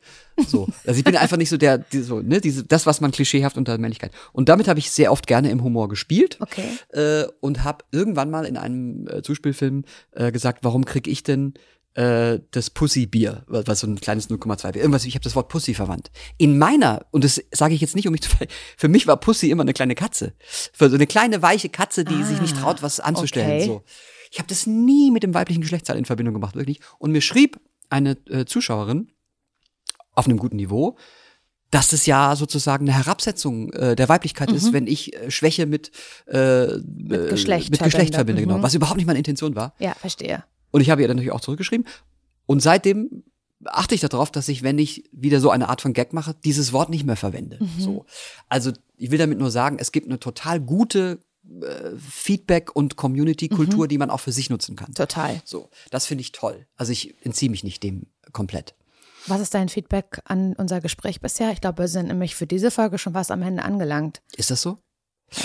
So. 0.47 0.69
Also 0.85 0.99
ich 0.99 1.03
bin 1.03 1.17
einfach 1.17 1.35
nicht 1.35 1.49
so 1.49 1.57
der, 1.57 1.79
die, 1.79 1.99
so, 1.99 2.21
ne, 2.21 2.39
diese, 2.39 2.63
das, 2.63 2.85
was 2.85 3.01
man 3.01 3.11
klischeehaft 3.11 3.57
unter 3.57 3.77
Männlichkeit. 3.77 4.11
Und 4.31 4.47
damit 4.47 4.69
habe 4.69 4.79
ich 4.79 4.89
sehr 4.89 5.11
oft 5.11 5.27
gerne 5.27 5.49
im 5.49 5.65
Humor 5.65 5.89
gespielt. 5.89 6.37
Okay. 6.39 6.63
Äh, 6.93 7.25
und 7.41 7.65
habe 7.65 7.83
irgendwann 7.91 8.31
mal 8.31 8.45
in 8.45 8.55
einem 8.55 9.05
äh, 9.09 9.21
Zuspielfilm 9.21 9.83
äh, 10.11 10.31
gesagt, 10.31 10.59
warum 10.63 10.85
krieg 10.85 11.09
ich 11.09 11.23
denn 11.23 11.55
äh, 11.95 12.39
das 12.51 12.69
Pussy-Bier, 12.69 13.43
was 13.47 13.81
so 13.81 13.87
ein 13.87 13.99
kleines 13.99 14.29
0,2 14.29 14.71
Bier, 14.71 14.81
irgendwas, 14.81 15.03
ich 15.03 15.15
habe 15.15 15.23
das 15.23 15.35
Wort 15.35 15.49
Pussy 15.49 15.73
verwandt. 15.73 16.09
In 16.37 16.57
meiner, 16.57 17.05
und 17.11 17.25
das 17.25 17.43
sage 17.51 17.73
ich 17.73 17.81
jetzt 17.81 17.97
nicht, 17.97 18.07
um 18.07 18.13
mich 18.13 18.21
zu 18.21 18.29
ver 18.29 18.47
für 18.77 18.87
mich 18.87 19.07
war 19.07 19.17
Pussy 19.17 19.49
immer 19.49 19.63
eine 19.63 19.73
kleine 19.73 19.95
Katze. 19.95 20.33
Für 20.71 20.89
so 20.89 20.95
eine 20.95 21.07
kleine, 21.07 21.41
weiche 21.41 21.67
Katze, 21.67 22.05
die 22.05 22.23
sich 22.23 22.39
nicht 22.39 22.55
traut, 22.55 22.81
was 22.81 23.01
anzustellen. 23.01 23.49
okay. 23.49 23.65
So. 23.65 23.83
Ich 24.37 24.39
habe 24.39 24.49
das 24.49 24.67
nie 24.67 25.09
mit 25.09 25.23
dem 25.23 25.33
weiblichen 25.33 25.61
Geschlechtsteil 25.61 25.97
in 25.97 26.05
Verbindung 26.05 26.35
gemacht, 26.35 26.55
wirklich. 26.55 26.79
Und 26.99 27.11
mir 27.11 27.21
schrieb 27.21 27.59
eine 27.89 28.11
äh, 28.29 28.45
Zuschauerin 28.45 29.09
auf 30.13 30.27
einem 30.27 30.37
guten 30.37 30.57
Niveau, 30.57 30.95
dass 31.71 31.91
es 31.91 32.05
ja 32.05 32.35
sozusagen 32.35 32.87
eine 32.87 32.95
Herabsetzung 32.95 33.73
äh, 33.73 33.95
der 33.95 34.09
Weiblichkeit 34.09 34.51
ist, 34.51 34.73
wenn 34.73 34.85
ich 34.85 35.15
äh, 35.15 35.31
Schwäche 35.31 35.65
mit, 35.65 35.89
äh, 36.27 36.67
mit 36.85 37.29
Geschlecht 37.29 37.71
mit 37.71 37.81
Geschlecht 37.81 38.13
verbinde. 38.13 38.43
genau. 38.43 38.59
Mhm. 38.59 38.61
Was 38.61 38.75
überhaupt 38.75 38.97
nicht 38.97 39.07
meine 39.07 39.17
Intention 39.17 39.55
war. 39.55 39.73
Ja, 39.79 39.95
verstehe. 39.95 40.43
Und 40.69 40.81
ich 40.81 40.91
habe 40.91 41.01
ihr 41.01 41.07
dann 41.07 41.17
natürlich 41.17 41.33
auch 41.33 41.41
zurückgeschrieben. 41.41 41.87
Und 42.45 42.61
seitdem 42.61 43.23
achte 43.65 43.95
ich 43.95 44.01
darauf, 44.01 44.29
dass 44.29 44.49
ich, 44.49 44.61
wenn 44.61 44.77
ich 44.77 45.09
wieder 45.11 45.39
so 45.39 45.49
eine 45.49 45.67
Art 45.69 45.81
von 45.81 45.93
Gag 45.93 46.13
mache, 46.13 46.35
dieses 46.45 46.73
Wort 46.73 46.91
nicht 46.91 47.07
mehr 47.07 47.15
verwende. 47.15 47.57
So. 47.79 48.05
Also 48.49 48.71
ich 48.97 49.09
will 49.09 49.17
damit 49.17 49.39
nur 49.39 49.49
sagen, 49.49 49.77
es 49.79 49.91
gibt 49.91 50.05
eine 50.05 50.19
total 50.19 50.59
gute 50.59 51.17
äh, 51.21 51.26
Feedback- 51.99 52.75
und 52.75 52.95
Community-Kultur, 52.95 53.87
die 53.87 53.97
man 53.97 54.09
auch 54.09 54.19
für 54.19 54.31
sich 54.31 54.49
nutzen 54.49 54.75
kann. 54.75 54.93
Total. 54.93 55.41
So, 55.45 55.69
das 55.91 56.05
finde 56.05 56.21
ich 56.21 56.31
toll. 56.31 56.67
Also 56.75 56.91
ich 56.91 57.15
entziehe 57.25 57.49
mich 57.51 57.63
nicht 57.63 57.83
dem 57.83 58.07
komplett. 58.33 58.75
Was 59.27 59.41
ist 59.41 59.53
dein 59.53 59.69
Feedback 59.69 60.21
an 60.25 60.53
unser 60.57 60.79
Gespräch 60.81 61.19
bisher? 61.21 61.51
Ich 61.51 61.59
glaube, 61.61 61.83
wir 61.83 61.87
sind 61.87 62.07
nämlich 62.07 62.35
für 62.35 62.47
diese 62.47 62.71
Folge 62.71 62.97
schon 62.97 63.13
fast 63.13 63.31
am 63.31 63.41
Ende 63.41 63.63
angelangt. 63.63 64.21
Ist 64.35 64.51
das 64.51 64.61
so? 64.61 64.77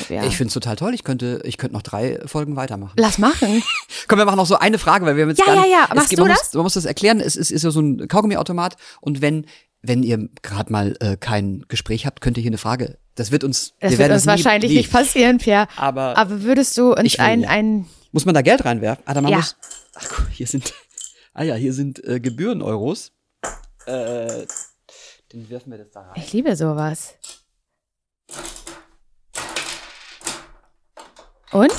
Ja. 0.08 0.24
Ich 0.24 0.36
finde 0.36 0.48
es 0.48 0.54
total 0.54 0.76
toll. 0.76 0.94
Ich 0.94 1.02
könnte, 1.02 1.40
ich 1.44 1.58
könnte 1.58 1.74
noch 1.74 1.82
drei 1.82 2.20
Folgen 2.26 2.54
weitermachen. 2.54 2.94
Lass 2.96 3.18
machen. 3.18 3.62
Komm, 4.08 4.18
wir 4.20 4.24
machen 4.24 4.36
noch 4.36 4.46
so 4.46 4.56
eine 4.56 4.78
Frage, 4.78 5.04
weil 5.04 5.16
wir 5.16 5.24
haben 5.24 5.30
jetzt 5.30 5.40
Ja, 5.40 5.46
gar 5.46 5.54
ja, 5.56 5.62
nicht, 5.62 5.72
ja. 5.72 5.86
es 5.90 5.94
Machst 5.96 6.10
geht- 6.10 6.18
du 6.20 6.22
man 6.22 6.30
das? 6.30 6.44
Muss, 6.44 6.54
man 6.54 6.62
muss 6.62 6.74
das 6.74 6.84
erklären. 6.84 7.18
Es 7.18 7.34
ist, 7.34 7.50
ist 7.50 7.64
ja 7.64 7.72
so 7.72 7.80
ein 7.80 8.06
Kaugummiautomat 8.06 8.76
und 9.00 9.20
wenn 9.20 9.46
wenn 9.84 10.04
ihr 10.04 10.28
gerade 10.42 10.70
mal 10.70 10.96
äh, 11.00 11.16
kein 11.16 11.64
Gespräch 11.66 12.06
habt, 12.06 12.20
könnt 12.20 12.36
ihr 12.36 12.42
hier 12.42 12.50
eine 12.50 12.58
Frage. 12.58 12.98
Das 13.14 13.30
wird 13.30 13.44
uns, 13.44 13.74
Das 13.80 13.92
wir 13.92 13.98
wird 13.98 14.10
uns 14.12 14.24
nie- 14.24 14.28
wahrscheinlich 14.30 14.70
nie. 14.70 14.76
nicht 14.78 14.90
passieren, 14.92 15.38
Pierre. 15.38 15.68
Aber- 15.76 16.16
Aber 16.16 16.42
würdest 16.42 16.76
du 16.78 16.92
uns 16.94 17.18
ein, 17.18 17.44
ein, 17.44 17.86
Muss 18.12 18.24
man 18.24 18.34
da 18.34 18.42
Geld 18.42 18.64
reinwerfen? 18.64 19.02
Ah, 19.06 19.14
da 19.14 19.20
Ja. 19.28 19.36
muss. 19.36 19.56
Ach, 19.94 20.08
guck, 20.08 20.28
hier 20.30 20.46
sind. 20.46 20.72
Ah 21.34 21.44
ja, 21.44 21.54
hier 21.54 21.72
sind 21.72 22.04
äh, 22.04 22.20
Gebühren-Euros. 22.20 23.10
Äh, 23.86 24.44
den 25.32 25.48
werfen 25.48 25.70
wir 25.70 25.78
das 25.78 25.90
da 25.90 26.02
rein. 26.02 26.12
ich 26.22 26.30
liebe 26.34 26.54
sowas. 26.56 27.14
Und? 31.52 31.72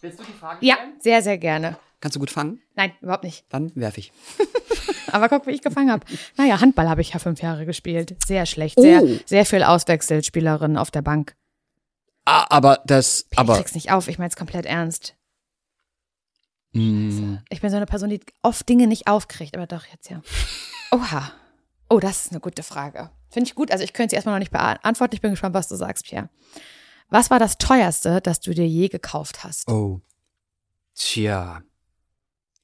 Willst 0.00 0.20
du 0.20 0.24
die 0.24 0.32
Frage 0.38 0.64
Ja, 0.64 0.76
sehr, 1.00 1.20
sehr 1.22 1.36
gerne. 1.38 1.78
Kannst 2.00 2.14
du 2.14 2.20
gut 2.20 2.30
fangen? 2.30 2.62
Nein, 2.76 2.92
überhaupt 3.00 3.24
nicht. 3.24 3.44
Dann 3.50 3.72
werfe 3.74 3.98
ich. 4.00 4.12
Aber 5.12 5.28
guck, 5.28 5.46
wie 5.46 5.50
ich 5.52 5.62
gefangen 5.62 5.90
habe. 5.90 6.04
Naja, 6.36 6.60
Handball 6.60 6.88
habe 6.88 7.00
ich 7.00 7.12
ja 7.12 7.18
fünf 7.18 7.42
Jahre 7.42 7.66
gespielt. 7.66 8.16
Sehr 8.26 8.46
schlecht. 8.46 8.78
Sehr, 8.80 9.02
Oh. 9.02 9.18
sehr 9.26 9.44
viel 9.46 9.62
Auswechselspielerin 9.62 10.76
auf 10.76 10.90
der 10.90 11.02
Bank. 11.02 11.34
Ah, 12.24 12.46
aber 12.50 12.80
das, 12.86 13.26
ich 13.30 13.38
aber. 13.38 13.56
krieg's 13.56 13.74
nicht 13.74 13.90
auf. 13.92 14.08
Ich 14.08 14.18
meine 14.18 14.28
es 14.30 14.36
komplett 14.36 14.66
ernst. 14.66 15.14
Mm, 16.72 17.38
Ich 17.48 17.60
bin 17.60 17.70
so 17.70 17.76
eine 17.76 17.86
Person, 17.86 18.10
die 18.10 18.20
oft 18.42 18.68
Dinge 18.68 18.86
nicht 18.86 19.08
aufkriegt, 19.08 19.56
aber 19.56 19.66
doch 19.66 19.84
jetzt 19.86 20.10
ja. 20.10 20.20
Oha. 20.92 21.32
Oh, 21.88 21.98
das 21.98 22.26
ist 22.26 22.32
eine 22.32 22.40
gute 22.40 22.62
Frage. 22.62 23.10
Finde 23.30 23.48
ich 23.48 23.54
gut. 23.56 23.72
Also 23.72 23.82
ich 23.82 23.92
könnte 23.92 24.10
sie 24.10 24.16
erstmal 24.16 24.34
noch 24.36 24.40
nicht 24.40 24.52
beantworten. 24.52 25.14
Ich 25.14 25.20
bin 25.20 25.32
gespannt, 25.32 25.54
was 25.54 25.68
du 25.68 25.74
sagst, 25.76 26.04
Pierre. 26.04 26.28
Was 27.08 27.30
war 27.30 27.40
das 27.40 27.58
teuerste, 27.58 28.20
das 28.20 28.38
du 28.40 28.54
dir 28.54 28.66
je 28.68 28.88
gekauft 28.88 29.42
hast? 29.42 29.68
oh. 29.68 30.00
Tja. 30.94 31.62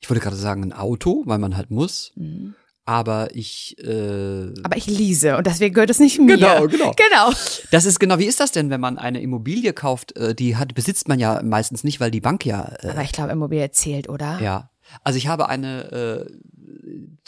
Ich 0.07 0.11
wollte 0.11 0.22
gerade 0.22 0.36
sagen, 0.36 0.62
ein 0.62 0.72
Auto, 0.72 1.24
weil 1.26 1.38
man 1.38 1.57
halt 1.57 1.72
muss. 1.72 2.12
Mhm. 2.14 2.54
Aber 2.84 3.34
ich. 3.34 3.76
Äh, 3.82 4.52
Aber 4.62 4.76
ich 4.76 4.86
lease 4.86 5.36
und 5.36 5.48
deswegen 5.48 5.74
gehört 5.74 5.90
es 5.90 5.98
nicht 5.98 6.20
mir. 6.20 6.36
Genau, 6.36 6.68
genau. 6.68 6.92
Genau. 6.92 7.36
das 7.72 7.84
ist 7.86 7.98
genau, 7.98 8.20
wie 8.20 8.26
ist 8.26 8.38
das 8.38 8.52
denn, 8.52 8.70
wenn 8.70 8.80
man 8.80 8.98
eine 8.98 9.20
Immobilie 9.20 9.72
kauft? 9.72 10.16
Äh, 10.16 10.36
die 10.36 10.54
hat, 10.54 10.74
besitzt 10.76 11.09
man 11.09 11.18
ja 11.18 11.42
meistens 11.42 11.82
nicht, 11.82 11.98
weil 11.98 12.12
die 12.12 12.20
Bank 12.20 12.46
ja. 12.46 12.72
Äh, 12.82 12.90
Aber 12.90 13.02
ich 13.02 13.11
glaube, 13.11 13.32
Immobilie 13.32 13.68
zählt, 13.72 14.09
oder? 14.09 14.38
Ja. 14.40 14.70
Also 15.02 15.16
ich 15.16 15.26
habe 15.26 15.48
eine, 15.48 15.90
äh, 15.90 16.30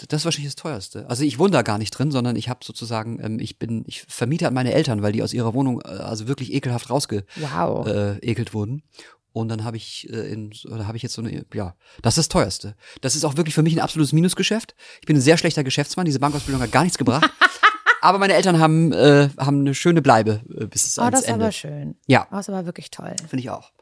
das 0.09 0.21
ist 0.21 0.25
wahrscheinlich 0.25 0.53
das 0.55 0.63
teuerste. 0.63 1.11
Also 1.11 1.25
ich 1.25 1.41
wohne 1.41 1.51
da 1.51 1.63
gar 1.63 1.79
nicht 1.79 1.91
drin, 1.91 2.13
sondern 2.13 2.37
ich 2.37 2.49
habe 2.49 2.61
sozusagen, 2.63 3.19
ähm, 3.21 3.41
ich 3.41 3.59
bin, 3.59 3.83
ich 3.89 4.03
vermiete 4.03 4.47
an 4.47 4.55
meine 4.55 4.73
Eltern, 4.73 5.03
weil 5.03 5.11
die 5.11 5.25
aus 5.25 5.35
ihrer 5.35 5.55
Wohnung 5.55 5.81
äh, 5.85 5.89
also 5.89 6.29
wirklich 6.29 6.53
ekelhaft 6.55 6.91
rausgeekelt 6.91 7.27
Wow. 7.41 7.89
äh, 7.89 8.53
wurden. 8.53 8.85
Und 9.33 9.49
dann 9.49 9.65
habe 9.65 9.77
ich 9.77 10.09
äh, 10.11 10.33
in, 10.33 10.53
oder 10.71 10.87
habe 10.87 10.97
ich 10.97 11.03
jetzt 11.03 11.15
so 11.15 11.23
eine, 11.23 11.45
ja, 11.53 11.77
das 12.03 12.15
ist 12.15 12.19
das 12.19 12.29
teuerste. 12.29 12.75
Das 13.01 13.15
ist 13.15 13.25
auch 13.25 13.37
wirklich 13.37 13.55
für 13.55 13.63
mich 13.63 13.75
ein 13.75 13.81
absolutes 13.81 14.13
Minusgeschäft. 14.13 14.75
Ich 15.01 15.07
bin 15.07 15.17
ein 15.17 15.23
sehr 15.23 15.37
schlechter 15.37 15.65
Geschäftsmann. 15.65 16.07
Diese 16.07 16.19
Bankausbildung 16.19 16.63
hat 16.63 16.73
gar 16.73 16.83
nichts 16.83 16.99
gebracht. 16.99 17.31
aber 18.01 18.19
meine 18.19 18.35
Eltern 18.35 18.59
haben, 18.59 18.93
äh, 18.93 19.29
haben 19.39 19.61
eine 19.61 19.75
schöne 19.75 20.03
Bleibe 20.03 20.43
äh, 20.59 20.67
bis 20.67 20.87
es 20.87 20.99
oh, 20.99 21.03
ans 21.03 21.13
das 21.13 21.21
ist 21.23 21.29
Ende. 21.29 21.45
aber 21.45 21.53
schön. 21.53 21.97
Ja. 22.07 22.27
Oh, 22.31 22.37
das 22.37 22.49
ist 22.49 22.55
aber 22.55 22.67
wirklich 22.67 22.91
toll. 22.91 23.15
Finde 23.29 23.41
ich 23.41 23.51
auch. 23.51 23.73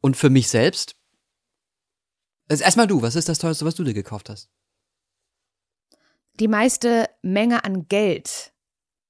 Und 0.00 0.16
für 0.16 0.30
mich 0.30 0.48
selbst, 0.48 0.96
also 2.48 2.64
erstmal 2.64 2.86
du, 2.86 3.02
was 3.02 3.16
ist 3.16 3.28
das 3.28 3.38
teuerste, 3.38 3.64
was 3.64 3.74
du 3.74 3.84
dir 3.84 3.94
gekauft 3.94 4.28
hast? 4.28 4.48
Die 6.34 6.48
meiste 6.48 7.08
Menge 7.22 7.64
an 7.64 7.86
Geld 7.88 8.52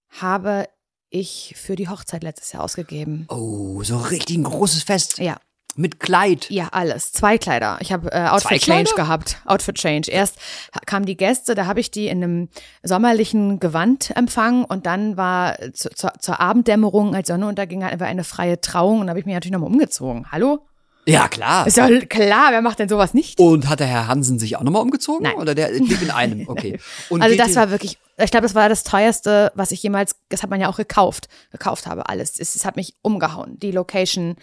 habe 0.09 0.69
ich 1.11 1.55
für 1.57 1.77
die 1.77 1.89
Hochzeit 1.89 2.23
letztes 2.23 2.53
Jahr 2.53 2.65
ausgegeben. 2.65 3.27
Oh, 3.29 3.83
so 3.83 3.99
richtig 3.99 4.37
ein 4.37 4.45
großes 4.45 4.83
Fest. 4.83 5.19
Ja, 5.19 5.41
Mit 5.77 6.01
Kleid. 6.01 6.51
ja, 6.51 6.69
alles. 6.73 7.13
Zwei 7.13 7.39
Kleider. 7.39 7.79
Ich 7.81 7.93
habe 7.93 8.11
äh, 8.13 8.27
Outfit 8.29 8.61
Change 8.61 8.91
gehabt. 8.97 9.41
Outfit 9.45 9.77
Change. 9.77 10.11
Erst 10.11 10.37
kamen 10.87 11.07
die 11.07 11.17
Gäste, 11.17 11.55
da 11.55 11.67
habe 11.67 11.81
ich 11.81 11.91
die 11.91 12.09
in 12.09 12.23
einem 12.23 12.49
sommerlichen 12.83 13.61
Gewand 13.61 14.11
empfangen 14.17 14.65
und 14.65 14.87
dann 14.87 15.17
war 15.17 15.61
äh, 15.61 15.73
zu, 15.73 15.91
zur, 15.91 16.13
zur 16.19 16.41
Abenddämmerung, 16.41 17.15
als 17.15 17.29
Sonne 17.29 17.47
unterging, 17.47 17.81
wir 17.81 18.07
eine 18.07 18.25
freie 18.25 18.61
Trauung 18.61 19.01
und 19.01 19.07
da 19.07 19.11
habe 19.11 19.21
ich 19.21 19.27
mich 19.27 19.35
natürlich 19.35 19.53
nochmal 19.53 19.71
umgezogen. 19.71 20.27
Hallo? 20.31 20.67
Ja, 21.07 21.29
klar. 21.29 21.67
Ist 21.67 21.77
ja 21.77 21.89
klar, 22.01 22.49
wer 22.51 22.63
macht 22.63 22.79
denn 22.79 22.89
sowas 22.89 23.15
nicht? 23.15 23.39
Und 23.41 23.69
hat 23.69 23.81
der 23.81 23.87
Herr 23.87 24.07
Hansen 24.07 24.39
sich 24.39 24.57
auch 24.57 24.63
nochmal 24.63 24.83
umgezogen? 24.83 25.23
Nein. 25.25 25.37
Oder 25.37 25.55
der 25.55 25.69
blieb 25.69 26.03
in 26.03 26.11
einem? 26.11 26.41
Okay. 26.51 26.79
Und 27.09 27.23
Also 27.23 27.37
das 27.37 27.55
war 27.55 27.71
wirklich, 27.71 27.99
ich 28.19 28.31
glaube, 28.31 28.43
das 28.43 28.55
war 28.55 28.69
das 28.69 28.83
teuerste, 28.85 29.53
was 29.55 29.73
ich 29.73 29.83
jemals, 29.83 30.17
das 30.29 30.43
hat 30.43 30.51
man 30.51 30.61
ja 30.61 30.69
auch 30.69 30.77
gekauft, 30.77 31.29
gekauft 31.53 31.87
habe, 31.87 32.09
alles. 32.09 32.39
Es, 32.39 32.55
es 32.55 32.65
hat 32.65 32.77
mich 32.77 32.95
umgehauen. 33.03 33.59
Die 33.61 33.71
Location, 33.71 34.37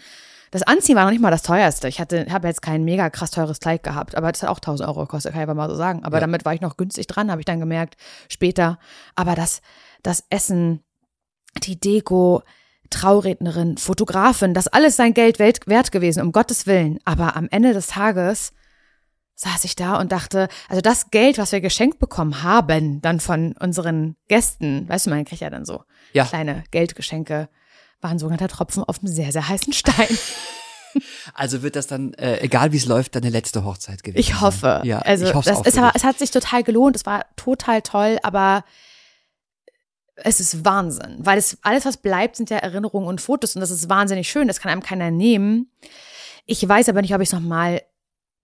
das 0.50 0.62
Anziehen 0.62 0.96
war 0.96 1.04
noch 1.04 1.10
nicht 1.10 1.20
mal 1.20 1.30
das 1.30 1.42
teuerste. 1.42 1.88
Ich 1.88 2.00
hatte, 2.00 2.26
habe 2.30 2.48
jetzt 2.48 2.62
kein 2.62 2.84
mega 2.84 3.10
krass 3.10 3.30
teures 3.30 3.60
Kleid 3.60 3.82
gehabt, 3.82 4.14
aber 4.16 4.32
das 4.32 4.42
hat 4.42 4.50
auch 4.50 4.58
1000 4.58 4.88
Euro 4.88 5.00
gekostet, 5.00 5.32
kann 5.32 5.42
ich 5.42 5.48
aber 5.48 5.54
mal 5.54 5.68
so 5.68 5.76
sagen. 5.76 6.04
Aber 6.04 6.16
Ja. 6.16 6.20
damit 6.20 6.44
war 6.44 6.54
ich 6.54 6.60
noch 6.60 6.76
günstig 6.76 7.06
dran, 7.06 7.30
habe 7.30 7.40
ich 7.40 7.44
dann 7.46 7.60
gemerkt, 7.60 7.96
später. 8.28 8.78
Aber 9.14 9.34
das, 9.34 9.60
das 10.02 10.24
Essen, 10.30 10.82
die 11.64 11.78
Deko, 11.78 12.42
Traurednerin, 12.90 13.76
Fotografin, 13.76 14.54
das 14.54 14.68
alles 14.68 14.96
sein 14.96 15.12
Geld 15.14 15.38
wert 15.38 15.92
gewesen, 15.92 16.22
um 16.22 16.32
Gottes 16.32 16.66
Willen. 16.66 16.98
Aber 17.04 17.36
am 17.36 17.48
Ende 17.50 17.74
des 17.74 17.88
Tages 17.88 18.52
saß 19.34 19.64
ich 19.64 19.76
da 19.76 20.00
und 20.00 20.10
dachte, 20.10 20.48
also 20.68 20.80
das 20.80 21.10
Geld, 21.10 21.38
was 21.38 21.52
wir 21.52 21.60
geschenkt 21.60 21.98
bekommen 21.98 22.42
haben, 22.42 23.00
dann 23.02 23.20
von 23.20 23.52
unseren 23.60 24.16
Gästen, 24.28 24.88
weißt 24.88 25.06
du, 25.06 25.10
man 25.10 25.24
kriegt 25.24 25.42
ja 25.42 25.50
dann 25.50 25.64
so 25.64 25.84
Ja. 26.12 26.24
kleine 26.24 26.64
Geldgeschenke, 26.72 27.48
waren 28.00 28.18
sogenannte 28.18 28.48
Tropfen 28.48 28.84
auf 28.84 29.00
einem 29.00 29.12
sehr, 29.12 29.32
sehr 29.32 29.48
heißen 29.48 29.72
Stein. 29.72 30.08
Also 31.34 31.62
wird 31.62 31.76
das 31.76 31.86
dann, 31.86 32.14
äh, 32.14 32.40
egal 32.40 32.72
wie 32.72 32.78
es 32.78 32.86
läuft, 32.86 33.14
deine 33.14 33.28
letzte 33.28 33.62
Hochzeit 33.62 34.02
gewesen. 34.02 34.18
Ich 34.18 34.40
hoffe. 34.40 34.80
Ja, 34.84 34.98
also 35.00 35.26
ich 35.26 35.34
hoffe 35.34 35.50
dich. 35.50 35.76
es 35.94 36.04
hat 36.04 36.18
sich 36.18 36.30
total 36.30 36.62
gelohnt, 36.62 36.96
es 36.96 37.06
war 37.06 37.26
total 37.36 37.82
toll, 37.82 38.18
aber 38.22 38.64
es 40.16 40.40
ist 40.40 40.64
Wahnsinn, 40.64 41.16
weil 41.18 41.38
es 41.38 41.58
alles, 41.62 41.84
was 41.84 41.98
bleibt, 41.98 42.36
sind 42.36 42.50
ja 42.50 42.56
Erinnerungen 42.56 43.06
und 43.06 43.20
Fotos 43.20 43.54
und 43.54 43.60
das 43.60 43.70
ist 43.70 43.88
wahnsinnig 43.88 44.28
schön, 44.28 44.48
das 44.48 44.60
kann 44.60 44.72
einem 44.72 44.82
keiner 44.82 45.10
nehmen. 45.10 45.70
Ich 46.46 46.66
weiß 46.66 46.88
aber 46.88 47.02
nicht, 47.02 47.14
ob 47.14 47.20
ich 47.20 47.28
es 47.28 47.32
nochmal 47.32 47.82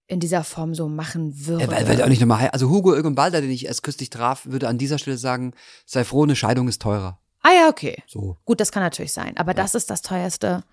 in 0.06 0.20
dieser 0.20 0.44
Form 0.44 0.74
so 0.74 0.88
machen 0.88 1.46
würde. 1.46 1.64
Ja, 1.64 1.70
weil, 1.70 1.88
weil 1.88 2.02
auch 2.02 2.08
nicht 2.08 2.20
nochmal, 2.20 2.50
also 2.50 2.68
Hugo 2.68 2.94
Irgendbalder, 2.94 3.40
den 3.40 3.50
ich 3.50 3.66
erst 3.66 3.82
kürzlich 3.82 4.10
traf, 4.10 4.44
würde 4.44 4.68
an 4.68 4.78
dieser 4.78 4.98
Stelle 4.98 5.16
sagen, 5.16 5.54
sei 5.86 6.04
froh, 6.04 6.24
eine 6.24 6.36
Scheidung 6.36 6.68
ist 6.68 6.82
teurer. 6.82 7.18
Ah 7.54 7.62
ja, 7.62 7.68
okay. 7.68 8.02
So. 8.06 8.36
Gut, 8.44 8.60
das 8.60 8.72
kann 8.72 8.82
natürlich 8.82 9.12
sein. 9.12 9.36
Aber 9.36 9.54
das 9.54 9.74
ist 9.74 9.90
das 9.90 10.02
teuerste, 10.02 10.64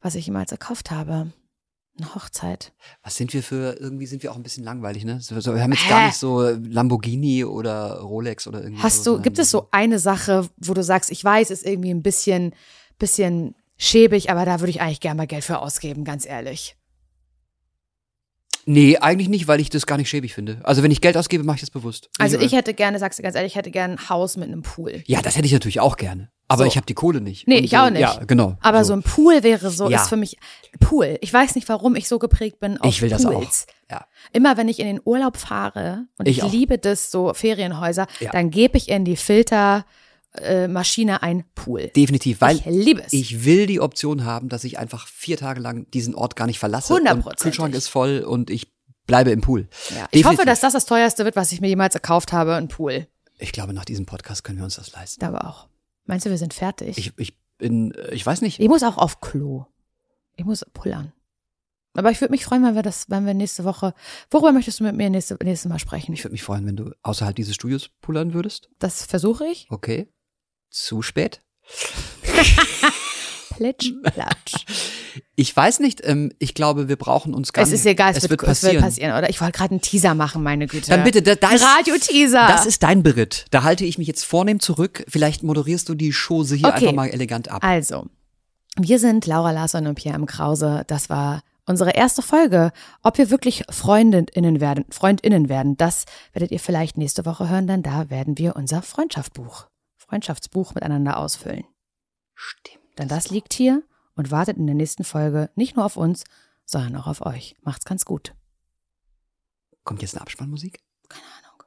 was 0.00 0.14
ich 0.14 0.26
jemals 0.26 0.50
gekauft 0.50 0.90
habe. 0.90 1.32
Eine 1.96 2.14
Hochzeit. 2.14 2.72
Was 3.04 3.14
sind 3.14 3.32
wir 3.32 3.42
für, 3.42 3.76
irgendwie 3.78 4.06
sind 4.06 4.24
wir 4.24 4.32
auch 4.32 4.36
ein 4.36 4.42
bisschen 4.42 4.64
langweilig, 4.64 5.04
ne? 5.04 5.20
So, 5.20 5.38
so, 5.38 5.54
wir 5.54 5.62
haben 5.62 5.72
jetzt 5.72 5.88
gar 5.88 6.00
Hä? 6.00 6.06
nicht 6.06 6.16
so 6.16 6.42
Lamborghini 6.48 7.44
oder 7.44 8.00
Rolex 8.00 8.48
oder 8.48 8.62
irgendwie 8.62 8.82
Hast 8.82 9.04
so, 9.04 9.16
du, 9.16 9.22
gibt 9.22 9.38
es 9.38 9.50
so 9.52 9.68
eine 9.70 10.00
Sache, 10.00 10.48
wo 10.56 10.74
du 10.74 10.82
sagst, 10.82 11.12
ich 11.12 11.22
weiß, 11.22 11.52
ist 11.52 11.64
irgendwie 11.64 11.90
ein 11.90 12.02
bisschen, 12.02 12.52
bisschen 12.98 13.54
schäbig, 13.76 14.28
aber 14.28 14.44
da 14.44 14.58
würde 14.58 14.70
ich 14.70 14.80
eigentlich 14.80 15.00
gerne 15.00 15.18
mal 15.18 15.28
Geld 15.28 15.44
für 15.44 15.60
ausgeben, 15.60 16.04
ganz 16.04 16.26
ehrlich. 16.26 16.76
Nee, 18.66 18.96
eigentlich 18.98 19.28
nicht, 19.28 19.46
weil 19.48 19.60
ich 19.60 19.68
das 19.70 19.86
gar 19.86 19.96
nicht 19.98 20.08
schäbig 20.08 20.32
finde. 20.34 20.58
Also 20.64 20.82
wenn 20.82 20.90
ich 20.90 21.00
Geld 21.00 21.16
ausgebe, 21.16 21.44
mache 21.44 21.56
ich 21.56 21.60
das 21.60 21.70
bewusst. 21.70 22.08
Also 22.18 22.38
ich 22.38 22.52
hätte 22.52 22.74
gerne, 22.74 22.98
sagst 22.98 23.18
du 23.18 23.22
ganz 23.22 23.34
ehrlich, 23.36 23.52
ich 23.52 23.56
hätte 23.56 23.70
gerne 23.70 23.94
ein 23.94 24.08
Haus 24.08 24.36
mit 24.36 24.48
einem 24.48 24.62
Pool. 24.62 25.02
Ja, 25.06 25.20
das 25.22 25.36
hätte 25.36 25.46
ich 25.46 25.52
natürlich 25.52 25.80
auch 25.80 25.96
gerne. 25.96 26.30
Aber 26.48 26.64
So. 26.64 26.68
ich 26.68 26.76
habe 26.76 26.86
die 26.86 26.94
Kohle 26.94 27.20
nicht. 27.20 27.48
Nee, 27.48 27.58
Und, 27.58 27.64
ich 27.64 27.76
auch 27.78 27.86
äh, 27.86 27.90
nicht. 27.92 28.00
Ja, 28.00 28.20
genau. 28.26 28.56
Aber 28.60 28.84
so, 28.84 28.92
ein 28.92 29.02
Pool 29.02 29.42
wäre 29.42 29.70
so, 29.70 29.88
Ja. 29.88 30.02
ist 30.02 30.08
für 30.08 30.16
mich 30.16 30.36
Pool. 30.80 31.18
Ich 31.22 31.32
weiß 31.32 31.54
nicht, 31.54 31.68
warum 31.68 31.96
ich 31.96 32.06
so 32.08 32.18
geprägt 32.18 32.60
bin 32.60 32.78
auf 32.78 32.88
Ich 32.88 33.00
will 33.02 33.08
das 33.08 33.24
auch. 33.26 33.32
Pools. 33.32 33.66
Ja. 33.90 34.06
Immer 34.32 34.56
wenn 34.56 34.68
ich 34.68 34.78
in 34.78 34.86
den 34.86 35.00
Urlaub 35.04 35.36
fahre 35.36 36.06
und 36.18 36.26
ich, 36.28 36.38
Ich 36.38 36.52
liebe 36.52 36.78
das, 36.78 37.10
so 37.10 37.32
Ferienhäuser, 37.34 38.06
Ja. 38.20 38.30
dann 38.32 38.50
gebe 38.50 38.76
ich 38.78 38.88
in 38.88 39.04
die 39.04 39.16
Filtermaschine 39.16 39.84
äh, 40.40 40.68
Maschine 40.68 41.22
ein 41.22 41.44
Pool. 41.54 41.88
Definitiv, 41.94 42.40
weil 42.40 42.56
ich 42.56 42.64
liebe 42.66 43.02
es. 43.04 43.12
ich 43.12 43.44
will 43.44 43.66
die 43.66 43.80
Option 43.80 44.24
haben, 44.24 44.48
dass 44.48 44.64
ich 44.64 44.78
einfach 44.78 45.06
vier 45.06 45.36
Tage 45.36 45.60
lang 45.60 45.90
diesen 45.92 46.14
Ort 46.14 46.36
gar 46.36 46.46
nicht 46.46 46.58
verlasse. 46.58 46.92
Und 46.92 47.00
Hundertprozentig. 47.00 47.42
Kühlschrank 47.42 47.74
ist 47.74 47.88
voll 47.88 48.20
und 48.20 48.50
ich 48.50 48.72
bleibe 49.06 49.30
im 49.30 49.40
Pool. 49.40 49.68
ja. 49.94 50.06
Ich 50.10 50.24
hoffe, 50.24 50.44
dass 50.44 50.60
das 50.60 50.72
das 50.72 50.86
teuerste 50.86 51.24
wird, 51.24 51.36
was 51.36 51.52
ich 51.52 51.60
mir 51.60 51.68
jemals 51.68 51.94
gekauft 51.94 52.32
habe, 52.32 52.54
ein 52.54 52.68
Pool. 52.68 53.06
Ich 53.38 53.52
glaube, 53.52 53.74
nach 53.74 53.84
diesem 53.84 54.06
Podcast 54.06 54.44
können 54.44 54.58
wir 54.58 54.64
uns 54.64 54.76
das 54.76 54.92
leisten. 54.92 55.20
Glaube 55.20 55.44
auch. 55.44 55.68
Meinst 56.06 56.26
du, 56.26 56.30
wir 56.30 56.38
sind 56.38 56.54
fertig? 56.54 56.98
Ich, 56.98 57.12
ich 57.16 57.36
bin, 57.58 57.92
äh, 57.92 58.14
ich 58.14 58.24
weiß 58.24 58.40
nicht. 58.42 58.60
Ich 58.60 58.68
muss 58.68 58.82
auch 58.82 58.98
auf 58.98 59.20
Klo. 59.20 59.66
Ich 60.36 60.44
muss 60.44 60.64
pullern. 60.72 61.12
Aber 61.96 62.10
ich 62.10 62.20
würde 62.20 62.32
mich 62.32 62.44
freuen, 62.44 62.64
wenn 62.64 62.74
wir 62.74 62.82
das, 62.82 63.08
wenn 63.08 63.24
wir 63.24 63.34
nächste 63.34 63.62
Woche. 63.64 63.94
Worüber 64.30 64.52
möchtest 64.52 64.80
du 64.80 64.84
mit 64.84 64.96
mir 64.96 65.10
nächste, 65.10 65.36
nächstes 65.42 65.68
Mal 65.68 65.78
sprechen? 65.78 66.12
Ich 66.12 66.24
würde 66.24 66.32
mich 66.32 66.42
freuen, 66.42 66.66
wenn 66.66 66.76
du 66.76 66.90
außerhalb 67.02 67.36
dieses 67.36 67.54
Studios 67.54 67.88
pullern 68.00 68.34
würdest. 68.34 68.68
Das 68.80 69.04
versuche 69.06 69.46
ich. 69.46 69.68
Okay. 69.70 70.08
Zu 70.74 71.02
spät. 71.02 71.40
Plitsch, 73.56 73.92
platsch. 74.12 74.64
Ich 75.36 75.56
weiß 75.56 75.78
nicht, 75.78 76.00
ähm, 76.04 76.32
ich 76.40 76.54
glaube, 76.54 76.88
wir 76.88 76.96
brauchen 76.96 77.32
uns 77.34 77.52
gar 77.52 77.62
Es 77.62 77.70
nicht. 77.70 77.78
ist 77.80 77.86
egal, 77.86 78.10
es, 78.10 78.16
es 78.16 78.22
wird, 78.24 78.42
wird 78.42 78.50
es 78.50 78.62
wird 78.64 78.72
passieren. 78.72 78.84
passieren, 78.84 79.16
oder? 79.16 79.30
Ich 79.30 79.40
wollte 79.40 79.56
gerade 79.56 79.70
einen 79.70 79.80
Teaser 79.80 80.14
machen, 80.16 80.42
meine 80.42 80.66
Güte. 80.66 80.90
Dann 80.90 81.04
bitte, 81.04 81.22
da, 81.22 81.36
da 81.36 81.48
Ein 81.50 81.54
ist, 81.56 81.62
Radio-Teaser. 81.64 82.46
das 82.48 82.66
ist 82.66 82.82
dein 82.82 83.04
Beritt. 83.04 83.44
Da 83.52 83.62
halte 83.62 83.84
ich 83.84 83.96
mich 83.98 84.08
jetzt 84.08 84.24
vornehm 84.24 84.58
zurück. 84.58 85.04
Vielleicht 85.08 85.44
moderierst 85.44 85.88
du 85.88 85.94
die 85.94 86.12
Chose 86.12 86.56
hier 86.56 86.66
Okay. 86.68 86.86
einfach 86.86 86.92
mal 86.94 87.06
elegant 87.10 87.48
ab. 87.48 87.62
Also, 87.62 88.06
wir 88.76 88.98
sind 88.98 89.24
Laura 89.26 89.52
Larsson 89.52 89.86
und 89.86 89.94
Pierre 89.94 90.16
M. 90.16 90.26
Krause. 90.26 90.82
Das 90.88 91.08
war 91.08 91.42
unsere 91.66 91.92
erste 91.92 92.22
Folge. 92.22 92.72
Ob 93.04 93.18
wir 93.18 93.30
wirklich 93.30 93.62
Freundinnen 93.70 94.60
werden, 94.60 94.84
Freundinnen 94.90 95.48
werden, 95.48 95.76
das 95.76 96.06
werdet 96.32 96.50
ihr 96.50 96.58
vielleicht 96.58 96.98
nächste 96.98 97.24
Woche 97.24 97.48
hören, 97.48 97.68
denn 97.68 97.84
da 97.84 98.10
werden 98.10 98.36
wir 98.36 98.56
unser 98.56 98.82
Freundschaftsbuch, 98.82 99.66
Freundschaftsbuch 100.08 100.74
miteinander 100.74 101.18
ausfüllen. 101.18 101.64
Stimmt. 102.34 102.98
Denn 102.98 103.08
das 103.08 103.30
liegt 103.30 103.54
hier 103.54 103.82
und 104.14 104.30
wartet 104.30 104.56
in 104.56 104.66
der 104.66 104.74
nächsten 104.74 105.04
Folge 105.04 105.50
nicht 105.54 105.76
nur 105.76 105.84
auf 105.84 105.96
uns, 105.96 106.24
sondern 106.64 106.96
auch 106.96 107.06
auf 107.06 107.24
euch. 107.24 107.56
Macht's 107.62 107.84
ganz 107.84 108.04
gut. 108.04 108.34
Kommt 109.84 110.02
jetzt 110.02 110.14
eine 110.14 110.22
Abspannmusik? 110.22 110.80
Keine 111.08 111.26
Ahnung. 111.42 111.62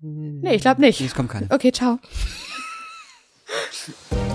Nee, 0.00 0.56
ich 0.56 0.62
glaub 0.62 0.78
nicht. 0.78 1.00
Es 1.00 1.14
kommt 1.14 1.30
keine. 1.30 1.50
Okay, 1.50 1.72
ciao. 1.72 1.98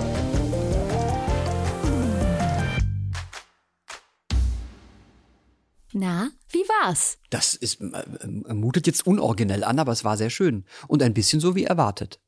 Na, 5.92 6.30
wie 6.48 6.64
war's? 6.80 7.18
Das 7.30 7.54
ist, 7.54 7.80
äh, 7.80 8.04
äh, 8.22 8.54
mutet 8.54 8.86
jetzt 8.86 9.06
unoriginell 9.06 9.64
an, 9.64 9.78
aber 9.78 9.92
es 9.92 10.04
war 10.04 10.16
sehr 10.16 10.30
schön. 10.30 10.64
Und 10.88 11.02
ein 11.02 11.14
bisschen 11.14 11.40
so 11.40 11.54
wie 11.54 11.64
erwartet. 11.64 12.20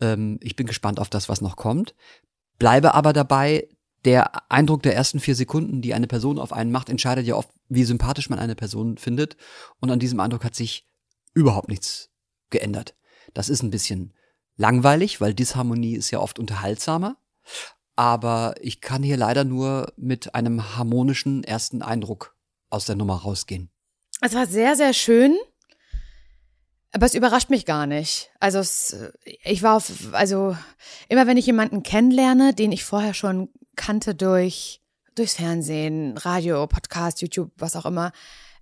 Ähm, 0.00 0.38
ich 0.42 0.56
bin 0.56 0.66
gespannt 0.66 0.98
auf 0.98 1.08
das, 1.08 1.28
was 1.28 1.40
noch 1.40 1.56
kommt. 1.56 1.94
Bleibe 2.58 2.94
aber 2.94 3.12
dabei, 3.12 3.68
der 4.04 4.50
Eindruck 4.50 4.82
der 4.82 4.94
ersten 4.94 5.20
vier 5.20 5.34
Sekunden, 5.34 5.80
die 5.80 5.94
eine 5.94 6.06
Person 6.06 6.38
auf 6.38 6.52
einen 6.52 6.72
macht, 6.72 6.88
entscheidet 6.88 7.26
ja 7.26 7.36
oft, 7.36 7.50
wie 7.68 7.84
sympathisch 7.84 8.28
man 8.28 8.38
eine 8.38 8.54
Person 8.54 8.98
findet. 8.98 9.36
Und 9.80 9.90
an 9.90 9.98
diesem 9.98 10.20
Eindruck 10.20 10.44
hat 10.44 10.54
sich 10.54 10.86
überhaupt 11.32 11.68
nichts 11.68 12.10
geändert. 12.50 12.94
Das 13.32 13.48
ist 13.48 13.62
ein 13.62 13.70
bisschen 13.70 14.12
langweilig, 14.56 15.20
weil 15.20 15.34
Disharmonie 15.34 15.94
ist 15.94 16.10
ja 16.10 16.20
oft 16.20 16.38
unterhaltsamer. 16.38 17.16
Aber 17.96 18.54
ich 18.60 18.80
kann 18.80 19.02
hier 19.02 19.16
leider 19.16 19.44
nur 19.44 19.92
mit 19.96 20.34
einem 20.34 20.76
harmonischen 20.76 21.44
ersten 21.44 21.80
Eindruck 21.80 22.33
aus 22.74 22.86
der 22.86 22.96
Nummer 22.96 23.16
rausgehen. 23.16 23.70
Es 24.20 24.34
war 24.34 24.46
sehr, 24.46 24.76
sehr 24.76 24.92
schön. 24.92 25.36
Aber 26.92 27.06
es 27.06 27.14
überrascht 27.14 27.50
mich 27.50 27.66
gar 27.66 27.86
nicht. 27.86 28.30
Also 28.38 28.60
es, 28.60 28.96
ich 29.24 29.62
war 29.62 29.76
auf, 29.76 29.90
also 30.12 30.56
immer 31.08 31.26
wenn 31.26 31.36
ich 31.36 31.46
jemanden 31.46 31.82
kennenlerne, 31.82 32.54
den 32.54 32.70
ich 32.70 32.84
vorher 32.84 33.14
schon 33.14 33.48
kannte 33.74 34.14
durch, 34.14 34.80
durchs 35.16 35.34
Fernsehen, 35.34 36.16
Radio, 36.18 36.66
Podcast, 36.68 37.20
YouTube, 37.20 37.50
was 37.56 37.74
auch 37.74 37.86
immer, 37.86 38.12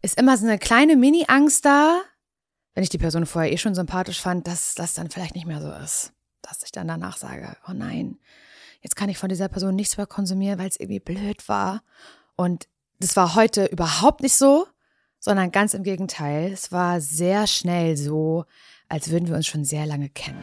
ist 0.00 0.18
immer 0.18 0.38
so 0.38 0.46
eine 0.46 0.58
kleine 0.58 0.96
Mini-Angst 0.96 1.64
da, 1.64 2.00
wenn 2.74 2.82
ich 2.82 2.88
die 2.88 2.98
Person 2.98 3.26
vorher 3.26 3.52
eh 3.52 3.58
schon 3.58 3.74
sympathisch 3.74 4.20
fand, 4.20 4.46
dass 4.46 4.74
das 4.74 4.94
dann 4.94 5.10
vielleicht 5.10 5.34
nicht 5.34 5.46
mehr 5.46 5.60
so 5.60 5.70
ist. 5.70 6.12
Dass 6.40 6.62
ich 6.64 6.72
dann 6.72 6.88
danach 6.88 7.18
sage, 7.18 7.56
oh 7.68 7.72
nein, 7.72 8.18
jetzt 8.80 8.96
kann 8.96 9.10
ich 9.10 9.18
von 9.18 9.28
dieser 9.28 9.48
Person 9.48 9.76
nichts 9.76 9.98
mehr 9.98 10.06
konsumieren, 10.06 10.58
weil 10.58 10.68
es 10.68 10.80
irgendwie 10.80 11.00
blöd 11.00 11.48
war. 11.48 11.82
Und 12.34 12.66
das 13.02 13.16
war 13.16 13.34
heute 13.34 13.66
überhaupt 13.66 14.22
nicht 14.22 14.36
so, 14.36 14.66
sondern 15.18 15.50
ganz 15.50 15.74
im 15.74 15.82
Gegenteil. 15.82 16.52
Es 16.52 16.70
war 16.70 17.00
sehr 17.00 17.48
schnell 17.48 17.96
so, 17.96 18.44
als 18.88 19.10
würden 19.10 19.28
wir 19.28 19.34
uns 19.34 19.46
schon 19.46 19.64
sehr 19.64 19.86
lange 19.86 20.08
kennen. 20.08 20.42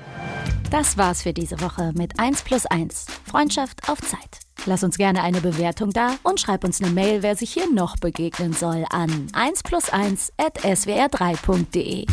Das 0.70 0.98
war's 0.98 1.24
für 1.24 1.34
diese 1.34 1.62
Woche 1.62 1.94
mit 1.96 2.20
1 2.20 2.44
plus 2.44 2.66
1. 2.66 3.06
Freundschaft 3.26 3.88
auf 3.88 4.02
Zeit. 4.02 4.40
Lass 4.66 4.84
uns 4.84 4.98
gerne 4.98 5.24
eine 5.24 5.40
Bewertung 5.40 5.92
da 5.92 6.18
und 6.24 6.40
schreib 6.40 6.66
uns 6.66 6.82
eine 6.82 6.92
Mail, 6.92 7.24
wer 7.24 7.36
sich 7.36 7.52
hier 7.52 7.72
noch 7.72 7.96
begegnen 7.96 8.54
soll, 8.54 8.86
an 8.90 9.28
1 9.32 9.64
plus 9.64 9.90
1 9.90 10.34
at 10.38 10.60
swr3.de. 10.60 12.06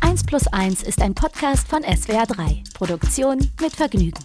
1 0.00 0.24
plus 0.24 0.46
1 0.48 0.82
ist 0.82 1.02
ein 1.02 1.14
Podcast 1.14 1.68
von 1.68 1.82
SWR3. 1.82 2.72
Produktion 2.72 3.38
mit 3.60 3.76
Vergnügen. 3.76 4.24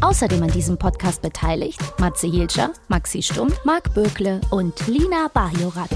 Außerdem 0.00 0.42
an 0.42 0.50
diesem 0.50 0.78
Podcast 0.78 1.22
beteiligt 1.22 1.80
Matze 1.98 2.28
Hilscher, 2.28 2.72
Maxi 2.88 3.22
Stumm, 3.22 3.52
Marc 3.64 3.92
Bökle 3.94 4.40
und 4.50 4.86
Lina 4.86 5.28
Bajorat. 5.32 5.90